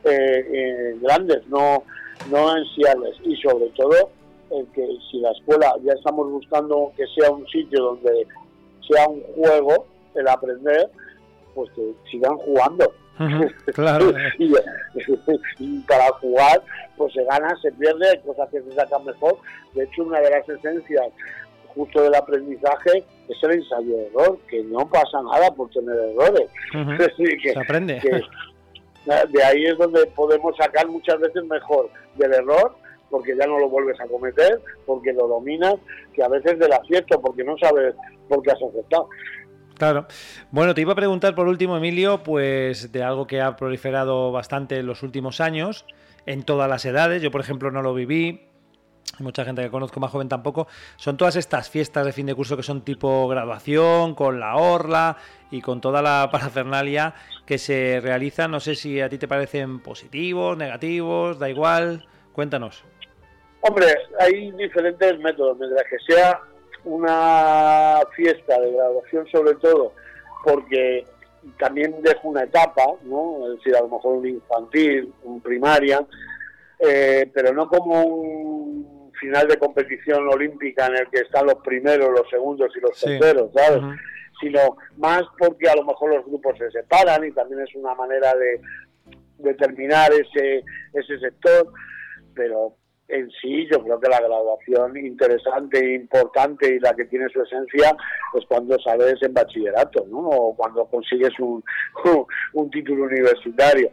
eh, 0.05 0.47
eh, 0.53 0.97
grandes, 1.01 1.45
no, 1.47 1.83
no 2.31 2.49
ansiales. 2.49 3.15
Y 3.23 3.35
sobre 3.37 3.69
todo, 3.71 4.09
el 4.51 4.65
que 4.67 4.87
si 5.11 5.19
la 5.19 5.31
escuela 5.31 5.75
ya 5.83 5.93
estamos 5.93 6.31
buscando 6.31 6.91
que 6.95 7.05
sea 7.07 7.31
un 7.31 7.45
sitio 7.47 7.83
donde 7.83 8.27
sea 8.87 9.07
un 9.07 9.21
juego, 9.35 9.87
el 10.15 10.27
aprender, 10.27 10.89
pues 11.53 11.69
que 11.71 11.93
sigan 12.09 12.37
jugando. 12.37 12.93
Claro. 13.73 14.11
y, 14.39 14.53
y 15.59 15.79
para 15.81 16.07
jugar, 16.19 16.61
pues 16.97 17.13
se 17.13 17.23
gana, 17.25 17.55
se 17.61 17.71
pierde, 17.73 18.09
hay 18.09 18.19
cosas 18.19 18.49
que 18.49 18.61
se 18.61 18.71
sacan 18.73 19.05
mejor. 19.05 19.37
De 19.73 19.83
hecho, 19.83 20.03
una 20.03 20.19
de 20.19 20.29
las 20.31 20.47
esencias 20.49 21.07
justo 21.75 22.01
del 22.03 22.13
aprendizaje 22.15 23.03
es 23.29 23.43
el 23.43 23.51
ensayo 23.51 23.97
de 23.97 24.07
error, 24.07 24.37
que 24.47 24.63
no 24.63 24.87
pasa 24.89 25.21
nada 25.23 25.49
por 25.51 25.69
tener 25.71 25.95
errores. 25.95 26.49
Ujú. 26.73 26.91
Es 26.93 26.97
decir, 26.99 27.37
que- 27.41 27.53
Se 27.53 27.59
aprende. 27.59 27.99
que 27.99 28.21
de 29.05 29.43
ahí 29.43 29.65
es 29.65 29.77
donde 29.77 30.05
podemos 30.15 30.55
sacar 30.55 30.87
muchas 30.87 31.19
veces 31.19 31.43
mejor 31.45 31.89
del 32.15 32.33
error, 32.33 32.75
porque 33.09 33.35
ya 33.37 33.45
no 33.45 33.59
lo 33.59 33.69
vuelves 33.69 33.99
a 33.99 34.07
cometer, 34.07 34.59
porque 34.85 35.11
lo 35.13 35.27
dominas, 35.27 35.75
que 36.13 36.23
a 36.23 36.29
veces 36.29 36.57
del 36.57 36.71
acierto, 36.71 37.19
porque 37.21 37.43
no 37.43 37.55
sabes 37.57 37.93
por 38.29 38.41
qué 38.41 38.51
has 38.51 38.61
acertado. 38.63 39.09
Claro. 39.77 40.07
Bueno, 40.51 40.73
te 40.73 40.81
iba 40.81 40.93
a 40.93 40.95
preguntar 40.95 41.35
por 41.35 41.47
último, 41.47 41.77
Emilio, 41.77 42.23
pues 42.23 42.91
de 42.91 43.03
algo 43.03 43.27
que 43.27 43.41
ha 43.41 43.55
proliferado 43.55 44.31
bastante 44.31 44.77
en 44.77 44.85
los 44.85 45.03
últimos 45.03 45.41
años, 45.41 45.85
en 46.25 46.43
todas 46.43 46.69
las 46.69 46.85
edades. 46.85 47.21
Yo, 47.21 47.31
por 47.31 47.41
ejemplo, 47.41 47.71
no 47.71 47.81
lo 47.81 47.93
viví. 47.93 48.47
Hay 49.19 49.23
mucha 49.23 49.45
gente 49.45 49.61
que 49.61 49.69
conozco 49.69 49.99
más 49.99 50.11
joven 50.11 50.29
tampoco. 50.29 50.67
Son 50.95 51.17
todas 51.17 51.35
estas 51.35 51.69
fiestas 51.69 52.05
de 52.05 52.13
fin 52.13 52.25
de 52.25 52.33
curso 52.33 52.57
que 52.57 52.63
son 52.63 52.81
tipo 52.81 53.27
graduación, 53.27 54.15
con 54.15 54.39
la 54.39 54.55
orla 54.55 55.17
y 55.51 55.61
con 55.61 55.81
toda 55.81 56.01
la 56.01 56.29
parafernalia 56.31 57.13
que 57.45 57.57
se 57.57 57.99
realizan. 58.01 58.51
No 58.51 58.59
sé 58.59 58.75
si 58.75 59.01
a 59.01 59.09
ti 59.09 59.17
te 59.17 59.27
parecen 59.27 59.79
positivos, 59.81 60.57
negativos, 60.57 61.39
da 61.39 61.49
igual. 61.49 62.07
Cuéntanos. 62.31 62.83
Hombre, 63.61 63.87
hay 64.19 64.51
diferentes 64.51 65.19
métodos, 65.19 65.57
mientras 65.57 65.83
que 65.89 66.13
sea 66.13 66.41
una 66.85 67.99
fiesta 68.15 68.59
de 68.59 68.71
graduación 68.73 69.27
sobre 69.27 69.55
todo, 69.55 69.93
porque 70.43 71.05
también 71.57 71.95
deja 72.01 72.19
una 72.23 72.43
etapa, 72.43 72.83
¿no? 73.03 73.47
Es 73.51 73.57
decir, 73.57 73.75
a 73.75 73.81
lo 73.81 73.89
mejor 73.89 74.17
un 74.17 74.27
infantil, 74.27 75.13
un 75.23 75.41
primaria, 75.41 76.05
eh, 76.79 77.29
pero 77.33 77.53
no 77.53 77.67
como 77.67 78.03
un 78.03 79.11
final 79.19 79.47
de 79.47 79.57
competición 79.57 80.27
olímpica 80.27 80.87
en 80.87 80.97
el 80.97 81.09
que 81.09 81.19
están 81.21 81.45
los 81.45 81.55
primeros, 81.55 82.09
los 82.11 82.29
segundos 82.29 82.71
y 82.75 82.79
los 82.81 82.97
Sí. 82.97 83.05
terceros, 83.07 83.51
¿sabes? 83.53 83.81
Sino 84.41 84.75
más 84.97 85.23
porque 85.37 85.69
a 85.69 85.75
lo 85.75 85.83
mejor 85.85 86.15
los 86.15 86.25
grupos 86.25 86.57
se 86.57 86.69
separan 86.71 87.23
y 87.25 87.31
también 87.31 87.61
es 87.61 87.73
una 87.75 87.95
manera 87.95 88.33
de 88.35 88.59
determinar 89.37 90.11
ese, 90.13 90.63
ese 90.93 91.19
sector, 91.19 91.71
pero 92.33 92.75
en 93.13 93.29
sí 93.41 93.67
yo 93.71 93.83
creo 93.83 93.99
que 93.99 94.09
la 94.09 94.19
graduación 94.19 94.97
interesante 94.97 95.79
e 95.79 95.95
importante 95.95 96.75
y 96.75 96.79
la 96.79 96.93
que 96.93 97.05
tiene 97.05 97.29
su 97.29 97.41
esencia 97.41 97.95
es 98.33 98.45
cuando 98.47 98.77
sales 98.79 99.15
en 99.21 99.33
bachillerato, 99.33 100.05
¿no? 100.09 100.19
O 100.19 100.55
cuando 100.55 100.85
consigues 100.85 101.37
un, 101.39 101.63
un 102.53 102.69
título 102.71 103.03
universitario. 103.05 103.89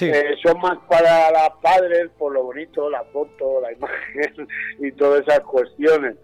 Eh, 0.00 0.34
son 0.42 0.58
más 0.60 0.78
para 0.88 1.30
las 1.30 1.50
padres 1.60 2.08
por 2.18 2.32
lo 2.32 2.44
bonito, 2.44 2.88
la 2.88 3.04
foto, 3.12 3.60
la 3.60 3.72
imagen 3.76 4.48
y 4.78 4.92
todas 4.92 5.22
esas 5.22 5.40
cuestiones. 5.40 6.16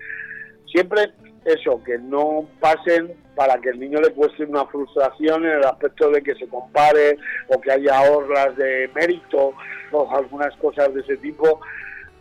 Siempre 0.67 1.13
eso, 1.45 1.83
que 1.85 1.99
no 1.99 2.47
pasen 2.61 3.15
para 3.35 3.59
que 3.61 3.71
el 3.71 3.81
niño 3.81 4.01
le 4.01 4.11
cueste 4.11 4.45
una 4.45 4.67
frustración 4.67 5.45
en 5.45 5.53
el 5.53 5.65
aspecto 5.65 6.11
de 6.11 6.23
que 6.23 6.35
se 6.35 6.49
compare 6.49 7.17
o 7.49 7.61
que 7.61 7.73
haya 7.73 8.03
orlas 8.11 8.57
de 8.57 8.91
mérito 8.95 9.53
o 9.93 10.15
algunas 10.15 10.55
cosas 10.57 10.93
de 10.93 11.01
ese 11.01 11.17
tipo 11.19 11.61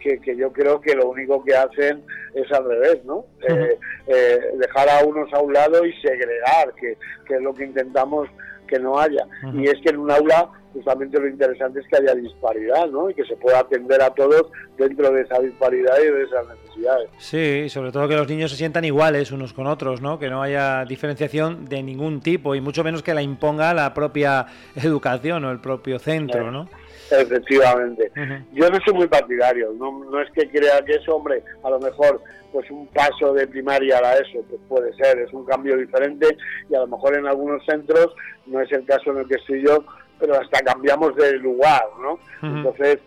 que, 0.07 0.19
que 0.19 0.37
yo 0.37 0.51
creo 0.53 0.79
que 0.79 0.95
lo 0.95 1.09
único 1.09 1.43
que 1.43 1.53
hacen 1.53 2.03
es 2.33 2.49
al 2.51 2.65
revés, 2.65 3.03
¿no? 3.03 3.25
Eh, 3.47 3.77
eh, 4.07 4.39
dejar 4.57 4.89
a 4.89 5.05
unos 5.05 5.31
a 5.33 5.39
un 5.39 5.51
lado 5.51 5.85
y 5.85 5.93
segregar, 6.01 6.73
que, 6.79 6.97
que 7.27 7.35
es 7.35 7.41
lo 7.41 7.53
que 7.53 7.65
intentamos 7.65 8.29
que 8.67 8.79
no 8.79 8.99
haya. 8.99 9.25
Y 9.53 9.65
es 9.65 9.75
que 9.81 9.89
en 9.89 9.97
un 9.97 10.11
aula 10.11 10.49
justamente 10.73 11.19
lo 11.19 11.27
interesante 11.27 11.79
es 11.79 11.87
que 11.87 11.97
haya 11.97 12.13
disparidad, 12.13 12.87
¿no? 12.87 13.09
Y 13.09 13.13
que 13.13 13.23
se 13.25 13.35
pueda 13.37 13.59
atender 13.59 14.01
a 14.01 14.09
todos 14.11 14.51
dentro 14.77 15.09
de 15.11 15.21
esa 15.21 15.39
disparidad 15.39 15.95
y 15.99 16.11
de 16.11 16.23
esas 16.23 16.45
necesidades. 16.47 17.09
Sí, 17.17 17.69
sobre 17.69 17.91
todo 17.91 18.07
que 18.07 18.15
los 18.15 18.27
niños 18.27 18.51
se 18.51 18.57
sientan 18.57 18.85
iguales 18.85 19.31
unos 19.31 19.53
con 19.53 19.67
otros, 19.67 20.01
¿no? 20.01 20.19
Que 20.19 20.29
no 20.29 20.41
haya 20.41 20.85
diferenciación 20.85 21.65
de 21.65 21.81
ningún 21.81 22.19
tipo 22.19 22.55
y 22.55 22.61
mucho 22.61 22.83
menos 22.83 23.03
que 23.03 23.13
la 23.13 23.21
imponga 23.21 23.73
la 23.73 23.93
propia 23.93 24.45
educación 24.75 25.45
o 25.45 25.51
el 25.51 25.59
propio 25.59 25.97
centro, 25.97 26.51
¿no? 26.51 26.69
Efectivamente. 27.11 28.11
Yo 28.53 28.69
no 28.69 28.79
soy 28.85 28.93
muy 28.93 29.07
partidario, 29.07 29.73
no, 29.73 30.03
no 30.05 30.21
es 30.21 30.29
que 30.31 30.49
crea 30.49 30.83
que 30.85 30.93
es, 30.93 31.07
hombre, 31.07 31.43
a 31.63 31.69
lo 31.69 31.79
mejor 31.79 32.21
pues 32.51 32.69
un 32.71 32.87
paso 32.87 33.33
de 33.33 33.45
primaria 33.47 33.97
a 33.97 34.01
la 34.01 34.13
ESO, 34.15 34.41
pues 34.49 34.61
puede 34.67 34.93
ser, 34.93 35.19
es 35.19 35.31
un 35.33 35.45
cambio 35.45 35.77
diferente 35.77 36.25
y 36.69 36.75
a 36.75 36.79
lo 36.79 36.87
mejor 36.87 37.17
en 37.17 37.27
algunos 37.27 37.63
centros, 37.65 38.15
no 38.45 38.61
es 38.61 38.71
el 38.71 38.85
caso 38.85 39.11
en 39.11 39.17
el 39.19 39.27
que 39.27 39.35
estoy 39.35 39.63
yo, 39.63 39.83
pero 40.19 40.39
hasta 40.39 40.61
cambiamos 40.61 41.15
de 41.15 41.33
lugar, 41.33 41.83
¿no? 42.01 42.19
Entonces, 42.41 42.99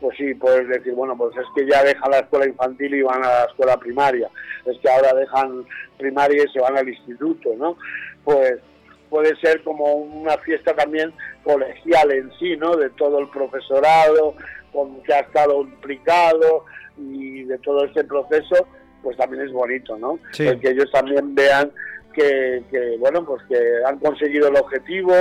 pues 0.00 0.16
sí, 0.16 0.34
puedes 0.34 0.68
decir, 0.68 0.94
bueno, 0.94 1.16
pues 1.16 1.36
es 1.36 1.46
que 1.54 1.70
ya 1.70 1.82
dejan 1.82 2.10
la 2.10 2.18
escuela 2.18 2.46
infantil 2.46 2.94
y 2.94 3.02
van 3.02 3.22
a 3.24 3.28
la 3.28 3.44
escuela 3.44 3.76
primaria, 3.76 4.28
es 4.64 4.78
que 4.78 4.90
ahora 4.90 5.14
dejan 5.14 5.64
primaria 5.98 6.42
y 6.44 6.52
se 6.52 6.60
van 6.60 6.76
al 6.76 6.88
instituto, 6.88 7.50
¿no? 7.56 7.76
Pues 8.24 8.58
puede 9.08 9.36
ser 9.36 9.62
como 9.62 9.94
una 9.94 10.36
fiesta 10.38 10.74
también 10.74 11.12
colegial 11.44 12.12
en 12.12 12.30
sí, 12.38 12.56
¿no? 12.56 12.76
De 12.76 12.90
todo 12.90 13.20
el 13.20 13.28
profesorado, 13.28 14.34
con 14.72 15.02
que 15.02 15.14
ha 15.14 15.20
estado 15.20 15.62
implicado 15.62 16.64
y 16.98 17.44
de 17.44 17.58
todo 17.58 17.84
este 17.84 18.04
proceso, 18.04 18.66
pues 19.02 19.16
también 19.16 19.44
es 19.44 19.52
bonito, 19.52 19.96
¿no? 19.96 20.18
Sí. 20.32 20.46
El 20.46 20.60
que 20.60 20.70
ellos 20.70 20.90
también 20.92 21.34
vean 21.34 21.70
que, 22.12 22.62
que, 22.70 22.96
bueno, 22.98 23.24
pues 23.24 23.42
que 23.48 23.58
han 23.86 23.98
conseguido 23.98 24.48
el 24.48 24.56
objetivo, 24.56 25.12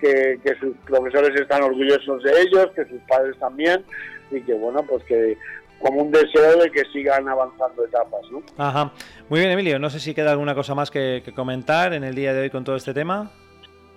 que, 0.00 0.40
que 0.42 0.54
sus 0.56 0.76
profesores 0.78 1.38
están 1.40 1.62
orgullosos 1.62 2.22
de 2.22 2.40
ellos, 2.40 2.70
que 2.74 2.84
sus 2.86 3.00
padres 3.02 3.38
también, 3.38 3.84
y 4.30 4.40
que, 4.40 4.54
bueno, 4.54 4.82
pues 4.88 5.04
que 5.04 5.36
como 5.82 6.02
un 6.02 6.10
deseo 6.10 6.56
de 6.58 6.70
que 6.70 6.84
sigan 6.92 7.28
avanzando 7.28 7.84
etapas, 7.84 8.20
¿no? 8.30 8.42
Ajá. 8.56 8.92
Muy 9.28 9.40
bien, 9.40 9.52
Emilio. 9.52 9.78
No 9.78 9.90
sé 9.90 9.98
si 9.98 10.14
queda 10.14 10.30
alguna 10.30 10.54
cosa 10.54 10.74
más 10.74 10.90
que, 10.90 11.22
que 11.24 11.34
comentar 11.34 11.92
en 11.92 12.04
el 12.04 12.14
día 12.14 12.32
de 12.32 12.42
hoy 12.42 12.50
con 12.50 12.64
todo 12.64 12.76
este 12.76 12.94
tema. 12.94 13.30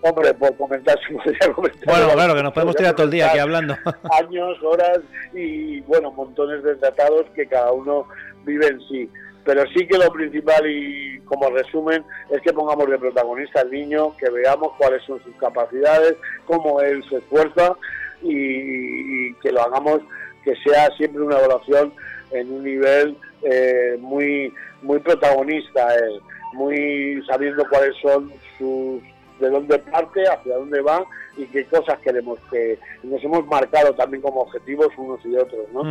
Hombre, 0.02 0.34
por 0.34 0.56
comentar, 0.57 0.98
si 1.07 1.14
podría 1.14 1.53
comentar. 1.53 1.84
Bueno, 1.86 2.14
claro, 2.14 2.36
que 2.36 2.44
nos 2.44 2.53
podemos 2.53 2.76
tirar 2.76 2.95
todo 2.95 3.06
el 3.06 3.12
día 3.12 3.30
aquí 3.30 3.40
hablando. 3.40 3.76
Años, 4.20 4.62
horas 4.64 4.99
y, 5.34 5.82
bueno, 5.82 6.12
montones 6.12 6.64
de 6.64 6.76
tratados 6.76 7.26
que 7.36 7.48
cada 7.48 7.72
uno 7.72 8.07
vive 8.44 8.68
en 8.68 8.80
sí. 8.88 9.10
Pero 9.44 9.64
sí 9.76 9.88
que 9.88 9.98
lo 9.98 10.12
principal 10.12 10.66
y 10.68 11.20
como 11.26 11.49
resumen 11.52 12.03
es 12.32 12.41
que 12.41 12.52
pongamos 12.52 12.90
de 12.90 12.98
protagonista 12.98 13.62
al 13.62 13.70
niño, 13.70 14.18
que 14.18 14.30
veamos 14.32 14.74
cuáles 14.78 15.03
son 15.03 15.22
sus 15.24 15.36
capacidades, 15.36 16.16
cómo 16.45 16.82
él 16.82 17.03
se 17.10 17.18
esfuerza 17.18 17.76
y, 18.24 18.32
y 18.34 19.34
que 19.36 19.52
lo 19.52 19.62
hagamos 19.62 20.02
que 20.45 20.55
sea 20.57 20.89
siempre 20.95 21.22
una 21.22 21.38
evaluación 21.38 21.91
en 22.31 22.51
un 22.51 22.63
nivel 22.63 23.17
eh, 23.41 23.97
muy 23.99 24.53
muy 24.81 24.99
protagonista, 24.99 25.95
él, 25.95 26.22
muy 26.53 27.22
sabiendo 27.27 27.67
cuáles 27.69 27.95
son 28.01 28.31
sus 28.57 29.01
de 29.39 29.49
dónde 29.49 29.77
parte, 29.80 30.23
hacia 30.23 30.55
dónde 30.55 30.80
va 30.81 31.03
y 31.35 31.45
qué 31.47 31.65
cosas 31.65 31.99
queremos 31.99 32.39
que 32.49 32.80
nos 33.03 33.22
hemos 33.22 33.45
marcado 33.47 33.93
también 33.95 34.22
como 34.22 34.41
objetivos 34.41 34.88
unos 34.97 35.19
y 35.26 35.35
otros, 35.35 35.67
¿no? 35.73 35.84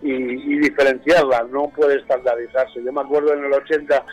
y, 0.00 0.12
y 0.12 0.58
diferenciarlas, 0.58 1.48
no 1.50 1.68
puede 1.74 1.96
estandarizarse. 1.96 2.82
Yo 2.84 2.92
me 2.92 3.00
acuerdo 3.00 3.34
en 3.34 3.46
el 3.46 3.52
80 3.52 4.04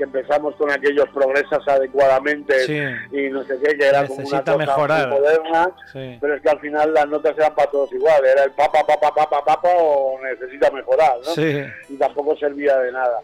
que 0.00 0.04
empezamos 0.04 0.54
con 0.56 0.70
aquellos 0.70 1.06
progresas 1.10 1.60
adecuadamente 1.68 2.58
Sí. 2.60 2.78
y 3.12 3.28
no 3.28 3.42
sé 3.44 3.58
qué, 3.62 3.76
que 3.76 3.86
era 3.86 4.06
como 4.06 4.20
una 4.26 4.40
cosa 4.42 4.56
mejorar. 4.56 5.08
muy 5.10 5.18
moderna, 5.20 5.70
Sí. 5.92 6.16
pero 6.18 6.34
es 6.36 6.40
que 6.40 6.48
al 6.48 6.58
final 6.60 6.94
las 6.94 7.06
notas 7.06 7.36
eran 7.36 7.54
para 7.54 7.70
todos 7.70 7.92
igual, 7.92 8.24
era 8.24 8.44
el 8.44 8.52
papa, 8.52 8.82
papa, 8.86 9.12
papa, 9.14 9.44
papa 9.44 9.68
o 9.78 10.18
necesita 10.22 10.70
mejorar, 10.70 11.16
¿no? 11.18 11.24
Sí. 11.34 11.62
Y 11.90 11.96
tampoco 11.98 12.34
servía 12.38 12.78
de 12.78 12.92
nada. 12.92 13.20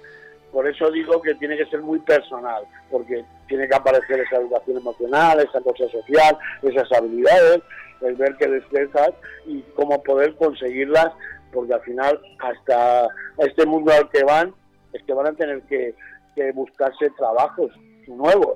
Por 0.53 0.69
eso 0.69 0.91
digo 0.91 1.23
que 1.23 1.35
tiene 1.37 1.57
que 1.57 1.65
ser 1.65 1.81
muy 1.81 1.99
personal, 2.01 2.65
porque 2.91 3.25
tiene 3.49 3.67
que 3.67 3.75
aparecer 3.75 4.21
esa 4.21 4.37
educación 4.37 4.77
emocional, 4.77 5.41
esa 5.41 5.61
cosa 5.63 5.89
social, 5.89 6.37
esas 6.63 6.93
habilidades, 6.93 7.63
el 8.03 8.17
ver 8.17 8.37
qué 8.39 8.49
destrezas 8.49 9.13
y 9.47 9.63
cómo 9.75 10.03
poder 10.03 10.35
conseguirlas, 10.37 11.09
porque 11.55 11.73
al 11.73 11.81
final 11.81 12.21
hasta 12.39 13.09
este 13.39 13.65
mundo 13.65 13.93
al 13.95 14.11
que 14.11 14.23
van, 14.25 14.55
es 14.93 15.03
que 15.05 15.15
van 15.15 15.27
a 15.29 15.33
tener 15.33 15.63
que, 15.63 15.95
que 16.37 16.53
buscarse 16.53 17.11
trabajos 17.19 17.73
nuevos 18.07 18.55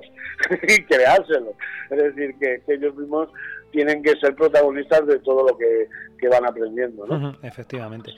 y 0.63 0.83
creárselos. 0.83 1.55
Es 1.89 1.97
decir, 1.97 2.35
que, 2.39 2.61
ellos 2.67 2.95
mismos 2.95 3.27
tienen 3.71 4.01
que 4.01 4.15
ser 4.17 4.35
protagonistas 4.35 5.05
de 5.07 5.19
todo 5.19 5.47
lo 5.47 5.57
que, 5.57 5.87
que 6.17 6.29
van 6.29 6.45
aprendiendo. 6.45 7.05
¿no? 7.05 7.35
Efectivamente. 7.43 8.11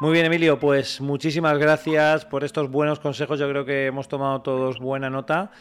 Muy 0.00 0.12
bien, 0.12 0.26
Emilio, 0.26 0.58
pues 0.58 1.00
muchísimas 1.00 1.58
gracias 1.58 2.26
por 2.26 2.44
estos 2.44 2.70
buenos 2.70 3.00
consejos. 3.00 3.38
Yo 3.38 3.48
creo 3.48 3.64
que 3.64 3.86
hemos 3.86 4.08
tomado 4.08 4.42
todos 4.42 4.78
buena 4.78 5.08
nota 5.08 5.52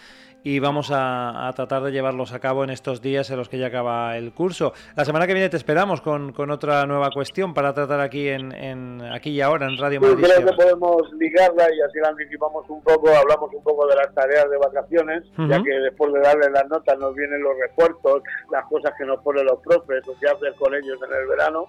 y 0.43 0.59
vamos 0.59 0.91
a, 0.91 1.47
a 1.47 1.53
tratar 1.53 1.83
de 1.83 1.91
llevarlos 1.91 2.33
a 2.33 2.39
cabo 2.39 2.63
en 2.63 2.69
estos 2.69 3.01
días 3.01 3.29
en 3.31 3.37
los 3.37 3.47
que 3.49 3.57
ya 3.57 3.67
acaba 3.67 4.17
el 4.17 4.33
curso. 4.33 4.73
La 4.95 5.05
semana 5.05 5.25
que 5.25 5.33
viene 5.33 5.49
te 5.49 5.57
esperamos 5.57 6.01
con, 6.01 6.33
con 6.33 6.51
otra 6.51 6.85
nueva 6.85 7.09
cuestión 7.11 7.53
para 7.53 7.73
tratar 7.73 8.01
aquí 8.01 8.27
en, 8.27 8.51
en- 8.51 9.01
aquí 9.01 9.29
y 9.31 9.41
ahora 9.41 9.67
en 9.67 9.77
Radio 9.77 10.01
Madrid. 10.01 10.15
creo 10.25 10.35
Sierra. 10.37 10.51
que 10.51 10.57
podemos 10.57 11.13
ligarla 11.13 11.63
y 11.73 11.81
así 11.81 11.99
la 12.01 12.09
anticipamos 12.09 12.69
un 12.69 12.83
poco, 12.83 13.09
hablamos 13.09 13.49
un 13.53 13.63
poco 13.63 13.87
de 13.87 13.95
las 13.95 14.13
tareas 14.13 14.49
de 14.49 14.57
vacaciones, 14.57 15.23
ya 15.49 15.63
que 15.63 15.71
después 15.79 16.11
de 16.13 16.19
darle 16.19 16.49
las 16.49 16.67
notas 16.67 16.97
nos 16.99 17.15
vienen 17.15 17.41
los 17.41 17.53
refuerzos, 17.57 18.21
las 18.51 18.65
cosas 18.65 18.91
que 18.97 19.05
nos 19.05 19.21
ponen 19.21 19.45
los 19.45 19.59
profes 19.61 20.05
o 20.07 20.13
qué 20.19 20.27
hacer 20.29 20.53
con 20.55 20.73
ellos 20.75 20.99
en 21.07 21.15
el 21.21 21.27
verano, 21.27 21.67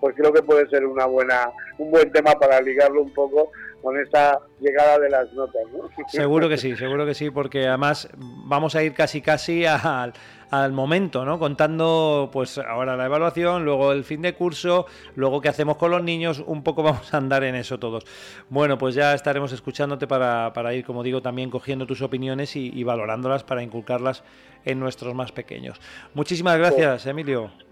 pues 0.00 0.14
creo 0.16 0.32
que 0.32 0.42
puede 0.42 0.68
ser 0.68 0.86
una 0.86 1.06
buena, 1.06 1.50
un 1.78 1.90
buen 1.90 2.10
tema 2.12 2.32
para 2.34 2.60
ligarlo 2.60 3.02
un 3.02 3.12
poco 3.12 3.50
con 3.82 3.98
esta 3.98 4.38
llegada 4.60 4.98
de 4.98 5.10
las 5.10 5.32
notas. 5.32 5.62
¿no? 5.72 5.88
Seguro 6.08 6.48
que 6.48 6.58
sí, 6.58 6.76
seguro 6.76 7.06
que 7.06 7.14
sí, 7.14 7.30
porque 7.30 7.66
además 7.66 8.08
vamos 8.16 8.74
a 8.74 8.82
ir 8.82 8.94
casi 8.94 9.20
casi 9.20 9.64
al, 9.66 10.12
al 10.50 10.72
momento, 10.72 11.24
¿no? 11.24 11.38
Contando 11.38 12.30
pues 12.32 12.58
ahora 12.58 12.96
la 12.96 13.06
evaluación, 13.06 13.64
luego 13.64 13.92
el 13.92 14.04
fin 14.04 14.22
de 14.22 14.34
curso, 14.34 14.86
luego 15.14 15.40
qué 15.40 15.48
hacemos 15.48 15.76
con 15.76 15.90
los 15.90 16.02
niños, 16.02 16.42
un 16.46 16.62
poco 16.62 16.82
vamos 16.84 17.12
a 17.12 17.16
andar 17.16 17.44
en 17.44 17.54
eso 17.54 17.78
todos. 17.78 18.04
Bueno, 18.48 18.78
pues 18.78 18.94
ya 18.94 19.14
estaremos 19.14 19.52
escuchándote 19.52 20.06
para, 20.06 20.52
para 20.52 20.74
ir, 20.74 20.84
como 20.84 21.02
digo, 21.02 21.22
también 21.22 21.50
cogiendo 21.50 21.86
tus 21.86 22.02
opiniones 22.02 22.56
y, 22.56 22.70
y 22.74 22.84
valorándolas 22.84 23.44
para 23.44 23.62
inculcarlas 23.62 24.24
en 24.64 24.80
nuestros 24.80 25.14
más 25.14 25.32
pequeños. 25.32 25.80
Muchísimas 26.14 26.58
gracias, 26.58 27.06
Emilio. 27.06 27.67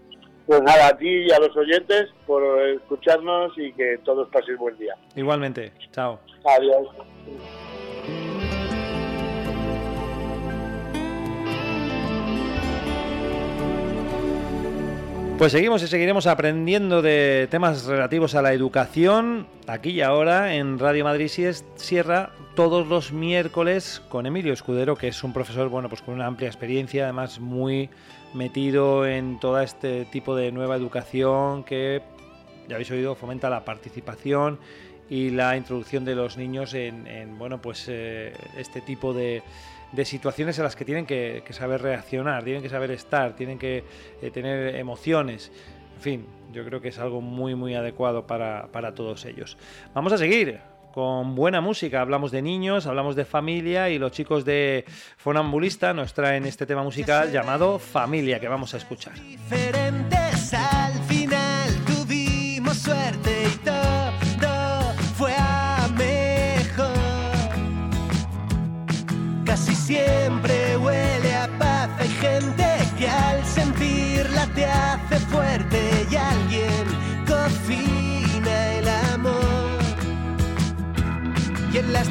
Pues 0.47 0.61
nada, 0.63 0.87
a 0.87 0.97
ti 0.97 1.09
y 1.09 1.31
a 1.31 1.39
los 1.39 1.55
oyentes 1.57 2.07
por 2.25 2.41
escucharnos 2.69 3.51
y 3.57 3.73
que 3.73 3.99
todos 4.05 4.29
paséis 4.29 4.57
buen 4.57 4.77
día. 4.77 4.95
Igualmente, 5.13 5.73
chao. 5.91 6.19
Adiós. 6.45 6.87
Pues 15.37 15.51
seguimos 15.51 15.83
y 15.83 15.87
seguiremos 15.87 16.25
aprendiendo 16.25 17.01
de 17.01 17.47
temas 17.51 17.85
relativos 17.85 18.33
a 18.33 18.41
la 18.41 18.53
educación 18.53 19.45
aquí 19.67 19.91
y 19.91 20.01
ahora 20.01 20.55
en 20.55 20.79
Radio 20.79 21.03
Madrid 21.03 21.29
Sierra 21.75 22.31
todos 22.55 22.87
los 22.87 23.11
miércoles 23.11 24.01
con 24.09 24.25
Emilio 24.25 24.51
Escudero, 24.51 24.95
que 24.95 25.09
es 25.09 25.23
un 25.23 25.33
profesor 25.33 25.69
bueno, 25.69 25.89
pues 25.89 26.01
con 26.01 26.15
una 26.15 26.25
amplia 26.25 26.47
experiencia, 26.47 27.03
además 27.03 27.39
muy 27.39 27.91
metido 28.33 29.05
en 29.05 29.39
todo 29.39 29.59
este 29.61 30.05
tipo 30.05 30.35
de 30.35 30.51
nueva 30.51 30.75
educación 30.75 31.63
que 31.63 32.01
ya 32.67 32.75
habéis 32.75 32.91
oído 32.91 33.15
fomenta 33.15 33.49
la 33.49 33.63
participación 33.63 34.59
y 35.09 35.29
la 35.29 35.55
introducción 35.55 36.03
de 36.05 36.15
los 36.15 36.37
niños 36.37 36.73
en, 36.73 37.07
en, 37.07 37.37
bueno 37.37 37.61
pues 37.61 37.85
eh, 37.87 38.33
este 38.57 38.81
tipo 38.81 39.13
de, 39.13 39.41
de 39.91 40.05
situaciones 40.05 40.57
en 40.57 40.65
las 40.65 40.75
que 40.75 40.85
tienen 40.85 41.05
que, 41.05 41.43
que 41.45 41.53
saber 41.53 41.81
reaccionar, 41.81 42.43
tienen 42.43 42.61
que 42.61 42.69
saber 42.69 42.91
estar, 42.91 43.35
tienen 43.35 43.57
que 43.57 43.83
eh, 44.21 44.31
tener 44.31 44.75
emociones. 44.75 45.51
En 45.95 46.01
fin, 46.01 46.25
yo 46.53 46.63
creo 46.65 46.81
que 46.81 46.89
es 46.89 46.99
algo 46.99 47.21
muy 47.21 47.55
muy 47.55 47.73
adecuado 47.73 48.27
para, 48.27 48.67
para 48.71 48.93
todos 48.93 49.25
ellos. 49.25 49.57
Vamos 49.93 50.13
a 50.13 50.17
seguir 50.17 50.59
con 50.97 51.35
buena 51.35 51.61
música. 51.61 52.01
Hablamos 52.01 52.31
de 52.31 52.41
niños, 52.41 52.87
hablamos 52.87 53.15
de 53.15 53.23
familia 53.23 53.91
y 53.91 53.99
los 53.99 54.11
chicos 54.11 54.45
de 54.45 54.83
Fonambulista 55.17 55.93
nos 55.93 56.15
traen 56.15 56.47
este 56.47 56.65
tema 56.65 56.81
musical 56.81 57.31
llamado 57.31 57.77
Familia 57.77 58.39
que 58.39 58.47
vamos 58.47 58.73
a 58.73 58.77
escuchar. 58.77 59.13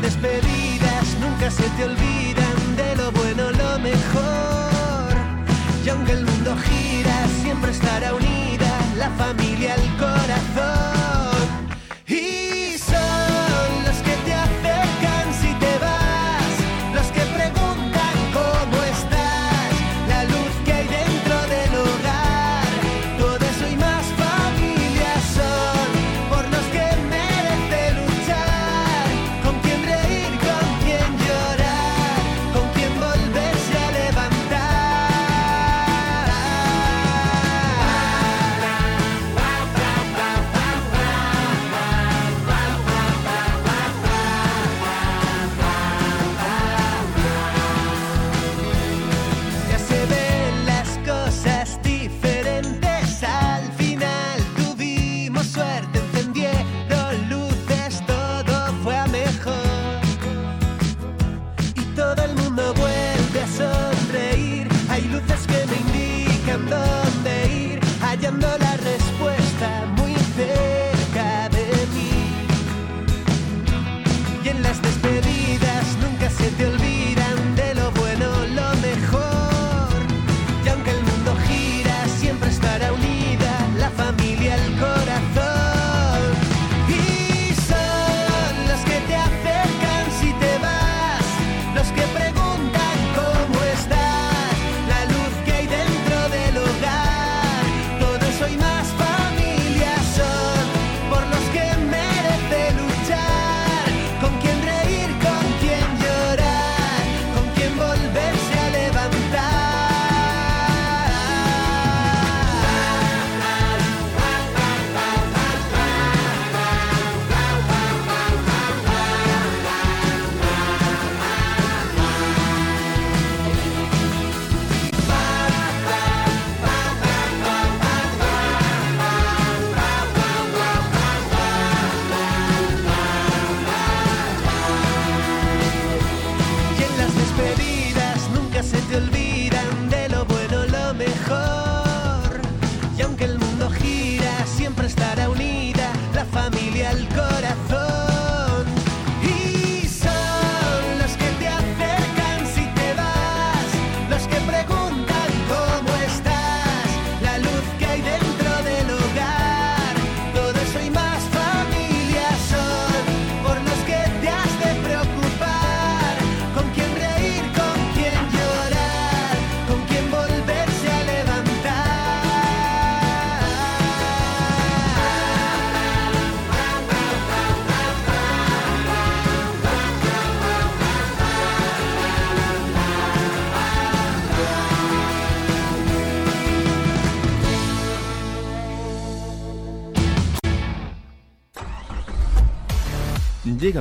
despedidas 0.06 1.16
nunca 1.20 1.50
se 1.50 1.68
te 1.70 1.84
olvidan 1.84 2.76
de 2.76 2.94
lo 2.94 3.10
bueno, 3.10 3.50
lo 3.50 3.78
mejor. 3.80 5.12
Y 5.84 5.88
aunque 5.88 6.12
el 6.12 6.24
mundo 6.24 6.56
gira, 6.56 7.26
siempre 7.42 7.72
estará 7.72 8.14
unida 8.14 8.70
la 8.96 9.10
familia 9.10 9.74
al 9.74 9.96
corazón. 9.96 10.85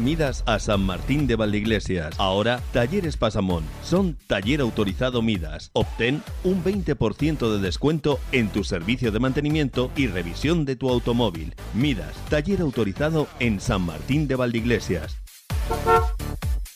Midas 0.02 0.44
a 0.46 0.60
San 0.60 0.82
Martín 0.82 1.28
de 1.28 1.36
Valdeiglesias. 1.36 2.20
Ahora, 2.20 2.62
Talleres 2.74 3.18
Pasamón. 3.18 3.64
Son 3.84 4.18
taller 4.28 4.62
autorizado 4.62 5.22
Midas. 5.22 5.72
Obtén 5.74 6.22
un 6.44 6.64
20% 6.64 7.52
de 7.52 7.60
descuento 7.60 8.20
en 8.32 8.50
tu 8.50 8.64
servicio 8.64 9.12
de 9.12 9.20
mantenimiento 9.20 9.92
y 9.96 10.08
revisión 10.08 10.66
de 10.66 10.76
tu 10.76 10.90
automóvil. 10.90 11.54
Midas, 11.74 12.16
taller 12.30 12.62
autorizado 12.62 13.28
en 13.40 13.60
San 13.60 13.82
Martín 13.82 14.28
de 14.28 14.36
Valdeiglesias. 14.36 15.15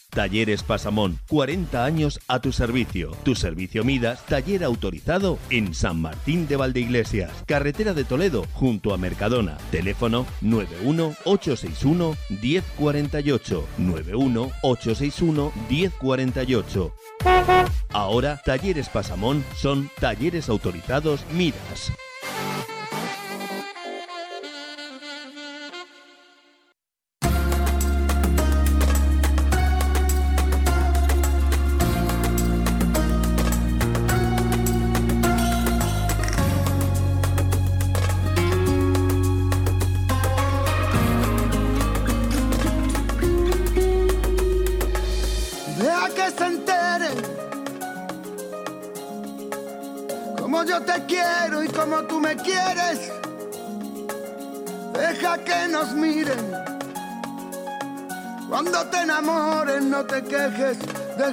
Talleres 0.10 0.64
Pasamón, 0.64 1.19
40 1.30 1.86
años 1.86 2.19
a 2.27 2.40
tu 2.40 2.52
servicio. 2.52 3.11
Tu 3.23 3.36
servicio 3.36 3.84
Midas, 3.84 4.26
taller 4.26 4.64
autorizado 4.64 5.38
en 5.49 5.73
San 5.73 6.02
Martín 6.02 6.48
de 6.48 6.56
Valdeiglesias, 6.56 7.31
carretera 7.45 7.94
de 7.94 8.03
Toledo, 8.03 8.45
junto 8.53 8.94
a 8.94 8.98
Mercadona. 8.98 9.57
Teléfono 9.72 10.26
91861 10.41 12.15
1048. 12.41 13.68
91861 13.77 15.52
1048. 15.69 16.94
Ahora, 17.91 18.41
Talleres 18.45 18.90
Pasamón 18.90 19.44
son 19.56 19.90
talleres 19.99 20.49
autorizados 20.49 21.26
Midas. 21.34 21.91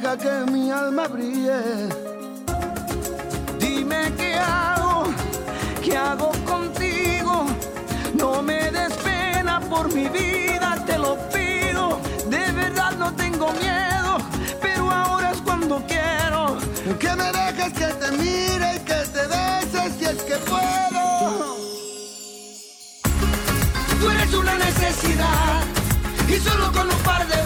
Deja 0.00 0.16
que 0.18 0.50
mi 0.52 0.70
alma 0.70 1.06
brille. 1.08 1.88
Dime 3.58 4.12
qué 4.18 4.34
hago, 4.34 5.04
qué 5.82 5.96
hago 5.96 6.32
contigo. 6.44 7.46
No 8.14 8.42
me 8.42 8.70
des 8.70 8.92
pena 9.08 9.60
por 9.60 9.92
mi 9.94 10.06
vida, 10.08 10.76
te 10.86 10.98
lo 10.98 11.16
pido. 11.34 11.98
De 12.28 12.44
verdad 12.52 12.92
no 12.98 13.12
tengo 13.14 13.52
miedo, 13.52 14.18
pero 14.60 14.90
ahora 14.90 15.30
es 15.32 15.40
cuando 15.40 15.82
quiero. 15.86 16.58
Que 16.98 17.12
me 17.20 17.28
dejes 17.40 17.72
que 17.80 17.88
te 18.00 18.08
mire 18.22 18.76
y 18.76 18.80
que 18.90 19.00
te 19.14 19.22
beses 19.34 19.88
si 19.98 20.04
es 20.04 20.22
que 20.28 20.36
puedo. 20.50 21.56
Tú 24.00 24.10
eres 24.10 24.34
una 24.34 24.56
necesidad 24.58 25.62
y 26.28 26.36
solo 26.40 26.70
con 26.72 26.86
un 26.90 26.98
par 26.98 27.26
de 27.26 27.45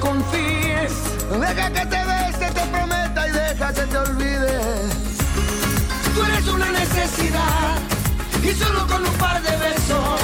confíes. 0.00 0.92
Deja 1.40 1.70
que 1.70 1.86
te 1.86 2.04
bese, 2.04 2.46
te 2.52 2.64
prometa 2.72 3.28
y 3.28 3.30
deja 3.32 3.72
que 3.72 3.82
te 3.82 3.98
olvide. 3.98 4.60
Tú 6.14 6.24
eres 6.24 6.48
una 6.48 6.70
necesidad 6.72 7.78
y 8.42 8.52
solo 8.52 8.86
con 8.86 9.04
un 9.06 9.14
par 9.14 9.42
de 9.42 9.56
besos 9.56 10.20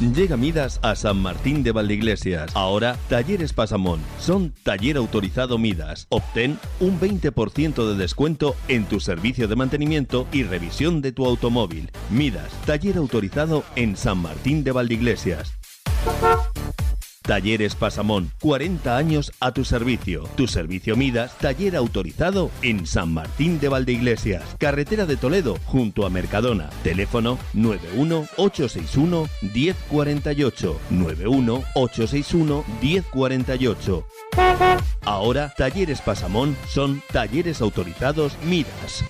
Llega 0.00 0.36
Midas 0.36 0.78
a 0.82 0.94
San 0.94 1.20
Martín 1.20 1.64
de 1.64 1.72
Valdeiglesias. 1.72 2.54
Ahora, 2.54 2.96
Talleres 3.08 3.52
Pasamón. 3.52 4.00
Son 4.20 4.54
taller 4.62 4.96
autorizado 4.96 5.58
Midas. 5.58 6.06
Obtén 6.08 6.56
un 6.78 7.00
20% 7.00 7.84
de 7.84 7.96
descuento 7.96 8.54
en 8.68 8.84
tu 8.84 9.00
servicio 9.00 9.48
de 9.48 9.56
mantenimiento 9.56 10.28
y 10.30 10.44
revisión 10.44 11.02
de 11.02 11.10
tu 11.10 11.26
automóvil. 11.26 11.90
Midas, 12.10 12.52
taller 12.64 12.96
autorizado 12.96 13.64
en 13.74 13.96
San 13.96 14.18
Martín 14.18 14.62
de 14.62 14.70
Valdeiglesias. 14.70 15.58
Talleres 17.28 17.74
Pasamón, 17.74 18.32
40 18.40 18.96
años 18.96 19.32
a 19.38 19.52
tu 19.52 19.62
servicio. 19.66 20.22
Tu 20.34 20.46
servicio 20.46 20.96
Midas, 20.96 21.36
taller 21.36 21.76
autorizado 21.76 22.50
en 22.62 22.86
San 22.86 23.12
Martín 23.12 23.60
de 23.60 23.68
Valdeiglesias, 23.68 24.42
carretera 24.58 25.04
de 25.04 25.18
Toledo, 25.18 25.58
junto 25.66 26.06
a 26.06 26.10
Mercadona. 26.10 26.70
Teléfono 26.82 27.38
91-861 27.54 29.28
1048. 29.42 30.80
91-861 30.90 32.64
1048. 32.80 34.06
Ahora, 35.04 35.52
Talleres 35.54 36.00
Pasamón 36.00 36.56
son 36.66 37.02
talleres 37.12 37.60
autorizados 37.60 38.38
Midas. 38.46 39.04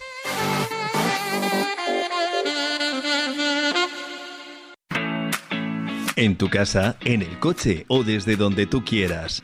En 6.21 6.35
tu 6.37 6.51
casa, 6.51 6.97
en 7.05 7.23
el 7.23 7.39
coche 7.39 7.85
o 7.87 8.03
desde 8.03 8.35
donde 8.35 8.67
tú 8.67 8.85
quieras. 8.85 9.41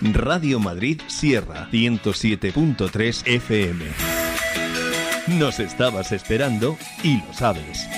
Radio 0.00 0.60
Madrid 0.60 1.00
Sierra 1.08 1.68
107.3 1.72 3.26
FM. 3.26 3.84
Nos 5.36 5.58
estabas 5.58 6.12
esperando 6.12 6.78
y 7.02 7.16
lo 7.16 7.34
sabes. 7.34 7.88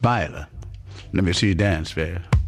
Viola, 0.00 0.48
let 1.12 1.22
me 1.22 1.34
see 1.34 1.50
you 1.50 1.54
dance, 1.54 1.94
babe. 1.94 2.41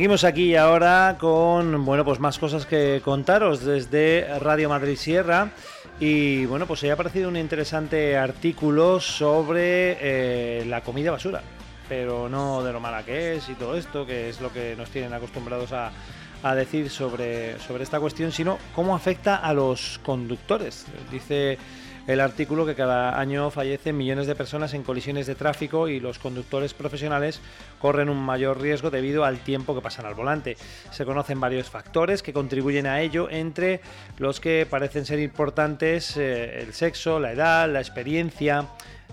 Seguimos 0.00 0.24
aquí 0.24 0.56
ahora 0.56 1.18
con 1.20 1.84
bueno 1.84 2.06
pues 2.06 2.20
más 2.20 2.38
cosas 2.38 2.64
que 2.64 3.02
contaros 3.04 3.62
desde 3.62 4.26
Radio 4.38 4.70
Madrid 4.70 4.96
Sierra. 4.96 5.50
Y 6.00 6.46
bueno 6.46 6.66
pues 6.66 6.80
se 6.80 6.90
ha 6.90 6.94
aparecido 6.94 7.28
un 7.28 7.36
interesante 7.36 8.16
artículo 8.16 8.98
sobre 8.98 9.98
eh, 10.00 10.64
la 10.64 10.80
comida 10.80 11.10
basura. 11.10 11.42
Pero 11.86 12.30
no 12.30 12.64
de 12.64 12.72
lo 12.72 12.80
mala 12.80 13.02
que 13.02 13.34
es 13.34 13.50
y 13.50 13.54
todo 13.56 13.76
esto 13.76 14.06
que 14.06 14.30
es 14.30 14.40
lo 14.40 14.50
que 14.50 14.74
nos 14.74 14.88
tienen 14.88 15.12
acostumbrados 15.12 15.70
a, 15.74 15.92
a 16.42 16.54
decir 16.54 16.88
sobre, 16.88 17.58
sobre 17.58 17.84
esta 17.84 18.00
cuestión 18.00 18.32
sino 18.32 18.56
cómo 18.74 18.96
afecta 18.96 19.36
a 19.36 19.52
los 19.52 20.00
conductores. 20.02 20.86
Dice 21.10 21.58
el 22.06 22.20
artículo 22.20 22.66
que 22.66 22.74
cada 22.74 23.18
año 23.18 23.50
fallecen 23.50 23.96
millones 23.96 24.26
de 24.26 24.34
personas 24.34 24.74
en 24.74 24.82
colisiones 24.82 25.26
de 25.26 25.34
tráfico 25.34 25.88
y 25.88 26.00
los 26.00 26.18
conductores 26.18 26.74
profesionales 26.74 27.40
corren 27.78 28.08
un 28.08 28.18
mayor 28.18 28.60
riesgo 28.60 28.90
debido 28.90 29.24
al 29.24 29.38
tiempo 29.38 29.74
que 29.74 29.80
pasan 29.80 30.06
al 30.06 30.14
volante. 30.14 30.56
Se 30.90 31.04
conocen 31.04 31.40
varios 31.40 31.70
factores 31.70 32.22
que 32.22 32.32
contribuyen 32.32 32.86
a 32.86 33.00
ello, 33.00 33.28
entre 33.30 33.80
los 34.18 34.40
que 34.40 34.66
parecen 34.68 35.04
ser 35.04 35.20
importantes 35.20 36.16
eh, 36.16 36.60
el 36.60 36.72
sexo, 36.72 37.20
la 37.20 37.32
edad, 37.32 37.70
la 37.70 37.80
experiencia, 37.80 38.66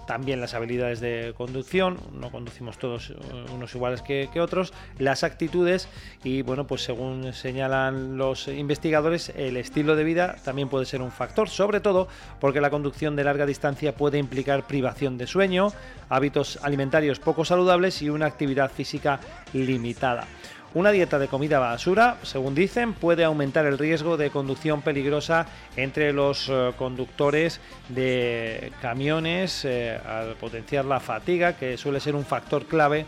también 0.08 0.42
las 0.42 0.56
habilidades 0.56 1.00
de 1.00 1.34
conducción, 1.38 2.00
no 2.14 2.32
conducimos 2.32 2.80
todos 2.80 3.12
eh, 3.12 3.16
unos 3.54 3.76
iguales 3.76 4.02
que, 4.02 4.30
que, 4.34 4.42
otros, 4.42 4.74
las 4.98 5.24
actitudes 5.24 5.88
y 6.24 6.42
bueno, 6.42 6.66
pues 6.66 6.82
según 6.82 7.34
señalan 7.34 8.18
los 8.18 8.48
investigadores, 8.48 9.32
el 9.36 9.58
estilo 9.58 9.96
de 9.96 10.04
vida 10.04 10.38
también 10.44 10.70
puede 10.70 10.86
ser 10.86 11.02
un 11.02 11.12
factor, 11.12 11.50
sobre 11.50 11.80
todo 11.80 12.08
porque 12.40 12.62
la 12.62 12.72
conducción 12.72 13.16
de 13.16 13.26
larga 13.26 13.46
distancia 13.46 13.96
puede 13.96 14.18
implicar 14.18 14.66
privación 14.66 15.18
de 15.18 15.28
sueño, 15.28 15.74
hábitos 16.10 16.58
alimentarios 16.64 17.20
poco 17.20 17.46
saludables 17.46 18.02
y 18.02 18.10
una 18.10 18.26
actividad 18.26 18.72
física 18.72 19.20
limitada. 19.54 20.26
Una 20.74 20.92
dieta 20.92 21.18
de 21.18 21.30
comida 21.30 21.60
basura, 21.60 22.18
según 22.24 22.54
dicen, 22.54 22.94
puede 22.94 23.24
aumentar 23.24 23.66
el 23.66 23.78
riesgo 23.78 24.18
de 24.18 24.30
conducción 24.30 24.82
peligrosa 24.82 25.48
entre 25.78 26.12
los 26.12 26.50
eh, 26.50 26.74
conductores 26.78 27.62
de 27.88 28.72
camiones 28.82 29.64
eh, 29.64 29.98
al 30.06 30.36
potenciar 30.36 30.84
la 30.86 31.00
fatiga, 31.00 31.54
que 31.54 31.78
suele 31.78 32.02
ser 32.02 32.16
un 32.16 32.26
factor 32.26 32.66
clave 32.66 33.06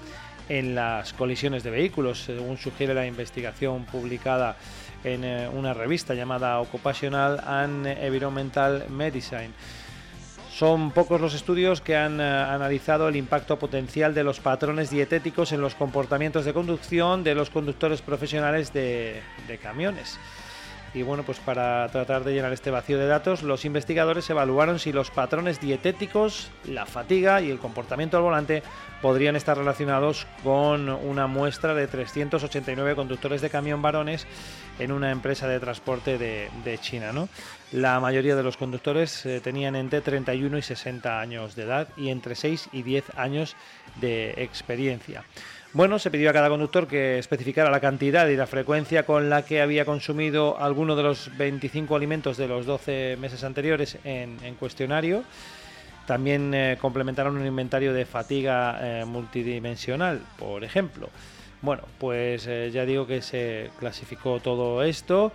en 0.47 0.73
las 0.73 1.13
colisiones 1.13 1.63
de 1.63 1.69
vehículos, 1.69 2.23
según 2.23 2.57
sugiere 2.57 2.93
la 2.93 3.05
investigación 3.05 3.85
publicada 3.85 4.55
en 5.03 5.23
eh, 5.23 5.49
una 5.49 5.73
revista 5.73 6.13
llamada 6.13 6.59
Occupational 6.59 7.41
and 7.45 7.85
Environmental 7.85 8.85
Medicine. 8.89 9.51
Son 10.59 10.91
pocos 10.91 11.21
los 11.21 11.35
estudios 11.35 11.79
que 11.79 11.95
han 11.95 12.19
eh, 12.19 12.23
analizado 12.25 13.07
el 13.07 13.15
impacto 13.15 13.57
potencial 13.57 14.13
de 14.13 14.25
los 14.25 14.41
patrones 14.41 14.89
dietéticos 14.89 15.53
en 15.53 15.61
los 15.61 15.73
comportamientos 15.73 16.43
de 16.43 16.51
conducción 16.51 17.23
de 17.23 17.33
los 17.33 17.49
conductores 17.49 18.01
profesionales 18.01 18.73
de, 18.73 19.21
de 19.47 19.57
camiones. 19.57 20.19
Y 20.93 21.03
bueno, 21.03 21.23
pues 21.23 21.39
para 21.39 21.87
tratar 21.89 22.23
de 22.23 22.33
llenar 22.33 22.51
este 22.51 22.71
vacío 22.71 22.97
de 22.97 23.05
datos, 23.05 23.43
los 23.43 23.63
investigadores 23.63 24.29
evaluaron 24.29 24.79
si 24.79 24.91
los 24.91 25.11
patrones 25.11 25.59
dietéticos, 25.59 26.49
la 26.65 26.87
fatiga 26.87 27.41
y 27.41 27.51
el 27.51 27.59
comportamiento 27.59 28.17
al 28.17 28.23
volante 28.23 28.63
podrían 29.01 29.35
estar 29.35 29.57
relacionados 29.57 30.25
con 30.43 30.89
una 30.89 31.27
muestra 31.27 31.75
de 31.75 31.87
389 31.87 32.95
conductores 32.95 33.41
de 33.41 33.49
camión 33.51 33.81
varones 33.81 34.25
en 34.79 34.91
una 34.91 35.11
empresa 35.11 35.47
de 35.47 35.59
transporte 35.59 36.17
de, 36.17 36.79
China. 36.81 37.11
¿no? 37.11 37.29
La 37.71 37.99
mayoría 37.99 38.35
de 38.35 38.43
los 38.43 38.57
conductores 38.57 39.25
eh, 39.25 39.41
tenían 39.41 39.75
entre 39.75 40.01
31 40.01 40.57
y 40.57 40.61
60 40.61 41.19
años 41.19 41.55
de 41.55 41.63
edad 41.63 41.89
y 41.97 42.09
entre 42.09 42.33
6 42.33 42.69
y 42.71 42.81
10 42.81 43.11
años 43.15 43.55
de 44.01 44.33
experiencia. 44.37 45.23
Bueno, 45.71 45.99
se 45.99 46.09
pidió 46.09 46.31
a 46.31 46.33
cada 46.33 46.49
conductor 46.49 46.87
que 46.87 47.19
especificara 47.19 47.69
la 47.69 47.79
cantidad 47.79 48.27
y 48.27 48.35
la 48.35 48.47
frecuencia 48.47 49.05
con 49.05 49.29
la 49.29 49.45
que 49.45 49.61
había 49.61 49.85
consumido 49.85 50.59
alguno 50.59 50.95
de 50.95 51.03
los 51.03 51.29
25 51.37 51.95
alimentos 51.95 52.37
de 52.37 52.47
los 52.47 52.65
12 52.65 53.17
meses 53.19 53.43
anteriores 53.43 53.95
en, 54.03 54.39
cuestionario. 54.59 55.23
También 56.07 56.55
eh, 56.55 56.79
complementaron 56.81 57.37
un 57.37 57.45
inventario 57.45 57.93
de 57.93 58.07
fatiga 58.07 58.79
eh, 58.81 59.05
multidimensional, 59.05 60.23
por 60.39 60.63
ejemplo. 60.63 61.07
Bueno, 61.61 61.83
pues 61.99 62.47
eh, 62.47 62.71
ya 62.73 62.83
digo 62.83 63.05
que 63.05 63.21
se 63.21 63.69
clasificó 63.77 64.39
todo 64.39 64.81
esto 64.81 65.31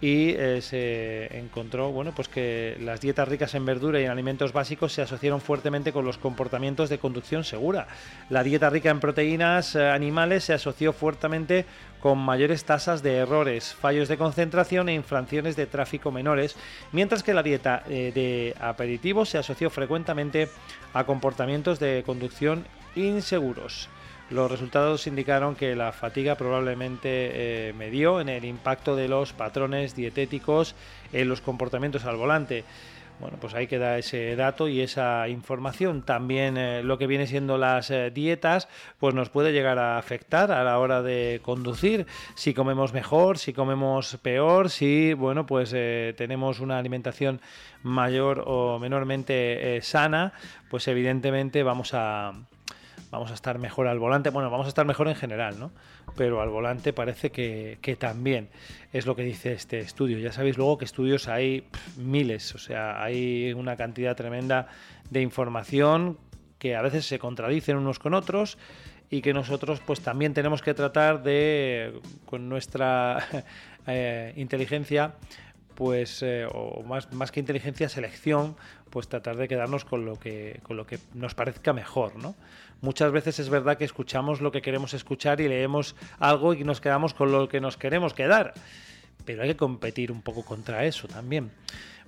y 0.00 0.30
eh, 0.30 0.60
se 0.60 1.38
encontró 1.38 1.90
bueno 1.90 2.12
pues 2.14 2.28
que 2.28 2.76
las 2.80 3.00
dietas 3.00 3.28
ricas 3.28 3.54
en 3.54 3.64
verdura 3.64 4.00
y 4.00 4.04
en 4.04 4.10
alimentos 4.10 4.52
básicos 4.52 4.92
se 4.92 5.02
asociaron 5.02 5.40
fuertemente 5.40 5.92
con 5.92 6.04
los 6.04 6.18
comportamientos 6.18 6.90
de 6.90 6.98
conducción 6.98 7.44
segura. 7.44 7.88
La 8.28 8.42
dieta 8.42 8.68
rica 8.68 8.90
en 8.90 9.00
proteínas 9.00 9.74
eh, 9.74 9.88
animales 9.88 10.44
se 10.44 10.52
asoció 10.52 10.92
fuertemente 10.92 11.64
con 12.00 12.18
mayores 12.18 12.64
tasas 12.64 13.02
de 13.02 13.16
errores, 13.16 13.74
fallos 13.74 14.08
de 14.08 14.18
concentración 14.18 14.88
e 14.88 14.94
infracciones 14.94 15.56
de 15.56 15.66
tráfico 15.66 16.10
menores, 16.10 16.56
mientras 16.92 17.22
que 17.22 17.34
la 17.34 17.42
dieta 17.42 17.82
eh, 17.88 18.12
de 18.14 18.54
aperitivos 18.60 19.30
se 19.30 19.38
asoció 19.38 19.70
frecuentemente 19.70 20.48
a 20.92 21.04
comportamientos 21.04 21.80
de 21.80 22.02
conducción 22.04 22.66
inseguros. 22.94 23.88
Los 24.28 24.50
resultados 24.50 25.06
indicaron 25.06 25.54
que 25.54 25.76
la 25.76 25.92
fatiga 25.92 26.34
probablemente 26.34 27.68
eh, 27.68 27.72
medió 27.74 28.20
en 28.20 28.28
el 28.28 28.44
impacto 28.44 28.96
de 28.96 29.06
los 29.06 29.32
patrones 29.32 29.94
dietéticos 29.94 30.74
en 31.12 31.28
los 31.28 31.40
comportamientos 31.40 32.04
al 32.06 32.16
volante. 32.16 32.64
Bueno, 33.20 33.38
pues 33.40 33.54
ahí 33.54 33.68
queda 33.68 33.96
ese 33.98 34.34
dato 34.34 34.66
y 34.66 34.80
esa 34.80 35.28
información. 35.28 36.02
También 36.02 36.56
eh, 36.56 36.82
lo 36.82 36.98
que 36.98 37.06
viene 37.06 37.28
siendo 37.28 37.56
las 37.56 37.92
eh, 37.92 38.10
dietas, 38.10 38.68
pues 38.98 39.14
nos 39.14 39.30
puede 39.30 39.52
llegar 39.52 39.78
a 39.78 39.96
afectar 39.96 40.50
a 40.50 40.64
la 40.64 40.80
hora 40.80 41.02
de 41.02 41.40
conducir. 41.44 42.06
Si 42.34 42.52
comemos 42.52 42.92
mejor, 42.92 43.38
si 43.38 43.52
comemos 43.52 44.18
peor, 44.22 44.70
si, 44.70 45.14
bueno, 45.14 45.46
pues 45.46 45.70
tenemos 45.70 46.58
una 46.58 46.78
alimentación 46.78 47.40
mayor 47.84 48.42
o 48.44 48.80
menormente 48.80 49.80
sana, 49.82 50.32
pues 50.68 50.88
evidentemente 50.88 51.62
vamos 51.62 51.94
a 51.94 52.32
vamos 53.10 53.30
a 53.30 53.34
estar 53.34 53.58
mejor 53.58 53.86
al 53.86 53.98
volante. 53.98 54.30
Bueno, 54.30 54.50
vamos 54.50 54.66
a 54.66 54.68
estar 54.68 54.86
mejor 54.86 55.08
en 55.08 55.14
general, 55.14 55.58
¿no? 55.58 55.72
Pero 56.16 56.40
al 56.40 56.48
volante 56.48 56.92
parece 56.92 57.30
que, 57.30 57.78
que 57.80 57.96
también 57.96 58.48
es 58.92 59.06
lo 59.06 59.16
que 59.16 59.22
dice 59.22 59.52
este 59.52 59.78
estudio. 59.78 60.18
Ya 60.18 60.32
sabéis 60.32 60.56
luego 60.56 60.78
que 60.78 60.84
estudios 60.84 61.28
hay 61.28 61.68
miles, 61.96 62.54
o 62.54 62.58
sea, 62.58 63.02
hay 63.02 63.52
una 63.52 63.76
cantidad 63.76 64.16
tremenda 64.16 64.68
de 65.10 65.22
información 65.22 66.18
que 66.58 66.74
a 66.76 66.82
veces 66.82 67.06
se 67.06 67.18
contradicen 67.18 67.76
unos 67.76 67.98
con 67.98 68.14
otros 68.14 68.58
y 69.10 69.22
que 69.22 69.32
nosotros 69.32 69.80
pues 69.84 70.00
también 70.00 70.34
tenemos 70.34 70.62
que 70.62 70.74
tratar 70.74 71.22
de 71.22 72.00
con 72.24 72.48
nuestra 72.48 73.24
eh, 73.86 74.32
inteligencia 74.36 75.14
pues 75.76 76.22
eh, 76.22 76.48
o 76.52 76.82
más, 76.82 77.12
más 77.12 77.30
que 77.30 77.38
inteligencia 77.38 77.88
selección 77.88 78.56
pues 78.90 79.08
tratar 79.08 79.36
de 79.36 79.46
quedarnos 79.46 79.84
con 79.84 80.04
lo 80.04 80.18
que 80.18 80.58
con 80.64 80.76
lo 80.76 80.86
que 80.86 80.98
nos 81.14 81.34
parezca 81.34 81.72
mejor 81.72 82.16
no 82.16 82.34
muchas 82.80 83.12
veces 83.12 83.38
es 83.38 83.50
verdad 83.50 83.76
que 83.76 83.84
escuchamos 83.84 84.40
lo 84.40 84.50
que 84.50 84.62
queremos 84.62 84.94
escuchar 84.94 85.40
y 85.40 85.48
leemos 85.48 85.94
algo 86.18 86.54
y 86.54 86.64
nos 86.64 86.80
quedamos 86.80 87.14
con 87.14 87.30
lo 87.30 87.48
que 87.48 87.60
nos 87.60 87.76
queremos 87.76 88.14
quedar 88.14 88.54
pero 89.24 89.42
hay 89.42 89.50
que 89.50 89.56
competir 89.56 90.10
un 90.10 90.22
poco 90.22 90.44
contra 90.44 90.84
eso 90.84 91.06
también 91.06 91.52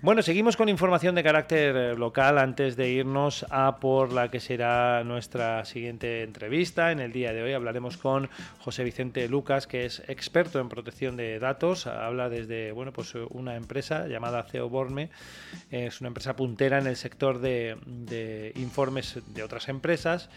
bueno, 0.01 0.23
seguimos 0.23 0.57
con 0.57 0.69
información 0.69 1.16
de 1.16 1.25
carácter 1.25 1.77
eh, 1.77 1.97
local 1.97 2.39
antes 2.39 2.77
de 2.77 2.89
irnos 2.89 3.45
a 3.51 3.81
por 3.81 4.12
la 4.12 4.31
que 4.31 4.39
será 4.39 5.03
nuestra 5.03 5.65
siguiente 5.65 6.23
entrevista. 6.23 6.93
En 6.93 7.01
el 7.01 7.11
día 7.11 7.33
de 7.33 7.43
hoy 7.43 7.53
hablaremos 7.53 7.97
con 7.97 8.31
José 8.61 8.85
Vicente 8.85 9.27
Lucas, 9.29 9.66
que 9.66 9.87
es 9.87 10.05
experto 10.07 10.61
en 10.61 10.69
protección 10.69 11.16
de 11.16 11.41
datos. 11.41 11.89
Habla 11.89 12.29
desde 12.29 12.70
bueno, 12.70 12.93
pues 12.93 13.12
una 13.31 13.57
empresa 13.57 14.07
llamada 14.07 14.45
CEO 14.45 14.69
Borme. 14.69 15.11
Es 15.73 16.01
una 16.01 16.09
empresa 16.09 16.37
puntera 16.37 16.79
en 16.79 16.87
el 16.87 16.97
sector 16.97 17.41
de, 17.41 17.77
de 17.85 18.53
informes 18.55 19.19
de 19.35 19.43
otras 19.43 19.69
empresas 19.69 20.31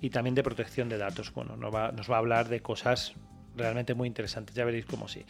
y 0.00 0.10
también 0.10 0.36
de 0.36 0.44
protección 0.44 0.88
de 0.88 0.96
datos. 0.96 1.32
Bueno, 1.32 1.56
nos 1.56 1.74
va, 1.74 1.90
nos 1.90 2.08
va 2.08 2.14
a 2.14 2.18
hablar 2.18 2.48
de 2.48 2.60
cosas 2.60 3.14
realmente 3.56 3.94
muy 3.94 4.06
interesantes. 4.06 4.54
Ya 4.54 4.64
veréis 4.64 4.86
cómo 4.86 5.08
sí. 5.08 5.24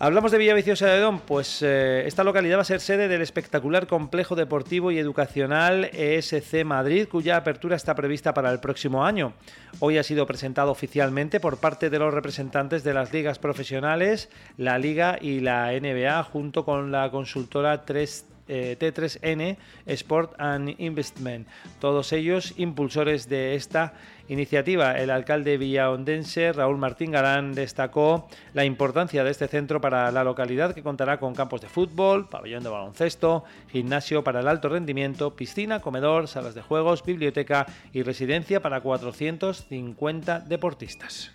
Hablamos 0.00 0.30
de 0.30 0.38
Villaviciosa 0.38 0.86
de 0.86 1.00
Don, 1.00 1.18
pues 1.18 1.60
eh, 1.60 2.06
esta 2.06 2.22
localidad 2.22 2.58
va 2.58 2.62
a 2.62 2.64
ser 2.64 2.80
sede 2.80 3.08
del 3.08 3.20
espectacular 3.20 3.88
complejo 3.88 4.36
deportivo 4.36 4.92
y 4.92 4.98
educacional 5.00 5.90
ESC 5.92 6.64
Madrid, 6.64 7.08
cuya 7.08 7.36
apertura 7.36 7.74
está 7.74 7.96
prevista 7.96 8.32
para 8.32 8.52
el 8.52 8.60
próximo 8.60 9.04
año. 9.04 9.32
Hoy 9.80 9.98
ha 9.98 10.04
sido 10.04 10.24
presentado 10.24 10.70
oficialmente 10.70 11.40
por 11.40 11.56
parte 11.58 11.90
de 11.90 11.98
los 11.98 12.14
representantes 12.14 12.84
de 12.84 12.94
las 12.94 13.12
ligas 13.12 13.40
profesionales, 13.40 14.28
la 14.56 14.78
Liga 14.78 15.18
y 15.20 15.40
la 15.40 15.72
NBA, 15.72 16.22
junto 16.22 16.64
con 16.64 16.92
la 16.92 17.10
consultora 17.10 17.84
3 17.84 18.24
eh, 18.48 18.76
T3N 18.80 19.58
Sport 19.84 20.34
and 20.38 20.74
Investment, 20.78 21.46
todos 21.80 22.12
ellos 22.12 22.54
impulsores 22.56 23.28
de 23.28 23.54
esta 23.56 23.92
iniciativa. 24.28 24.92
El 24.98 25.10
alcalde 25.10 25.58
villaondense 25.58 26.52
Raúl 26.52 26.78
Martín 26.78 27.12
Galán 27.12 27.54
destacó 27.54 28.28
la 28.54 28.64
importancia 28.64 29.24
de 29.24 29.30
este 29.30 29.48
centro 29.48 29.80
para 29.80 30.10
la 30.12 30.24
localidad 30.24 30.74
que 30.74 30.82
contará 30.82 31.18
con 31.18 31.34
campos 31.34 31.60
de 31.60 31.68
fútbol, 31.68 32.28
pabellón 32.28 32.62
de 32.62 32.70
baloncesto, 32.70 33.44
gimnasio 33.70 34.22
para 34.24 34.40
el 34.40 34.48
alto 34.48 34.68
rendimiento, 34.68 35.34
piscina, 35.34 35.80
comedor, 35.80 36.28
salas 36.28 36.54
de 36.54 36.62
juegos, 36.62 37.04
biblioteca 37.04 37.66
y 37.92 38.02
residencia 38.02 38.60
para 38.60 38.80
450 38.80 40.40
deportistas. 40.40 41.32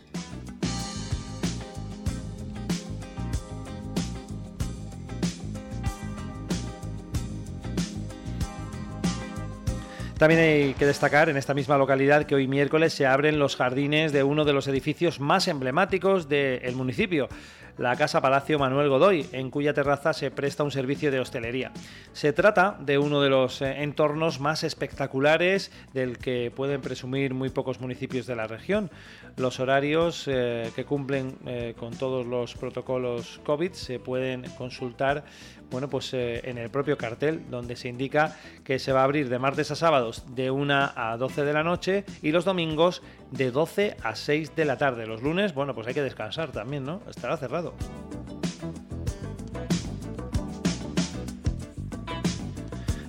También 10.24 10.40
hay 10.40 10.74
que 10.76 10.86
destacar 10.86 11.28
en 11.28 11.36
esta 11.36 11.54
misma 11.54 11.78
localidad 11.78 12.24
que 12.24 12.34
hoy 12.34 12.48
miércoles 12.48 12.94
se 12.94 13.06
abren 13.06 13.40
los 13.40 13.58
jardines 13.58 14.14
de 14.14 14.24
uno 14.24 14.46
de 14.46 14.54
los 14.54 14.70
edificios 14.70 15.20
más 15.20 15.50
emblemáticos 15.50 16.30
del 16.30 16.78
municipio, 16.78 17.28
la 17.78 17.96
Casa 17.98 18.22
Palacio 18.22 18.58
Manuel 18.58 18.88
Godoy, 18.88 19.28
en 19.34 19.50
cuya 19.50 19.74
terraza 19.74 20.14
se 20.14 20.32
presta 20.32 20.64
un 20.64 20.72
servicio 20.72 21.12
de 21.12 21.20
hostelería. 21.20 21.74
Se 22.14 22.32
trata 22.32 22.78
de 22.80 22.98
uno 22.98 23.20
de 23.20 23.30
los 23.30 23.62
eh, 23.62 23.84
entornos 23.84 24.40
más 24.40 24.64
espectaculares 24.64 25.72
del 25.92 26.18
que 26.18 26.54
pueden 26.56 26.80
presumir 26.80 27.34
muy 27.34 27.50
pocos 27.50 27.82
municipios 27.82 28.26
de 28.26 28.38
la 28.38 28.48
región. 28.48 28.92
Los 29.36 29.60
horarios 29.60 30.26
eh, 30.28 30.72
que 30.74 30.86
cumplen 30.86 31.36
eh, 31.48 31.74
con 31.78 31.96
todos 31.96 32.26
los 32.26 32.54
protocolos 32.54 33.42
COVID 33.44 33.74
se 33.74 34.00
pueden 34.00 34.44
consultar 34.58 35.26
bueno, 35.74 35.90
pues, 35.90 36.14
eh, 36.14 36.42
en 36.44 36.60
el 36.60 36.70
propio 36.70 37.00
cartel, 37.00 37.42
donde 37.50 37.76
se 37.76 37.90
indica 37.90 38.38
que 38.64 38.78
se 38.78 38.94
va 38.94 39.02
a 39.02 39.04
abrir 39.06 39.28
de 39.28 39.40
martes 39.40 39.72
a 39.72 39.76
sábados 39.76 40.24
de 40.36 40.52
1 40.52 40.92
a 40.96 41.18
12 41.18 41.44
de 41.44 41.52
la 41.52 41.64
noche 41.64 42.06
y 42.22 42.32
los 42.32 42.46
domingos 42.46 43.02
de 43.32 43.50
12 43.50 43.98
a 44.04 44.16
6 44.16 44.56
de 44.56 44.66
la 44.66 44.78
tarde. 44.78 45.08
Los 45.08 45.24
lunes, 45.24 45.56
bueno, 45.56 45.74
pues 45.74 45.88
hay 45.88 45.96
que 45.96 46.04
descansar 46.04 46.52
también, 46.52 46.84
¿no? 46.84 47.02
Estará 47.10 47.38
cerrado. 47.38 47.74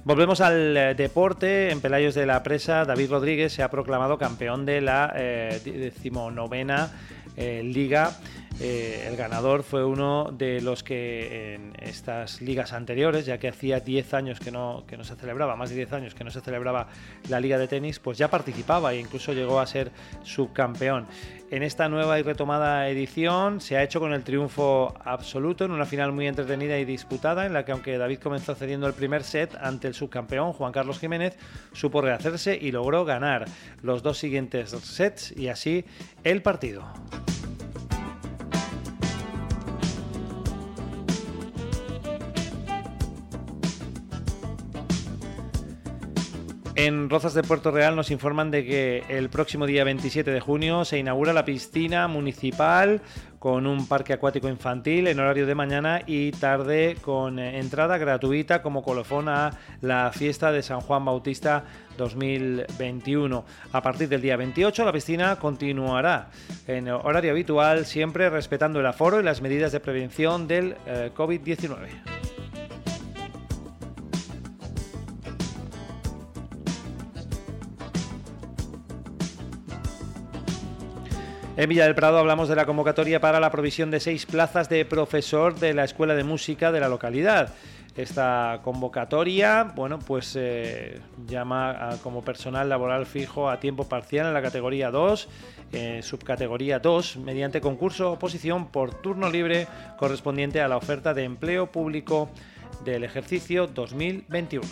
Volvemos 0.04 0.40
al 0.40 0.74
eh, 0.74 0.94
deporte. 0.94 1.70
En 1.70 1.82
Pelayos 1.82 2.14
de 2.14 2.24
la 2.24 2.42
Presa, 2.42 2.86
David 2.86 3.10
Rodríguez 3.10 3.52
se 3.52 3.62
ha 3.62 3.70
proclamado 3.70 4.16
campeón 4.16 4.64
de 4.64 4.80
la 4.80 5.12
eh, 5.14 5.60
decimonovena 5.64 6.92
eh, 7.36 7.62
liga. 7.62 8.12
Eh, 8.60 9.06
el 9.08 9.16
ganador 9.16 9.64
fue 9.64 9.84
uno 9.84 10.30
de 10.32 10.60
los 10.60 10.84
que 10.84 11.54
en 11.54 11.72
estas 11.80 12.40
ligas 12.40 12.72
anteriores, 12.72 13.26
ya 13.26 13.38
que 13.38 13.48
hacía 13.48 13.80
10 13.80 14.14
años 14.14 14.38
que 14.38 14.52
no, 14.52 14.84
que 14.86 14.96
no 14.96 15.02
se 15.02 15.16
celebraba, 15.16 15.56
más 15.56 15.70
de 15.70 15.76
10 15.76 15.92
años 15.92 16.14
que 16.14 16.22
no 16.22 16.30
se 16.30 16.40
celebraba 16.40 16.86
la 17.28 17.40
liga 17.40 17.58
de 17.58 17.66
tenis, 17.66 17.98
pues 17.98 18.16
ya 18.16 18.28
participaba 18.30 18.92
e 18.92 19.00
incluso 19.00 19.32
llegó 19.32 19.58
a 19.58 19.66
ser 19.66 19.90
subcampeón. 20.22 21.06
En 21.50 21.62
esta 21.62 21.88
nueva 21.88 22.18
y 22.18 22.22
retomada 22.22 22.88
edición 22.88 23.60
se 23.60 23.76
ha 23.76 23.82
hecho 23.82 23.98
con 23.98 24.12
el 24.12 24.22
triunfo 24.22 24.94
absoluto 25.04 25.64
en 25.64 25.72
una 25.72 25.84
final 25.84 26.12
muy 26.12 26.28
entretenida 26.28 26.78
y 26.78 26.84
disputada, 26.84 27.46
en 27.46 27.52
la 27.52 27.64
que 27.64 27.72
aunque 27.72 27.98
David 27.98 28.20
comenzó 28.20 28.54
cediendo 28.54 28.86
el 28.86 28.94
primer 28.94 29.24
set 29.24 29.56
ante 29.60 29.88
el 29.88 29.94
subcampeón 29.94 30.52
Juan 30.52 30.72
Carlos 30.72 31.00
Jiménez, 31.00 31.36
supo 31.72 32.00
rehacerse 32.00 32.56
y 32.60 32.70
logró 32.70 33.04
ganar 33.04 33.46
los 33.82 34.02
dos 34.02 34.18
siguientes 34.18 34.70
sets 34.70 35.36
y 35.36 35.48
así 35.48 35.84
el 36.22 36.40
partido. 36.40 36.84
En 46.84 47.08
Rozas 47.08 47.32
de 47.32 47.42
Puerto 47.42 47.70
Real 47.70 47.96
nos 47.96 48.10
informan 48.10 48.50
de 48.50 48.62
que 48.62 49.04
el 49.08 49.30
próximo 49.30 49.64
día 49.64 49.84
27 49.84 50.30
de 50.30 50.40
junio 50.40 50.84
se 50.84 50.98
inaugura 50.98 51.32
la 51.32 51.46
piscina 51.46 52.08
municipal 52.08 53.00
con 53.38 53.66
un 53.66 53.88
parque 53.88 54.12
acuático 54.12 54.50
infantil 54.50 55.06
en 55.06 55.18
horario 55.18 55.46
de 55.46 55.54
mañana 55.54 56.02
y 56.06 56.30
tarde 56.32 56.98
con 57.00 57.38
eh, 57.38 57.58
entrada 57.58 57.96
gratuita 57.96 58.60
como 58.60 58.82
colofón 58.82 59.30
a 59.30 59.52
la 59.80 60.12
fiesta 60.12 60.52
de 60.52 60.62
San 60.62 60.82
Juan 60.82 61.06
Bautista 61.06 61.64
2021. 61.96 63.46
A 63.72 63.82
partir 63.82 64.10
del 64.10 64.20
día 64.20 64.36
28 64.36 64.84
la 64.84 64.92
piscina 64.92 65.36
continuará 65.36 66.28
en 66.66 66.90
horario 66.90 67.30
habitual 67.30 67.86
siempre 67.86 68.28
respetando 68.28 68.80
el 68.80 68.86
aforo 68.86 69.20
y 69.20 69.22
las 69.22 69.40
medidas 69.40 69.72
de 69.72 69.80
prevención 69.80 70.46
del 70.46 70.76
eh, 70.84 71.12
COVID-19. 71.16 72.43
En 81.56 81.68
Villa 81.68 81.84
del 81.84 81.94
Prado 81.94 82.18
hablamos 82.18 82.48
de 82.48 82.56
la 82.56 82.66
convocatoria 82.66 83.20
para 83.20 83.38
la 83.38 83.52
provisión 83.52 83.92
de 83.92 84.00
seis 84.00 84.26
plazas 84.26 84.68
de 84.68 84.84
profesor 84.84 85.54
de 85.54 85.72
la 85.72 85.84
Escuela 85.84 86.16
de 86.16 86.24
Música 86.24 86.72
de 86.72 86.80
la 86.80 86.88
localidad. 86.88 87.54
Esta 87.94 88.58
convocatoria, 88.64 89.62
bueno, 89.62 90.00
pues 90.00 90.34
eh, 90.36 91.00
llama 91.28 91.90
como 92.02 92.24
personal 92.24 92.68
laboral 92.68 93.06
fijo 93.06 93.48
a 93.48 93.60
tiempo 93.60 93.88
parcial 93.88 94.26
en 94.26 94.34
la 94.34 94.42
categoría 94.42 94.90
2, 94.90 95.28
eh, 95.72 96.00
subcategoría 96.02 96.80
2, 96.80 97.18
mediante 97.18 97.60
concurso 97.60 98.10
o 98.10 98.14
oposición 98.14 98.66
por 98.66 98.92
turno 99.00 99.30
libre 99.30 99.68
correspondiente 99.96 100.60
a 100.60 100.66
la 100.66 100.76
oferta 100.76 101.14
de 101.14 101.22
empleo 101.22 101.70
público 101.70 102.30
del 102.84 103.04
ejercicio 103.04 103.68
2021. 103.68 104.66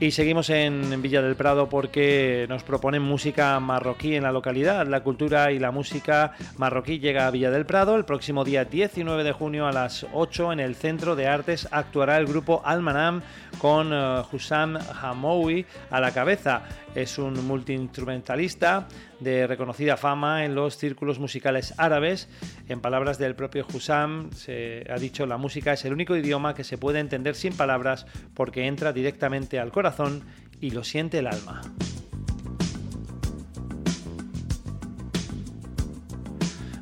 Y 0.00 0.12
seguimos 0.12 0.48
en 0.50 1.02
Villa 1.02 1.22
del 1.22 1.34
Prado 1.34 1.68
porque 1.68 2.46
nos 2.48 2.62
proponen 2.62 3.02
música 3.02 3.58
marroquí 3.58 4.14
en 4.14 4.22
la 4.22 4.30
localidad. 4.30 4.86
La 4.86 5.02
cultura 5.02 5.50
y 5.50 5.58
la 5.58 5.72
música 5.72 6.34
marroquí 6.56 7.00
llega 7.00 7.26
a 7.26 7.32
Villa 7.32 7.50
del 7.50 7.66
Prado. 7.66 7.96
El 7.96 8.04
próximo 8.04 8.44
día 8.44 8.64
19 8.64 9.24
de 9.24 9.32
junio 9.32 9.66
a 9.66 9.72
las 9.72 10.06
8 10.12 10.52
en 10.52 10.60
el 10.60 10.76
Centro 10.76 11.16
de 11.16 11.26
Artes 11.26 11.66
actuará 11.72 12.16
el 12.18 12.26
grupo 12.26 12.62
Almanam 12.64 13.22
con 13.58 13.92
eh, 13.92 14.22
Hussam 14.30 14.78
Hamoui 15.02 15.66
a 15.90 16.00
la 16.00 16.12
cabeza. 16.12 16.62
Es 16.94 17.18
un 17.18 17.46
multiinstrumentalista 17.46 18.88
de 19.20 19.46
reconocida 19.46 19.96
fama 19.96 20.44
en 20.44 20.54
los 20.54 20.76
círculos 20.76 21.18
musicales 21.18 21.74
árabes. 21.76 22.28
En 22.68 22.80
palabras 22.80 23.18
del 23.18 23.34
propio 23.34 23.66
Hussam, 23.72 24.30
se 24.32 24.84
ha 24.90 24.96
dicho 24.98 25.26
la 25.26 25.36
música 25.36 25.72
es 25.72 25.84
el 25.84 25.92
único 25.92 26.16
idioma 26.16 26.54
que 26.54 26.64
se 26.64 26.78
puede 26.78 27.00
entender 27.00 27.34
sin 27.34 27.56
palabras 27.56 28.06
porque 28.34 28.66
entra 28.66 28.92
directamente 28.92 29.58
al 29.58 29.72
corazón 29.72 30.24
y 30.60 30.70
lo 30.70 30.84
siente 30.84 31.18
el 31.18 31.26
alma. 31.26 31.62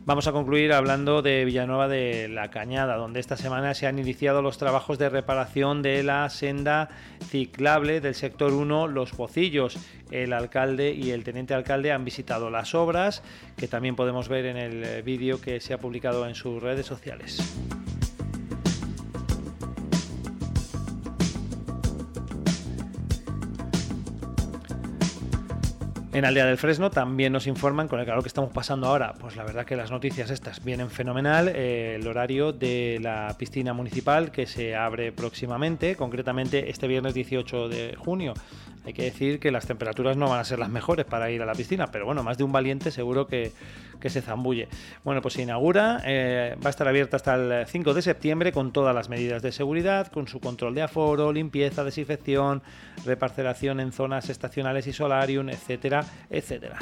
Vamos 0.07 0.29
a 0.29 0.33
concluir 0.33 0.73
hablando 0.73 1.21
de 1.21 1.45
Villanueva 1.45 1.89
de 1.89 2.29
la 2.29 2.49
Cañada, 2.49 2.95
donde 2.95 3.19
esta 3.19 3.37
semana 3.37 3.75
se 3.75 3.89
han 3.89 3.99
iniciado 3.99 4.41
los 4.41 4.57
trabajos 4.57 4.99
de 4.99 5.09
reparación 5.09 5.83
de 5.83 6.05
la 6.05 6.31
senda 6.31 6.91
ciclable 7.29 8.01
del 8.01 8.15
sector 8.15 8.53
1 8.53 8.87
Los 8.87 9.11
Pocillos. 9.11 9.77
El 10.13 10.33
alcalde 10.33 10.93
y 10.93 11.11
el 11.11 11.25
teniente 11.25 11.55
alcalde 11.55 11.91
han 11.91 12.05
visitado 12.05 12.51
las 12.51 12.77
obras, 12.77 13.25
que 13.57 13.67
también 13.67 13.97
podemos 13.97 14.29
ver 14.29 14.47
en 14.47 14.57
el 14.57 14.85
eh, 14.85 15.03
vídeo 15.03 15.41
que 15.41 15.59
se 15.59 15.75
ha 15.75 15.79
publicado 15.79 16.29
en 16.29 16.37
sus 16.37 16.63
redes 16.63 16.87
sociales. 16.87 17.41
En 26.17 26.25
Aldea 26.25 26.47
del 26.47 26.57
Fresno 26.57 26.89
también 26.89 27.31
nos 27.31 27.47
informan 27.47 27.89
con 27.89 28.01
el 28.01 28.07
calor 28.07 28.23
que 28.23 28.29
estamos 28.29 28.51
pasando 28.51 28.87
ahora. 28.87 29.13
Pues 29.21 29.37
la 29.37 29.45
verdad 29.45 29.67
que 29.67 29.77
las 29.77 29.91
noticias 29.91 30.31
estas 30.31 30.65
vienen 30.65 30.89
fenomenal. 30.89 31.53
Eh, 31.55 31.97
el 32.01 32.09
horario 32.09 32.55
de 32.55 32.99
la 33.03 33.37
piscina 33.39 33.75
municipal 33.75 34.31
que 34.31 34.47
se 34.47 34.75
abre 34.75 35.13
próximamente, 35.13 35.95
concretamente 35.95 36.71
este 36.71 36.87
viernes 36.89 37.13
18 37.13 37.69
de 37.69 37.97
junio. 37.99 38.33
Hay 38.87 38.93
que 38.93 39.03
decir 39.03 39.41
que 39.41 39.51
las 39.51 39.67
temperaturas 39.67 40.17
no 40.17 40.29
van 40.29 40.39
a 40.39 40.45
ser 40.45 40.61
las 40.61 40.71
mejores 40.71 41.05
para 41.05 41.29
ir 41.29 41.43
a 41.43 41.45
la 41.45 41.55
piscina, 41.55 41.91
pero 41.91 42.07
bueno, 42.07 42.23
más 42.23 42.39
de 42.39 42.45
un 42.45 42.53
valiente 42.53 42.93
seguro 42.93 43.27
que, 43.27 43.51
se 44.07 44.23
zambulle. 44.23 44.69
Bueno, 45.03 45.21
pues 45.21 45.35
se 45.35 45.43
inaugura, 45.43 46.01
eh, 46.05 46.57
va 46.65 46.69
a 46.69 46.71
estar 46.71 46.87
abierta 46.87 47.17
hasta 47.17 47.35
el 47.35 47.67
5 47.67 47.95
de 47.95 48.03
septiembre 48.03 48.53
con 48.53 48.73
todas 48.73 48.95
las 48.95 49.09
medidas 49.09 49.43
de 49.43 49.51
seguridad, 49.51 50.07
con 50.13 50.29
su 50.29 50.39
control 50.39 50.77
de 50.77 50.83
aforo, 50.83 51.33
limpieza, 51.33 51.83
desinfección, 51.83 52.63
reparcelación 53.05 53.81
en 53.81 53.91
zonas 53.91 54.31
estacionales 54.31 54.87
y 54.87 54.93
solarium, 54.93 55.49
etcétera, 55.49 56.05
etcétera. 56.31 56.79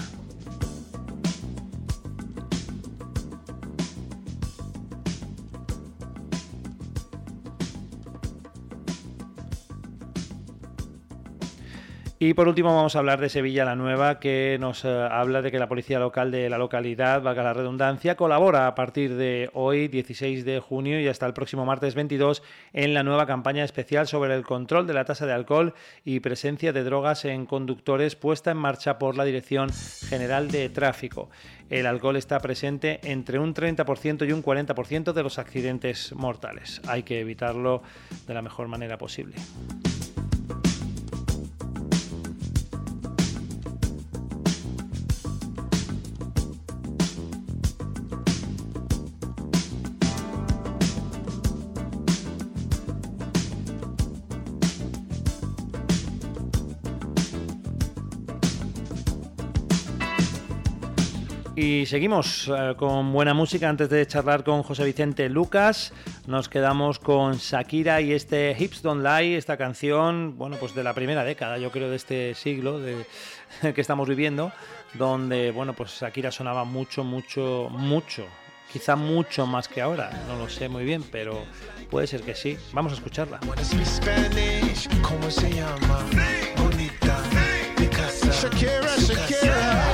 Y 12.16 12.34
por 12.34 12.46
último 12.46 12.74
vamos 12.74 12.94
a 12.94 13.00
hablar 13.00 13.20
de 13.20 13.28
Sevilla 13.28 13.64
la 13.64 13.74
Nueva, 13.74 14.20
que 14.20 14.56
nos 14.60 14.84
eh, 14.84 14.88
habla 14.88 15.42
de 15.42 15.50
que 15.50 15.58
la 15.58 15.68
policía 15.68 15.98
local 15.98 16.30
de 16.30 16.48
la 16.48 16.58
localidad, 16.58 17.20
valga 17.20 17.42
la 17.42 17.54
redundancia, 17.54 18.14
colabora 18.14 18.68
a 18.68 18.74
partir 18.76 19.16
de 19.16 19.50
hoy, 19.52 19.88
16 19.88 20.44
de 20.44 20.60
junio, 20.60 21.00
y 21.00 21.08
hasta 21.08 21.26
el 21.26 21.34
próximo 21.34 21.66
martes 21.66 21.96
22, 21.96 22.44
en 22.72 22.94
la 22.94 23.02
nueva 23.02 23.26
campaña 23.26 23.64
especial 23.64 24.06
sobre 24.06 24.36
el 24.36 24.44
control 24.44 24.86
de 24.86 24.94
la 24.94 25.04
tasa 25.04 25.26
de 25.26 25.32
alcohol 25.32 25.74
y 26.04 26.20
presencia 26.20 26.72
de 26.72 26.84
drogas 26.84 27.24
en 27.24 27.46
conductores 27.46 28.14
puesta 28.14 28.52
en 28.52 28.58
marcha 28.58 28.96
por 28.96 29.16
la 29.16 29.24
Dirección 29.24 29.70
General 30.08 30.48
de 30.52 30.68
Tráfico. 30.68 31.30
El 31.68 31.84
alcohol 31.84 32.16
está 32.16 32.38
presente 32.38 33.00
entre 33.02 33.40
un 33.40 33.54
30% 33.54 34.28
y 34.28 34.32
un 34.32 34.42
40% 34.42 35.12
de 35.12 35.22
los 35.22 35.40
accidentes 35.40 36.12
mortales. 36.14 36.80
Hay 36.86 37.02
que 37.02 37.18
evitarlo 37.18 37.82
de 38.28 38.34
la 38.34 38.42
mejor 38.42 38.68
manera 38.68 38.98
posible. 38.98 39.34
Y 61.56 61.86
seguimos 61.86 62.48
eh, 62.48 62.74
con 62.76 63.12
buena 63.12 63.32
música. 63.32 63.68
Antes 63.68 63.88
de 63.88 64.04
charlar 64.08 64.42
con 64.42 64.64
José 64.64 64.84
Vicente 64.84 65.28
Lucas, 65.28 65.92
nos 66.26 66.48
quedamos 66.48 66.98
con 66.98 67.36
Shakira 67.36 68.00
y 68.00 68.12
este 68.12 68.56
Hips 68.58 68.82
Don't 68.82 69.04
Lie, 69.04 69.36
esta 69.36 69.56
canción, 69.56 70.36
bueno, 70.36 70.56
pues 70.58 70.74
de 70.74 70.82
la 70.82 70.94
primera 70.94 71.22
década, 71.22 71.58
yo 71.58 71.70
creo, 71.70 71.90
de 71.90 71.96
este 71.96 72.34
siglo 72.34 72.80
de, 72.80 73.06
que 73.74 73.80
estamos 73.80 74.08
viviendo, 74.08 74.52
donde, 74.94 75.52
bueno, 75.52 75.74
pues 75.74 76.00
Shakira 76.00 76.32
sonaba 76.32 76.64
mucho, 76.64 77.04
mucho, 77.04 77.68
mucho. 77.70 78.26
Quizá 78.72 78.96
mucho 78.96 79.46
más 79.46 79.68
que 79.68 79.80
ahora, 79.80 80.10
no 80.26 80.36
lo 80.36 80.48
sé 80.48 80.68
muy 80.68 80.84
bien, 80.84 81.04
pero 81.12 81.44
puede 81.88 82.08
ser 82.08 82.22
que 82.22 82.34
sí. 82.34 82.58
Vamos 82.72 82.90
a 82.92 82.96
escucharla. 82.96 83.38
¿cómo 85.02 85.30
se 85.30 85.50
llama? 85.52 86.04
Bonita, 86.56 87.22
Shakira, 88.32 88.96
Shakira. 88.98 89.93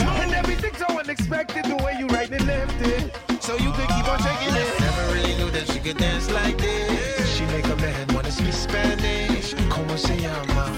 Knew 5.93 5.99
that 5.99 6.21
she 6.21 6.27
dance 6.27 6.31
like 6.31 6.57
this. 6.57 7.35
She 7.35 7.45
make 7.45 7.65
a 7.65 7.75
man 7.77 8.07
wanna 8.13 8.31
speak 8.31 8.53
Spanish. 8.53 9.53
Como 9.69 9.95
se 9.97 10.17
llama? 10.17 10.71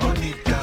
Bonita, 0.00 0.58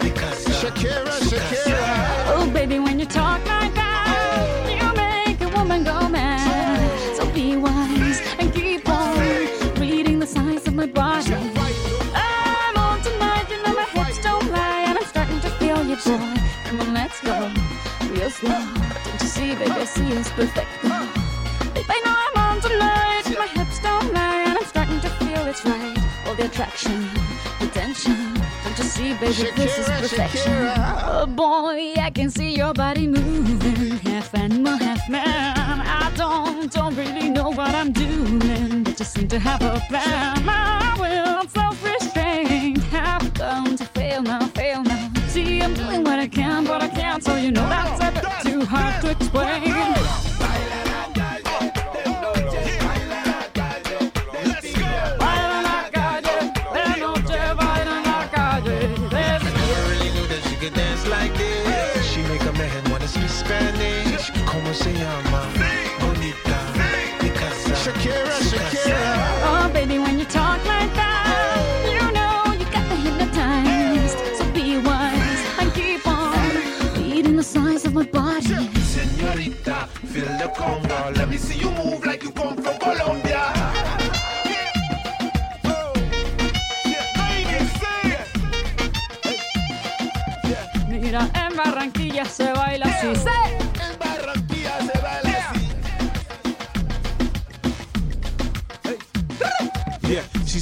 Picasa, 0.00 0.52
Shakira, 0.60 1.12
Shakira. 1.20 2.34
Oh, 2.34 2.50
baby, 2.52 2.78
when 2.78 2.98
you 2.98 3.06
talk 3.06 3.44
like 3.46 3.74
that, 3.74 4.66
you 4.68 4.92
make 4.96 5.40
a 5.40 5.48
woman 5.56 5.84
go 5.84 6.08
mad. 6.08 7.16
So 7.16 7.26
be 7.32 7.56
wise 7.56 8.20
and 8.38 8.52
keep 8.52 8.88
on 8.88 9.18
reading 9.80 10.18
the 10.18 10.26
signs 10.26 10.66
of 10.66 10.74
my 10.74 10.86
body. 10.86 11.34
I'm 12.14 12.76
on 12.76 13.00
tonight, 13.02 13.46
you 13.50 13.62
know 13.62 13.74
my 13.74 13.84
hips 13.84 14.18
don't 14.22 14.50
lie, 14.50 14.84
and 14.88 14.98
I'm 14.98 15.04
starting 15.04 15.40
to 15.40 15.50
feel 15.58 15.84
you, 15.84 15.96
boy. 15.96 16.36
Come 16.64 16.80
on, 16.80 16.94
let's 16.94 17.20
go 17.20 17.50
real 18.10 18.30
slow. 18.30 18.50
Don't 18.50 19.20
you 19.20 19.26
see, 19.26 19.54
baby, 19.54 19.70
I 19.70 19.84
see 19.84 20.12
it's 20.12 20.30
perfect. 20.30 20.68
Baby, 21.74 21.86
I 21.88 22.00
know 22.04 22.14
I'm 22.36 22.47
on 22.58 22.70
tonight, 22.70 23.22
my 23.38 23.46
hips 23.46 23.80
don't 23.80 24.12
lie, 24.12 24.44
and 24.46 24.58
I'm 24.58 24.64
starting 24.64 25.00
to 25.00 25.08
feel 25.08 25.46
it's 25.46 25.64
right. 25.64 25.98
All 26.26 26.34
the 26.34 26.46
attraction, 26.46 27.08
the 27.60 27.66
tension. 27.66 28.34
Don't 28.64 28.78
you 28.78 28.84
see, 28.84 29.14
baby, 29.14 29.50
this 29.56 29.78
is 29.78 29.86
perfection. 29.86 30.52
Shakira. 30.52 31.02
Oh 31.06 31.26
boy, 31.26 31.94
I 32.00 32.10
can 32.10 32.30
see 32.30 32.54
your 32.54 32.72
body 32.72 33.06
moving, 33.06 33.98
half 33.98 34.34
animal, 34.34 34.76
half 34.76 35.08
man. 35.08 35.80
I 35.80 36.12
don't, 36.16 36.72
don't 36.72 36.94
really 36.96 37.28
know 37.30 37.50
what 37.50 37.74
I'm 37.74 37.92
doing, 37.92 38.82
but 38.82 38.96
just 38.96 39.14
seem 39.14 39.28
to 39.28 39.38
have 39.38 39.62
a 39.62 39.80
plan. 39.88 40.44
My 40.44 40.96
will, 40.98 41.38
I'm 41.40 41.48
self-restrained, 41.48 42.82
have 42.84 43.32
come 43.34 43.76
to 43.76 43.84
fail 43.84 44.22
now, 44.22 44.46
fail 44.48 44.82
now. 44.82 45.10
See, 45.28 45.60
I'm 45.60 45.74
doing 45.74 46.02
what 46.02 46.18
I 46.18 46.26
can, 46.26 46.64
but 46.64 46.82
I 46.82 46.88
can't, 46.88 47.22
so 47.22 47.36
you 47.36 47.52
know 47.52 47.68
that's 47.68 48.00
a 48.02 48.10
bit 48.12 48.52
too 48.52 48.64
hard 48.64 49.00
to 49.02 49.10
explain. 49.10 49.98
Let 81.14 81.30
me 81.30 81.38
see 81.38 81.58
you 81.58 81.70
move 81.70 82.07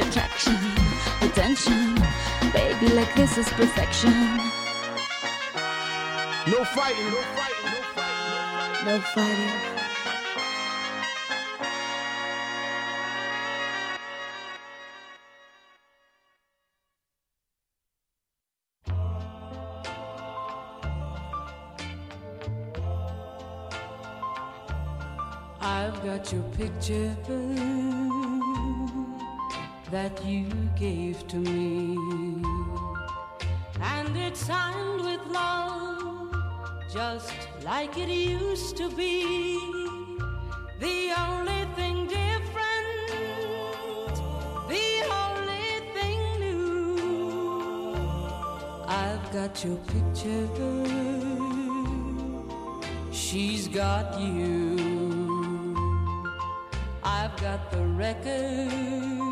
The 0.00 0.08
attraction, 0.08 0.56
the 1.20 1.28
tension. 1.34 1.94
Baby, 2.54 2.94
like 2.94 3.14
this 3.14 3.36
is 3.36 3.46
perfection. 3.50 4.10
No 6.46 6.64
fighting, 6.64 7.10
no 7.10 7.20
fighting, 7.36 7.64
no 7.66 7.80
fighting. 7.94 8.86
No 8.86 9.00
fighting. 9.00 9.80
I've 25.60 26.02
got 26.02 26.32
your 26.32 26.42
picture 26.56 27.16
that 29.90 30.24
you 30.24 30.46
gave 30.78 31.26
to 31.26 31.36
me, 31.36 31.96
and 33.82 34.16
it's 34.16 34.46
signed 34.46 35.00
with 35.00 35.20
love, 35.26 36.32
just 36.92 37.34
like 37.64 37.98
it 37.98 38.08
used 38.08 38.76
to 38.76 38.88
be. 38.90 39.58
The 40.78 41.12
only 41.18 41.64
thing 41.74 42.06
different, 42.06 43.02
the 44.68 44.90
only 45.24 45.68
thing 45.94 46.20
new. 46.38 47.96
I've 48.86 49.32
got 49.32 49.64
your 49.64 49.78
picture, 49.92 50.48
she's 53.10 53.66
got 53.66 54.20
you. 54.20 54.78
I've 57.02 57.36
got 57.40 57.70
the 57.72 57.84
records 58.04 59.29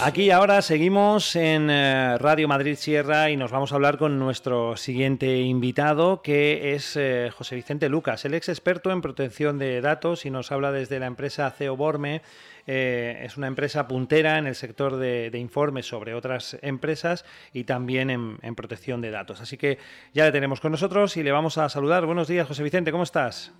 Aquí 0.00 0.30
ahora 0.30 0.62
seguimos 0.62 1.34
en 1.34 1.70
eh, 1.70 2.16
Radio 2.18 2.46
Madrid 2.46 2.76
Sierra 2.76 3.30
y 3.30 3.36
nos 3.36 3.50
vamos 3.50 3.72
a 3.72 3.74
hablar 3.74 3.98
con 3.98 4.18
nuestro 4.20 4.76
siguiente 4.76 5.40
invitado, 5.40 6.22
que 6.22 6.74
es 6.74 6.96
eh, 6.96 7.30
José 7.36 7.56
Vicente 7.56 7.88
Lucas, 7.88 8.24
el 8.24 8.34
ex 8.34 8.48
experto 8.48 8.92
en 8.92 9.00
protección 9.00 9.58
de 9.58 9.80
datos 9.80 10.24
y 10.24 10.30
nos 10.30 10.52
habla 10.52 10.70
desde 10.70 11.00
la 11.00 11.06
empresa 11.06 11.50
CEO 11.50 11.76
Borme. 11.76 12.22
Eh, 12.66 13.22
es 13.24 13.36
una 13.36 13.48
empresa 13.48 13.88
puntera 13.88 14.38
en 14.38 14.46
el 14.46 14.54
sector 14.54 14.96
de, 14.96 15.30
de 15.30 15.38
informes 15.38 15.86
sobre 15.86 16.14
otras 16.14 16.56
empresas 16.62 17.24
y 17.52 17.64
también 17.64 18.08
en, 18.08 18.38
en 18.42 18.54
protección 18.54 19.00
de 19.00 19.10
datos. 19.10 19.40
Así 19.40 19.56
que 19.56 19.78
ya 20.12 20.26
le 20.26 20.32
tenemos 20.32 20.60
con 20.60 20.70
nosotros 20.70 21.16
y 21.16 21.24
le 21.24 21.32
vamos 21.32 21.58
a 21.58 21.68
saludar. 21.68 22.06
Buenos 22.06 22.28
días, 22.28 22.46
José 22.46 22.62
Vicente, 22.62 22.92
¿cómo 22.92 23.02
estás? 23.02 23.52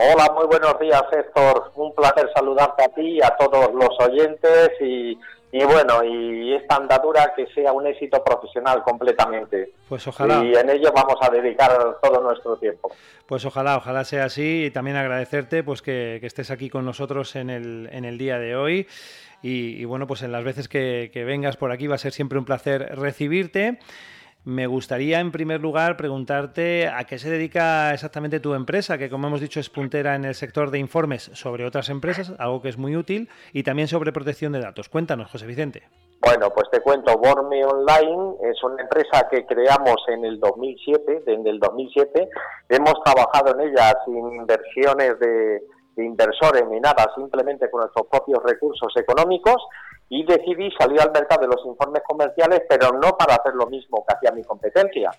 Hola, 0.00 0.32
muy 0.32 0.46
buenos 0.46 0.78
días, 0.78 1.02
Héctor. 1.10 1.72
Un 1.74 1.92
placer 1.92 2.30
saludarte 2.32 2.84
a 2.84 2.88
ti 2.88 3.18
y 3.18 3.20
a 3.20 3.30
todos 3.36 3.74
los 3.74 3.90
oyentes 3.98 4.70
y, 4.80 5.18
y 5.50 5.64
bueno, 5.64 6.04
y 6.04 6.54
esta 6.54 6.76
andadura 6.76 7.32
que 7.34 7.48
sea 7.48 7.72
un 7.72 7.84
éxito 7.84 8.22
profesional 8.22 8.84
completamente. 8.84 9.72
Pues 9.88 10.06
ojalá. 10.06 10.44
Y 10.44 10.54
en 10.54 10.70
ello 10.70 10.92
vamos 10.94 11.16
a 11.20 11.28
dedicar 11.30 11.98
todo 12.00 12.20
nuestro 12.22 12.56
tiempo. 12.58 12.92
Pues 13.26 13.44
ojalá, 13.44 13.76
ojalá 13.76 14.04
sea 14.04 14.26
así 14.26 14.66
y 14.66 14.70
también 14.70 14.96
agradecerte 14.96 15.64
pues 15.64 15.82
que, 15.82 16.18
que 16.20 16.28
estés 16.28 16.52
aquí 16.52 16.70
con 16.70 16.84
nosotros 16.84 17.34
en 17.34 17.50
el, 17.50 17.88
en 17.90 18.04
el 18.04 18.18
día 18.18 18.38
de 18.38 18.54
hoy. 18.54 18.86
Y, 19.42 19.82
y 19.82 19.84
bueno, 19.84 20.06
pues 20.06 20.22
en 20.22 20.30
las 20.30 20.44
veces 20.44 20.68
que, 20.68 21.10
que 21.12 21.24
vengas 21.24 21.56
por 21.56 21.72
aquí 21.72 21.88
va 21.88 21.96
a 21.96 21.98
ser 21.98 22.12
siempre 22.12 22.38
un 22.38 22.44
placer 22.44 22.96
recibirte. 22.96 23.80
Me 24.48 24.66
gustaría, 24.66 25.20
en 25.20 25.30
primer 25.30 25.60
lugar, 25.60 25.98
preguntarte 25.98 26.88
a 26.88 27.04
qué 27.04 27.18
se 27.18 27.28
dedica 27.28 27.92
exactamente 27.92 28.40
tu 28.40 28.54
empresa, 28.54 28.96
que 28.96 29.10
como 29.10 29.26
hemos 29.26 29.42
dicho 29.42 29.60
es 29.60 29.68
puntera 29.68 30.14
en 30.14 30.24
el 30.24 30.34
sector 30.34 30.70
de 30.70 30.78
informes 30.78 31.30
sobre 31.34 31.66
otras 31.66 31.90
empresas, 31.90 32.32
algo 32.38 32.62
que 32.62 32.70
es 32.70 32.78
muy 32.78 32.96
útil, 32.96 33.28
y 33.52 33.62
también 33.62 33.88
sobre 33.88 34.10
protección 34.10 34.54
de 34.54 34.60
datos. 34.60 34.88
Cuéntanos, 34.88 35.30
José 35.30 35.46
Vicente. 35.46 35.82
Bueno, 36.22 36.48
pues 36.48 36.70
te 36.70 36.80
cuento, 36.80 37.18
Borme 37.18 37.62
Online 37.62 38.36
es 38.50 38.64
una 38.64 38.80
empresa 38.80 39.28
que 39.30 39.44
creamos 39.44 39.96
en 40.08 40.24
el 40.24 40.40
2007, 40.40 41.24
desde 41.26 41.50
el 41.50 41.58
2007. 41.58 42.30
Hemos 42.70 42.94
trabajado 43.04 43.52
en 43.54 43.68
ella 43.68 43.98
sin 44.06 44.32
inversiones 44.32 45.18
de, 45.18 45.60
de 45.94 46.04
inversores 46.06 46.64
ni 46.70 46.80
nada, 46.80 47.06
simplemente 47.14 47.70
con 47.70 47.82
nuestros 47.82 48.06
propios 48.06 48.42
recursos 48.44 48.96
económicos 48.96 49.62
y 50.10 50.24
decidí 50.24 50.70
salir 50.78 51.00
al 51.00 51.12
mercado 51.12 51.42
de 51.42 51.48
los 51.48 51.64
informes 51.66 52.02
comerciales, 52.06 52.62
pero 52.68 52.92
no 52.92 53.16
para 53.16 53.34
hacer 53.34 53.54
lo 53.54 53.66
mismo 53.66 54.04
que 54.06 54.14
hacía 54.14 54.32
mi 54.32 54.42
competencia. 54.42 55.10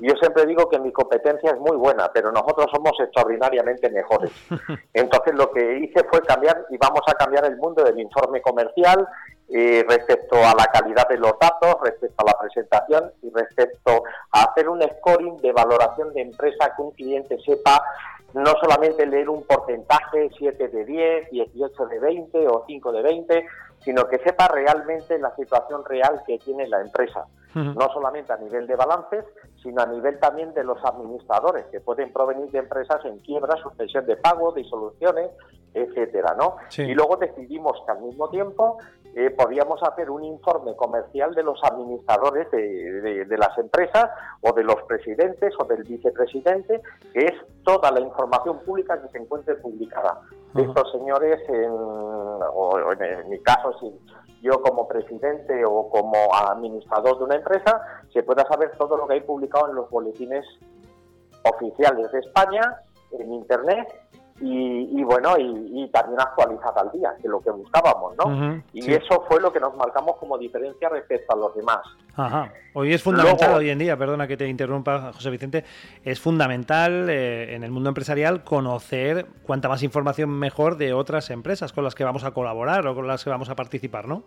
Yo 0.00 0.14
siempre 0.20 0.46
digo 0.46 0.68
que 0.68 0.78
mi 0.78 0.92
competencia 0.92 1.50
es 1.50 1.58
muy 1.58 1.76
buena, 1.76 2.10
pero 2.12 2.30
nosotros 2.30 2.66
somos 2.72 2.92
extraordinariamente 3.00 3.90
mejores. 3.90 4.30
Entonces 4.94 5.34
lo 5.34 5.50
que 5.50 5.78
hice 5.78 6.04
fue 6.04 6.20
cambiar 6.22 6.66
y 6.70 6.76
vamos 6.76 7.00
a 7.06 7.14
cambiar 7.14 7.44
el 7.46 7.56
mundo 7.56 7.82
del 7.82 7.98
informe 7.98 8.40
comercial 8.40 9.08
eh, 9.48 9.84
respecto 9.88 10.36
a 10.36 10.54
la 10.56 10.66
calidad 10.72 11.08
de 11.08 11.18
los 11.18 11.32
datos, 11.38 11.76
respecto 11.82 12.24
a 12.24 12.30
la 12.30 12.38
presentación 12.38 13.12
y 13.22 13.30
respecto 13.30 14.02
a 14.30 14.44
hacer 14.44 14.68
un 14.68 14.82
scoring 14.82 15.38
de 15.38 15.52
valoración 15.52 16.12
de 16.14 16.22
empresa 16.22 16.72
que 16.74 16.82
un 16.82 16.92
cliente 16.92 17.38
sepa 17.44 17.82
no 18.34 18.52
solamente 18.60 19.06
leer 19.06 19.28
un 19.28 19.44
porcentaje 19.44 20.28
7 20.36 20.68
de 20.68 20.84
10, 20.84 21.30
18 21.30 21.86
de 21.86 22.00
20 22.00 22.48
o 22.48 22.64
5 22.66 22.92
de 22.92 23.02
20, 23.02 23.46
sino 23.84 24.08
que 24.08 24.18
sepa 24.18 24.48
realmente 24.48 25.18
la 25.18 25.34
situación 25.36 25.84
real 25.84 26.22
que 26.26 26.38
tiene 26.38 26.66
la 26.66 26.80
empresa. 26.80 27.26
No 27.54 27.88
solamente 27.92 28.32
a 28.32 28.36
nivel 28.36 28.66
de 28.66 28.74
balances, 28.74 29.24
sino 29.62 29.80
a 29.80 29.86
nivel 29.86 30.18
también 30.18 30.52
de 30.54 30.64
los 30.64 30.84
administradores, 30.84 31.64
que 31.66 31.80
pueden 31.80 32.12
provenir 32.12 32.50
de 32.50 32.58
empresas 32.58 33.04
en 33.04 33.20
quiebra, 33.20 33.56
suspensión 33.62 34.04
de 34.06 34.16
pago, 34.16 34.50
disoluciones, 34.50 35.30
etcétera, 35.72 36.34
¿no? 36.36 36.56
Sí. 36.68 36.82
Y 36.82 36.94
luego 36.94 37.16
decidimos 37.16 37.80
que 37.86 37.92
al 37.92 38.02
mismo 38.02 38.28
tiempo 38.28 38.78
eh, 39.16 39.30
podíamos 39.30 39.82
hacer 39.82 40.10
un 40.10 40.24
informe 40.24 40.74
comercial 40.76 41.34
de 41.34 41.42
los 41.42 41.58
administradores 41.64 42.50
de, 42.50 42.60
de- 43.00 43.24
de 43.24 43.38
las 43.38 43.56
empresas 43.58 44.10
o 44.42 44.52
de 44.52 44.64
los 44.64 44.82
presidentes 44.88 45.54
o 45.58 45.64
del 45.64 45.84
vicepresidente, 45.84 46.82
que 47.12 47.24
es 47.26 47.32
toda 47.64 47.90
la 47.90 48.00
información 48.00 48.58
pública 48.60 49.00
que 49.00 49.08
se 49.08 49.18
encuentre 49.18 49.54
publicada. 49.56 50.20
Estos 50.56 50.90
señores, 50.92 51.40
en, 51.48 51.70
o 51.70 52.92
en, 52.92 53.02
en 53.02 53.28
mi 53.28 53.38
caso, 53.40 53.72
si 53.80 53.92
yo 54.42 54.60
como 54.62 54.86
presidente 54.86 55.64
o 55.64 55.88
como 55.88 56.14
administrador 56.34 57.18
de 57.18 57.24
una 57.24 57.36
empresa, 57.36 57.80
se 58.12 58.22
pueda 58.22 58.44
saber 58.46 58.72
todo 58.78 58.96
lo 58.96 59.06
que 59.06 59.14
hay 59.14 59.20
publicado 59.22 59.68
en 59.70 59.76
los 59.76 59.88
boletines 59.90 60.44
oficiales 61.44 62.10
de 62.12 62.20
España, 62.20 62.60
en 63.12 63.32
Internet, 63.32 63.88
y, 64.46 65.00
y 65.00 65.04
bueno, 65.04 65.38
y, 65.38 65.84
y 65.84 65.88
también 65.88 66.20
actualizada 66.20 66.82
al 66.82 66.92
día, 66.92 67.12
que 67.16 67.22
es 67.26 67.30
lo 67.30 67.40
que 67.40 67.50
buscábamos, 67.50 68.14
¿no? 68.18 68.62
Y 68.74 68.82
sí. 68.82 68.92
eso 68.92 69.24
fue 69.26 69.40
lo 69.40 69.50
que 69.52 69.58
nos 69.58 69.74
marcamos 69.74 70.16
como 70.18 70.36
diferencia 70.36 70.88
respecto 70.90 71.32
a 71.34 71.36
los 71.38 71.54
demás. 71.56 71.80
Ajá. 72.14 72.52
Hoy 72.74 72.92
es 72.92 73.02
fundamental, 73.02 73.48
Luego- 73.48 73.60
hoy 73.60 73.70
en 73.70 73.78
día, 73.78 73.96
perdona 73.96 74.26
que 74.26 74.36
te 74.36 74.46
interrumpa, 74.46 75.12
José 75.14 75.30
Vicente, 75.30 75.64
es 76.04 76.20
fundamental 76.20 77.08
eh, 77.08 77.54
en 77.54 77.64
el 77.64 77.70
mundo 77.70 77.88
empresarial 77.88 78.44
conocer 78.44 79.26
cuanta 79.46 79.68
más 79.68 79.82
información 79.82 80.28
mejor 80.30 80.76
de 80.76 80.92
otras 80.92 81.30
empresas 81.30 81.72
con 81.72 81.82
las 81.82 81.94
que 81.94 82.04
vamos 82.04 82.24
a 82.24 82.32
colaborar 82.32 82.86
o 82.86 82.94
con 82.94 83.06
las 83.06 83.24
que 83.24 83.30
vamos 83.30 83.48
a 83.48 83.54
participar, 83.56 84.06
¿no? 84.06 84.22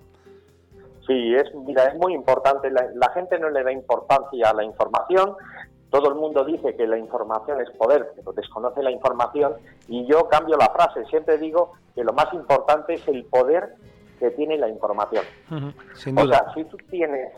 Sí, 1.05 1.33
es, 1.35 1.45
mira, 1.65 1.85
es 1.85 1.95
muy 1.95 2.13
importante. 2.13 2.69
La, 2.69 2.85
la 2.95 3.09
gente 3.13 3.39
no 3.39 3.49
le 3.49 3.63
da 3.63 3.71
importancia 3.71 4.49
a 4.49 4.53
la 4.53 4.63
información. 4.65 5.35
Todo 5.89 6.09
el 6.09 6.15
mundo 6.15 6.43
dice 6.43 6.75
que 6.75 6.85
la 6.85 6.97
información 6.97 7.61
es 7.61 7.69
poder, 7.71 8.11
pero 8.15 8.33
desconoce 8.33 8.83
la 8.83 8.91
información. 8.91 9.53
Y 9.87 10.05
yo 10.05 10.27
cambio 10.27 10.57
la 10.57 10.69
frase. 10.69 11.05
Siempre 11.05 11.37
digo 11.37 11.73
que 11.95 12.03
lo 12.03 12.13
más 12.13 12.33
importante 12.33 12.95
es 12.95 13.07
el 13.07 13.23
poder 13.25 13.75
que 14.19 14.31
tiene 14.31 14.57
la 14.57 14.67
información. 14.67 15.23
Sin 15.93 16.19
O 16.19 16.27
sea, 16.27 16.51
si 16.53 16.63
tú 16.65 16.77
tienes 16.89 17.31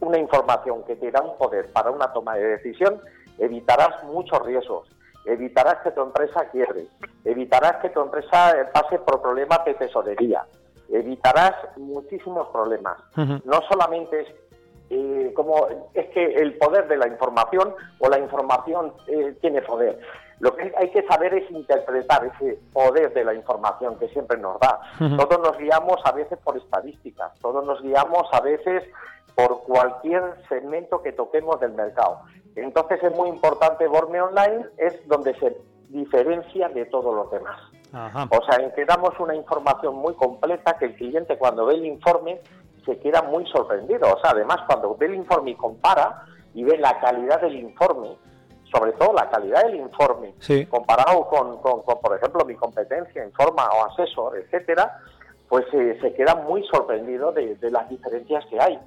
una 0.00 0.18
información 0.18 0.84
que 0.84 0.96
te 0.96 1.10
da 1.10 1.22
un 1.22 1.36
poder 1.38 1.72
para 1.72 1.90
una 1.90 2.12
toma 2.12 2.34
de 2.34 2.44
decisión, 2.56 3.00
evitarás 3.38 4.04
muchos 4.04 4.44
riesgos. 4.44 4.88
Evitarás 5.24 5.76
que 5.82 5.90
tu 5.90 6.02
empresa 6.02 6.48
quiebre, 6.50 6.86
evitarás 7.24 7.76
que 7.82 7.90
tu 7.90 8.00
empresa 8.00 8.58
eh, 8.58 8.64
pase 8.72 8.98
por 8.98 9.20
problemas 9.20 9.62
de 9.66 9.74
tesorería, 9.74 10.44
evitarás 10.88 11.54
muchísimos 11.76 12.48
problemas. 12.48 12.98
No 13.44 13.60
solamente 13.68 14.20
es 14.22 14.28
eh, 14.90 15.32
como 15.34 15.68
es 15.94 16.06
que 16.10 16.24
el 16.34 16.58
poder 16.58 16.88
de 16.88 16.96
la 16.96 17.06
información 17.06 17.74
o 18.00 18.08
la 18.08 18.18
información 18.18 18.92
eh, 19.06 19.36
tiene 19.40 19.62
poder. 19.62 20.00
Lo 20.40 20.56
que 20.56 20.72
hay 20.76 20.90
que 20.90 21.02
saber 21.06 21.32
es 21.34 21.50
interpretar 21.50 22.24
ese 22.24 22.58
poder 22.72 23.12
de 23.14 23.24
la 23.24 23.34
información 23.34 23.98
que 23.98 24.08
siempre 24.08 24.38
nos 24.38 24.58
da. 24.58 24.80
Ujú. 25.00 25.16
Todos 25.16 25.40
nos 25.40 25.58
guiamos 25.58 26.00
a 26.04 26.12
veces 26.12 26.38
por 26.42 26.56
estadísticas, 26.56 27.32
todos 27.40 27.64
nos 27.64 27.80
guiamos 27.82 28.26
a 28.32 28.40
veces 28.40 28.82
por 29.36 29.62
cualquier 29.62 30.22
segmento 30.48 31.02
que 31.02 31.12
toquemos 31.12 31.60
del 31.60 31.72
mercado. 31.72 32.22
Entonces 32.56 33.02
es 33.02 33.14
muy 33.14 33.28
importante 33.28 33.86
Borme 33.86 34.20
Online, 34.20 34.66
es 34.76 35.06
donde 35.06 35.38
se 35.38 35.56
diferencia 35.90 36.68
de 36.68 36.86
todos 36.86 37.14
los 37.14 37.30
demás. 37.30 37.60
Ajá. 37.92 38.28
O 38.30 38.44
sea, 38.44 38.64
en 38.64 38.72
que 38.72 38.84
damos 38.84 39.18
una 39.18 39.34
información 39.34 39.96
muy 39.96 40.14
completa 40.14 40.76
que 40.78 40.86
el 40.86 40.94
cliente 40.94 41.36
cuando 41.36 41.66
ve 41.66 41.74
el 41.74 41.86
informe 41.86 42.40
se 42.84 42.98
queda 42.98 43.22
muy 43.22 43.46
sorprendido. 43.46 44.12
O 44.14 44.20
sea, 44.20 44.30
además 44.30 44.58
cuando 44.66 44.96
ve 44.96 45.06
el 45.06 45.14
informe 45.14 45.50
y 45.52 45.56
compara 45.56 46.24
y 46.54 46.64
ve 46.64 46.76
la 46.78 46.98
calidad 47.00 47.40
del 47.40 47.56
informe, 47.56 48.16
sobre 48.72 48.92
todo 48.92 49.12
la 49.12 49.28
calidad 49.30 49.64
del 49.64 49.76
informe, 49.76 50.34
Sí. 50.38 50.66
comparado 50.66 51.26
con, 51.28 51.58
con- 51.58 51.82
con, 51.82 52.00
por 52.00 52.16
ejemplo, 52.16 52.44
mi 52.44 52.54
competencia, 52.54 53.24
Informa 53.24 53.68
o 53.70 53.84
Asesor, 53.86 54.36
etcétera, 54.38 54.98
pues 55.48 55.64
eh, 55.72 55.98
se 56.00 56.14
queda 56.14 56.36
muy 56.36 56.64
sorprendido 56.68 57.32
de, 57.32 57.56
de 57.56 57.70
las 57.70 57.88
diferencias 57.88 58.44
que 58.46 58.60
hay. 58.60 58.78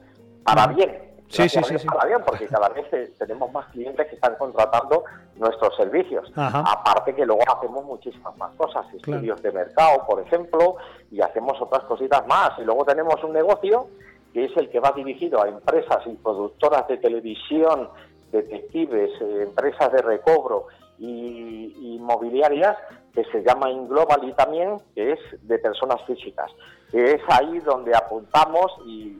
Para 0.45 0.67
bien. 0.67 1.12
Sí, 1.33 1.49
sí, 1.49 1.59
sí, 1.63 1.79
sí. 1.79 1.87
Para 1.87 2.05
bien, 2.05 2.21
porque 2.25 2.45
cada 2.45 2.69
vez 2.69 2.85
tenemos 3.17 3.51
más 3.51 3.65
clientes 3.71 4.07
que 4.07 4.15
están 4.15 4.35
contratando 4.35 5.03
nuestros 5.35 5.75
servicios. 5.75 6.31
Ajá. 6.35 6.63
Aparte 6.65 7.15
que 7.15 7.25
luego 7.25 7.41
hacemos 7.47 7.83
muchísimas 7.85 8.37
más 8.37 8.51
cosas, 8.55 8.85
estudios 8.93 9.41
de 9.41 9.51
mercado, 9.51 10.05
por 10.05 10.21
ejemplo, 10.21 10.77
y 11.11 11.21
hacemos 11.21 11.59
otras 11.59 11.83
cositas 11.85 12.25
más. 12.27 12.51
Y 12.59 12.63
luego 12.63 12.85
tenemos 12.85 13.23
un 13.23 13.33
negocio 13.33 13.87
que 14.31 14.45
es 14.45 14.57
el 14.57 14.69
que 14.69 14.79
va 14.79 14.91
dirigido 14.91 15.41
a 15.41 15.47
empresas 15.47 16.05
y 16.05 16.11
productoras 16.11 16.87
de 16.87 16.97
televisión, 16.97 17.89
detectives, 18.31 19.11
eh, 19.21 19.43
empresas 19.43 19.91
de 19.91 20.01
recobro 20.01 20.67
y 20.99 21.63
y 21.83 21.95
inmobiliarias, 21.95 22.77
que 23.13 23.23
se 23.25 23.43
llama 23.43 23.69
Inglobally 23.69 24.33
también, 24.33 24.77
que 24.95 25.13
es 25.13 25.19
de 25.41 25.59
personas 25.59 26.01
físicas. 26.05 26.51
Es 26.91 27.21
ahí 27.27 27.59
donde 27.59 27.95
apuntamos 27.95 28.71
y 28.85 29.15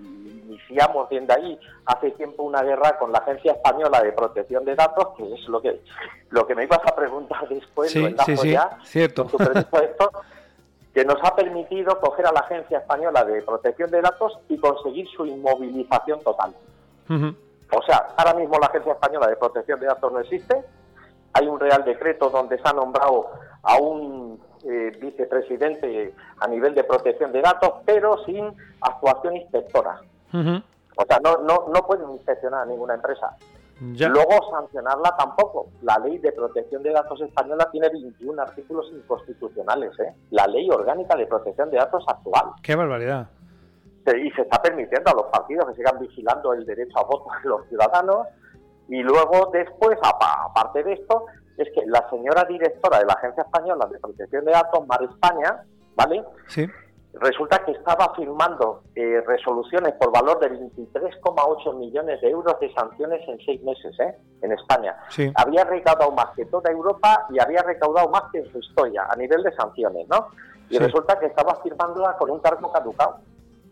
iniciamos 0.53 1.09
desde 1.09 1.33
ahí 1.33 1.59
hace 1.85 2.11
tiempo 2.11 2.43
una 2.43 2.61
guerra 2.61 2.97
con 2.97 3.11
la 3.11 3.19
Agencia 3.19 3.53
Española 3.53 4.01
de 4.01 4.11
Protección 4.11 4.63
de 4.65 4.75
Datos, 4.75 5.09
que 5.17 5.33
es 5.33 5.47
lo 5.47 5.61
que 5.61 5.81
lo 6.29 6.45
que 6.47 6.55
me 6.55 6.63
ibas 6.63 6.79
a 6.85 6.95
preguntar 6.95 7.47
después, 7.49 7.93
lo 7.95 8.01
Sí, 8.01 8.05
enlazo 8.07 8.31
sí, 8.31 8.37
sí, 8.37 8.51
ya, 8.51 8.77
cierto. 8.83 9.23
con 9.23 9.31
tu 9.31 9.37
presupuesto, 9.37 10.11
que 10.93 11.05
nos 11.05 11.17
ha 11.23 11.35
permitido 11.35 11.99
coger 11.99 12.27
a 12.27 12.31
la 12.31 12.41
Agencia 12.41 12.79
Española 12.79 13.23
de 13.25 13.41
Protección 13.41 13.89
de 13.89 14.01
Datos 14.01 14.39
y 14.49 14.57
conseguir 14.57 15.07
su 15.09 15.25
inmovilización 15.25 16.21
total. 16.21 16.53
O 17.09 17.81
sea, 17.85 18.07
ahora 18.17 18.33
mismo 18.35 18.57
la 18.59 18.67
Agencia 18.67 18.93
Española 18.93 19.27
de 19.27 19.35
Protección 19.35 19.79
de 19.79 19.87
Datos 19.87 20.11
no 20.11 20.19
existe. 20.19 20.63
Hay 21.33 21.47
un 21.47 21.59
Real 21.59 21.83
Decreto 21.83 22.29
donde 22.29 22.57
se 22.57 22.63
ha 22.67 22.73
nombrado 22.73 23.31
a 23.63 23.77
un 23.77 24.39
eh, 24.65 24.97
vicepresidente 25.01 26.13
a 26.39 26.47
nivel 26.47 26.73
de 26.73 26.85
protección 26.85 27.33
de 27.33 27.41
datos, 27.41 27.81
pero 27.85 28.23
sin 28.23 28.53
actuación 28.79 29.35
inspectora. 29.35 29.99
O 30.95 31.05
sea, 31.05 31.19
no, 31.23 31.37
no, 31.37 31.65
no 31.73 31.85
pueden 31.87 32.09
inspeccionar 32.11 32.61
a 32.61 32.65
ninguna 32.65 32.93
empresa. 32.95 33.35
Ya. 33.93 34.07
Luego 34.07 34.31
sancionarla 34.51 35.15
tampoco. 35.17 35.67
La 35.81 35.97
ley 35.97 36.17
de 36.19 36.31
protección 36.31 36.83
de 36.83 36.91
datos 36.91 37.19
española 37.21 37.67
tiene 37.71 37.89
21 37.89 38.41
artículos 38.41 38.89
inconstitucionales. 38.93 39.91
¿eh? 39.99 40.13
La 40.31 40.45
ley 40.47 40.69
orgánica 40.69 41.15
de 41.15 41.25
protección 41.25 41.69
de 41.71 41.77
datos 41.77 42.03
actual. 42.07 42.51
Qué 42.61 42.75
barbaridad. 42.75 43.27
Y 44.05 44.29
se 44.31 44.41
está 44.41 44.61
permitiendo 44.61 45.09
a 45.11 45.13
los 45.15 45.25
partidos 45.31 45.65
que 45.69 45.75
sigan 45.75 45.97
vigilando 45.99 46.53
el 46.53 46.65
derecho 46.65 46.99
a 46.99 47.03
voto 47.03 47.25
de 47.41 47.49
los 47.49 47.67
ciudadanos. 47.67 48.27
Y 48.89 49.01
luego, 49.01 49.49
después, 49.51 49.97
apa- 50.03 50.43
aparte 50.49 50.83
de 50.83 50.93
esto, 50.93 51.25
es 51.57 51.67
que 51.73 51.85
la 51.87 52.07
señora 52.09 52.43
directora 52.43 52.99
de 52.99 53.05
la 53.05 53.13
Agencia 53.13 53.43
Española 53.43 53.87
de 53.91 53.99
Protección 53.99 54.43
de 54.45 54.51
Datos, 54.51 54.85
Mar 54.87 55.01
España, 55.03 55.63
¿vale? 55.95 56.23
Sí. 56.47 56.67
Resulta 57.13 57.63
que 57.63 57.71
estaba 57.73 58.13
firmando 58.15 58.81
eh, 58.95 59.21
resoluciones 59.27 59.93
por 59.95 60.11
valor 60.11 60.39
de 60.39 60.49
23,8 60.51 61.75
millones 61.75 62.19
de 62.21 62.29
euros 62.29 62.59
de 62.59 62.73
sanciones 62.73 63.21
en 63.27 63.37
seis 63.45 63.61
meses 63.63 63.97
¿eh? 63.99 64.17
en 64.41 64.51
España. 64.51 64.97
Sí. 65.09 65.31
Había 65.35 65.63
recaudado 65.63 66.11
más 66.11 66.31
que 66.35 66.45
toda 66.45 66.71
Europa 66.71 67.27
y 67.29 67.39
había 67.39 67.61
recaudado 67.61 68.09
más 68.09 68.23
que 68.31 68.39
en 68.39 68.51
su 68.51 68.57
historia 68.57 69.05
a 69.09 69.15
nivel 69.15 69.43
de 69.43 69.51
sanciones, 69.53 70.07
¿no? 70.09 70.27
Y 70.69 70.77
Sí. 70.77 70.79
resulta 70.79 71.19
que 71.19 71.27
estaba 71.27 71.55
firmándola 71.61 72.17
con 72.17 72.31
un 72.31 72.39
cargo 72.39 72.71
caducado. 72.71 73.17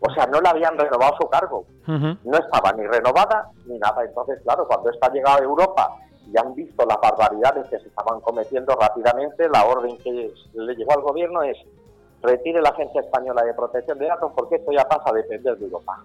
O 0.00 0.10
sea, 0.14 0.26
no 0.26 0.40
le 0.40 0.48
habían 0.48 0.78
renovado 0.78 1.16
su 1.20 1.28
cargo. 1.28 1.64
No 1.86 2.38
estaba 2.38 2.72
ni 2.72 2.86
renovada 2.86 3.48
ni 3.66 3.78
nada. 3.78 4.04
Entonces, 4.04 4.40
claro, 4.44 4.66
cuando 4.68 4.90
esta 4.90 5.06
ha 5.08 5.12
llegado 5.12 5.38
a 5.38 5.42
Europa 5.44 5.96
y 6.32 6.36
han 6.38 6.54
visto 6.54 6.84
las 6.86 6.98
barbaridades 7.00 7.68
que 7.68 7.78
se 7.80 7.88
estaban 7.88 8.20
cometiendo 8.20 8.74
rápidamente, 8.76 9.48
la 9.48 9.64
orden 9.64 9.96
que 9.98 10.32
le 10.54 10.74
llegó 10.74 10.92
al 10.92 11.02
gobierno 11.02 11.42
es 11.42 11.56
retire 12.22 12.60
la 12.60 12.70
Agencia 12.70 13.00
Española 13.00 13.42
de 13.42 13.54
Protección 13.54 13.98
de 13.98 14.06
Datos 14.06 14.32
porque 14.34 14.56
esto 14.56 14.72
ya 14.72 14.84
pasa 14.84 15.10
a 15.10 15.12
depender 15.12 15.56
de 15.56 15.64
Europa. 15.64 16.04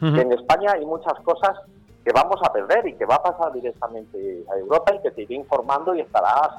Que 0.00 0.20
en 0.20 0.32
España 0.32 0.72
hay 0.74 0.86
muchas 0.86 1.18
cosas 1.24 1.58
que 2.04 2.12
vamos 2.12 2.40
a 2.44 2.52
perder 2.52 2.86
y 2.86 2.94
que 2.94 3.04
va 3.04 3.16
a 3.16 3.22
pasar 3.22 3.52
directamente 3.52 4.44
a 4.48 4.56
Europa 4.56 4.94
y 4.94 5.02
que 5.02 5.10
te 5.10 5.22
iré 5.22 5.34
informando 5.34 5.94
y 5.94 6.00
estarás 6.00 6.50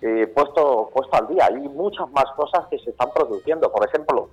eh, 0.00 0.26
puesto, 0.28 0.90
puesto 0.92 1.16
al 1.16 1.28
día. 1.28 1.46
Hay 1.46 1.68
muchas 1.68 2.10
más 2.10 2.24
cosas 2.34 2.66
que 2.70 2.78
se 2.78 2.90
están 2.90 3.10
produciendo. 3.12 3.70
Por 3.70 3.86
ejemplo, 3.86 4.30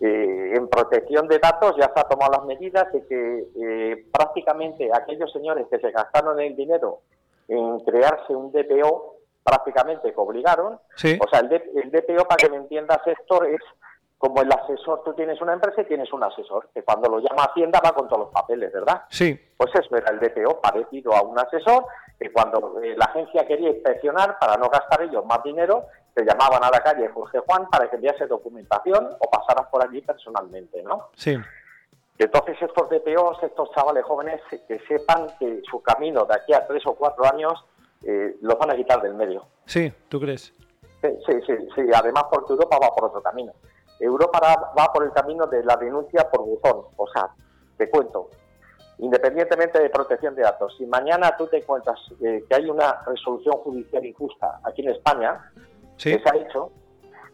eh, 0.00 0.52
en 0.54 0.68
protección 0.68 1.26
de 1.26 1.38
datos 1.38 1.74
ya 1.76 1.90
se 1.92 2.00
han 2.00 2.08
tomado 2.08 2.32
las 2.32 2.44
medidas 2.44 2.92
de 2.92 3.04
que 3.06 3.48
eh, 3.56 4.06
prácticamente 4.12 4.88
aquellos 4.92 5.32
señores 5.32 5.66
que 5.68 5.78
se 5.80 5.90
gastaron 5.90 6.38
el 6.38 6.54
dinero 6.54 7.00
en 7.48 7.80
crearse 7.80 8.36
un 8.36 8.52
DPO, 8.52 9.16
prácticamente 9.48 10.12
que 10.12 10.20
obligaron, 10.20 10.78
Sí. 10.94 11.18
o 11.24 11.28
sea, 11.30 11.40
el, 11.40 11.50
el 11.52 11.90
DPO, 11.90 12.24
para 12.28 12.36
que 12.36 12.50
me 12.50 12.56
entiendas, 12.58 12.98
Héctor, 13.06 13.46
es 13.46 13.60
como 14.18 14.42
el 14.42 14.50
asesor, 14.52 15.02
tú 15.04 15.14
tienes 15.14 15.40
una 15.40 15.52
empresa 15.54 15.80
y 15.80 15.84
tienes 15.86 16.12
un 16.12 16.22
asesor, 16.24 16.68
que 16.74 16.82
cuando 16.82 17.08
lo 17.08 17.20
llama 17.20 17.44
Hacienda 17.44 17.80
va 17.84 17.92
con 17.92 18.08
todos 18.08 18.24
los 18.24 18.32
papeles, 18.32 18.72
¿verdad? 18.72 19.04
Sí. 19.08 19.38
Pues 19.56 19.70
eso 19.74 19.96
era 19.96 20.10
el 20.10 20.18
DPO, 20.20 20.60
parecido 20.60 21.14
a 21.14 21.22
un 21.22 21.38
asesor, 21.38 21.84
que 22.18 22.30
cuando 22.32 22.80
eh, 22.82 22.94
la 22.96 23.04
agencia 23.06 23.46
quería 23.46 23.70
inspeccionar, 23.70 24.36
para 24.40 24.56
no 24.56 24.68
gastar 24.68 25.02
ellos 25.02 25.24
más 25.24 25.42
dinero, 25.44 25.86
te 26.14 26.24
llamaban 26.24 26.62
a 26.64 26.70
la 26.70 26.80
calle 26.80 27.08
Jorge 27.08 27.38
Juan 27.46 27.68
para 27.70 27.88
que 27.88 27.94
enviase 27.96 28.26
documentación 28.26 29.08
o 29.20 29.30
pasaras 29.30 29.68
por 29.70 29.86
allí 29.86 30.02
personalmente, 30.02 30.82
¿no? 30.82 31.10
Sí. 31.14 31.36
Entonces 32.18 32.56
estos 32.60 32.90
DPOs, 32.90 33.40
estos 33.44 33.70
chavales 33.70 34.04
jóvenes, 34.04 34.40
que 34.66 34.80
sepan 34.88 35.28
que 35.38 35.62
su 35.70 35.80
camino 35.80 36.24
de 36.24 36.34
aquí 36.34 36.52
a 36.52 36.66
tres 36.66 36.84
o 36.86 36.94
cuatro 36.96 37.24
años 37.32 37.64
eh, 38.02 38.36
los 38.40 38.58
van 38.58 38.70
a 38.70 38.76
quitar 38.76 39.00
del 39.02 39.14
medio. 39.14 39.44
Sí, 39.66 39.92
¿tú 40.08 40.20
crees? 40.20 40.52
Sí, 41.02 41.08
sí, 41.46 41.54
sí, 41.74 41.82
además 41.94 42.24
porque 42.30 42.52
Europa 42.52 42.78
va 42.82 42.88
por 42.94 43.04
otro 43.06 43.22
camino. 43.22 43.52
Europa 44.00 44.40
va, 44.42 44.72
va 44.78 44.92
por 44.92 45.04
el 45.04 45.12
camino 45.12 45.46
de 45.46 45.64
la 45.64 45.76
denuncia 45.76 46.28
por 46.30 46.42
buzón. 46.44 46.86
O 46.96 47.06
sea, 47.08 47.28
te 47.76 47.88
cuento, 47.90 48.30
independientemente 48.98 49.80
de 49.80 49.90
protección 49.90 50.34
de 50.34 50.42
datos, 50.42 50.74
si 50.76 50.86
mañana 50.86 51.36
tú 51.36 51.46
te 51.46 51.58
encuentras 51.58 51.98
eh, 52.20 52.44
que 52.48 52.54
hay 52.56 52.68
una 52.68 53.02
resolución 53.06 53.54
judicial 53.58 54.04
injusta 54.04 54.60
aquí 54.64 54.82
en 54.82 54.90
España, 54.90 55.52
Sí. 55.96 56.12
que 56.16 56.22
se 56.22 56.28
ha 56.30 56.36
hecho, 56.36 56.70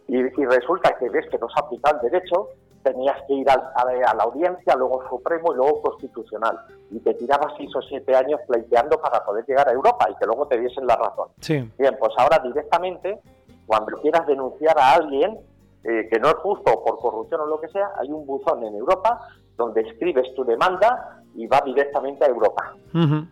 y, 0.08 0.18
y 0.18 0.46
resulta 0.46 0.96
que 0.98 1.08
ves 1.10 1.26
que 1.30 1.38
no 1.38 1.48
se 1.48 1.60
aplica 1.60 1.90
el 1.90 2.10
derecho, 2.10 2.48
tenías 2.84 3.16
que 3.26 3.34
ir 3.34 3.50
a, 3.50 3.56
la- 3.56 4.10
a 4.10 4.14
la 4.14 4.22
audiencia, 4.22 4.76
luego 4.76 5.02
Supremo 5.08 5.52
y 5.52 5.56
luego 5.56 5.82
Constitucional. 5.82 6.56
Y 6.92 7.00
te 7.00 7.14
tirabas 7.14 7.54
seis 7.56 7.74
o 7.74 7.82
siete 7.82 8.14
años 8.14 8.38
pleiteando 8.46 9.00
para 9.00 9.24
poder 9.24 9.44
llegar 9.46 9.68
a 9.68 9.72
Europa 9.72 10.06
y 10.10 10.14
que 10.14 10.26
luego 10.26 10.46
te 10.46 10.60
diesen 10.60 10.86
la 10.86 10.94
razón. 10.96 11.28
Sí. 11.40 11.68
Bien, 11.78 11.96
pues 11.98 12.12
ahora 12.18 12.38
directamente, 12.44 13.20
cuando 13.66 14.00
quieras 14.00 14.26
denunciar 14.26 14.78
a 14.78 14.92
alguien 14.94 15.40
eh, 15.82 16.08
que 16.10 16.18
no 16.20 16.28
es 16.28 16.34
justo 16.36 16.72
o 16.72 16.84
por 16.84 16.98
corrupción 16.98 17.40
o 17.40 17.46
lo 17.46 17.60
que 17.60 17.68
sea, 17.68 17.90
hay 17.98 18.12
un 18.12 18.24
buzón 18.26 18.62
en 18.64 18.74
Europa 18.76 19.18
donde 19.56 19.80
escribes 19.82 20.32
tu 20.34 20.44
demanda 20.44 21.22
y 21.34 21.46
va 21.46 21.60
directamente 21.64 22.24
a 22.24 22.28
Europa. 22.28 22.74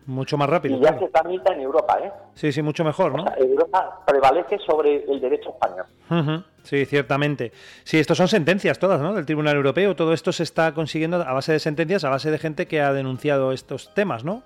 Mucho 0.05 0.37
más 0.37 0.49
rápido. 0.49 0.75
y 0.75 0.81
ya 0.81 0.89
claro. 0.89 1.05
se 1.05 1.11
tramita 1.11 1.53
en 1.53 1.61
Europa, 1.61 1.97
¿eh? 2.01 2.11
Sí, 2.33 2.51
sí, 2.51 2.61
mucho 2.61 2.83
mejor, 2.83 3.15
¿no? 3.15 3.25
Europa 3.37 4.01
prevalece 4.05 4.57
sobre 4.59 5.03
el 5.05 5.21
derecho 5.21 5.51
español. 5.51 6.43
Sí, 6.63 6.85
ciertamente. 6.85 7.51
Sí, 7.83 7.99
estos 7.99 8.17
son 8.17 8.27
sentencias 8.27 8.79
todas, 8.79 9.01
¿no? 9.01 9.13
Del 9.13 9.25
Tribunal 9.25 9.55
Europeo. 9.55 9.95
Todo 9.95 10.13
esto 10.13 10.31
se 10.31 10.43
está 10.43 10.73
consiguiendo 10.73 11.17
a 11.17 11.33
base 11.33 11.53
de 11.53 11.59
sentencias, 11.59 12.03
a 12.03 12.09
base 12.09 12.29
de 12.29 12.37
gente 12.37 12.67
que 12.67 12.81
ha 12.81 12.93
denunciado 12.93 13.51
estos 13.51 13.93
temas, 13.93 14.23
¿no? 14.23 14.43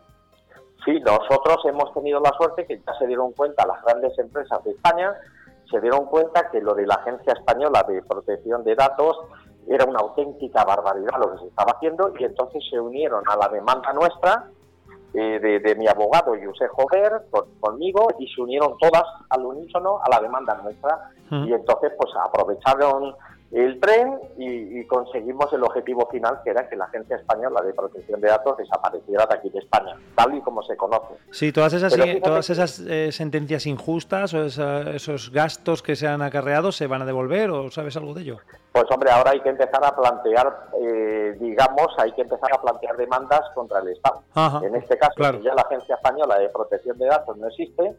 Sí, 0.85 0.99
nosotros 1.01 1.57
hemos 1.65 1.93
tenido 1.93 2.19
la 2.19 2.31
suerte 2.37 2.65
que 2.65 2.77
ya 2.77 2.93
se 2.97 3.07
dieron 3.07 3.33
cuenta 3.33 3.65
las 3.67 3.83
grandes 3.83 4.17
empresas 4.19 4.63
de 4.63 4.71
España, 4.71 5.13
se 5.69 5.81
dieron 5.81 6.05
cuenta 6.05 6.49
que 6.49 6.61
lo 6.61 6.73
de 6.75 6.85
la 6.87 6.95
Agencia 6.95 7.33
Española 7.33 7.83
de 7.87 8.01
Protección 8.03 8.63
de 8.63 8.75
Datos 8.75 9.17
era 9.69 9.85
una 9.85 9.99
auténtica 9.99 10.63
barbaridad 10.63 11.19
lo 11.19 11.33
que 11.33 11.39
se 11.39 11.47
estaba 11.47 11.73
haciendo 11.73 12.13
y 12.17 12.23
entonces 12.23 12.63
se 12.69 12.79
unieron 12.79 13.23
a 13.27 13.35
la 13.35 13.47
demanda 13.49 13.91
nuestra 13.93 14.45
eh, 15.13 15.39
de, 15.39 15.59
de 15.59 15.75
mi 15.75 15.87
abogado 15.87 16.33
José 16.45 16.67
Jover 16.69 17.23
con- 17.31 17.45
conmigo 17.59 18.07
y 18.19 18.27
se 18.27 18.41
unieron 18.41 18.77
todas 18.77 19.03
al 19.29 19.45
unísono 19.45 19.99
a 20.03 20.09
la 20.09 20.19
demanda 20.19 20.55
nuestra. 20.63 21.09
Y 21.47 21.53
entonces 21.53 21.91
pues 21.99 22.11
aprovecharon 22.23 23.13
el 23.51 23.79
tren 23.79 24.19
y, 24.37 24.79
y 24.79 24.87
conseguimos 24.87 25.51
el 25.53 25.63
objetivo 25.63 26.07
final 26.11 26.41
que 26.43 26.49
era 26.49 26.67
que 26.67 26.75
la 26.75 26.85
Agencia 26.85 27.15
Española 27.15 27.61
de 27.61 27.73
Protección 27.73 28.19
de 28.19 28.27
Datos 28.27 28.57
desapareciera 28.57 29.25
de 29.25 29.35
aquí 29.35 29.49
de 29.49 29.59
España, 29.59 29.95
tal 30.15 30.35
y 30.35 30.41
como 30.41 30.61
se 30.63 30.75
conoce. 30.75 31.13
Sí, 31.31 31.51
todas 31.53 31.71
esas, 31.73 31.93
fíjate 31.93 32.19
todas 32.21 32.79
eh, 32.87 33.11
sentencias 33.11 33.65
injustas 33.65 34.33
o 34.33 34.43
esa- 34.43 34.91
esos 34.91 35.31
gastos 35.31 35.81
que 35.81 35.95
se 35.95 36.07
han 36.07 36.21
acarreado 36.21 36.71
se 36.71 36.87
van 36.87 37.01
a 37.01 37.05
devolver 37.05 37.49
o 37.51 37.71
sabes 37.71 37.95
algo 37.95 38.13
de 38.13 38.21
ello. 38.23 38.37
Pues 38.73 38.85
hombre, 38.91 39.09
ahora 39.11 39.31
hay 39.31 39.39
que 39.39 39.49
empezar 39.49 39.83
a 39.83 39.95
plantear, 39.95 40.67
eh, 40.83 41.35
digamos, 41.39 41.87
hay 41.97 42.11
que 42.11 42.21
empezar 42.21 42.53
a 42.53 42.61
plantear 42.61 42.95
demandas 42.97 43.41
contra 43.55 43.79
el 43.79 43.87
Estado. 43.87 44.21
Ajá, 44.35 44.61
en 44.65 44.75
este 44.75 44.97
caso, 44.97 45.13
claro. 45.15 45.39
ya 45.41 45.55
la 45.55 45.61
Agencia 45.63 45.95
Española 45.95 46.37
de 46.37 46.49
Protección 46.49 46.97
de 46.97 47.07
Datos 47.07 47.35
no 47.37 47.47
existe, 47.47 47.95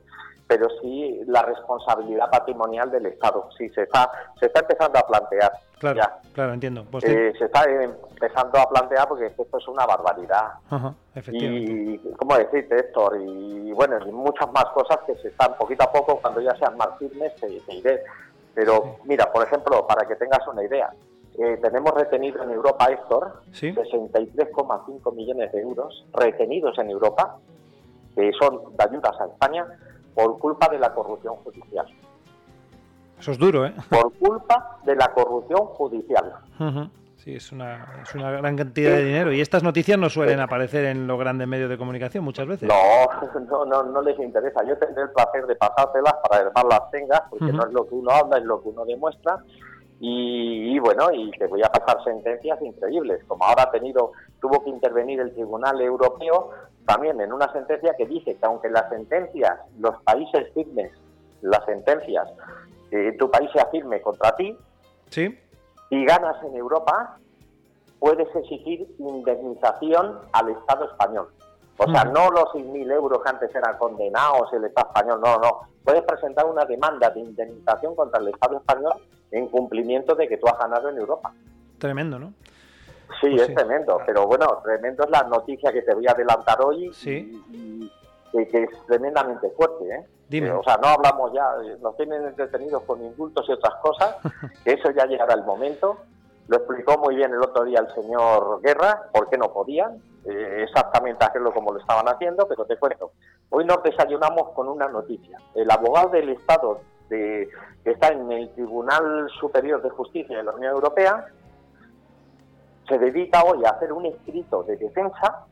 pero 0.48 0.66
sí 0.80 1.20
la 1.26 1.42
responsabilidad 1.42 2.30
patrimonial 2.30 2.90
del 2.90 3.06
Estado. 3.06 3.48
Sí, 3.56 3.68
se 3.68 3.82
está, 3.82 4.10
se 4.40 4.46
está 4.46 4.60
empezando 4.60 4.98
a 4.98 5.06
plantear. 5.06 5.52
Claro, 5.78 5.96
ya. 5.98 6.18
claro, 6.32 6.54
entiendo. 6.54 6.84
Pues 6.90 7.04
sí. 7.04 7.10
Eh, 7.12 7.34
se 7.38 7.44
está 7.44 7.64
eh, 7.64 7.84
empezando 7.84 8.58
a 8.58 8.68
plantear 8.68 9.06
porque 9.06 9.26
esto 9.26 9.46
es 9.58 9.68
una 9.68 9.84
barbaridad. 9.86 10.54
Ajá, 10.70 10.94
efectivamente. 11.14 11.72
Y, 11.72 12.12
¿cómo 12.16 12.36
decirte, 12.36 12.76
Héctor? 12.76 13.20
Y 13.20 13.72
bueno, 13.72 13.98
y 14.04 14.10
muchas 14.10 14.50
más 14.50 14.64
cosas 14.72 14.98
que 15.06 15.14
se 15.16 15.28
están 15.28 15.54
poquito 15.56 15.84
a 15.84 15.92
poco, 15.92 16.18
cuando 16.20 16.40
ya 16.40 16.56
sean 16.56 16.76
más 16.78 16.88
firmes, 16.98 17.34
te, 17.36 17.60
te 17.60 17.72
diré. 17.72 18.02
Pero 18.54 18.96
mira, 19.04 19.30
por 19.30 19.44
ejemplo, 19.44 19.86
para 19.86 20.08
que 20.08 20.16
tengas 20.16 20.48
una 20.48 20.64
idea, 20.64 20.90
eh, 21.38 21.58
tenemos 21.62 21.92
retenido 21.92 22.42
en 22.42 22.50
Europa, 22.50 22.86
Héctor, 22.86 23.42
Sí. 23.52 23.72
63,5 23.72 25.14
millones 25.14 25.52
de 25.52 25.60
euros 25.60 26.06
retenidos 26.14 26.76
en 26.78 26.90
Europa, 26.90 27.36
que 28.16 28.32
son 28.32 28.76
de 28.76 28.84
ayudas 28.84 29.20
a 29.20 29.26
España, 29.26 29.66
por 30.18 30.36
culpa 30.40 30.68
de 30.68 30.80
la 30.80 30.92
corrupción 30.92 31.36
judicial. 31.44 31.86
Eso 33.20 33.30
es 33.30 33.38
duro, 33.38 33.66
¿eh? 33.66 33.74
Por 33.88 34.12
culpa 34.14 34.80
de 34.84 34.97
la 34.97 35.12
corrupción 35.12 35.64
judicial. 35.66 36.34
Sí, 37.14 37.36
es 37.36 37.52
una, 37.52 38.02
es 38.02 38.12
una 38.16 38.32
gran 38.32 38.56
cantidad 38.56 38.97
de 38.97 39.05
dinero. 39.05 39.32
Y 39.32 39.40
estas 39.40 39.62
noticias 39.62 39.97
no 39.97 40.10
suelen 40.10 40.40
aparecer 40.40 40.86
en 40.86 41.06
los 41.06 41.20
grandes 41.20 41.47
medios 41.47 41.70
de 41.70 41.78
comunicación 41.78 42.24
muchas 42.24 42.48
veces. 42.48 42.68
No, 42.68 43.40
no, 43.48 43.64
no, 43.64 43.84
no 43.84 44.02
les 44.02 44.18
interesa. 44.18 44.64
Yo 44.64 44.76
tendré 44.76 45.05
el 45.05 45.10
placer 45.10 45.47
de 45.47 45.55
pasártelas 45.55 46.14
para 46.28 46.44
que 46.44 46.50
más 46.52 46.64
las 46.64 46.90
tengas, 46.90 47.22
porque 47.30 47.52
no 47.52 47.64
es 47.64 47.72
lo 47.72 47.86
que 47.86 47.94
uno 47.94 48.10
habla, 48.10 48.38
es 48.38 48.44
lo 48.44 48.60
que 48.60 48.70
uno 48.70 48.84
demuestra. 48.84 49.38
Y, 50.00 50.76
y 50.76 50.78
bueno, 50.78 51.10
y 51.12 51.30
te 51.32 51.46
voy 51.48 51.62
a 51.62 51.70
pasar 51.72 52.02
sentencias 52.04 52.60
increíbles, 52.62 53.22
como 53.26 53.44
ahora 53.44 53.64
ha 53.64 53.70
tenido, 53.70 54.12
tuvo 54.40 54.62
que 54.62 54.70
intervenir 54.70 55.18
el 55.20 55.32
Tribunal 55.34 55.80
Europeo 55.80 56.50
también 56.86 57.20
en 57.20 57.32
una 57.32 57.52
sentencia 57.52 57.94
que 57.98 58.06
dice 58.06 58.36
que 58.36 58.46
aunque 58.46 58.70
las 58.70 58.88
sentencias, 58.88 59.58
los 59.78 60.00
países 60.04 60.52
firmes, 60.54 60.92
las 61.42 61.64
sentencias, 61.66 62.28
eh, 62.90 63.14
tu 63.18 63.30
país 63.30 63.50
se 63.52 63.60
afirme 63.60 64.00
contra 64.00 64.34
ti, 64.36 64.56
Sí. 65.10 65.36
y 65.90 66.04
ganas 66.04 66.42
en 66.44 66.54
Europa, 66.54 67.18
puedes 67.98 68.28
exigir 68.36 68.86
indemnización 68.98 70.18
al 70.32 70.50
Estado 70.50 70.84
español. 70.84 71.28
O 71.78 71.90
sea, 71.90 72.04
no 72.04 72.30
los 72.30 72.44
6.000 72.54 72.90
euros 72.90 73.22
que 73.22 73.28
antes 73.30 73.54
eran 73.54 73.76
condenados 73.78 74.52
el 74.52 74.64
Estado 74.64 74.88
español, 74.88 75.20
no, 75.24 75.38
no. 75.38 75.60
Puedes 75.84 76.02
presentar 76.02 76.47
una 76.47 76.65
demanda 76.65 77.10
de 77.10 77.20
indemnización 77.20 77.94
contra 77.94 78.20
el 78.20 78.28
Estado 78.28 78.57
español 78.58 78.94
en 79.31 79.48
cumplimiento 79.48 80.15
de 80.15 80.28
que 80.28 80.36
tú 80.36 80.47
has 80.48 80.58
ganado 80.58 80.89
en 80.90 80.98
Europa. 80.98 81.32
Tremendo, 81.78 82.18
¿no? 82.18 82.32
Sí, 83.20 83.28
Pues 83.31 83.40
es 83.42 83.47
sí. 83.48 83.55
tremendo, 83.55 83.98
pero 84.05 84.26
bueno, 84.26 84.60
tremendo 84.62 85.05
es 85.05 85.10
la 85.10 85.23
noticia 85.23 85.73
que 85.73 85.82
te 85.82 85.94
voy 85.94 86.07
a 86.07 86.12
adelantar 86.12 86.58
hoy 86.62 86.92
Sí. 86.92 87.42
y, 87.50 87.84
y 87.84 87.92
que, 88.32 88.48
que 88.48 88.62
es 88.65 88.70
tremendamente 88.86 89.48
fuerte, 89.50 89.89
¿eh? 89.89 90.07
Dime. 90.28 90.50
O 90.50 90.62
sea, 90.62 90.76
no 90.76 90.89
hablamos 90.89 91.32
ya, 91.32 91.47
eh, 91.65 91.78
nos 91.81 91.97
tienen 91.97 92.23
entretenidos 92.26 92.82
con 92.82 93.02
indultos 93.02 93.47
y 93.48 93.52
otras 93.52 93.74
cosas, 93.81 94.16
que 94.65 94.73
eso 94.74 94.90
ya 94.90 95.07
llegará 95.07 95.32
el 95.34 95.44
momento. 95.44 95.97
Lo 96.48 96.56
explicó 96.56 96.98
muy 96.98 97.14
bien 97.14 97.32
el 97.32 97.42
otro 97.42 97.64
día 97.64 97.80
el 97.80 97.94
señor 97.94 98.60
Guerra, 98.62 99.10
por 99.12 99.28
qué 99.28 99.36
no 99.36 99.52
podían, 99.52 100.02
eh, 100.24 100.64
exactamente 100.66 101.24
hacerlo 101.24 101.52
como 101.52 101.72
lo 101.72 101.78
estaban 101.78 102.08
haciendo, 102.08 102.48
pero 102.48 102.64
te 102.64 102.76
cuento. 102.78 103.12
Hoy 103.50 103.64
nos 103.66 103.82
desayunamos 103.82 104.50
con 104.54 104.68
una 104.68 104.88
noticia. 104.88 105.38
El 105.54 105.70
abogado 105.70 106.08
del 106.08 106.30
Estado 106.30 106.80
de, 107.10 107.48
que 107.84 107.90
está 107.90 108.08
en 108.08 108.32
el 108.32 108.50
Tribunal 108.54 109.28
Superior 109.38 109.82
de 109.82 109.90
Justicia 109.90 110.38
de 110.38 110.42
la 110.42 110.52
Unión 110.52 110.72
Europea 110.74 111.26
se 112.88 112.98
dedica 112.98 113.42
hoy 113.44 113.64
a 113.66 113.70
hacer 113.70 113.92
un 113.92 114.06
escrito 114.06 114.62
de 114.62 114.76
defensa, 114.78 115.44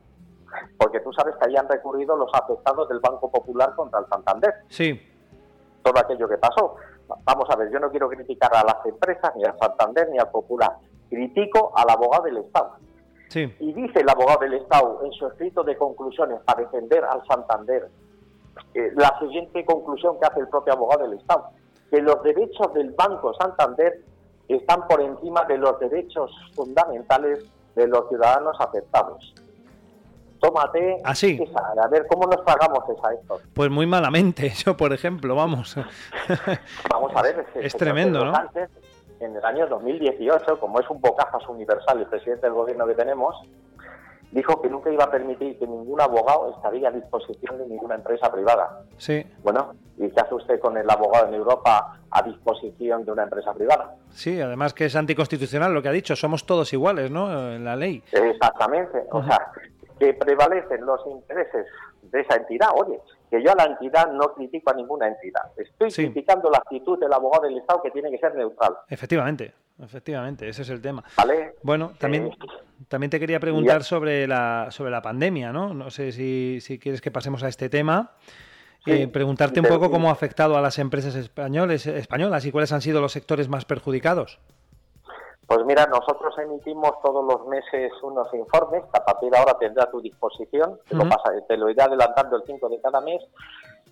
porque 0.79 0.99
tú 1.01 1.13
sabes 1.13 1.35
que 1.35 1.47
ahí 1.47 1.55
han 1.55 1.69
recurrido 1.69 2.15
los 2.17 2.31
afectados 2.33 2.89
del 2.89 2.99
Banco 2.99 3.29
Popular 3.29 3.75
contra 3.75 3.99
el 3.99 4.07
Santander 4.07 4.53
Sí. 4.69 4.99
todo 5.83 5.99
aquello 5.99 6.27
que 6.27 6.37
pasó. 6.37 6.75
Vamos 7.23 7.49
a 7.49 7.55
ver, 7.55 7.71
yo 7.71 7.79
no 7.79 7.89
quiero 7.89 8.09
criticar 8.09 8.53
a 8.55 8.63
las 8.63 8.85
empresas, 8.85 9.35
ni 9.35 9.43
al 9.43 9.57
Santander, 9.57 10.09
ni 10.09 10.17
al 10.17 10.29
Popular. 10.29 10.77
Critico 11.09 11.71
al 11.75 11.89
abogado 11.89 12.23
del 12.23 12.37
Estado. 12.37 12.75
Sí. 13.29 13.53
Y 13.59 13.73
dice 13.73 13.99
el 13.99 14.09
abogado 14.09 14.39
del 14.39 14.53
Estado 14.53 15.01
en 15.03 15.11
su 15.11 15.27
escrito 15.27 15.63
de 15.63 15.77
conclusiones 15.77 16.39
para 16.45 16.61
defender 16.61 17.03
al 17.03 17.25
Santander 17.27 17.89
eh, 18.73 18.91
la 18.95 19.17
siguiente 19.19 19.65
conclusión 19.65 20.19
que 20.19 20.27
hace 20.27 20.39
el 20.39 20.47
propio 20.49 20.73
abogado 20.73 21.03
del 21.03 21.19
Estado, 21.19 21.49
que 21.89 22.01
los 22.01 22.21
derechos 22.23 22.73
del 22.73 22.91
Banco 22.91 23.33
Santander 23.33 24.01
están 24.47 24.87
por 24.87 25.01
encima 25.01 25.43
de 25.45 25.57
los 25.57 25.79
derechos 25.79 26.31
fundamentales 26.55 27.45
de 27.75 27.87
los 27.87 28.07
ciudadanos 28.09 28.55
afectados. 28.59 29.33
Tómate 30.47 30.97
Así. 31.03 31.39
esa, 31.41 31.59
a 31.83 31.87
ver 31.87 32.05
cómo 32.07 32.25
nos 32.27 32.41
pagamos 32.41 32.79
esa, 32.89 33.13
Héctor. 33.13 33.41
Pues 33.53 33.69
muy 33.69 33.85
malamente, 33.85 34.49
yo 34.65 34.77
por 34.77 34.93
ejemplo, 34.93 35.35
vamos. 35.35 35.75
Vamos 36.91 37.11
a 37.15 37.21
ver, 37.21 37.45
Es 37.55 37.73
que 37.73 37.79
tremendo, 37.79 38.23
¿no? 38.25 38.33
Sánchez, 38.33 38.69
en 39.19 39.35
el 39.35 39.43
año 39.45 39.67
2018, 39.67 40.59
como 40.59 40.79
es 40.79 40.89
un 40.89 41.01
bocazas 41.01 41.47
universal 41.49 41.99
el 41.99 42.05
presidente 42.05 42.45
del 42.45 42.53
gobierno 42.53 42.85
que 42.87 42.93
tenemos, 42.93 43.35
dijo 44.31 44.61
que 44.61 44.69
nunca 44.69 44.91
iba 44.91 45.05
a 45.05 45.11
permitir 45.11 45.57
que 45.57 45.65
ningún 45.65 45.99
abogado 45.99 46.53
estaría 46.55 46.89
a 46.89 46.91
disposición 46.91 47.57
de 47.57 47.67
ninguna 47.67 47.95
empresa 47.95 48.31
privada. 48.31 48.81
Sí, 48.97 49.25
Bueno, 49.43 49.73
¿y 49.97 50.09
qué 50.09 50.19
hace 50.19 50.35
usted 50.35 50.59
con 50.59 50.77
el 50.77 50.89
abogado 50.89 51.27
en 51.29 51.33
Europa 51.35 51.97
a 52.11 52.21
disposición 52.23 53.03
de 53.05 53.11
una 53.11 53.23
empresa 53.23 53.53
privada? 53.53 53.95
sí, 54.11 54.39
además 54.41 54.73
que 54.73 54.85
es 54.85 54.95
anticonstitucional 54.95 55.73
lo 55.73 55.81
que 55.81 55.89
ha 55.89 55.93
dicho, 55.93 56.15
somos 56.15 56.45
todos 56.45 56.71
iguales, 56.73 57.09
¿no? 57.11 57.51
En 57.53 57.63
la 57.63 57.75
ley. 57.75 58.03
Exactamente, 58.11 59.03
o 59.11 59.23
sea, 59.23 59.51
que 59.99 60.13
prevalecen 60.13 60.85
los 60.85 61.01
intereses 61.07 61.65
de 62.03 62.21
esa 62.21 62.35
entidad. 62.35 62.69
Oye, 62.75 62.99
que 63.29 63.41
yo 63.43 63.51
a 63.51 63.55
la 63.55 63.65
entidad 63.65 64.11
no 64.11 64.33
critico 64.33 64.71
a 64.71 64.73
ninguna 64.73 65.07
entidad. 65.07 65.41
Estoy 65.57 65.91
Sí. 65.91 66.03
criticando 66.05 66.49
la 66.49 66.59
actitud 66.59 66.97
del 66.99 67.11
abogado 67.13 67.43
del 67.45 67.57
Estado 67.57 67.81
que 67.81 67.91
tiene 67.91 68.09
que 68.11 68.17
ser 68.17 68.33
neutral. 68.35 68.75
Efectivamente, 68.89 69.53
efectivamente, 69.83 70.47
ese 70.47 70.61
es 70.61 70.69
el 70.69 70.81
tema. 70.81 71.03
¿Vale? 71.17 71.55
Bueno, 71.63 71.93
también, 71.99 72.27
Eh, 72.27 72.37
también 72.87 73.09
te 73.09 73.19
quería 73.19 73.39
preguntar 73.39 73.79
ya. 73.79 73.83
sobre 73.83 74.27
la, 74.27 74.67
sobre 74.69 74.91
la 74.91 75.01
pandemia, 75.01 75.51
¿no? 75.51 75.73
No 75.73 75.89
sé 75.89 76.11
si, 76.11 76.59
si 76.61 76.79
quieres 76.79 77.01
que 77.01 77.11
pasemos 77.11 77.43
a 77.43 77.47
este 77.49 77.69
tema. 77.69 78.11
Sí, 78.85 78.91
Eh, 78.91 79.07
preguntarte 79.09 79.59
un 79.59 79.65
poco 79.65 79.91
cómo 79.91 80.07
ha 80.09 80.13
afectado 80.13 80.55
a 80.55 80.61
las 80.61 80.79
empresas 80.79 81.13
españoles, 81.15 81.85
españolas 81.87 82.45
y 82.45 82.51
cuáles 82.51 82.71
han 82.71 82.81
sido 82.81 83.01
los 83.01 83.11
sectores 83.11 83.49
más 83.49 83.65
perjudicados. 83.65 84.39
Pues 85.47 85.65
mira, 85.65 85.85
nosotros 85.85 86.37
emitimos 86.39 86.91
todos 87.01 87.23
los 87.25 87.47
meses 87.47 87.91
unos 88.03 88.31
informes 88.33 88.83
que 88.83 88.99
a 88.99 89.05
partir 89.05 89.31
de 89.31 89.37
ahora 89.37 89.57
tendrá 89.57 89.85
a 89.85 89.89
tu 89.91 90.01
disposición. 90.01 90.77
Te, 90.89 90.95
lo, 90.95 91.03
pasa- 91.09 91.31
te 91.47 91.55
lo 91.55 91.69
iré 91.69 91.81
adelantando 91.81 92.35
el 92.35 92.43
5 92.45 92.67
de 92.69 92.81
cada 92.81 92.99
mes. 93.01 93.23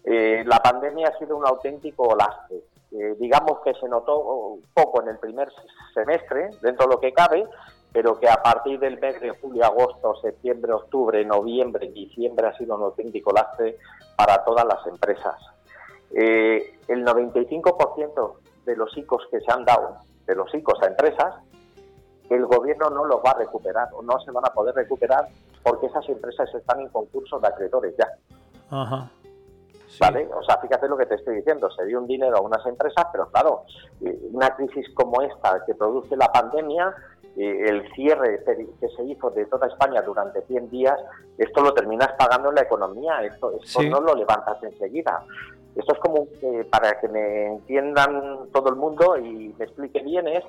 Eh, 0.03 0.43
la 0.45 0.59
pandemia 0.59 1.07
ha 1.07 1.17
sido 1.17 1.37
un 1.37 1.47
auténtico 1.47 2.13
lastre. 2.15 2.57
Eh, 2.91 3.15
digamos 3.19 3.59
que 3.63 3.73
se 3.75 3.87
notó 3.87 4.57
poco 4.73 5.01
en 5.01 5.09
el 5.09 5.17
primer 5.17 5.49
semestre, 5.93 6.49
dentro 6.61 6.87
de 6.87 6.93
lo 6.95 6.99
que 6.99 7.13
cabe, 7.13 7.47
pero 7.91 8.19
que 8.19 8.29
a 8.29 8.41
partir 8.43 8.77
del 8.79 8.99
mes 8.99 9.19
de 9.21 9.29
julio, 9.31 9.63
agosto, 9.65 10.15
septiembre, 10.21 10.73
octubre, 10.73 11.23
noviembre, 11.23 11.87
diciembre 11.89 12.47
ha 12.47 12.57
sido 12.57 12.75
un 12.75 12.83
auténtico 12.83 13.31
lastre 13.31 13.77
para 14.17 14.43
todas 14.43 14.65
las 14.65 14.85
empresas. 14.87 15.35
Eh, 16.11 16.77
el 16.89 17.05
95% 17.05 18.33
de 18.65 18.75
los 18.75 18.95
ICOs 18.97 19.27
que 19.31 19.39
se 19.41 19.51
han 19.51 19.65
dado, 19.65 19.97
de 20.25 20.35
los 20.35 20.53
ICOs 20.53 20.81
a 20.83 20.87
empresas, 20.87 21.35
el 22.29 22.45
gobierno 22.45 22.89
no 22.89 23.05
los 23.05 23.17
va 23.17 23.31
a 23.31 23.37
recuperar 23.37 23.89
o 23.93 24.01
no 24.01 24.19
se 24.19 24.31
van 24.31 24.45
a 24.45 24.53
poder 24.53 24.73
recuperar 24.75 25.27
porque 25.63 25.87
esas 25.87 26.07
empresas 26.09 26.53
están 26.53 26.79
en 26.81 26.89
concurso 26.89 27.39
de 27.39 27.47
acreedores 27.47 27.95
ya. 27.97 28.07
Ajá. 28.69 29.09
¿Vale? 29.99 30.27
O 30.35 30.43
sea, 30.43 30.57
fíjate 30.57 30.89
lo 30.89 30.97
que 30.97 31.05
te 31.05 31.15
estoy 31.15 31.37
diciendo, 31.37 31.69
se 31.71 31.85
dio 31.85 31.99
un 31.99 32.07
dinero 32.07 32.37
a 32.37 32.41
unas 32.41 32.65
empresas, 32.65 33.05
pero 33.11 33.29
claro, 33.29 33.63
eh, 34.01 34.19
una 34.33 34.49
crisis 34.55 34.93
como 34.93 35.21
esta 35.21 35.63
que 35.65 35.73
produce 35.75 36.17
la 36.17 36.27
pandemia, 36.31 36.93
eh, 37.37 37.65
el 37.69 37.89
cierre 37.93 38.43
que 38.43 38.67
que 38.79 38.89
se 38.89 39.03
hizo 39.03 39.29
de 39.29 39.45
toda 39.45 39.67
España 39.67 40.01
durante 40.01 40.41
100 40.41 40.69
días, 40.69 40.99
esto 41.37 41.61
lo 41.61 41.73
terminas 41.73 42.09
pagando 42.17 42.49
en 42.49 42.55
la 42.55 42.61
economía, 42.61 43.21
esto, 43.23 43.51
esto 43.61 43.81
Sí. 43.81 43.89
no 43.89 44.01
lo 44.01 44.15
levantas 44.15 44.61
enseguida. 44.63 45.23
Esto 45.75 45.93
es 45.93 45.99
como, 45.99 46.27
eh, 46.41 46.67
para 46.71 46.99
que 46.99 47.07
me 47.09 47.47
entiendan 47.47 48.47
todo 48.53 48.69
el 48.69 48.75
mundo 48.75 49.17
y 49.17 49.53
me 49.57 49.65
explique 49.65 50.01
bien, 50.03 50.27
es 50.27 50.43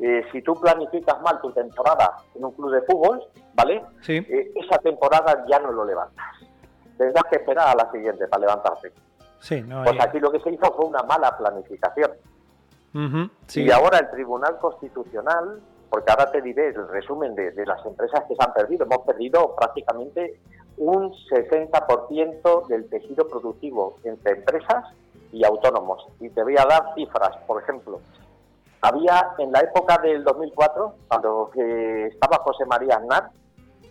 eh, 0.00 0.22
si 0.30 0.40
tú 0.42 0.54
planificas 0.54 1.20
mal 1.22 1.40
tu 1.40 1.50
temporada 1.52 2.16
en 2.36 2.44
un 2.44 2.52
club 2.52 2.70
de 2.72 2.82
fútbol, 2.82 3.24
¿vale? 3.54 3.82
Sí. 4.02 4.16
Eh, 4.18 4.52
esa 4.54 4.78
temporada 4.78 5.44
ya 5.48 5.58
no 5.58 5.72
lo 5.72 5.84
levantas. 5.84 6.24
Tendrás 6.96 7.24
que 7.30 7.36
esperar 7.36 7.68
a 7.68 7.84
la 7.84 7.90
siguiente 7.90 8.26
para 8.28 8.42
levantarte. 8.42 8.92
Sí, 9.40 9.60
no 9.62 9.82
Pues 9.82 9.94
hay- 9.94 10.06
aquí 10.08 10.20
lo 10.20 10.30
que 10.30 10.40
se 10.40 10.50
hizo 10.50 10.72
fue 10.74 10.86
una 10.86 11.02
mala 11.02 11.36
planificación. 11.36 12.12
Sí. 13.46 13.62
Y 13.64 13.70
ahora 13.70 13.98
el 13.98 14.10
Tribunal 14.10 14.58
Constitucional, 14.58 15.60
porque 15.90 16.10
ahora 16.10 16.30
te 16.30 16.42
diré 16.42 16.68
el 16.68 16.88
resumen 16.88 17.34
de, 17.34 17.50
de 17.52 17.66
las 17.66 17.84
empresas 17.86 18.24
que 18.28 18.34
se 18.34 18.44
han 18.44 18.52
perdido, 18.52 18.84
hemos 18.84 19.04
perdido 19.06 19.54
prácticamente 19.56 20.40
un 20.76 21.12
60% 21.12 22.66
del 22.68 22.88
tejido 22.88 23.26
productivo 23.28 23.96
entre 24.04 24.32
empresas 24.32 24.84
y 25.32 25.44
autónomos. 25.44 26.06
Y 26.20 26.28
te 26.30 26.42
voy 26.42 26.56
a 26.56 26.64
dar 26.64 26.94
cifras, 26.94 27.36
por 27.46 27.62
ejemplo. 27.62 28.00
Había 28.80 29.30
en 29.38 29.50
la 29.50 29.60
época 29.60 29.98
del 29.98 30.22
2004, 30.22 30.94
cuando 31.08 31.50
eh, 31.56 32.08
estaba 32.12 32.38
José 32.44 32.64
María 32.64 32.96
Aznar, 32.96 33.30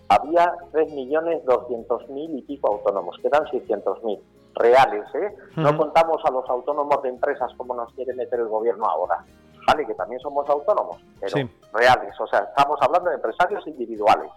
había 0.09 0.56
3.200.000 0.72 2.38
y 2.38 2.42
pico 2.43 2.69
autónomos, 2.69 3.17
quedan 3.22 3.43
600.000 3.45 4.22
reales, 4.56 5.03
¿eh? 5.16 5.35
No 5.58 5.69
Ujú. 5.69 5.77
contamos 5.80 6.24
a 6.24 6.32
los 6.32 6.50
autónomos 6.50 7.01
de 7.03 7.09
empresas 7.09 7.51
como 7.58 7.76
nos 7.76 7.93
quiere 7.93 8.14
meter 8.14 8.40
el 8.40 8.48
gobierno 8.48 8.85
ahora, 8.85 9.26
¿vale? 9.67 9.85
Que 9.85 9.93
también 9.93 10.19
somos 10.21 10.47
autónomos, 10.49 10.97
pero 11.19 11.37
Sí. 11.37 11.47
reales, 11.73 12.15
o 12.19 12.25
sea, 12.27 12.39
estamos 12.39 12.79
hablando 12.81 13.09
de 13.09 13.15
empresarios 13.17 13.67
individuales. 13.67 14.31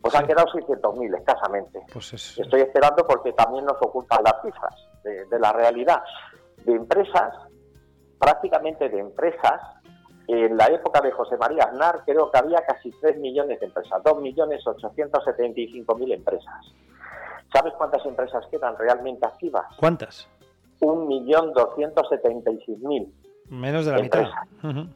Pues 0.00 0.14
han 0.14 0.26
quedado 0.26 0.46
600.000 0.52 1.14
escasamente. 1.18 1.80
Pues 1.92 2.12
es... 2.14 2.38
Estoy 2.38 2.60
esperando 2.62 3.04
porque 3.06 3.32
también 3.32 3.64
nos 3.66 3.76
ocultan 3.82 4.22
las 4.24 4.40
cifras 4.42 4.74
de, 5.04 5.26
de 5.26 5.38
la 5.38 5.52
realidad. 5.52 6.02
De 6.64 6.72
empresas, 6.72 7.34
prácticamente 8.18 8.88
de 8.88 8.98
empresas, 9.00 9.60
en 10.28 10.56
la 10.56 10.66
época 10.66 11.00
de 11.00 11.10
José 11.10 11.36
María 11.36 11.64
Aznar 11.64 12.02
creo 12.04 12.30
que 12.30 12.38
había 12.38 12.60
casi 12.64 12.90
3 12.92 13.18
millones 13.18 13.58
de 13.60 13.66
empresas, 13.66 14.00
2.875.000 14.04 16.12
empresas. 16.14 16.64
¿Sabes 17.52 17.72
cuántas 17.76 18.04
empresas 18.06 18.46
quedan 18.50 18.76
realmente 18.78 19.26
activas? 19.26 19.66
¿Cuántas? 19.78 20.28
1.276.000. 20.80 23.12
Menos 23.50 23.86
de 23.86 23.92
la 23.92 23.98
mitad. 23.98 24.20
Empresas. 24.20 24.48
Ujú. 24.64 24.94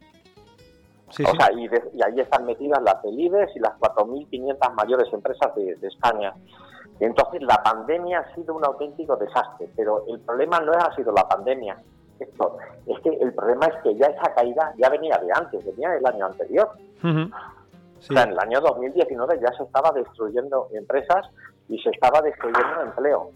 Sí, 1.10 1.24
o 1.24 1.30
sí. 1.30 1.36
sea, 1.38 1.52
y, 1.52 1.68
de- 1.68 1.90
y 1.94 2.02
ahí 2.02 2.20
están 2.20 2.46
metidas 2.46 2.82
las 2.82 3.02
del 3.02 3.18
IBEX 3.20 3.54
y 3.56 3.60
las 3.60 3.72
4.500 3.78 4.74
mayores 4.74 5.12
empresas 5.12 5.54
de, 5.54 5.74
de 5.76 5.88
España. 5.88 6.32
Entonces, 7.00 7.42
la 7.42 7.62
pandemia 7.62 8.20
ha 8.20 8.34
sido 8.34 8.54
un 8.54 8.64
auténtico 8.64 9.16
desastre, 9.16 9.68
pero 9.76 10.04
el 10.08 10.20
problema 10.20 10.60
no 10.60 10.72
ha 10.72 10.94
sido 10.94 11.12
la 11.12 11.26
pandemia. 11.28 11.76
Esto, 12.18 12.56
es 12.86 13.00
que 13.00 13.08
el 13.10 13.34
problema 13.34 13.66
es 13.66 13.74
que 13.82 13.94
ya 13.96 14.06
esa 14.06 14.32
caída 14.34 14.72
ya 14.78 14.88
venía 14.88 15.18
de 15.18 15.28
antes, 15.34 15.64
venía 15.64 15.90
del 15.90 16.06
año 16.06 16.26
anterior. 16.26 16.70
O 17.02 18.00
sea, 18.02 18.22
en 18.24 18.30
el 18.30 18.38
año 18.38 18.60
2019 18.60 19.40
ya 19.42 19.52
se 19.56 19.64
estaba 19.64 19.90
destruyendo 19.92 20.68
empresas 20.72 21.26
y 21.68 21.78
se 21.80 21.90
estaba 21.90 22.20
destruyendo 22.22 22.82
empleo. 22.82 23.30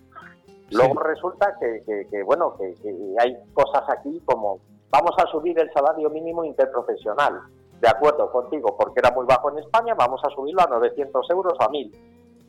Luego 0.70 1.00
resulta 1.00 1.56
que, 1.60 1.82
que- 1.86 2.06
que, 2.10 2.22
bueno, 2.22 2.56
que, 2.56 2.74
que 2.82 2.94
hay 3.20 3.36
cosas 3.54 3.82
aquí 3.88 4.20
como 4.24 4.58
vamos 4.90 5.12
a 5.18 5.26
subir 5.28 5.58
el 5.58 5.70
salario 5.72 6.10
mínimo 6.10 6.44
interprofesional. 6.44 7.40
De 7.80 7.88
acuerdo 7.88 8.30
contigo, 8.32 8.76
porque 8.78 9.00
era 9.00 9.10
muy 9.10 9.26
bajo 9.26 9.50
en 9.50 9.58
España, 9.58 9.94
vamos 9.94 10.20
a 10.24 10.30
subirlo 10.30 10.62
a 10.62 10.66
900 10.66 11.30
euros 11.30 11.54
o 11.58 11.62
a 11.62 11.68
1000. 11.68 11.92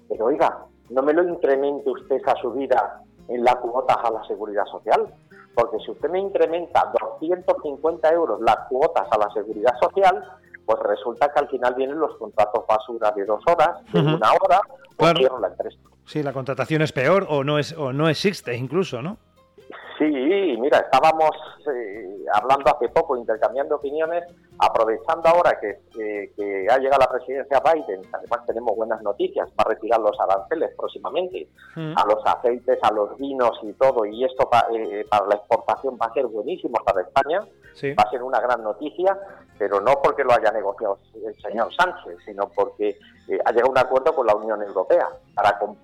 Pero 0.10 0.26
oiga, 0.26 0.66
no 0.90 1.02
me 1.02 1.14
lo 1.14 1.24
incremente 1.28 1.90
usted 1.90 2.16
esa 2.16 2.34
subida 2.36 3.02
en 3.28 3.44
las 3.44 3.56
cuotas 3.58 3.98
a 4.04 4.10
la 4.12 4.24
seguridad 4.26 4.66
social. 4.66 5.06
Porque 5.54 5.80
si 5.80 5.92
usted 5.92 6.10
me 6.10 6.20
incrementa 6.20 6.92
250 7.00 8.10
euros 8.14 8.40
las 8.42 8.58
cuotas 8.70 9.08
a 9.12 9.18
la 9.18 9.30
seguridad 9.32 9.74
social, 9.82 10.24
pues 10.66 10.80
resulta 10.80 11.32
que 11.34 11.40
al 11.40 11.50
final 11.50 11.74
vienen 11.76 12.00
los 12.00 12.16
contratos 12.18 12.66
basura 12.68 13.12
de 13.12 13.26
dos 13.26 13.42
horas, 13.48 13.84
de 13.92 14.00
una 14.00 14.32
hora, 14.42 14.62
o 14.70 14.96
Claro. 14.98 15.18
cierro 15.20 15.40
la 15.40 15.48
empresa. 15.48 15.78
Sí, 16.06 16.24
la 16.24 16.32
contratación 16.32 16.82
es 16.82 16.92
peor 16.94 17.26
o 17.30 17.44
no 17.44 17.60
es 17.60 17.74
o 17.78 17.92
no 17.92 18.08
existe 18.08 18.56
incluso, 18.56 19.02
¿no? 19.02 19.18
Sí, 19.98 20.58
mira, 20.60 20.78
estábamos 20.80 21.32
eh, 21.74 22.24
hablando 22.34 22.70
hace 22.76 22.88
poco, 22.90 23.18
intercambiando 23.18 23.78
opiniones, 23.78 24.24
aprovechando 24.60 25.28
ahora 25.28 25.60
que, 25.60 25.80
que- 25.92 26.32
que 26.36 26.68
ha 26.70 26.78
llegado 26.78 27.00
la 27.00 27.10
presidencia 27.10 27.60
Biden, 27.62 28.02
además 28.14 28.46
tenemos 28.46 28.76
buenas 28.76 29.02
noticias, 29.02 29.50
va 29.60 29.64
a 29.66 29.70
retirar 29.70 30.00
los 30.00 30.16
aranceles 30.20 30.72
próximamente 30.78 31.48
a 31.76 32.06
los 32.06 32.24
aceites, 32.26 32.78
a 32.84 32.92
los 32.92 33.18
vinos 33.18 33.58
y 33.64 33.74
todo, 33.74 34.06
y 34.06 34.24
esto 34.24 34.48
pa- 34.50 34.68
eh, 34.72 35.04
para 35.10 35.26
la 35.28 35.36
exportación 35.36 35.98
va 36.00 36.06
a 36.08 36.14
ser 36.14 36.28
buenísimo 36.28 36.78
para 36.86 37.02
España, 37.02 37.42
Sí. 37.74 37.94
va 37.94 38.04
a 38.04 38.10
ser 38.12 38.22
una 38.22 38.40
gran 38.40 38.64
noticia, 38.64 39.18
pero 39.58 39.82
no 39.82 39.94
porque 40.04 40.24
lo 40.24 40.32
haya 40.34 40.52
negociado 40.52 41.00
el 41.26 41.36
señor 41.42 41.74
Sánchez, 41.74 42.18
sino 42.26 42.50
porque 42.50 42.90
eh, 43.30 43.40
ha 43.46 43.52
llegado 43.52 43.70
a 43.70 43.72
un 43.72 43.78
acuerdo 43.80 44.14
con 44.14 44.28
la 44.28 44.36
Unión 44.36 44.62
Europea 44.62 45.08
para 45.34 45.58
com- 45.58 45.76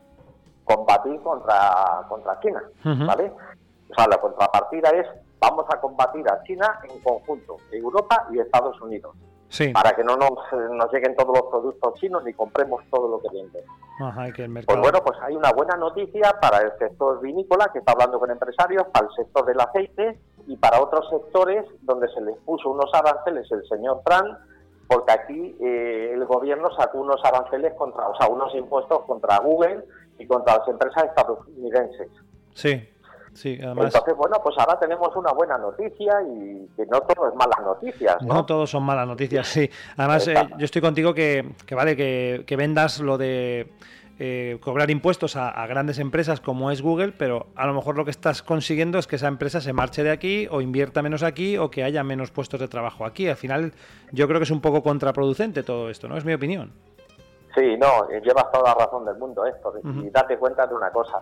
combatir 0.66 1.20
contra, 1.22 2.04
contra 2.08 2.40
China. 2.40 2.64
¿vale? 2.84 3.32
O 3.94 3.96
sea, 3.96 4.08
la 4.08 4.18
contrapartida 4.18 4.90
es 4.90 5.06
vamos 5.40 5.66
a 5.70 5.80
combatir 5.80 6.28
a 6.30 6.42
China 6.44 6.80
en 6.90 7.00
conjunto, 7.02 7.58
Europa 7.72 8.28
y 8.32 8.40
Estados 8.40 8.80
Unidos, 8.82 9.14
Sí. 9.50 9.72
para 9.74 9.92
que 9.94 10.04
no 10.04 10.16
nos, 10.16 10.32
eh, 10.52 10.56
nos 10.72 10.92
lleguen 10.92 11.16
todos 11.16 11.38
los 11.38 11.50
productos 11.52 11.94
chinos 12.00 12.24
ni 12.24 12.34
compremos 12.34 12.82
todo 12.90 13.08
lo 13.08 13.20
que 13.20 13.28
venden. 13.36 13.64
Ajá, 14.02 14.32
que 14.32 14.46
el 14.46 14.54
Pues 14.54 14.66
mercado. 14.68 14.82
bueno, 14.82 15.00
pues 15.06 15.20
hay 15.22 15.36
una 15.36 15.52
buena 15.52 15.76
noticia 15.76 16.34
para 16.42 16.60
el 16.62 16.72
sector 16.80 17.20
vinícola, 17.22 17.70
que 17.72 17.80
está 17.80 17.92
hablando 17.92 18.20
con 18.20 18.32
empresarios, 18.32 18.88
para 18.92 19.06
el 19.08 19.14
sector 19.16 19.46
del 19.46 19.60
aceite 19.60 20.18
y 20.48 20.56
para 20.58 20.82
otros 20.82 21.08
sectores 21.10 21.66
donde 21.82 22.08
se 22.14 22.22
les 22.22 22.38
puso 22.40 22.70
unos 22.72 22.90
aranceles 22.94 23.52
el 23.52 23.64
señor 23.68 24.02
Trump, 24.06 24.38
porque 24.88 25.12
aquí 25.12 25.58
eh, 25.62 26.12
el 26.14 26.26
gobierno 26.26 26.74
sacó 26.76 27.00
unos 27.00 27.24
aranceles 27.24 27.74
contra, 27.76 28.08
o 28.08 28.16
sea, 28.16 28.28
unos 28.30 28.56
impuestos 28.56 29.04
contra 29.04 29.38
Google 29.40 29.86
y 30.18 30.26
contra 30.26 30.58
las 30.58 30.68
empresas 30.70 31.04
estadounidenses. 31.04 32.08
Sí. 32.54 32.90
Sí, 33.34 33.58
además 33.62 33.86
Entonces, 33.86 34.16
bueno, 34.16 34.38
pues 34.44 34.56
ahora 34.60 34.80
tenemos 34.80 35.16
una 35.16 35.32
buena 35.32 35.58
noticia 35.58 36.22
y 36.22 36.68
que 36.76 36.86
no 36.86 37.02
todo 37.02 37.30
es 37.30 37.36
malas 37.36 37.60
noticias, 37.64 38.22
¿no? 38.22 38.36
No 38.36 38.46
todos 38.46 38.70
son 38.70 38.84
malas 38.84 39.08
noticias, 39.08 39.48
sí. 39.48 39.70
Además, 39.98 40.28
eh, 40.28 40.36
yo 40.58 40.66
estoy 40.66 40.82
contigo 40.82 41.14
que, 41.14 41.54
que 41.66 41.76
vale, 41.76 41.96
que, 41.96 42.44
que 42.46 42.56
vendas 42.56 43.00
lo 43.00 43.18
de 43.18 43.74
eh, 44.20 44.60
cobrar 44.62 44.92
impuestos 44.92 45.36
a, 45.36 45.50
a 45.50 45.66
grandes 45.66 45.98
empresas 45.98 46.40
como 46.40 46.70
es 46.70 46.84
Google, 46.84 47.12
pero 47.18 47.48
a 47.56 47.66
lo 47.66 47.74
mejor 47.74 47.98
lo 47.98 48.06
que 48.06 48.12
estás 48.12 48.44
consiguiendo 48.44 49.00
es 49.00 49.08
que 49.08 49.16
esa 49.16 49.28
empresa 49.28 49.60
se 49.62 49.74
marche 49.74 50.04
de 50.04 50.12
aquí 50.12 50.48
o 50.52 50.62
invierta 50.62 51.02
menos 51.02 51.24
aquí 51.24 51.58
o 51.58 51.72
que 51.72 51.84
haya 51.84 52.04
menos 52.04 52.30
puestos 52.30 52.60
de 52.60 52.68
trabajo 52.68 53.06
aquí. 53.06 53.28
Al 53.28 53.36
final, 53.36 53.74
yo 54.12 54.28
creo 54.28 54.40
que 54.40 54.44
es 54.44 54.52
un 54.52 54.62
poco 54.62 54.84
contraproducente 54.84 55.64
todo 55.64 55.90
esto, 55.90 56.08
¿no? 56.08 56.18
Es 56.18 56.26
mi 56.26 56.34
opinión. 56.34 56.72
Sí, 57.56 57.78
no, 57.78 58.10
eh, 58.10 58.22
llevas 58.24 58.52
toda 58.52 58.70
la 58.70 58.86
razón 58.86 59.06
del 59.06 59.16
mundo, 59.18 59.46
Héctor. 59.46 59.80
Y 59.84 59.88
Ujú. 59.88 60.10
date 60.12 60.38
cuenta 60.38 60.66
de 60.66 60.76
una 60.76 60.92
cosa. 60.92 61.20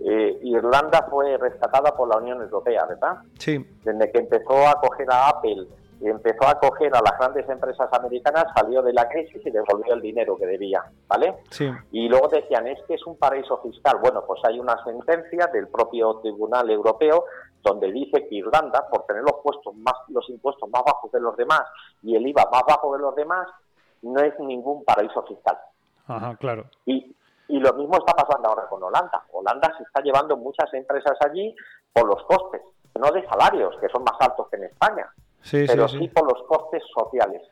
Eh, 0.00 0.38
Irlanda 0.42 1.06
fue 1.10 1.36
rescatada 1.36 1.94
por 1.96 2.08
la 2.08 2.18
Unión 2.18 2.40
Europea, 2.42 2.84
¿verdad? 2.86 3.18
Sí. 3.38 3.64
Desde 3.84 4.10
que 4.10 4.18
empezó 4.18 4.66
a 4.66 4.80
coger 4.80 5.10
a 5.10 5.28
Apple 5.28 5.66
y 6.00 6.08
empezó 6.08 6.46
a 6.46 6.58
coger 6.58 6.94
a 6.94 7.00
las 7.00 7.16
grandes 7.18 7.48
empresas 7.48 7.88
americanas, 7.92 8.46
salió 8.54 8.82
de 8.82 8.92
la 8.92 9.08
crisis 9.08 9.40
y 9.44 9.50
devolvió 9.50 9.94
el 9.94 10.00
dinero 10.00 10.36
que 10.36 10.46
debía, 10.46 10.84
¿vale? 11.06 11.36
Sí. 11.50 11.70
Y 11.92 12.08
luego 12.08 12.28
decían, 12.28 12.66
es 12.66 12.78
que 12.86 12.94
es 12.94 13.06
un 13.06 13.16
paraíso 13.16 13.58
fiscal. 13.62 13.98
Bueno, 14.02 14.24
pues 14.26 14.40
hay 14.44 14.58
una 14.58 14.82
sentencia 14.84 15.46
del 15.46 15.68
propio 15.68 16.16
Tribunal 16.16 16.70
Europeo 16.70 17.24
donde 17.62 17.90
dice 17.90 18.26
que 18.28 18.34
Irlanda, 18.34 18.86
por 18.90 19.06
tener 19.06 19.22
los, 19.22 19.36
puestos 19.42 19.74
más, 19.76 19.94
los 20.08 20.28
impuestos 20.28 20.68
más 20.68 20.82
bajos 20.84 21.10
que 21.10 21.18
los 21.18 21.36
demás 21.36 21.62
y 22.02 22.14
el 22.14 22.26
IVA 22.26 22.48
más 22.52 22.62
bajo 22.68 22.92
que 22.92 23.00
los 23.00 23.14
demás, 23.14 23.48
no 24.02 24.20
es 24.20 24.38
ningún 24.40 24.84
paraíso 24.84 25.22
fiscal. 25.22 25.56
Ajá, 26.06 26.36
claro. 26.36 26.66
Y, 26.84 27.16
y 27.48 27.58
lo 27.58 27.72
mismo 27.74 27.96
está 27.98 28.14
pasando 28.14 28.48
ahora 28.48 28.66
con 28.68 28.82
Holanda. 28.82 29.22
Holanda 29.32 29.72
se 29.76 29.82
está 29.82 30.00
llevando 30.02 30.36
muchas 30.36 30.72
empresas 30.74 31.16
allí 31.20 31.54
por 31.92 32.06
los 32.06 32.22
costes, 32.24 32.62
no 32.98 33.10
de 33.10 33.26
salarios, 33.26 33.74
que 33.80 33.88
son 33.88 34.02
más 34.04 34.16
altos 34.20 34.48
que 34.48 34.56
en 34.56 34.64
España, 34.64 35.08
Sí, 35.42 35.64
pero 35.66 35.86
sí, 35.88 35.98
sí 35.98 36.04
sí. 36.04 36.08
por 36.08 36.24
los 36.32 36.46
costes 36.48 36.82
sociales. 36.94 37.42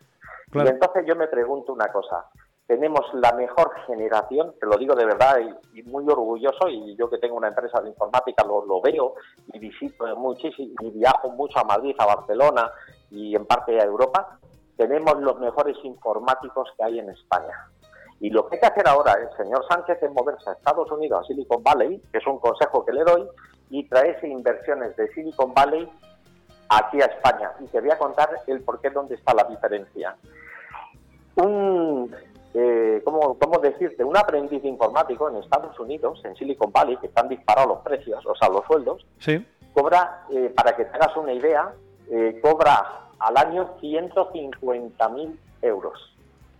Claro. 0.51 0.69
Y 0.69 0.73
entonces 0.73 1.05
yo 1.07 1.15
me 1.17 1.29
pregunto 1.29 1.73
una 1.73 1.93
cosa. 1.93 2.27
Tenemos 2.67 3.01
la 3.15 3.33
mejor 3.33 3.75
generación, 3.87 4.55
te 4.59 4.67
lo 4.67 4.79
digo 4.79 4.95
de 4.95 5.05
verdad 5.05 5.39
y, 5.41 5.81
y 5.81 5.83
muy 5.83 6.05
orgulloso, 6.09 6.69
y 6.69 6.97
yo 6.97 7.11
que 7.11 7.19
tengo 7.19 7.37
una 7.37 7.49
empresa 7.49 7.81
de 7.83 7.91
informática 7.91 8.45
lo, 8.47 8.65
lo 8.65 8.81
veo 8.81 9.15
y 9.53 9.59
visito 9.59 10.07
muchísimo 10.17 10.73
y 10.81 10.91
viajo 10.91 11.29
mucho 11.31 11.59
a 11.59 11.65
Madrid, 11.65 11.95
a 11.99 12.07
Barcelona 12.07 12.71
y 13.11 13.35
en 13.37 13.45
parte 13.47 13.79
a 13.79 13.85
Europa. 13.85 14.39
Tenemos 14.77 15.21
los 15.21 15.39
mejores 15.39 15.77
informáticos 15.83 16.71
que 16.77 16.85
hay 16.85 16.99
en 16.99 17.11
España. 17.11 17.69
Y 18.23 18.31
lo 18.31 18.47
que 18.49 18.55
hay 18.55 18.61
que 18.61 18.67
hacer 18.69 18.87
ahora 18.87 19.15
el 19.15 19.37
señor 19.37 19.67
Sánchez 19.69 20.01
es 20.01 20.11
moverse 20.13 20.49
a 20.49 20.53
Estados 20.53 20.89
Unidos, 20.93 21.25
a 21.25 21.27
Silicon 21.27 21.61
Valley, 21.61 22.01
que 22.13 22.19
es 22.19 22.27
un 22.29 22.39
consejo 22.39 22.85
que 22.85 22.93
le 22.93 23.03
doy, 23.03 23.27
y 23.69 23.83
traerse 23.89 24.29
inversiones 24.29 24.95
de 24.97 25.13
Silicon 25.13 25.53
Valley 25.53 25.91
aquí 26.69 27.03
a 27.03 27.07
España. 27.07 27.51
Y 27.59 27.65
te 27.67 27.81
voy 27.81 27.91
a 27.91 27.99
contar 27.99 28.31
el 28.47 28.63
por 28.63 28.81
qué, 28.81 28.91
dónde 28.91 29.17
está 29.17 29.35
la 29.35 29.43
diferencia. 29.43 30.15
Un, 31.35 32.15
eh, 32.55 33.03
¿cómo, 33.05 33.37
cómo 33.41 33.59
decirte? 33.59 34.05
Un 34.05 34.17
aprendiz 34.17 34.65
informático 34.65 35.29
en 35.29 35.39
Estados 35.39 35.77
Unidos, 35.81 36.21
en 36.25 36.37
Silicon 36.37 36.71
Valley, 36.71 36.99
que 36.99 37.09
están 37.09 37.29
disparados 37.29 37.71
los 37.71 37.79
precios, 37.81 38.25
o 38.25 38.37
sea, 38.37 38.49
los 38.51 38.65
sueldos, 38.67 39.05
Sí. 39.19 39.45
cobra, 39.75 40.27
eh, 40.31 40.53
para 40.57 40.77
que 40.77 40.85
te 40.85 40.95
hagas 40.95 41.17
una 41.17 41.33
idea, 41.33 41.73
eh, 42.09 42.39
cobra 42.41 43.09
al 43.19 43.37
año 43.37 43.75
150.000 43.81 45.37
euros, 45.61 46.15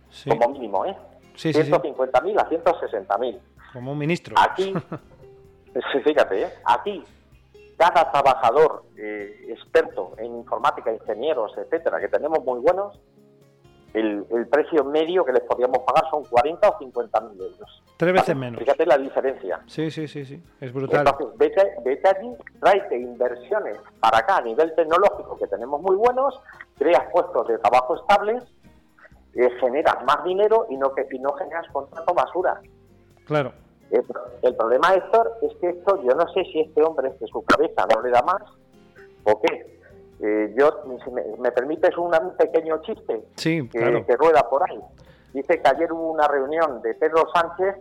Sí. 0.09 0.29
como 0.29 0.49
mínimo, 0.49 0.85
¿eh? 0.85 0.97
Sí, 1.35 1.53
sí, 1.53 1.63
sí. 1.63 1.71
150.000 1.71 2.39
a 2.39 2.49
160.000. 2.49 3.39
Como 3.73 3.91
un 3.91 3.97
ministro. 3.97 4.35
Aquí, 4.37 4.73
sí, 5.73 5.99
fíjate, 6.03 6.43
¿eh? 6.43 6.53
aquí 6.65 7.03
cada 7.77 8.11
trabajador 8.11 8.83
eh, 8.97 9.47
experto 9.49 10.13
en 10.17 10.35
informática, 10.35 10.93
ingenieros, 10.93 11.51
etcétera, 11.57 11.99
que 11.99 12.07
tenemos 12.07 12.43
muy 12.45 12.59
buenos, 12.59 12.99
el, 13.93 14.25
el 14.31 14.47
precio 14.47 14.83
medio 14.83 15.23
que 15.23 15.33
les 15.33 15.43
podríamos 15.43 15.79
pagar 15.79 16.09
son 16.09 16.23
40 16.23 16.67
o 16.67 16.77
50 16.79 17.21
mil 17.21 17.41
euros. 17.41 17.83
Tres 17.97 18.13
veces 18.13 18.35
menos. 18.35 18.59
Fíjate 18.59 18.85
la 18.85 18.97
diferencia. 18.97 19.61
Sí, 19.67 19.91
sí, 19.91 20.07
sí, 20.07 20.25
sí. 20.25 20.41
Es 20.59 20.73
brutal. 20.73 21.05
Entonces, 21.05 21.37
vete, 21.37 21.75
vete 21.83 22.09
allí, 22.09 22.33
tráete 22.59 22.97
inversiones 22.97 23.77
para 23.99 24.19
acá 24.19 24.37
a 24.37 24.41
nivel 24.41 24.73
tecnológico 24.75 25.37
que 25.37 25.47
tenemos 25.47 25.81
muy 25.81 25.95
buenos, 25.95 26.39
creas 26.77 27.03
puestos 27.11 27.47
de 27.47 27.57
trabajo 27.59 27.95
estables, 27.95 28.43
eh, 29.35 29.49
generas 29.59 30.03
más 30.05 30.23
dinero 30.23 30.67
y 30.69 30.77
no, 30.77 30.93
que, 30.93 31.07
y 31.11 31.19
no 31.19 31.33
generas 31.33 31.65
contrato 31.71 32.13
basura. 32.13 32.59
Claro. 33.25 33.53
El, 33.91 34.03
pro- 34.03 34.21
el 34.41 34.55
problema, 34.55 34.93
Héctor, 34.95 35.31
es 35.43 35.55
que 35.57 35.69
esto, 35.69 36.01
yo 36.03 36.15
no 36.15 36.27
sé 36.33 36.43
si 36.45 36.61
este 36.61 36.81
hombre, 36.83 37.09
es 37.09 37.15
que 37.15 37.27
su 37.27 37.41
cabeza 37.43 37.85
no 37.93 38.01
le 38.01 38.09
da 38.09 38.21
más 38.23 38.41
o 39.23 39.39
qué. 39.41 39.79
Eh, 40.19 40.53
yo, 40.57 40.83
si 41.03 41.11
me, 41.11 41.21
me 41.39 41.51
permites 41.51 41.97
un 41.97 42.11
pequeño 42.37 42.81
chiste 42.83 43.23
Sí, 43.35 43.67
que, 43.69 43.79
claro. 43.79 44.05
que 44.05 44.15
rueda 44.15 44.47
por 44.49 44.69
ahí. 44.69 44.79
Dice 45.33 45.61
que 45.61 45.67
ayer 45.69 45.91
hubo 45.91 46.11
una 46.11 46.27
reunión 46.27 46.81
de 46.81 46.93
Pedro 46.95 47.27
Sánchez 47.33 47.75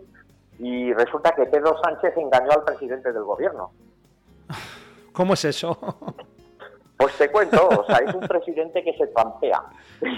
y 0.58 0.92
resulta 0.94 1.32
que 1.32 1.44
Pedro 1.46 1.76
Sánchez 1.82 2.16
engañó 2.16 2.50
al 2.52 2.64
presidente 2.64 3.12
del 3.12 3.22
gobierno. 3.24 3.70
¿Cómo 5.12 5.34
es 5.34 5.44
eso? 5.44 5.78
Pues 6.96 7.16
te 7.18 7.30
cuento, 7.30 7.68
o 7.68 7.84
sea, 7.86 7.98
es 7.98 8.14
un 8.14 8.20
presidente 8.28 8.82
que 8.82 8.96
se 8.96 9.06
trampea 9.08 9.62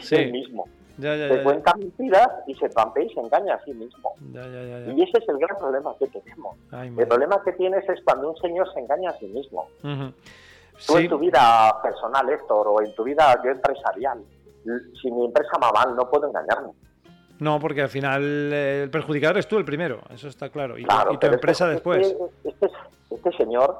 Sí. 0.01 0.15
él 0.17 0.33
mismo. 0.33 0.67
Ya, 0.99 1.17
ya, 1.17 1.27
Se 1.27 1.29
ya, 1.31 1.37
ya. 1.39 1.43
cuenta 1.45 1.75
mentiras 1.77 2.29
y 2.47 2.55
se 2.55 2.69
trampea 2.69 3.05
y 3.05 3.11
se 3.13 3.21
engaña 3.21 3.55
a 3.55 3.65
sí 3.65 3.73
mismo. 3.75 4.13
Y 4.23 5.03
ese 5.03 5.19
es 5.19 5.29
el 5.29 5.39
gran 5.39 5.57
problema 5.59 5.93
que 5.99 6.07
tenemos. 6.07 6.57
Ay, 6.71 6.95
El 6.97 7.09
problema 7.09 7.43
que 7.45 7.53
tienes 7.53 7.89
es 7.89 8.01
cuando 8.05 8.31
un 8.31 8.37
señor 8.37 8.73
se 8.73 8.81
engaña 8.81 9.11
a 9.11 9.15
sí 9.15 9.27
mismo. 9.27 9.69
Ujú. 9.83 10.13
Tú 10.87 10.93
Sí. 10.95 11.05
en 11.05 11.09
tu 11.09 11.19
vida 11.19 11.81
personal, 11.83 12.29
Héctor, 12.31 12.67
o 12.69 12.81
en 12.83 12.95
tu 12.95 13.05
vida 13.05 13.41
yo 13.45 13.51
empresarial, 13.51 14.23
si 15.01 15.11
mi 15.11 15.25
empresa 15.27 15.53
va 15.63 15.71
mal, 15.73 15.95
no 15.97 16.09
puedo 16.11 16.29
engañarme. 16.29 16.71
No, 17.41 17.59
porque 17.59 17.83
al 17.83 17.89
final 17.89 18.23
eh, 18.53 18.83
el 18.85 18.91
perjudicador 18.91 19.39
es 19.39 19.49
tú 19.49 19.59
el 19.59 19.65
primero, 19.65 20.01
eso 20.11 20.29
está 20.29 20.49
claro. 20.51 20.79
Y, 20.79 20.83
tu- 20.83 20.89
Claro, 20.89 21.11
y 21.13 21.15
tu 21.15 21.21
pero 21.21 21.35
empresa 21.35 21.65
este- 21.65 21.75
después. 21.75 22.07
Este, 22.09 22.49
este, 22.49 22.71
este 23.11 23.33
señor, 23.37 23.77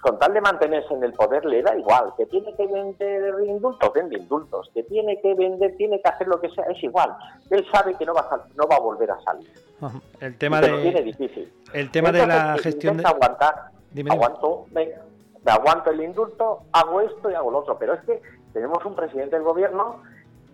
con 0.00 0.18
tal 0.18 0.34
de 0.34 0.40
mantenerse 0.40 0.92
en 0.94 1.04
el 1.04 1.12
poder, 1.12 1.44
le 1.44 1.62
da 1.62 1.76
igual. 1.76 2.12
Que 2.16 2.26
tiene 2.26 2.54
que 2.54 2.66
vender 2.66 3.34
indultos, 3.46 3.92
vende 3.92 4.18
indultos. 4.18 4.70
Que 4.74 4.82
tiene 4.84 5.20
que 5.20 5.34
vender, 5.34 5.76
tiene 5.76 6.00
que 6.00 6.08
hacer 6.08 6.26
lo 6.28 6.40
que 6.40 6.48
sea, 6.50 6.64
es 6.64 6.82
igual. 6.82 7.14
Él 7.50 7.66
sabe 7.72 7.94
que 7.94 8.04
no 8.04 8.14
va 8.14 8.22
a, 8.22 8.40
no 8.54 8.66
va 8.66 8.76
a 8.76 8.80
volver 8.80 9.10
a 9.10 9.20
salir. 9.20 9.50
El 10.20 10.36
tema 10.38 10.60
lo 10.60 10.66
tiene 10.66 10.92
de 10.92 11.02
difícil. 11.02 11.52
el 11.72 11.90
tema 11.90 12.12
de 12.12 12.26
la 12.26 12.56
gestión 12.58 12.96
de 12.96 13.04
aguantar. 13.06 13.70
Dime, 13.90 14.10
dime. 14.10 14.24
Aguanto, 14.24 14.66
venga, 14.70 15.02
me 15.44 15.52
aguanto 15.52 15.90
el 15.90 16.02
indulto, 16.02 16.62
hago 16.72 17.00
esto 17.00 17.30
y 17.30 17.34
hago 17.34 17.50
lo 17.50 17.58
otro. 17.58 17.78
Pero 17.78 17.94
es 17.94 18.00
que 18.04 18.20
tenemos 18.52 18.84
un 18.84 18.96
presidente 18.96 19.36
del 19.36 19.44
gobierno 19.44 20.02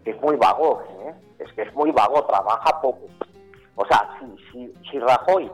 que 0.04 0.10
es 0.10 0.20
muy 0.20 0.36
vago, 0.36 0.82
¿eh? 1.04 1.14
es 1.38 1.52
que 1.52 1.62
es 1.62 1.74
muy 1.74 1.90
vago, 1.90 2.24
trabaja 2.24 2.80
poco. 2.80 3.06
O 3.76 3.86
sea, 3.86 4.18
si, 4.18 4.52
si, 4.52 4.74
si 4.90 4.98
Rajoy 4.98 5.50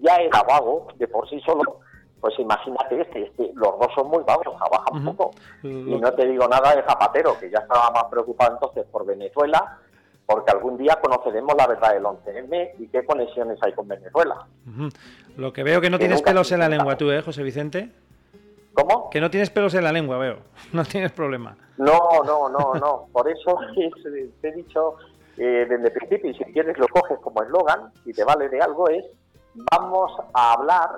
ya 0.00 0.16
era 0.16 0.42
vago 0.42 0.88
de 0.96 1.06
por 1.08 1.28
sí 1.28 1.40
solo, 1.40 1.80
pues 2.22 2.38
imagínate 2.38 3.00
este, 3.02 3.24
este 3.24 3.50
los 3.54 3.78
dos 3.78 3.88
son 3.94 4.08
muy 4.08 4.22
vagos, 4.22 4.56
trabajan 4.56 5.04
poco. 5.04 5.32
Y 5.62 5.96
no 6.00 6.10
te 6.14 6.24
digo 6.26 6.46
nada 6.48 6.74
de 6.74 6.82
Zapatero, 6.84 7.36
que 7.38 7.50
ya 7.50 7.58
estaba 7.58 7.90
más 7.90 8.04
preocupado 8.04 8.54
entonces 8.54 8.86
por 8.90 9.04
Venezuela, 9.04 9.78
porque 10.24 10.52
algún 10.52 10.78
día 10.78 10.98
conoceremos 11.02 11.54
la 11.58 11.66
verdad 11.66 11.92
del 11.94 12.04
11M 12.04 12.70
y 12.78 12.86
qué 12.88 13.04
conexiones 13.04 13.58
hay 13.60 13.72
con 13.74 13.88
Venezuela. 13.88 14.46
Lo 15.36 15.52
que 15.52 15.64
veo 15.64 15.80
que 15.80 15.90
no 15.90 15.98
Que 15.98 16.04
tienes 16.04 16.22
pelos 16.22 16.50
en 16.52 16.60
la 16.60 16.68
lengua 16.68 16.96
tú, 16.96 17.10
¿eh, 17.10 17.20
José 17.22 17.42
Vicente? 17.42 17.90
¿Cómo? 18.72 19.10
Que 19.10 19.20
no 19.20 19.28
tienes 19.28 19.50
pelos 19.50 19.74
en 19.74 19.84
la 19.84 19.92
lengua, 19.92 20.16
veo. 20.16 20.38
No 20.72 20.84
tienes 20.84 21.12
problema. 21.12 21.56
No, 21.76 22.22
no, 22.24 22.48
no, 22.48 22.74
no. 22.74 23.06
Por 23.12 23.28
eso 23.28 23.58
es- 23.76 24.40
te 24.40 24.48
he 24.48 24.52
dicho 24.52 24.94
eh, 25.36 25.66
desde 25.68 25.86
el 25.88 25.92
principio, 25.92 26.30
y 26.30 26.34
si 26.34 26.44
quieres 26.52 26.78
lo 26.78 26.86
coges 26.88 27.18
como 27.18 27.42
eslogan 27.42 27.90
y 28.04 28.12
te 28.12 28.22
vale 28.22 28.48
de 28.48 28.60
algo, 28.60 28.88
es 28.88 29.04
vamos 29.72 30.12
a 30.34 30.52
hablar 30.52 30.88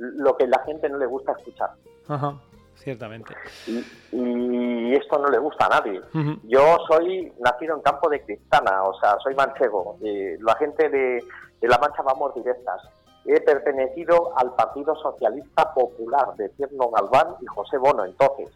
lo 0.00 0.36
que 0.36 0.46
la 0.46 0.58
gente 0.64 0.88
no 0.88 0.98
le 0.98 1.06
gusta 1.06 1.32
escuchar. 1.32 1.70
Ajá, 2.08 2.34
ciertamente. 2.74 3.34
Y, 3.66 3.84
y 4.12 4.94
esto 4.94 5.18
no 5.18 5.28
le 5.28 5.38
gusta 5.38 5.66
a 5.66 5.80
nadie. 5.80 6.00
Yo 6.44 6.78
soy 6.88 7.32
nacido 7.38 7.76
en 7.76 7.82
campo 7.82 8.08
de 8.08 8.24
Cristana, 8.24 8.82
o 8.84 8.98
sea, 8.98 9.18
soy 9.22 9.34
manchego. 9.34 9.96
Eh, 10.02 10.38
la 10.40 10.54
gente 10.56 10.88
de, 10.88 11.22
de 11.60 11.68
La 11.68 11.78
Mancha 11.78 12.02
vamos 12.02 12.34
directas. 12.34 12.82
He 13.26 13.40
pertenecido 13.42 14.32
al 14.36 14.54
Partido 14.54 14.96
Socialista 14.96 15.74
Popular 15.74 16.34
de 16.36 16.48
Tierno 16.50 16.90
Galván 16.90 17.36
y 17.42 17.46
José 17.46 17.76
Bono, 17.76 18.04
entonces, 18.04 18.48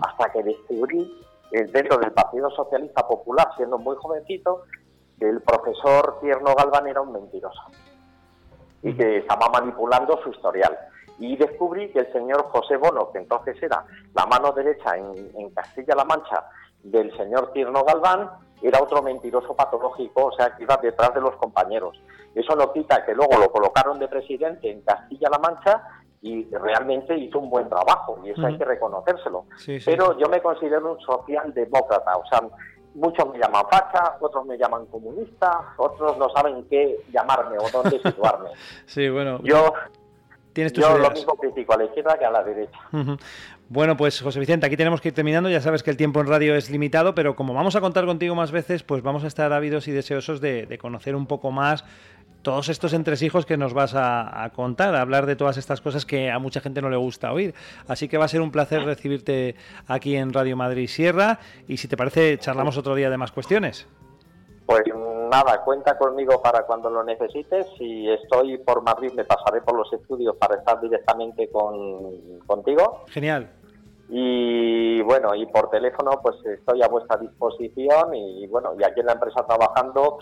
hasta 0.00 0.32
que 0.32 0.42
descubrí 0.42 1.22
dentro 1.50 1.98
del 1.98 2.10
Partido 2.12 2.50
Socialista 2.50 3.06
Popular, 3.06 3.48
siendo 3.56 3.78
muy 3.78 3.94
jovencito, 3.96 4.62
que 5.20 5.28
el 5.28 5.42
profesor 5.42 6.18
Tierno 6.22 6.54
Galván 6.54 6.86
era 6.86 7.02
un 7.02 7.12
mentiroso 7.12 7.60
y 8.82 8.94
que 8.94 9.18
estaba 9.18 9.48
manipulando 9.48 10.20
su 10.22 10.30
historial. 10.30 10.76
Y 11.18 11.36
descubrí 11.36 11.90
que 11.90 12.00
el 12.00 12.12
señor 12.12 12.44
José 12.50 12.76
Bono, 12.76 13.10
que 13.10 13.18
entonces 13.18 13.60
era 13.62 13.84
la 14.14 14.26
mano 14.26 14.52
derecha 14.52 14.96
en, 14.96 15.30
en 15.34 15.50
Castilla-La 15.50 16.04
Mancha 16.04 16.44
del 16.82 17.14
señor 17.16 17.52
Tierno 17.52 17.82
Galván, 17.84 18.30
era 18.62 18.82
otro 18.82 19.02
mentiroso 19.02 19.54
patológico, 19.54 20.26
o 20.26 20.32
sea, 20.32 20.54
que 20.56 20.62
iba 20.62 20.76
detrás 20.76 21.14
de 21.14 21.20
los 21.20 21.34
compañeros. 21.36 22.00
Eso 22.34 22.54
no 22.54 22.72
quita 22.72 23.04
que 23.04 23.14
luego 23.14 23.36
lo 23.38 23.50
colocaron 23.50 23.98
de 23.98 24.08
presidente 24.08 24.70
en 24.70 24.80
Castilla-La 24.82 25.38
Mancha 25.38 25.82
y 26.20 26.44
realmente 26.50 27.16
hizo 27.16 27.38
un 27.38 27.50
buen 27.50 27.68
trabajo, 27.68 28.18
y 28.24 28.30
eso 28.30 28.40
hay 28.44 28.54
Ujú. 28.54 28.58
que 28.58 28.64
reconocérselo. 28.64 29.44
Sí, 29.56 29.78
sí, 29.78 29.90
Pero 29.90 30.18
yo 30.18 30.28
me 30.28 30.42
considero 30.42 30.92
un 30.92 31.00
socialdemócrata, 31.00 32.16
o 32.16 32.26
sea, 32.26 32.40
muchos 32.98 33.32
me 33.32 33.38
llaman 33.38 33.64
facha, 33.70 34.16
otros 34.20 34.44
me 34.46 34.58
llaman 34.58 34.86
comunista, 34.86 35.74
otros 35.76 36.18
no 36.18 36.28
saben 36.30 36.64
qué 36.68 37.00
llamarme 37.12 37.56
o 37.58 37.70
dónde 37.70 37.98
situarme. 38.02 38.50
Sí, 38.86 39.08
bueno. 39.08 39.40
Yo, 39.42 39.72
tienes 40.52 40.72
tus 40.72 40.84
yo 40.84 40.98
lo 40.98 41.10
mismo 41.10 41.34
critico 41.36 41.74
a 41.74 41.78
la 41.78 41.84
izquierda 41.84 42.18
que 42.18 42.24
a 42.24 42.30
la 42.30 42.42
derecha. 42.42 42.78
Bueno, 43.70 43.96
pues 43.96 44.20
José 44.22 44.40
Vicente, 44.40 44.66
aquí 44.66 44.76
tenemos 44.76 45.00
que 45.00 45.08
ir 45.08 45.14
terminando. 45.14 45.50
Ya 45.50 45.60
sabes 45.60 45.82
que 45.82 45.90
el 45.90 45.96
tiempo 45.96 46.20
en 46.20 46.26
radio 46.26 46.54
es 46.54 46.70
limitado, 46.70 47.14
pero 47.14 47.36
como 47.36 47.52
vamos 47.52 47.76
a 47.76 47.80
contar 47.80 48.06
contigo 48.06 48.34
más 48.34 48.50
veces, 48.50 48.82
pues 48.82 49.02
vamos 49.02 49.24
a 49.24 49.26
estar 49.26 49.52
ávidos 49.52 49.88
y 49.88 49.92
deseosos 49.92 50.40
de, 50.40 50.66
de 50.66 50.78
conocer 50.78 51.14
un 51.14 51.26
poco 51.26 51.50
más 51.50 51.84
todos 52.48 52.70
estos 52.70 52.94
entresijos 52.94 53.44
que 53.44 53.58
nos 53.58 53.74
vas 53.74 53.94
a, 53.94 54.42
a 54.42 54.48
contar, 54.48 54.94
a 54.94 55.02
hablar 55.02 55.26
de 55.26 55.36
todas 55.36 55.58
estas 55.58 55.82
cosas 55.82 56.06
que 56.06 56.30
a 56.30 56.38
mucha 56.38 56.62
gente 56.62 56.80
no 56.80 56.88
le 56.88 56.96
gusta 56.96 57.30
oír. 57.30 57.54
Así 57.86 58.08
que 58.08 58.16
va 58.16 58.24
a 58.24 58.28
ser 58.28 58.40
un 58.40 58.50
placer 58.50 58.84
recibirte 58.84 59.54
aquí 59.86 60.16
en 60.16 60.32
Radio 60.32 60.56
Madrid 60.56 60.88
Sierra 60.88 61.40
y 61.66 61.76
si 61.76 61.88
te 61.88 61.96
parece, 61.98 62.38
charlamos 62.38 62.78
otro 62.78 62.94
día 62.94 63.10
de 63.10 63.18
más 63.18 63.32
cuestiones. 63.32 63.86
Pues 64.64 64.82
nada, 65.30 65.62
cuenta 65.62 65.98
conmigo 65.98 66.40
para 66.40 66.62
cuando 66.62 66.88
lo 66.88 67.04
necesites. 67.04 67.66
Si 67.76 68.08
estoy 68.08 68.56
por 68.56 68.82
Madrid, 68.82 69.12
me 69.14 69.26
pasaré 69.26 69.60
por 69.60 69.76
los 69.76 69.92
estudios 69.92 70.34
para 70.36 70.56
estar 70.56 70.80
directamente 70.80 71.50
con, 71.50 72.40
contigo. 72.46 73.04
Genial. 73.08 73.50
Y 74.08 75.02
bueno, 75.02 75.34
y 75.34 75.44
por 75.44 75.68
teléfono, 75.68 76.12
pues 76.22 76.36
estoy 76.46 76.82
a 76.82 76.88
vuestra 76.88 77.18
disposición. 77.18 78.14
Y 78.14 78.46
bueno, 78.46 78.72
y 78.78 78.84
aquí 78.84 79.00
en 79.00 79.06
la 79.06 79.12
empresa 79.12 79.46
trabajando, 79.46 80.18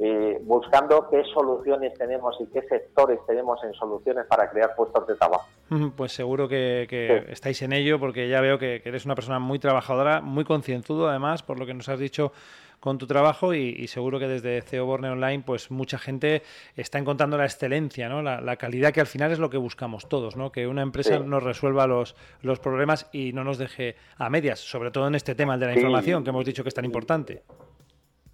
eh, 0.00 0.38
buscando 0.42 1.08
qué 1.10 1.22
soluciones 1.34 1.92
tenemos 1.98 2.36
y 2.40 2.46
qué 2.52 2.62
sectores 2.68 3.18
tenemos 3.26 3.62
en 3.64 3.74
soluciones 3.74 4.26
para 4.26 4.48
crear 4.50 4.74
puestos 4.76 5.06
de 5.06 5.14
trabajo. 5.16 5.48
Pues 5.96 6.12
seguro 6.12 6.48
que, 6.48 6.86
que 6.88 7.24
estáis 7.30 7.60
en 7.62 7.72
ello, 7.72 7.98
porque 7.98 8.28
ya 8.28 8.40
veo 8.40 8.58
que, 8.58 8.80
que 8.82 8.88
eres 8.88 9.04
una 9.04 9.14
persona 9.14 9.38
muy 9.38 9.58
trabajadora, 9.58 10.20
muy 10.20 10.44
concienzudo 10.44 11.08
además, 11.08 11.42
por 11.42 11.58
lo 11.58 11.66
que 11.66 11.74
nos 11.74 11.88
has 11.88 11.98
dicho 11.98 12.32
con 12.80 12.96
tu 12.96 13.08
trabajo 13.08 13.54
y, 13.54 13.70
y 13.76 13.88
seguro 13.88 14.20
que 14.20 14.28
desde 14.28 14.62
CEO 14.62 14.86
Borne 14.86 15.10
Online 15.10 15.42
pues 15.44 15.72
mucha 15.72 15.98
gente 15.98 16.42
está 16.76 16.98
encontrando 16.98 17.36
la 17.36 17.44
excelencia, 17.44 18.08
¿no? 18.08 18.22
la, 18.22 18.40
la 18.40 18.54
calidad 18.54 18.92
que 18.92 19.00
al 19.00 19.08
final 19.08 19.32
es 19.32 19.40
lo 19.40 19.50
que 19.50 19.56
buscamos 19.56 20.08
todos, 20.08 20.36
¿no? 20.36 20.52
que 20.52 20.68
una 20.68 20.82
empresa 20.82 21.18
Sí. 21.18 21.24
nos 21.26 21.42
resuelva 21.42 21.88
los, 21.88 22.14
los 22.40 22.60
problemas 22.60 23.08
y 23.12 23.32
no 23.32 23.42
nos 23.42 23.58
deje 23.58 23.96
a 24.16 24.30
medias, 24.30 24.60
sobre 24.60 24.92
todo 24.92 25.08
en 25.08 25.16
este 25.16 25.34
tema 25.34 25.54
el 25.54 25.60
de 25.60 25.66
la 25.66 25.72
Sí. 25.72 25.80
información 25.80 26.22
que 26.22 26.30
hemos 26.30 26.44
dicho 26.44 26.62
que 26.62 26.68
es 26.68 26.74
tan 26.76 26.84
importante. 26.84 27.42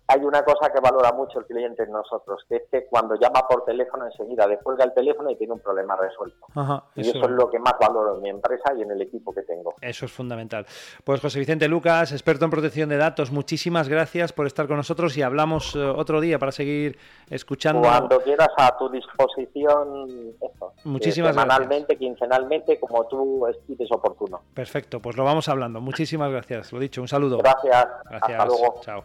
Hay 0.06 0.20
una 0.20 0.44
cosa 0.44 0.70
que 0.70 0.80
valora 0.80 1.12
mucho 1.12 1.38
el 1.38 1.46
cliente 1.46 1.82
en 1.82 1.90
nosotros, 1.90 2.44
que 2.48 2.56
es 2.56 2.62
que 2.70 2.86
cuando 2.86 3.14
llama 3.14 3.46
por 3.48 3.64
teléfono 3.64 4.04
enseguida 4.06 4.46
descuelga 4.46 4.84
el 4.84 4.92
teléfono 4.92 5.30
y 5.30 5.36
tiene 5.36 5.54
un 5.54 5.60
problema 5.60 5.96
resuelto. 5.96 6.46
Ajá, 6.54 6.84
Y 6.94 7.08
eso 7.08 7.24
es 7.24 7.30
lo 7.30 7.50
que 7.50 7.58
más 7.58 7.74
valoro 7.80 8.16
en 8.16 8.22
mi 8.22 8.28
empresa 8.28 8.74
y 8.76 8.82
en 8.82 8.90
el 8.90 9.00
equipo 9.00 9.32
que 9.32 9.42
tengo. 9.42 9.74
Eso 9.80 10.04
es 10.04 10.12
fundamental. 10.12 10.66
Pues 11.04 11.20
José 11.20 11.38
Vicente 11.38 11.68
Lucas, 11.68 12.12
experto 12.12 12.44
en 12.44 12.50
protección 12.50 12.88
de 12.90 12.98
datos, 12.98 13.30
muchísimas 13.30 13.88
gracias 13.88 14.32
por 14.32 14.46
estar 14.46 14.66
con 14.66 14.76
nosotros 14.76 15.16
y 15.16 15.22
hablamos 15.22 15.74
eh, 15.74 15.80
otro 15.80 16.20
día 16.20 16.38
para 16.38 16.52
seguir 16.52 16.98
escuchando. 17.30 17.82
Cuando 17.82 18.20
quieras 18.20 18.50
a 18.58 18.76
tu 18.76 18.90
disposición, 18.90 20.34
eso. 20.40 20.74
Muchísimas 20.84 21.30
eh, 21.30 21.40
semanalmente, 21.40 21.96
quincenalmente, 21.96 22.78
como 22.78 23.06
tú 23.06 23.46
estimes 23.46 23.90
oportuno. 23.90 24.42
Perfecto, 24.52 25.00
pues 25.00 25.16
lo 25.16 25.24
vamos 25.24 25.48
hablando. 25.48 25.80
Muchísimas 25.80 26.30
gracias. 26.30 26.72
Lo 26.72 26.78
dicho, 26.78 27.00
un 27.00 27.08
saludo. 27.08 27.38
Gracias. 27.38 27.86
Gracias. 28.10 28.40
Hasta 28.40 28.44
luego. 28.46 28.80
Chao. 28.82 29.04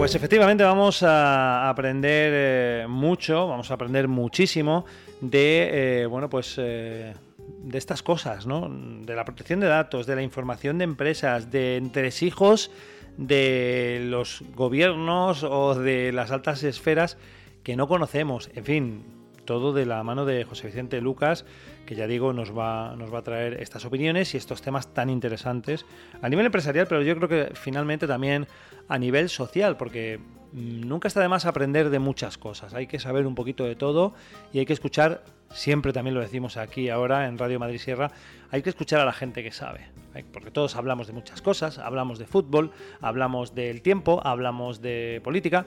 Pues 0.00 0.14
efectivamente 0.14 0.64
vamos 0.64 1.02
a 1.02 1.68
aprender 1.68 2.32
eh, 2.34 2.86
mucho, 2.88 3.46
vamos 3.46 3.70
a 3.70 3.74
aprender 3.74 4.08
muchísimo 4.08 4.86
de, 5.20 6.00
eh, 6.00 6.06
bueno, 6.06 6.30
pues 6.30 6.54
eh, 6.56 7.12
de 7.36 7.76
estas 7.76 8.02
cosas, 8.02 8.46
¿no? 8.46 8.66
De 8.70 9.14
la 9.14 9.26
protección 9.26 9.60
de 9.60 9.66
datos, 9.66 10.06
de 10.06 10.16
la 10.16 10.22
información 10.22 10.78
de 10.78 10.84
empresas, 10.84 11.50
de 11.50 11.76
entresijos 11.76 12.70
de 13.18 14.00
los 14.06 14.42
gobiernos 14.54 15.44
o 15.44 15.74
de 15.74 16.12
las 16.12 16.30
altas 16.30 16.62
esferas 16.62 17.18
que 17.62 17.76
no 17.76 17.86
conocemos. 17.86 18.50
En 18.54 18.64
fin, 18.64 19.19
todo 19.50 19.72
de 19.72 19.84
la 19.84 20.04
mano 20.04 20.24
de 20.26 20.44
José 20.44 20.68
Vicente 20.68 21.00
Lucas, 21.00 21.44
que 21.84 21.96
ya 21.96 22.06
digo, 22.06 22.32
nos 22.32 22.56
va, 22.56 22.94
nos 22.94 23.12
va 23.12 23.18
a 23.18 23.22
traer 23.22 23.54
estas 23.60 23.84
opiniones 23.84 24.32
y 24.32 24.36
estos 24.36 24.62
temas 24.62 24.94
tan 24.94 25.10
interesantes 25.10 25.84
a 26.22 26.28
nivel 26.28 26.46
empresarial, 26.46 26.86
pero 26.86 27.02
yo 27.02 27.16
creo 27.16 27.28
que 27.28 27.52
finalmente 27.56 28.06
también 28.06 28.46
a 28.88 28.96
nivel 28.96 29.28
social, 29.28 29.76
porque 29.76 30.20
mm, 30.52 30.86
nunca 30.86 31.08
está 31.08 31.20
de 31.20 31.26
más 31.26 31.46
aprender 31.46 31.90
de 31.90 31.98
muchas 31.98 32.38
cosas. 32.38 32.74
Hay 32.74 32.86
que 32.86 33.00
saber 33.00 33.26
un 33.26 33.34
poquito 33.34 33.64
de 33.64 33.74
todo 33.74 34.14
y 34.52 34.60
hay 34.60 34.66
que 34.66 34.72
escuchar, 34.72 35.24
siempre 35.50 35.92
también 35.92 36.14
lo 36.14 36.20
decimos 36.20 36.56
aquí 36.56 36.88
ahora 36.88 37.26
en 37.26 37.36
Radio 37.36 37.58
Madrid 37.58 37.78
Sierra, 37.80 38.12
hay 38.52 38.62
que 38.62 38.70
escuchar 38.70 39.00
a 39.00 39.04
la 39.04 39.12
gente 39.12 39.42
que 39.42 39.50
sabe. 39.50 39.80
Hay- 40.14 40.22
Porque 40.22 40.52
todos 40.52 40.76
hablamos 40.76 41.08
de 41.08 41.12
muchas 41.12 41.42
cosas, 41.42 41.78
hablamos 41.78 42.20
de 42.20 42.26
fútbol, 42.26 42.70
hablamos 43.00 43.52
del 43.56 43.82
tiempo, 43.82 44.20
hablamos 44.24 44.80
de 44.80 45.20
política. 45.24 45.66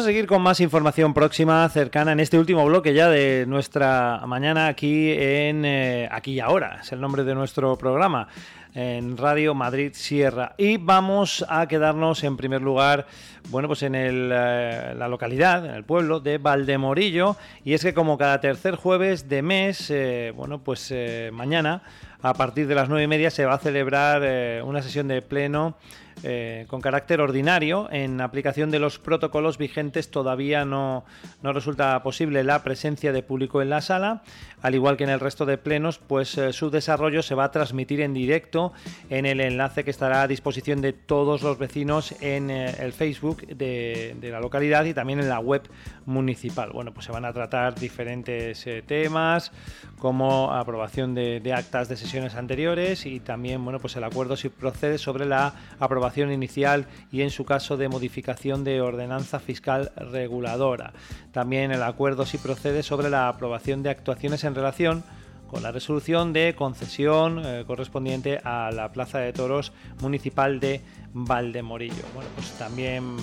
A 0.02 0.04
seguir 0.04 0.26
con 0.26 0.42
más 0.42 0.58
información 0.58 1.14
próxima, 1.14 1.68
cercana 1.68 2.10
en 2.10 2.18
este 2.18 2.36
último 2.36 2.64
bloque 2.66 2.92
ya 2.92 3.08
de 3.08 3.44
nuestra 3.46 4.20
mañana 4.26 4.66
aquí 4.66 5.12
en 5.12 5.64
eh, 5.64 6.08
Aquí 6.10 6.32
y 6.32 6.40
Ahora, 6.40 6.80
es 6.82 6.90
el 6.90 7.00
nombre 7.00 7.22
de 7.22 7.36
nuestro 7.36 7.76
programa 7.78 8.26
en 8.74 9.16
Radio 9.16 9.54
Madrid 9.54 9.92
Sierra. 9.94 10.54
Y 10.58 10.76
vamos 10.78 11.44
a 11.48 11.68
quedarnos 11.68 12.24
en 12.24 12.36
primer 12.36 12.62
lugar, 12.62 13.06
bueno, 13.50 13.68
pues 13.68 13.84
en 13.84 13.94
el, 13.94 14.30
eh, 14.34 14.94
la 14.96 15.06
localidad, 15.06 15.64
en 15.66 15.74
el 15.74 15.84
pueblo 15.84 16.18
de 16.18 16.38
Valdemorillo. 16.38 17.36
Y 17.64 17.74
es 17.74 17.82
que 17.82 17.94
como 17.94 18.18
cada 18.18 18.40
tercer 18.40 18.74
jueves 18.74 19.28
de 19.28 19.42
mes, 19.42 19.88
eh, 19.90 20.32
bueno, 20.34 20.64
pues 20.64 20.92
mañana 21.32 21.82
a 22.22 22.34
partir 22.34 22.66
de 22.66 22.74
las 22.74 22.88
nueve 22.88 23.04
y 23.04 23.08
media 23.08 23.30
se 23.30 23.44
va 23.44 23.54
a 23.54 23.58
celebrar 23.58 24.64
una 24.64 24.82
sesión 24.82 25.06
de 25.06 25.22
pleno 25.22 25.76
eh, 26.24 26.66
con 26.68 26.80
carácter 26.80 27.20
ordinario. 27.20 27.88
En 27.90 28.20
aplicación 28.20 28.70
de 28.70 28.78
los 28.78 29.00
protocolos 29.00 29.58
vigentes 29.58 30.08
todavía 30.08 30.64
no, 30.64 31.04
no 31.42 31.52
resulta 31.52 32.00
posible 32.04 32.44
la 32.44 32.62
presencia 32.62 33.12
de 33.12 33.24
público 33.24 33.60
en 33.60 33.70
la 33.70 33.80
sala. 33.80 34.22
Al 34.60 34.76
igual 34.76 34.96
que 34.96 35.02
en 35.02 35.10
el 35.10 35.18
resto 35.18 35.46
de 35.46 35.58
plenos, 35.58 35.98
pues 35.98 36.38
eh, 36.38 36.52
su 36.52 36.70
desarrollo 36.70 37.22
se 37.22 37.34
va 37.34 37.44
a 37.44 37.50
transmitir 37.50 38.00
en 38.00 38.14
directo 38.14 38.72
en 39.10 39.26
el 39.26 39.40
enlace 39.40 39.82
que 39.82 39.90
estará 39.90 40.22
a 40.22 40.28
disposición 40.28 40.80
de 40.80 40.92
todos 40.92 41.42
los 41.42 41.58
vecinos 41.58 42.14
en 42.20 42.50
eh, 42.50 42.72
el 42.78 42.92
Facebook 42.92 43.44
de, 43.48 44.16
la 44.22 44.38
localidad 44.38 44.84
y 44.84 44.94
también 44.94 45.18
en 45.18 45.28
la 45.28 45.40
web 45.40 45.62
municipal. 46.06 46.70
Bueno, 46.72 46.94
pues 46.94 47.06
se 47.06 47.12
van 47.12 47.24
a 47.24 47.32
tratar 47.32 47.74
diferentes 47.74 48.64
temas 48.86 49.50
como 49.98 50.52
aprobación 50.52 51.14
de, 51.14 51.40
de 51.40 51.52
actas 51.52 51.88
de 51.88 51.96
sesiones 51.96 52.36
anteriores 52.36 53.06
y 53.06 53.18
también, 53.18 53.64
bueno, 53.64 53.80
pues 53.80 53.96
el 53.96 54.04
acuerdo 54.04 54.36
si 54.36 54.48
procede 54.48 54.98
sobre 54.98 55.26
la 55.26 55.54
aprobación 55.80 56.11
inicial 56.16 56.86
y 57.10 57.22
en 57.22 57.30
su 57.30 57.44
caso 57.44 57.76
de 57.76 57.88
modificación 57.88 58.64
de 58.64 58.80
ordenanza 58.80 59.40
fiscal 59.40 59.92
reguladora. 59.96 60.92
También 61.32 61.72
el 61.72 61.82
acuerdo 61.82 62.26
si 62.26 62.38
procede 62.38 62.82
sobre 62.82 63.10
la 63.10 63.28
aprobación 63.28 63.82
de 63.82 63.90
actuaciones 63.90 64.44
en 64.44 64.54
relación 64.54 65.04
con 65.52 65.62
la 65.62 65.70
resolución 65.70 66.32
de 66.32 66.54
concesión 66.56 67.42
eh, 67.44 67.64
correspondiente 67.66 68.40
a 68.42 68.70
la 68.72 68.90
Plaza 68.90 69.18
de 69.18 69.34
Toros 69.34 69.72
Municipal 70.00 70.60
de 70.60 70.80
Valdemorillo. 71.12 72.04
Bueno, 72.14 72.30
pues 72.34 72.52
también 72.52 73.16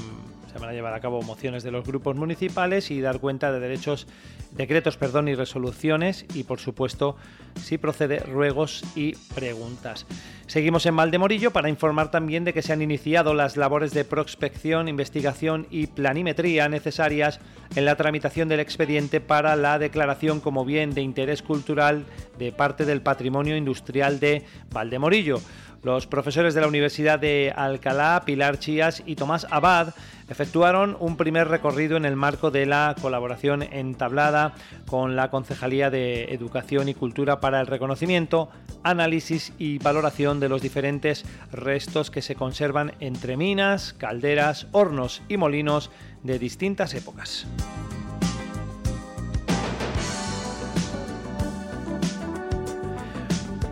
se 0.52 0.58
van 0.60 0.69
a 0.69 0.74
llevar 0.74 0.94
a 0.94 1.00
cabo 1.00 1.22
mociones 1.22 1.64
de 1.64 1.72
los 1.72 1.86
grupos 1.86 2.16
municipales 2.16 2.92
y 2.92 3.02
dar 3.02 3.19
cuenta 3.19 3.52
de 3.52 3.60
derechos, 3.60 4.08
decretos, 4.52 4.98
perdón, 4.98 5.28
y 5.28 5.36
resoluciones 5.36 6.26
y 6.34 6.44
por 6.44 6.60
supuesto, 6.60 7.16
si 7.56 7.78
procede, 7.78 8.19
ruegos 8.19 8.84
y 8.95 9.16
preguntas. 9.36 10.06
Seguimos 10.48 10.86
en 10.88 10.95
Valdemorillo 10.95 11.52
para 11.52 11.69
informar 11.69 12.10
también 12.10 12.44
de 12.44 12.53
que 12.53 12.64
se 12.64 12.74
han 12.74 12.82
iniciado 12.82 13.36
las 13.36 13.58
labores 13.58 13.94
de 13.94 14.06
prospección, 14.06 14.88
investigación 14.88 15.68
y 15.69 15.88
planimetría 15.88 16.68
necesarias 16.69 17.40
en 17.76 17.86
la 17.86 17.95
tramitación 17.95 18.50
del 18.50 18.60
expediente 18.60 19.22
para 19.22 19.56
la 19.56 19.78
declaración 19.78 20.40
como 20.40 20.66
bien 20.66 20.95
de 20.95 21.02
interés 21.02 21.44
cultural 21.44 22.06
de 22.40 22.52
parte 22.52 22.86
del 22.86 23.02
patrimonio 23.02 23.56
industrial 23.56 24.19
de 24.19 24.44
Valdemorillo. 24.72 25.40
Los 25.82 26.08
profesores 26.08 26.53
de 26.53 26.61
la 26.61 26.67
Universidad 26.67 27.19
de 27.19 27.53
Alcalá, 27.56 28.24
Pilar 28.25 28.59
Chías 28.59 29.01
y 29.06 29.16
Tomás 29.16 29.48
Abad 29.49 29.93
efectuaron 30.27 30.98
un 30.99 31.16
primer 31.16 31.48
recorrido 31.48 31.95
en 31.95 32.03
el 32.03 32.17
marco 32.17 32.51
de 32.51 32.66
la 32.66 32.95
colaboración 33.01 33.64
entablada 33.64 34.53
con 34.88 35.16
la 35.16 35.30
Concejalía 35.30 35.90
de 35.90 36.33
Educación 36.33 36.90
y 36.90 36.93
Cultura 36.93 37.40
para 37.40 37.61
el 37.61 37.67
reconocimiento, 37.67 38.49
análisis 38.83 39.53
y 39.58 39.77
valoración 39.80 40.41
de 40.41 40.49
los 40.49 40.61
diferentes 40.61 41.25
restos 41.51 42.11
que 42.11 42.22
se 42.22 42.35
conservan 42.35 42.93
entre 42.99 43.38
minas, 43.38 43.93
calderas, 43.93 44.67
hornos 44.74 45.22
y 45.30 45.38
molinos 45.38 45.91
de 46.24 46.40
distintas 46.40 46.93
épocas. 46.93 47.48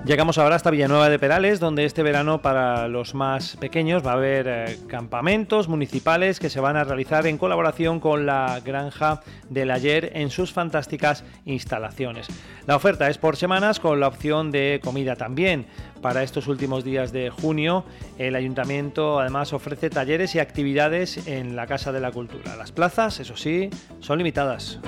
Llegamos 0.07 0.37
ahora 0.37 0.55
hasta 0.55 0.71
Villanueva 0.71 1.09
de 1.09 1.19
Perales, 1.19 1.59
donde 1.59 1.83
este 1.83 2.01
verano 2.01 2.41
para 2.41 2.87
los 2.87 3.13
más 3.13 3.57
pequeños 3.57 4.07
va 4.07 4.11
a 4.11 4.13
haber 4.13 4.47
eh, 4.47 4.77
campamentos 4.87 5.67
municipales 5.67 6.39
que 6.39 6.49
se 6.49 6.61
van 6.61 6.77
a 6.77 6.85
realizar 6.85 7.27
en 7.27 7.37
colaboración 7.37 7.99
con 7.99 8.25
la 8.25 8.61
Granja 8.63 9.19
del 9.49 9.69
Ayer 9.69 10.11
en 10.13 10.29
sus 10.29 10.53
fantásticas 10.53 11.25
instalaciones. 11.43 12.27
La 12.67 12.77
oferta 12.77 13.09
es 13.09 13.17
por 13.17 13.35
semanas 13.35 13.81
con 13.81 13.99
la 13.99 14.07
opción 14.07 14.49
de 14.49 14.79
comida 14.81 15.17
también. 15.17 15.65
Para 16.01 16.23
estos 16.23 16.47
últimos 16.47 16.85
días 16.85 17.11
de 17.11 17.29
junio, 17.29 17.83
el 18.17 18.37
ayuntamiento 18.37 19.19
además 19.19 19.51
ofrece 19.51 19.89
talleres 19.89 20.35
y 20.35 20.39
actividades 20.39 21.27
en 21.27 21.57
la 21.57 21.67
Casa 21.67 21.91
de 21.91 21.99
la 21.99 22.13
Cultura. 22.13 22.55
Las 22.55 22.71
plazas, 22.71 23.19
eso 23.19 23.35
sí, 23.35 23.69
son 23.99 24.19
limitadas. 24.19 24.79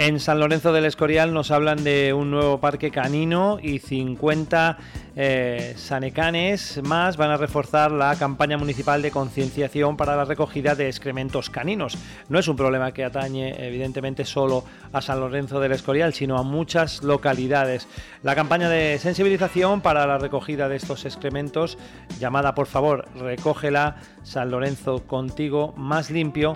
En 0.00 0.18
San 0.18 0.40
Lorenzo 0.40 0.72
del 0.72 0.86
Escorial 0.86 1.34
nos 1.34 1.50
hablan 1.50 1.84
de 1.84 2.14
un 2.14 2.30
nuevo 2.30 2.58
parque 2.58 2.90
canino 2.90 3.58
y 3.62 3.80
50 3.80 4.78
eh, 5.14 5.74
sanecanes 5.76 6.80
más 6.82 7.18
van 7.18 7.30
a 7.30 7.36
reforzar 7.36 7.92
la 7.92 8.16
campaña 8.16 8.56
municipal 8.56 9.02
de 9.02 9.10
concienciación 9.10 9.98
para 9.98 10.16
la 10.16 10.24
recogida 10.24 10.74
de 10.74 10.86
excrementos 10.86 11.50
caninos. 11.50 11.98
No 12.30 12.38
es 12.38 12.48
un 12.48 12.56
problema 12.56 12.92
que 12.92 13.04
atañe 13.04 13.54
evidentemente 13.66 14.24
solo 14.24 14.64
a 14.90 15.02
San 15.02 15.20
Lorenzo 15.20 15.60
del 15.60 15.72
Escorial, 15.72 16.14
sino 16.14 16.38
a 16.38 16.44
muchas 16.44 17.02
localidades. 17.02 17.86
La 18.22 18.34
campaña 18.34 18.70
de 18.70 18.98
sensibilización 18.98 19.82
para 19.82 20.06
la 20.06 20.16
recogida 20.16 20.70
de 20.70 20.76
estos 20.76 21.04
excrementos, 21.04 21.76
llamada 22.18 22.54
por 22.54 22.68
favor 22.68 23.04
Recógela 23.16 23.96
San 24.22 24.50
Lorenzo 24.50 25.06
contigo 25.06 25.74
más 25.76 26.10
limpio, 26.10 26.54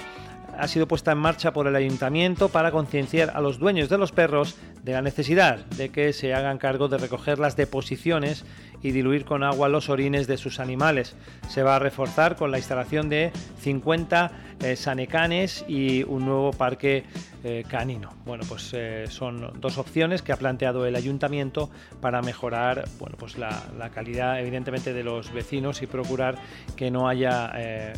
ha 0.59 0.69
sido 0.69 0.89
puesta 0.89 1.13
en 1.13 1.19
marcha 1.19 1.53
por 1.53 1.67
el 1.67 1.77
ayuntamiento 1.77 2.49
para 2.49 2.71
concienciar 2.71 3.33
a 3.35 3.41
los 3.41 3.59
dueños 3.59 3.89
de 3.89 3.99
los 3.99 4.13
perros 4.13 4.57
de 4.83 4.93
la 4.93 5.03
necesidad 5.03 5.65
de 5.67 5.91
que 5.91 6.13
se 6.13 6.35
hagan 6.35 6.59
cargo 6.59 6.89
de 6.89 6.99
recoger 6.99 7.39
las 7.39 7.57
deposiciones 7.57 8.45
y 8.85 8.93
diluir 8.93 9.25
con 9.25 9.43
agua 9.43 9.69
los 9.69 9.89
orines 9.89 10.27
de 10.27 10.37
sus 10.37 10.61
animales. 10.61 11.17
Se 11.49 11.63
va 11.63 11.77
a 11.77 11.79
reforzar 11.79 12.37
con 12.37 12.51
la 12.51 12.59
instalación 12.59 13.09
de 13.09 13.33
50 13.61 14.31
eh, 14.61 14.77
sanecanes 14.77 15.65
y 15.67 16.03
un 16.03 16.27
nuevo 16.27 16.53
parque 16.53 17.05
eh, 17.43 17.65
canino. 17.67 18.11
Bueno, 18.27 18.45
pues 18.47 18.71
eh, 18.75 19.07
son 19.09 19.59
dos 19.59 19.79
opciones 19.79 20.21
que 20.21 20.33
ha 20.33 20.37
planteado 20.37 20.85
el 20.85 20.97
ayuntamiento 20.97 21.71
para 22.03 22.21
mejorar 22.21 22.85
bueno, 22.99 23.17
pues 23.19 23.39
la, 23.39 23.65
la 23.79 23.89
calidad 23.89 24.39
evidentemente 24.39 24.93
de 24.93 25.03
los 25.03 25.33
vecinos 25.33 25.81
y 25.81 25.87
procurar 25.87 26.37
que 26.77 26.91
no 26.91 27.09
haya 27.09 27.53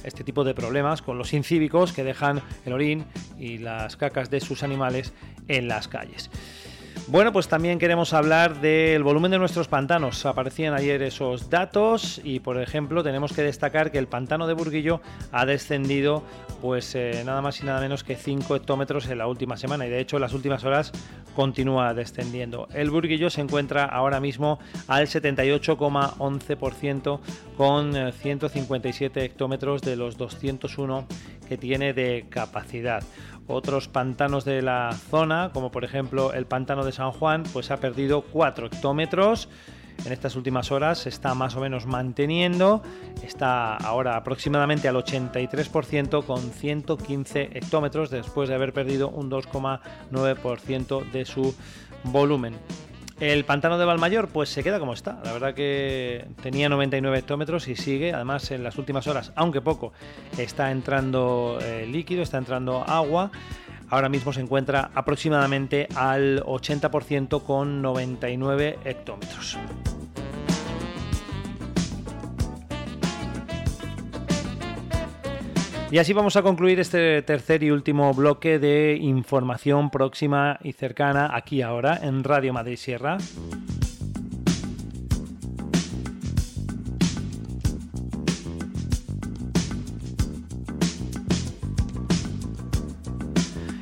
este 0.05 0.23
tipo 0.23 0.45
de 0.45 0.55
problemas 0.55 1.03
con 1.03 1.19
los 1.19 1.33
incívicos 1.33 1.93
que 1.93 2.05
dejan 2.05 2.43
el 2.65 2.73
orín 2.73 3.05
y 3.39 3.59
las 3.59 3.97
cacas 3.97 4.31
de 4.31 4.41
sus 4.41 4.63
animales 4.63 5.13
en 5.49 5.67
las 5.67 5.89
calles. 5.89 6.31
Bueno, 7.09 7.33
pues 7.33 7.47
también 7.47 7.79
queremos 7.79 8.13
hablar 8.13 8.61
del 8.61 9.05
volumen 9.05 9.31
de 9.31 9.39
nuestros 9.39 9.69
pantanos. 9.69 10.27
Aparecían 10.27 10.75
ayer 10.75 11.03
esos 11.03 11.51
datos 11.51 12.21
y, 12.25 12.41
por 12.41 12.61
ejemplo, 12.61 13.05
tenemos 13.05 13.33
que 13.33 13.43
destacar 13.43 13.93
que 13.93 13.99
el 13.99 14.09
pantano 14.09 14.49
de 14.49 14.55
Burguillo 14.55 15.01
ha 15.31 15.47
descendido 15.47 16.25
pues 16.61 16.95
eh, 16.95 17.23
nada 17.25 17.41
más 17.43 17.61
y 17.61 17.65
nada 17.65 17.81
menos 17.81 18.03
que 18.03 18.17
5 18.17 18.57
hectómetros 18.57 19.09
en 19.09 19.19
la 19.19 19.29
última 19.29 19.57
semana 19.57 19.87
y 19.87 19.91
de 19.91 20.01
hecho 20.01 20.17
en 20.17 20.23
las 20.23 20.33
últimas 20.33 20.65
horas 20.65 20.91
continúa 21.35 21.95
descendiendo. 21.95 22.67
El 22.75 22.91
Burguillo 22.91 23.31
se 23.31 23.41
encuentra 23.41 23.85
ahora 23.85 24.19
mismo 24.21 24.59
al 24.89 25.07
78,11% 25.07 27.21
con 27.57 27.97
eh, 27.97 28.11
157 28.13 29.25
hectómetros 29.25 29.83
de 29.83 29.95
los 29.97 30.17
201 30.17 31.07
que 31.49 31.57
tiene 31.57 31.93
de 31.93 32.27
capacidad. 32.29 33.05
Otros 33.49 33.89
pantanos 33.89 34.45
de 34.45 34.63
la 34.63 34.93
zona, 34.93 35.51
como 35.53 35.71
por 35.71 35.85
ejemplo 35.85 36.33
el 36.33 36.47
pantano 36.47 36.85
de 36.85 36.93
San 36.93 37.13
Juan, 37.13 37.45
pues 37.53 37.71
ha 37.71 37.79
perdido 37.79 38.23
4 38.23 38.67
hectómetros 38.67 39.49
en 40.05 40.13
estas 40.13 40.37
últimas 40.37 40.71
horas 40.71 40.99
se 40.99 41.09
está 41.09 41.35
más 41.35 41.57
o 41.57 41.61
menos 41.61 41.87
manteniendo, 41.87 42.83
está 43.23 43.77
ahora 43.77 44.17
aproximadamente 44.17 44.89
al 44.89 44.97
83% 44.97 46.25
con 46.25 46.39
115 46.39 47.51
hectómetros 47.55 48.11
después 48.11 48.49
de 48.49 48.55
haber 48.55 48.73
perdido 48.73 49.09
un 49.09 49.31
2,9% 49.31 51.11
de 51.11 51.25
su 51.25 51.55
volumen. 52.05 52.55
El 53.19 53.47
pantano 53.47 53.79
de 53.79 53.85
Valmayor 53.87 54.29
pues 54.29 54.51
se 54.51 54.63
queda 54.63 54.79
como 54.79 54.93
está. 54.93 55.21
La 55.25 55.33
verdad 55.33 55.55
que 55.55 56.27
tenía 56.43 56.69
99 56.69 57.19
hectómetros 57.19 57.67
y 57.69 57.77
sigue. 57.77 58.13
Además 58.13 58.51
en 58.51 58.63
las 58.63 58.77
últimas 58.77 59.07
horas, 59.07 59.33
aunque 59.37 59.61
poco, 59.63 59.93
está 60.37 60.71
entrando 60.71 61.59
eh, 61.63 61.87
líquido, 61.87 62.23
está 62.23 62.39
entrando 62.39 62.85
agua. 62.87 63.31
Ahora 63.89 64.09
mismo 64.09 64.33
se 64.33 64.41
encuentra 64.41 64.91
aproximadamente 64.95 65.89
al 65.95 66.43
80% 66.43 67.43
con 67.43 67.81
99 67.81 68.81
hectómetros. 68.85 69.57
Y 75.89 75.99
así 75.99 76.13
vamos 76.13 76.35
a 76.35 76.43
concluir 76.43 76.81
este 76.81 77.23
tercer 77.23 77.63
y 77.63 77.71
último 77.71 78.13
bloque 78.13 78.59
de 78.59 78.99
información 79.01 79.89
próxima 79.91 80.59
y 80.63 80.73
cercana 80.73 81.31
aquí 81.33 81.63
ahora 81.63 82.01
en 82.03 82.25
Radio 82.25 82.53
Madrid 82.53 82.77
Sierra. 82.77 83.19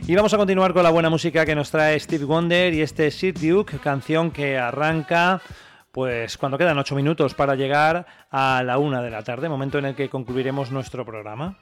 Y 0.06 0.14
vamos 0.14 0.34
a 0.34 0.36
continuar 0.36 0.74
con 0.74 0.82
la 0.82 0.90
buena 0.90 1.08
música 1.08 1.46
que 1.46 1.54
nos 1.54 1.70
trae 1.70 1.98
Steve 1.98 2.26
Wonder 2.26 2.74
y 2.74 2.82
este 2.82 3.10
Sid 3.10 3.38
Duke, 3.38 3.78
canción 3.78 4.30
que 4.30 4.58
arranca 4.58 5.40
pues 5.90 6.36
cuando 6.36 6.58
quedan 6.58 6.76
8 6.76 6.94
minutos 6.96 7.34
para 7.34 7.54
llegar 7.54 8.04
a 8.30 8.62
la 8.62 8.76
una 8.76 9.00
de 9.00 9.10
la 9.10 9.22
tarde, 9.22 9.48
momento 9.48 9.78
en 9.78 9.86
el 9.86 9.94
que 9.94 10.10
concluiremos 10.10 10.70
nuestro 10.70 11.06
programa. 11.06 11.56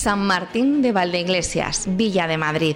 San 0.00 0.26
Martín 0.26 0.80
de 0.80 0.92
Valdeiglesias, 0.92 1.84
Villa 1.86 2.26
de 2.26 2.38
Madrid. 2.38 2.74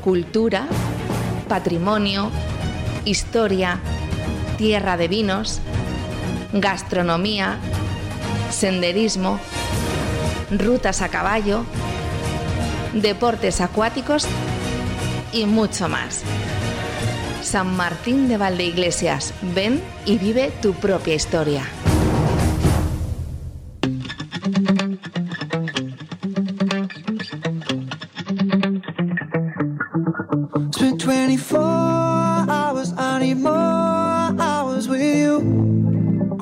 Cultura, 0.00 0.66
patrimonio, 1.48 2.32
historia, 3.04 3.78
tierra 4.58 4.96
de 4.96 5.06
vinos, 5.06 5.60
gastronomía, 6.52 7.58
senderismo, 8.50 9.38
rutas 10.50 11.00
a 11.00 11.10
caballo, 11.10 11.64
deportes 12.92 13.60
acuáticos 13.60 14.26
y 15.32 15.46
mucho 15.46 15.88
más. 15.88 16.24
San 17.40 17.76
Martín 17.76 18.26
de 18.26 18.36
Valdeiglesias, 18.36 19.32
ven 19.54 19.80
y 20.06 20.18
vive 20.18 20.50
tu 20.60 20.72
propia 20.74 21.14
historia. 21.14 21.62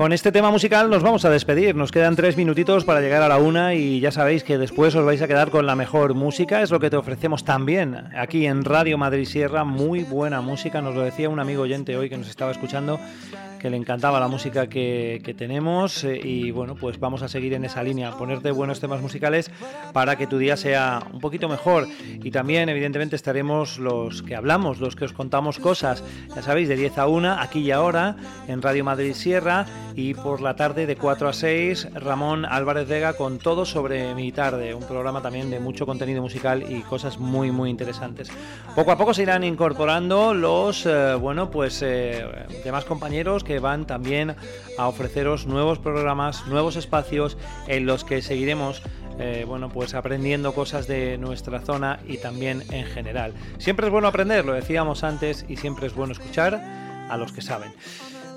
Con 0.09 0.15
este 0.15 0.33
tema 0.33 0.51
musical 0.51 0.89
nos 0.89 1.03
vamos 1.03 1.27
a 1.27 1.28
despedir. 1.28 1.75
Nos 1.75 1.93
quedan 1.93 2.17
tres 2.17 2.39
minutitos 2.39 2.87
para 2.87 3.03
llegar 3.03 3.20
a 3.20 3.28
la 3.28 3.37
una 3.37 3.75
y 3.75 4.01
ya 4.01 4.11
sabéis 4.11 4.43
que 4.43 4.57
después 4.57 4.95
os 4.95 5.05
vais 5.05 5.20
a 5.20 5.28
quedar 5.28 5.51
con 5.51 5.67
la 5.67 5.77
mejor 5.77 6.15
música. 6.15 6.62
Es 6.62 6.70
lo 6.70 6.81
que 6.81 6.89
te 6.89 6.97
ofrecemos 6.97 7.45
también 7.45 8.09
aquí 8.17 8.47
en 8.47 8.65
Radio 8.65 8.97
Madrid 8.97 9.27
Sierra. 9.27 9.65
Muy 9.65 10.05
buena 10.05 10.41
música. 10.41 10.81
Nos 10.81 10.95
lo 10.95 11.03
decía 11.03 11.28
un 11.28 11.41
amigo 11.41 11.61
oyente 11.61 11.95
hoy 11.99 12.09
que 12.09 12.17
nos 12.17 12.31
estaba 12.31 12.51
escuchando 12.51 12.99
que 13.59 13.70
le 13.70 13.77
encantaba 13.77 14.20
la 14.20 14.28
música 14.28 14.69
que, 14.69 15.20
que 15.25 15.35
tenemos 15.35 16.05
eh, 16.05 16.20
y 16.23 16.51
bueno, 16.51 16.75
pues 16.75 16.99
vamos 16.99 17.23
a 17.23 17.28
seguir 17.28 17.55
en 17.55 17.65
esa 17.65 17.83
línea, 17.83 18.12
ponerte 18.12 18.51
buenos 18.51 18.81
temas 18.81 19.01
musicales 19.01 19.51
para 19.93 20.17
que 20.17 20.27
tu 20.27 20.39
día 20.39 20.57
sea 20.57 21.03
un 21.12 21.20
poquito 21.20 21.49
mejor 21.49 21.87
y 22.23 22.31
también 22.31 22.69
evidentemente 22.69 23.17
estaremos 23.17 23.78
los 23.78 24.23
que 24.23 24.37
hablamos, 24.37 24.81
los 24.81 24.97
que 24.97 25.05
os 25.05 25.12
contamos 25.12 25.59
cosas, 25.59 26.03
ya 26.35 26.43
sabéis, 26.43 26.69
de 26.69 26.77
10 26.77 26.99
a 26.99 27.07
1, 27.07 27.33
aquí 27.33 27.61
y 27.61 27.70
ahora, 27.70 28.17
en 28.47 28.62
Radio 28.62 28.85
Madrid 28.85 29.15
Sierra 29.15 29.67
y 29.95 30.15
por 30.15 30.41
la 30.41 30.57
tarde 30.57 30.87
de 30.87 30.97
4 30.97 31.28
a 31.28 31.33
6, 31.33 31.89
Ramón 31.95 32.45
Álvarez 32.45 32.89
Vega 32.89 33.15
con 33.15 33.39
todo 33.39 33.65
sobre 33.65 34.15
mi 34.15 34.33
tarde, 34.33 34.75
un 34.75 34.85
programa 34.85 35.23
también 35.23 35.51
de 35.51 35.61
mucho 35.61 35.87
contenido 35.87 36.23
musical 36.23 36.65
y 36.69 36.83
cosas 36.83 37.19
muy 37.19 37.51
muy 37.51 37.70
interesantes. 37.70 38.31
Poco 38.75 38.93
a 38.93 38.99
poco 38.99 39.15
se 39.15 39.23
irán 39.23 39.45
incorporando 39.45 40.35
los, 40.35 40.87
eh, 40.87 41.15
bueno, 41.15 41.51
pues 41.51 41.83
eh, 41.83 42.25
demás 42.65 42.85
compañeros 42.85 43.45
que 43.49 43.60
van 43.60 43.86
también 43.86 44.36
a 44.77 44.89
ofreceros 44.89 45.47
nuevos 45.47 45.78
programas, 45.78 46.47
nuevos 46.49 46.77
espacios 46.77 47.39
en 47.67 47.86
los 47.86 48.05
que 48.05 48.20
seguiremos 48.20 48.83
eh, 49.18 49.44
bueno, 49.49 49.70
pues 49.70 49.94
aprendiendo 49.94 50.52
cosas 50.52 50.86
de 50.86 51.17
nuestra 51.17 51.60
zona 51.60 51.99
y 52.07 52.18
también 52.18 52.62
en 52.70 52.85
general. 52.85 53.33
Siempre 53.57 53.86
es 53.86 53.93
bueno 53.93 54.07
aprender, 54.07 54.44
lo 54.44 54.52
decíamos 54.52 55.02
antes, 55.02 55.47
y 55.49 55.57
siempre 55.57 55.86
es 55.86 55.94
bueno 55.94 56.12
escuchar 56.12 56.55
a 57.09 57.17
los 57.17 57.33
que 57.33 57.41
saben. 57.41 57.73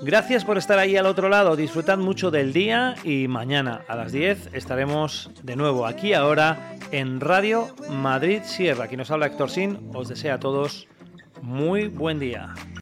Gracias 0.02 0.46
por 0.46 0.56
estar 0.56 0.78
ahí 0.78 0.96
al 0.96 1.06
otro 1.06 1.28
lado, 1.28 1.56
disfrutad 1.56 1.98
mucho 1.98 2.30
del 2.30 2.54
día 2.54 2.96
y 3.04 3.28
mañana 3.28 3.82
a 3.86 3.94
las 3.94 4.12
10 4.12 4.48
estaremos 4.54 5.30
de 5.42 5.56
nuevo 5.56 5.86
aquí 5.86 6.14
ahora 6.14 6.74
en 6.90 7.20
Radio 7.20 7.68
Madrid 7.90 8.40
Sierra. 8.44 8.84
Aquí 8.84 8.96
nos 8.96 9.10
habla 9.10 9.26
Héctor 9.26 9.50
Sin, 9.50 9.90
os 9.94 10.08
desea 10.08 10.34
a 10.34 10.40
todos 10.40 10.88
muy 11.42 11.88
buen 11.88 12.18
día. 12.18 12.54